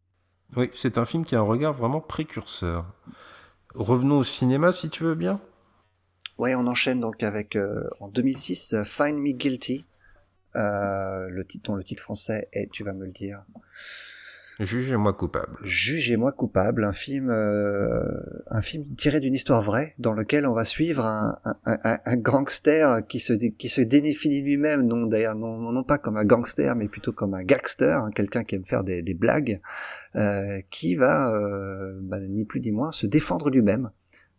[0.56, 2.86] Oui, c'est un film qui a un regard vraiment précurseur.
[3.74, 5.40] Revenons au cinéma si tu veux bien.
[6.42, 9.86] Ouais, on enchaîne donc avec euh, en 2006 euh, Find Me Guilty.
[10.56, 13.44] Euh, le titre, dont le titre français est, tu vas me le dire.
[14.58, 15.56] Jugez-moi coupable.
[15.62, 18.02] Jugez-moi coupable, un film, euh,
[18.50, 22.16] un film tiré d'une histoire vraie, dans lequel on va suivre un, un, un, un
[22.16, 26.74] gangster qui se qui se définit lui-même, non d'ailleurs non, non pas comme un gangster,
[26.74, 29.60] mais plutôt comme un gangster, hein, quelqu'un qui aime faire des, des blagues,
[30.16, 33.92] euh, qui va euh, bah, ni plus ni moins se défendre lui-même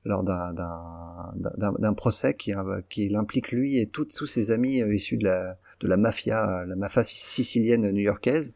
[0.06, 2.54] lors d'un procès qui,
[2.90, 6.76] qui l'implique lui et tous ses amis euh, issus de la, de la mafia, la
[6.76, 8.54] mafia sicilienne new-yorkaise,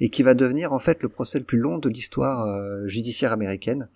[0.00, 3.32] et qui va devenir en fait le procès le plus long de l'histoire euh, judiciaire
[3.32, 3.88] américaine.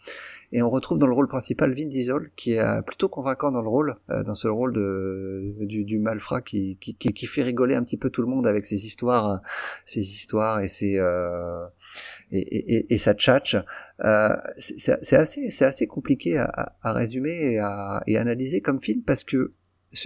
[0.53, 3.69] Et on retrouve dans le rôle principal Vin Diesel, qui est plutôt convaincant dans le
[3.69, 7.83] rôle, euh, dans ce rôle de, du, du malfrat qui, qui, qui, fait rigoler un
[7.83, 9.41] petit peu tout le monde avec ses histoires,
[9.85, 11.65] ses histoires et ses euh,
[12.35, 13.57] et, et, et, sa tchatch.
[14.05, 19.03] Euh, c'est assez, c'est assez compliqué à, à résumer et à et analyser comme film
[19.03, 19.53] parce que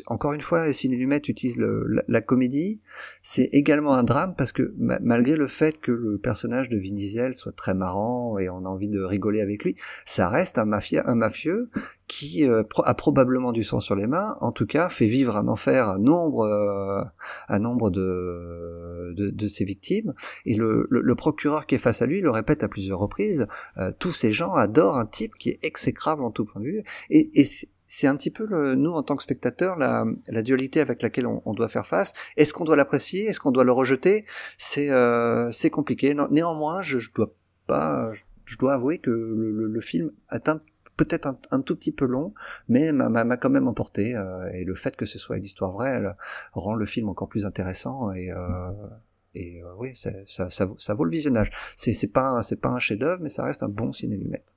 [0.06, 2.80] encore une fois, Ciné Lumet utilise le, la, comédie.
[3.22, 7.34] C'est également un drame parce que malgré le fait que le personnage de Vin Diesel
[7.34, 11.02] soit très marrant et on a envie de rigoler avec lui, ça reste un, mafia,
[11.06, 11.70] un mafieux
[12.08, 15.46] qui euh, a probablement du sang sur les mains, en tout cas fait vivre un
[15.46, 17.04] enfer à nombre, euh,
[17.46, 20.14] à nombre de, de, de, ses victimes.
[20.46, 23.46] Et le, le, procureur qui est face à lui le répète à plusieurs reprises,
[23.76, 26.82] euh, tous ces gens adorent un type qui est exécrable en tout point de vue.
[27.10, 27.46] Et, et
[27.90, 31.26] c'est un petit peu le, nous en tant que spectateurs la, la dualité avec laquelle
[31.26, 32.14] on, on doit faire face.
[32.36, 33.26] Est-ce qu'on doit l'apprécier?
[33.26, 34.24] Est-ce qu'on doit le rejeter?
[34.56, 36.14] C'est euh, compliqué.
[36.30, 37.34] Néanmoins, je, je dois
[37.66, 38.12] pas,
[38.44, 40.60] je dois avouer que le, le, film atteint
[40.98, 42.34] peut-être un, tout petit peu long,
[42.68, 44.14] mais m'a quand même emporté.
[44.14, 46.14] Euh, et le fait que ce soit une histoire vraie elle,
[46.52, 48.12] rend le film encore plus intéressant.
[48.12, 48.70] Et, euh,
[49.34, 51.50] et euh, oui, ça, ça, ça, vaut, le visionnage.
[51.76, 54.56] C'est pas pas un chef-d'œuvre, mais ça reste un bon ciné lumette.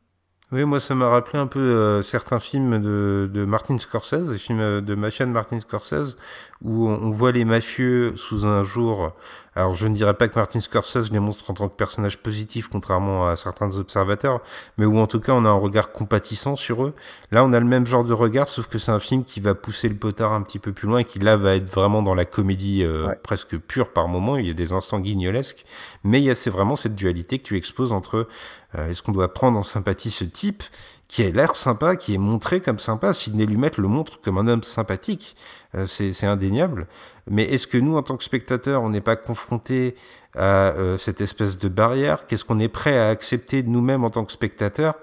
[0.52, 4.38] Oui, moi ça m'a rappelé un peu euh, certains films de, de Martin Scorsese, des
[4.38, 6.18] films de mafia de Martin Scorsese,
[6.64, 9.14] où on, voit les mafieux sous un jour.
[9.56, 12.70] Alors je ne dirais pas que Martin Scorsese les montre en tant que personnage positif,
[12.70, 14.42] contrairement à certains observateurs,
[14.78, 16.94] mais où en tout cas on a un regard compatissant sur eux.
[17.32, 19.56] Là on a le même genre de regard, sauf que c'est un film qui va
[19.56, 22.16] pousser le potard un petit peu plus loin et qui là va être vraiment dans
[22.16, 24.38] la comédie euh, presque pure par moment.
[24.38, 25.66] Il y a des instants guignolesques,
[26.04, 28.28] mais il y a c'est vraiment cette dualité que tu exposes entre
[28.76, 30.64] euh, est-ce qu'on doit prendre en sympathie ce type
[31.12, 33.12] qui a l'air sympa, qui est montré comme sympa.
[33.12, 35.36] Sidney Lumet le montre comme un homme sympathique,
[35.85, 36.88] c'est indéniable.
[37.30, 39.95] Mais est-ce que nous, en tant que spectateurs, on n'est pas confronté
[40.35, 42.27] à euh, cette espèce de barrière?
[42.27, 44.95] Qu'est-ce qu'on est prêt à accepter de nous-mêmes en tant que spectateurs?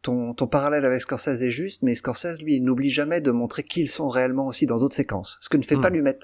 [0.00, 3.80] Ton, ton parallèle avec Scorsese est juste, mais Scorsese, lui, n'oublie jamais de montrer qui
[3.80, 5.94] ils sont réellement aussi dans d'autres séquences, ce que ne fait pas hmm.
[5.94, 6.18] Lumet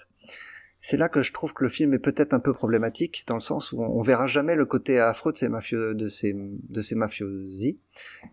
[0.81, 3.41] c'est là que je trouve que le film est peut-être un peu problématique dans le
[3.41, 6.95] sens où on, verra jamais le côté affreux de ces mafieux de ces de ces
[6.95, 7.83] mafiosi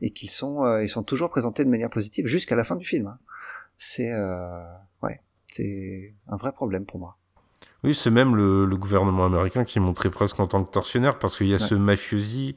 [0.02, 2.86] et qu'ils sont euh, ils sont toujours présentés de manière positive jusqu'à la fin du
[2.86, 3.08] film.
[3.08, 3.20] Hein.
[3.78, 4.64] C'est euh,
[5.04, 5.22] ouais,
[5.52, 7.18] c'est un vrai problème pour moi.
[7.84, 11.20] Oui, c'est même le, le, gouvernement américain qui est montré presque en tant que tortionnaire
[11.20, 12.56] parce qu'il y a ce mafiosi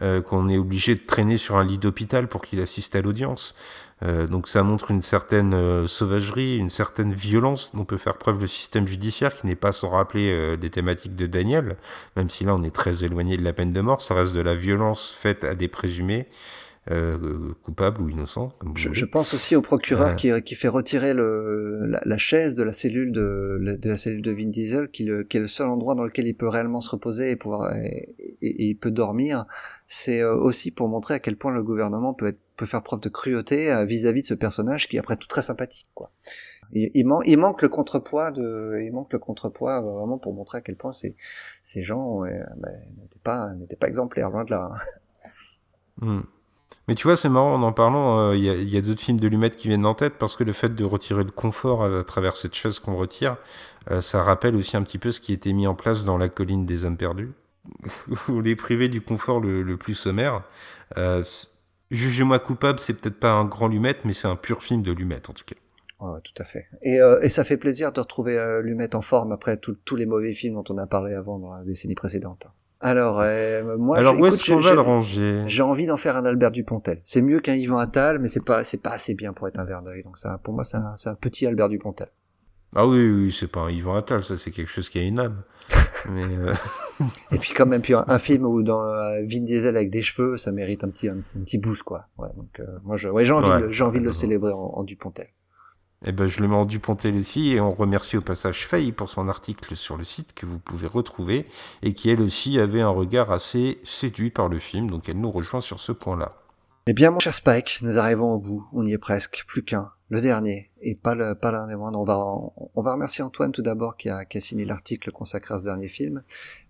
[0.00, 3.54] euh, qu'on est obligé de traîner sur un lit d'hôpital pour qu'il assiste à l'audience.
[4.02, 8.40] Euh, donc ça montre une certaine euh, sauvagerie, une certaine violence dont peut faire preuve
[8.40, 11.76] le système judiciaire qui n'est pas sans rappeler des thématiques de Daniel,
[12.16, 14.40] même si là on est très éloigné de la peine de mort, ça reste de
[14.40, 16.26] la violence faite à des présumés
[16.90, 18.52] euh, coupable ou innocent.
[18.74, 20.14] je, pense aussi au procureur euh.
[20.14, 24.20] qui, qui, fait retirer le, la, la, chaise de la cellule de, de la cellule
[24.20, 26.80] de Vin Diesel, qui, le, qui, est le seul endroit dans lequel il peut réellement
[26.80, 29.46] se reposer et pouvoir et, il peut dormir.
[29.86, 32.98] C'est euh, aussi pour montrer à quel point le gouvernement peut être, peut faire preuve
[32.98, 35.86] de cruauté vis-à-vis de ce personnage qui est après tout très sympathique.
[35.94, 36.10] Quoi.
[36.72, 40.60] Il, il, il, manque le contrepoids de, il manque le contrepoids vraiment pour montrer à
[40.60, 41.14] quel point ces,
[41.62, 44.72] ces gens ben, n'étaient pas n'étaient pas exemplaires loin de là.
[45.98, 46.22] Hmm.
[46.88, 49.28] Mais tu vois, c'est marrant, en en parlant, euh, il y a, d'autres films de
[49.28, 52.36] Lumet qui viennent en tête parce que le fait de retirer le confort à, travers
[52.36, 53.36] cette chaise qu'on retire,
[53.90, 56.28] euh, ça rappelle aussi un petit peu ce qui était mis en place dans La
[56.28, 57.30] colline des hommes perdus,
[58.28, 60.42] où les privés du confort le, plus sommaire.
[60.96, 61.24] Euh,
[61.92, 65.20] Jugez-moi coupable, c'est peut-être pas un grand Lumet, mais c'est un pur film de Lumet
[65.28, 65.56] en tout cas.
[66.00, 66.66] Ouais, tout à fait.
[66.80, 70.54] Et, et, ça fait plaisir de retrouver Lumet en forme après tous les mauvais films
[70.54, 72.48] dont on a parlé avant dans la décennie précédente.
[72.82, 75.44] Alors, euh, moi, Alors, où est-ce qu'on va le ranger?
[75.46, 77.00] J'ai envie d'en faire un Albert Dupontel.
[77.04, 79.64] C'est mieux qu'un Yvan Attal, mais c'est pas, c'est pas assez bien pour être un
[79.64, 80.02] Verneuil.
[80.02, 82.08] Donc ça, pour moi, c'est un, un, petit Albert Dupontel.
[82.74, 85.20] Ah oui, oui, c'est pas un Yvan Attal, ça, c'est quelque chose qui a une
[85.20, 85.44] âme.
[86.10, 86.54] mais euh...
[87.30, 90.36] Et puis quand même, puis un, film où dans euh, Vin Diesel avec des cheveux,
[90.36, 92.08] ça mérite un petit, un petit, boost, quoi.
[92.18, 94.82] Ouais, donc euh, moi, je, ouais, j'ai envie, j'ai envie de le célébrer en, en
[94.82, 95.28] Dupontel.
[96.04, 99.08] Eh ben, je le mets en Dupontel aussi et on remercie au passage Faye pour
[99.08, 101.46] son article sur le site que vous pouvez retrouver
[101.82, 105.30] et qui elle aussi avait un regard assez séduit par le film, donc elle nous
[105.30, 106.32] rejoint sur ce point-là.
[106.88, 108.66] Eh bien, mon cher Spike, nous arrivons au bout.
[108.72, 109.44] On y est presque.
[109.46, 109.92] Plus qu'un.
[110.08, 110.72] Le dernier.
[110.80, 112.00] Et pas le, pas l'un des moindres.
[112.00, 112.18] On va,
[112.74, 115.64] on va remercier Antoine tout d'abord qui a, qui a signé l'article consacré à ce
[115.64, 116.24] dernier film.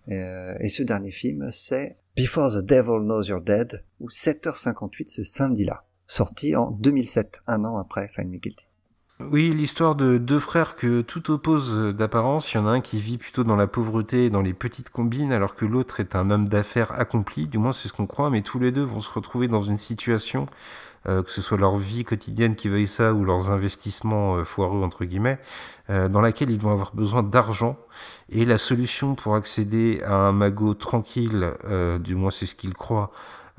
[0.09, 5.23] Euh, et ce dernier film, c'est Before the Devil Knows You're Dead, ou 7h58 ce
[5.23, 5.83] samedi-là.
[6.05, 8.67] Sorti en 2007, un an après Find Me Guilty.
[9.19, 12.51] Oui, l'histoire de deux frères que tout oppose d'apparence.
[12.51, 14.89] Il y en a un qui vit plutôt dans la pauvreté et dans les petites
[14.89, 17.47] combines, alors que l'autre est un homme d'affaires accompli.
[17.47, 18.31] Du moins, c'est ce qu'on croit.
[18.31, 20.47] Mais tous les deux vont se retrouver dans une situation,
[21.07, 24.83] euh, que ce soit leur vie quotidienne qui veuille ça ou leurs investissements euh, foireux
[24.83, 25.39] entre guillemets,
[25.91, 27.77] euh, dans laquelle ils vont avoir besoin d'argent.
[28.29, 31.53] Et la solution pour accéder à un magot tranquille,
[31.99, 33.11] du moins c'est ce qu'ils croient,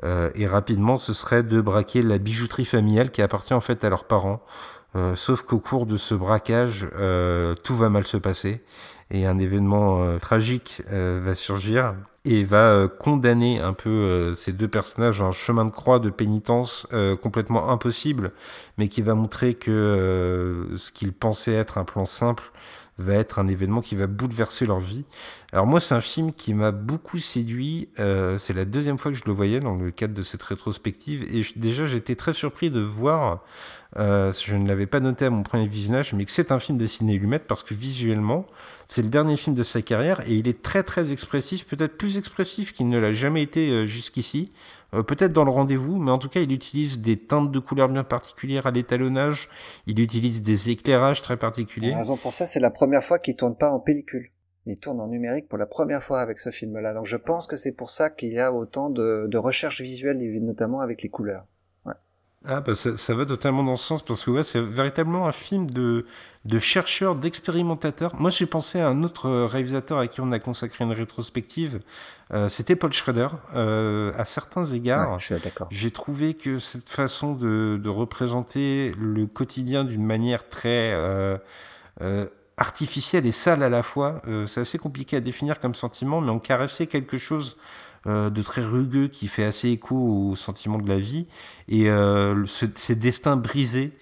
[0.03, 4.05] et rapidement, ce serait de braquer la bijouterie familiale qui appartient en fait à leurs
[4.05, 4.43] parents.
[4.97, 8.63] Euh, sauf qu'au cours de ce braquage, euh, tout va mal se passer
[9.11, 15.21] et un événement euh, tragique va surgir et va condamner un peu ces deux personnages
[15.21, 16.87] à un chemin de croix de pénitence
[17.23, 18.33] complètement impossible,
[18.79, 22.51] mais qui va montrer que ce qu'ils pensaient être un plan simple
[22.99, 25.05] va être un événement qui va bouleverser leur vie.
[25.53, 27.89] Alors moi, c'est un film qui m'a beaucoup séduit.
[27.99, 31.25] Euh, c'est la deuxième fois que je le voyais dans le cadre de cette rétrospective.
[31.35, 33.43] Et déjà, j'étais très surpris de voir,
[33.97, 36.79] euh, je ne l'avais pas noté à mon premier visionnage, mais que c'est un film
[36.79, 38.47] de Ciné Lumet parce que visuellement,
[38.89, 42.19] c'est le dernier film de sa carrière et il est très très expressif, peut-être plus
[42.19, 44.53] expressif qu'il ne l'a jamais été euh, jusqu'ici.
[44.95, 47.89] Euh, peut-être dans le rendez-vous, mais en tout cas, il utilise des teintes de couleurs
[47.89, 49.49] bien particulières à l'étalonnage.
[49.87, 51.91] Il utilise des éclairages très particuliers.
[51.91, 54.31] La raison pour ça, c'est la première fois qu'il tourne pas en pellicule.
[54.67, 56.95] Il tourne en numérique pour la première fois avec ce film-là.
[56.95, 60.19] Donc je pense que c'est pour ça qu'il y a autant de, de recherche visuelle,
[60.43, 61.45] notamment avec les couleurs.
[62.47, 65.33] Ah bah ça, ça, va totalement dans ce sens parce que ouais, c'est véritablement un
[65.33, 66.05] film de,
[66.45, 68.15] de chercheurs, d'expérimentateurs.
[68.17, 71.81] Moi j'ai pensé à un autre euh, réalisateur à qui on a consacré une rétrospective,
[72.33, 73.29] euh, c'était Paul Schrader.
[73.55, 75.41] Euh, à certains égards, ouais,
[75.71, 81.39] j'ai trouvé que cette façon de, de représenter le quotidien d'une manière très euh,
[82.03, 86.31] euh artificielle et sale à la fois, c'est assez compliqué à définir comme sentiment, mais
[86.31, 90.89] on caressait quelque chose euh, de très rugueux qui fait assez écho au sentiment de
[90.89, 91.27] la vie.
[91.69, 93.93] Et euh, ce, ces destins brisés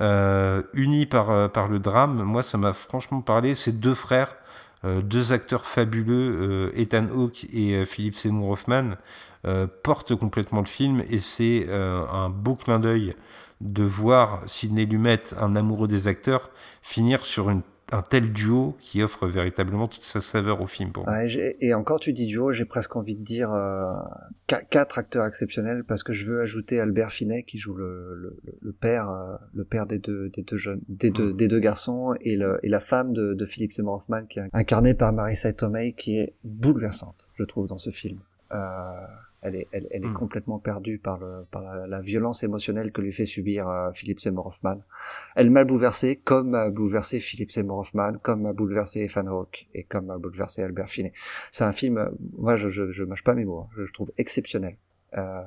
[0.00, 3.54] euh, unis par par le drame moi ça m'a franchement parlé.
[3.54, 4.36] Ces deux frères
[4.84, 8.90] deux acteurs fabuleux Ethan Hawke et Philip Seymour Hoffman
[9.82, 11.02] portent complètement le film.
[11.10, 13.16] Et c'est un beau clin d'œil
[13.60, 16.50] de voir Sidney Lumet, un amoureux des acteurs,
[16.82, 21.06] finir sur une un tel duo qui offre véritablement toute sa saveur au film pour
[21.08, 23.92] ouais, Et encore tu dis duo, j'ai presque envie de dire euh,
[24.46, 28.72] quatre acteurs exceptionnels parce que je veux ajouter Albert Finet qui joue le, le, le
[28.72, 31.36] père, euh, le père des deux, des deux jeunes, des deux, mm.
[31.36, 34.48] des deux garçons et, le, et la femme de, de Philippe Seymour Hoffman qui est
[34.52, 38.18] incarnée par Marissa Tomei qui est bouleversante, je trouve, dans ce film.
[38.52, 38.56] Euh,
[39.42, 40.14] elle est, elle, elle est hmm.
[40.14, 44.46] complètement perdue par, le, par la, violence émotionnelle que lui fait subir euh, Philippe Seymour
[44.46, 44.80] Hoffman.
[45.36, 49.84] Elle m'a bouleversé comme a bouleversé Philippe Seymour Hoffman, comme a bouleversé Ethan Hawke et
[49.84, 51.12] comme a bouleversé Albert Finney.
[51.52, 53.68] C'est un film, euh, moi je, je, je mâche pas mes mots, hein.
[53.76, 54.76] je, trouve exceptionnel.
[55.16, 55.42] Euh,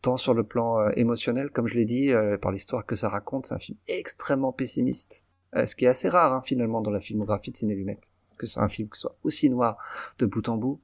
[0.00, 3.46] tant sur le plan euh, émotionnel, comme je l'ai dit, par l'histoire que ça raconte,
[3.46, 5.24] c'est un film extrêmement pessimiste,
[5.54, 8.00] ce qui est assez rare hein, finalement dans la filmographie de Ciné Lumet,
[8.38, 9.78] que c'est un film qui soit aussi noir
[10.18, 10.80] de bout en bout.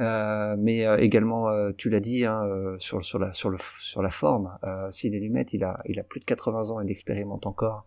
[0.00, 2.44] Euh, mais euh, également, euh, tu l'as dit, hein,
[2.78, 6.02] sur, sur, la, sur, le, sur la forme, euh, Sidney Lumet, il a, il a
[6.02, 7.86] plus de 80 ans, il expérimente encore.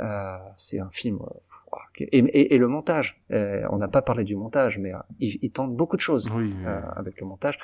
[0.00, 1.18] Euh, c'est un film
[1.98, 5.76] et, et, et, le montage on n'a pas parlé du montage mais il, il, tente
[5.76, 6.54] beaucoup de choses oui,
[6.96, 7.58] avec le montage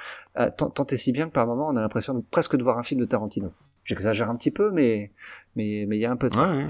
[0.58, 2.76] tant, tant et si bien que par moment on a l'impression de, presque de voir
[2.76, 3.52] un film de Tarantino
[3.84, 5.12] j'exagère un petit peu mais
[5.54, 6.66] mais mais il y a un peu de ça ouais.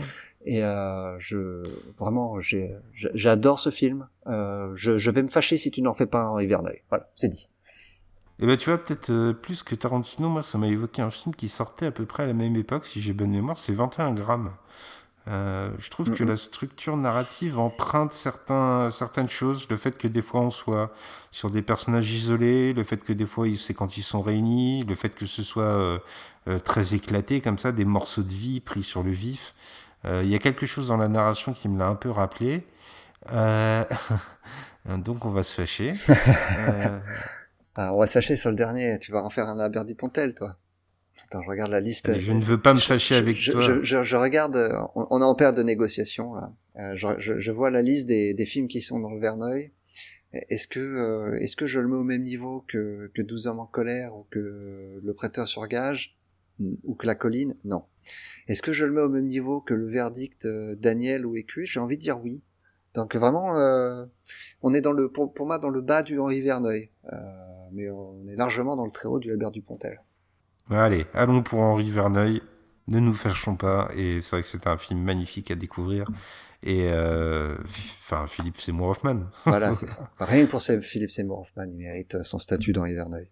[0.47, 1.65] Et euh, je
[1.99, 2.39] vraiment,
[2.93, 4.07] j'adore ce film.
[4.29, 6.83] Euh, je, je, vais me fâcher si tu n'en fais pas un Hiverneuil.
[6.89, 7.49] Voilà, c'est dit.
[8.39, 11.11] Et eh ben tu vois peut-être euh, plus que Tarantino, moi ça m'a évoqué un
[11.11, 13.73] film qui sortait à peu près à la même époque, si j'ai bonne mémoire, c'est
[13.73, 14.53] 21 grammes.
[15.27, 16.17] Je trouve mm -hmm.
[16.19, 20.93] que la structure narrative emprunte certains, certaines choses, le fait que des fois on soit
[21.33, 24.95] sur des personnages isolés, le fait que des fois c'est quand ils sont réunis, le
[24.95, 26.01] fait que ce soit
[26.63, 29.55] très éclaté comme ça, des morceaux de vie pris sur le vif.
[30.05, 32.65] Euh, il y a quelque chose dans la narration qui me l'a un peu rappelé.
[33.33, 33.85] Euh...
[34.99, 35.93] Donc on va se fâcher.
[36.11, 36.99] euh...
[37.75, 38.99] ah, on va se fâcher sur le dernier.
[39.01, 40.57] Tu vas en faire un Albert Dupontel, toi.
[41.25, 42.21] Attends, je regarde la liste.
[42.21, 43.61] Je ne veux pas me fâcher je, avec je, toi.
[43.83, 44.57] Je, regarde,
[44.95, 46.35] on, on, est en période de négociation.
[46.35, 46.53] Là.
[46.95, 49.73] Je, vois la liste des, des, films qui sont dans le Verneuil.
[50.33, 53.67] Est-ce que, est-ce que je le mets au même niveau que, que 12 hommes en
[53.67, 56.16] colère ou que Le prêteur sur gage?
[56.59, 57.85] Ou que La colline Non.
[58.49, 61.67] Est-ce que je le mets au même niveau que le verdict euh, Daniel ou Écu
[61.67, 62.43] J'ai envie de dire oui.
[62.95, 64.07] Donc vraiment, euh,
[64.63, 67.17] on est dans le, pour, pour, moi dans le bas du Henri Verneuil, euh,
[67.73, 70.01] mais on est largement dans le très haut du Albert Dupontel.
[70.71, 72.43] Allez, allons pour Henri Verneuil.
[72.89, 73.91] Ne nous fâchons pas.
[73.97, 76.09] Et c'est vrai que c'est un film magnifique à découvrir.
[76.63, 77.57] Et euh,
[78.01, 79.25] enfin, Philippe Seymour Hoffman.
[79.45, 80.11] Voilà, c'est ça.
[80.19, 83.29] Rien que pour Philippe Seymour Hoffman, il mérite son statut dans Verneuil.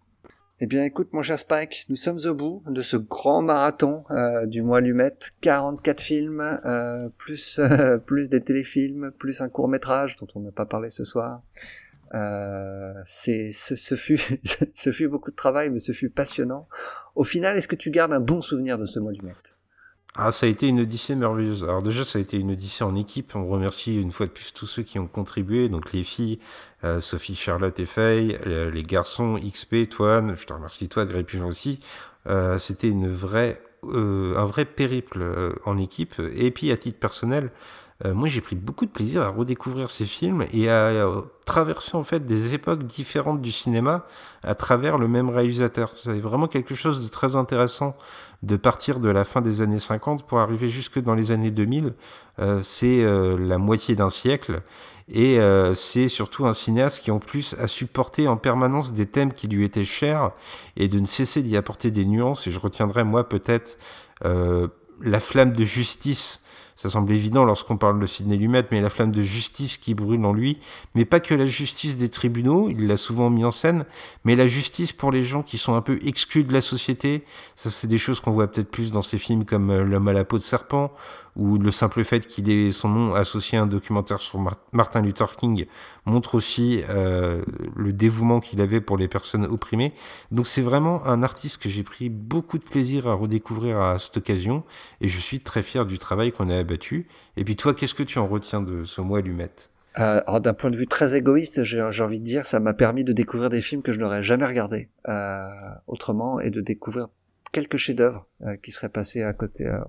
[0.61, 4.45] Eh bien, écoute, mon cher Spike, nous sommes au bout de ce grand marathon euh,
[4.45, 5.33] du mois Lumette.
[5.41, 10.51] 44 films, euh, plus euh, plus des téléfilms, plus un court métrage dont on n'a
[10.51, 11.41] pas parlé ce soir.
[13.05, 14.21] C'est ce, ce, fut
[14.73, 16.69] ce fut beaucoup de travail, mais ce fut passionnant.
[17.15, 19.57] Au final, est-ce que tu gardes un bon souvenir de ce mois Lumette?
[20.17, 21.65] Ah, ça a été une odyssée merveilleuse.
[21.65, 23.35] Alors déjà, ça a été une odyssée en équipe.
[23.35, 26.39] On remercie une fois de plus tous ceux qui ont contribué, donc les filles,
[26.85, 31.25] euh, Sophie, Charlotte et Faye, euh, les garçons, XP, toi, je te remercie toi, Greg
[31.25, 31.79] Pigeon aussi.
[32.27, 35.21] Euh, C'était une vraie, un vrai périple
[35.65, 36.15] en équipe.
[36.33, 37.51] Et puis à titre personnel,
[38.03, 41.07] moi j'ai pris beaucoup de plaisir à redécouvrir ces films et à
[41.45, 44.05] traverser en fait des époques différentes du cinéma
[44.43, 45.91] à travers le même réalisateur.
[45.95, 47.95] C'est vraiment quelque chose de très intéressant
[48.43, 51.93] de partir de la fin des années 50 pour arriver jusque dans les années 2000.
[52.39, 54.61] Euh, c'est euh, la moitié d'un siècle
[55.07, 59.33] et euh, c'est surtout un cinéaste qui en plus a supporté en permanence des thèmes
[59.33, 60.31] qui lui étaient chers
[60.77, 62.45] et de ne cesser d'y apporter des nuances.
[62.47, 63.77] Et je retiendrai moi peut-être
[64.21, 66.41] la flamme de justice
[66.75, 70.25] ça semble évident lorsqu'on parle de Sidney Lumet, mais la flamme de justice qui brûle
[70.25, 70.59] en lui,
[70.93, 73.85] mais pas que la justice des tribunaux, il l'a souvent mis en scène,
[74.25, 77.23] mais la justice pour les gens qui sont un peu exclus de la société.
[77.55, 80.13] Ça, c'est des choses qu'on voit peut-être plus dans ces films comme euh, L'homme à
[80.13, 80.91] la peau de serpent,
[81.35, 84.39] ou le simple fait qu'il ait son nom associé à un documentaire sur
[84.71, 85.65] Martin Luther King
[86.05, 87.43] montre aussi euh,
[87.75, 89.91] le dévouement qu'il avait pour les personnes opprimées.
[90.31, 94.17] Donc c'est vraiment un artiste que j'ai pris beaucoup de plaisir à redécouvrir à cette
[94.17, 94.63] occasion
[95.01, 97.07] et je suis très fier du travail qu'on a abattu.
[97.37, 100.71] Et puis toi, qu'est-ce que tu en retiens de ce mois Lumette euh, d'un point
[100.71, 103.81] de vue très égoïste, j'ai envie de dire, ça m'a permis de découvrir des films
[103.81, 105.47] que je n'aurais jamais regardés euh,
[105.87, 107.07] autrement et de découvrir
[107.55, 109.79] quelques chefs-d'œuvre euh, qui seraient passés à côté, euh,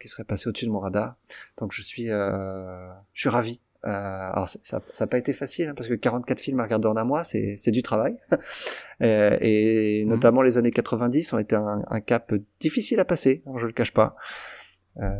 [0.00, 1.16] qui serait passé au-dessus de mon radar.
[1.58, 3.60] Donc je suis, euh, je suis ravi.
[3.84, 6.96] Euh, alors ça n'a pas été facile hein, parce que 44 films à regarder en
[6.96, 8.16] un mois, c'est du travail.
[9.00, 10.10] et, mhm.
[10.10, 13.72] notamment les années 90 ont été un, un cap difficile à passer, hein, je le
[13.72, 14.16] cache pas.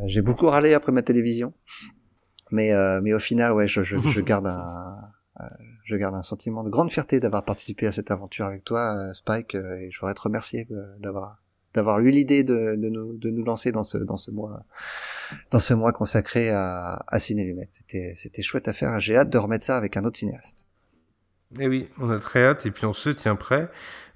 [0.07, 1.55] J'ai beaucoup râlé après ma télévision,
[2.51, 4.97] mais mais au final, ouais, je, je, je garde un
[5.85, 9.55] je garde un sentiment de grande fierté d'avoir participé à cette aventure avec toi, Spike,
[9.55, 10.67] et je voudrais te remercier
[10.99, 11.39] d'avoir
[11.79, 14.65] d'avoir eu l'idée de, de, nous, de nous lancer dans ce, dans ce mois,
[15.53, 17.69] dans ce mois consacré à, à Ciné Lumet.
[17.71, 18.99] C'était, c'était chouette à faire.
[18.99, 20.67] J'ai hâte de remettre ça avec un autre cinéaste.
[21.59, 23.71] Eh oui, on a très hâte et puis on se tient prêt.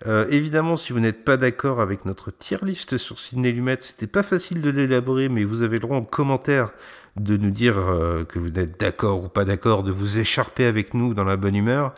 [0.07, 4.07] Euh, évidemment, si vous n'êtes pas d'accord avec notre tier list sur Ciné Lumet, c'était
[4.07, 6.73] pas facile de l'élaborer, mais vous avez le droit en commentaire
[7.17, 10.93] de nous dire euh, que vous êtes d'accord ou pas d'accord, de vous écharper avec
[10.93, 11.95] nous dans la bonne humeur.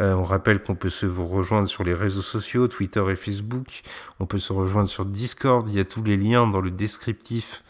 [0.00, 3.82] Euh, on rappelle qu'on peut se vous rejoindre sur les réseaux sociaux, Twitter et Facebook.
[4.20, 5.68] On peut se rejoindre sur Discord.
[5.68, 7.62] Il y a tous les liens dans le descriptif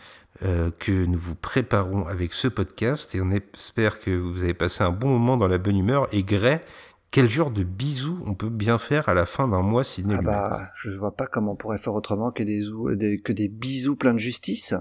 [0.42, 3.14] euh, que nous vous préparons avec ce podcast.
[3.14, 6.08] Et on espère que vous avez passé un bon moment dans la bonne humeur.
[6.12, 6.60] Et Gray,
[7.12, 10.22] quel genre de bisous on peut bien faire à la fin d'un mois ciné Ah
[10.22, 14.14] bah, je vois pas comment on pourrait faire autrement que des, que des bisous pleins
[14.14, 14.74] de justice.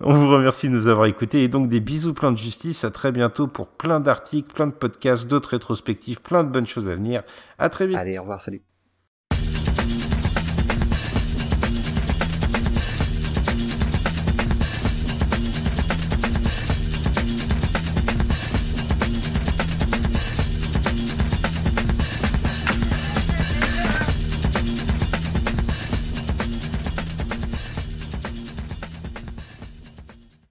[0.00, 2.84] On vous remercie de nous avoir écoutés et donc des bisous plein de justice.
[2.84, 6.88] À très bientôt pour plein d'articles, plein de podcasts, d'autres rétrospectives, plein de bonnes choses
[6.88, 7.22] à venir.
[7.58, 7.96] À très vite.
[7.96, 8.62] Allez, au revoir, salut.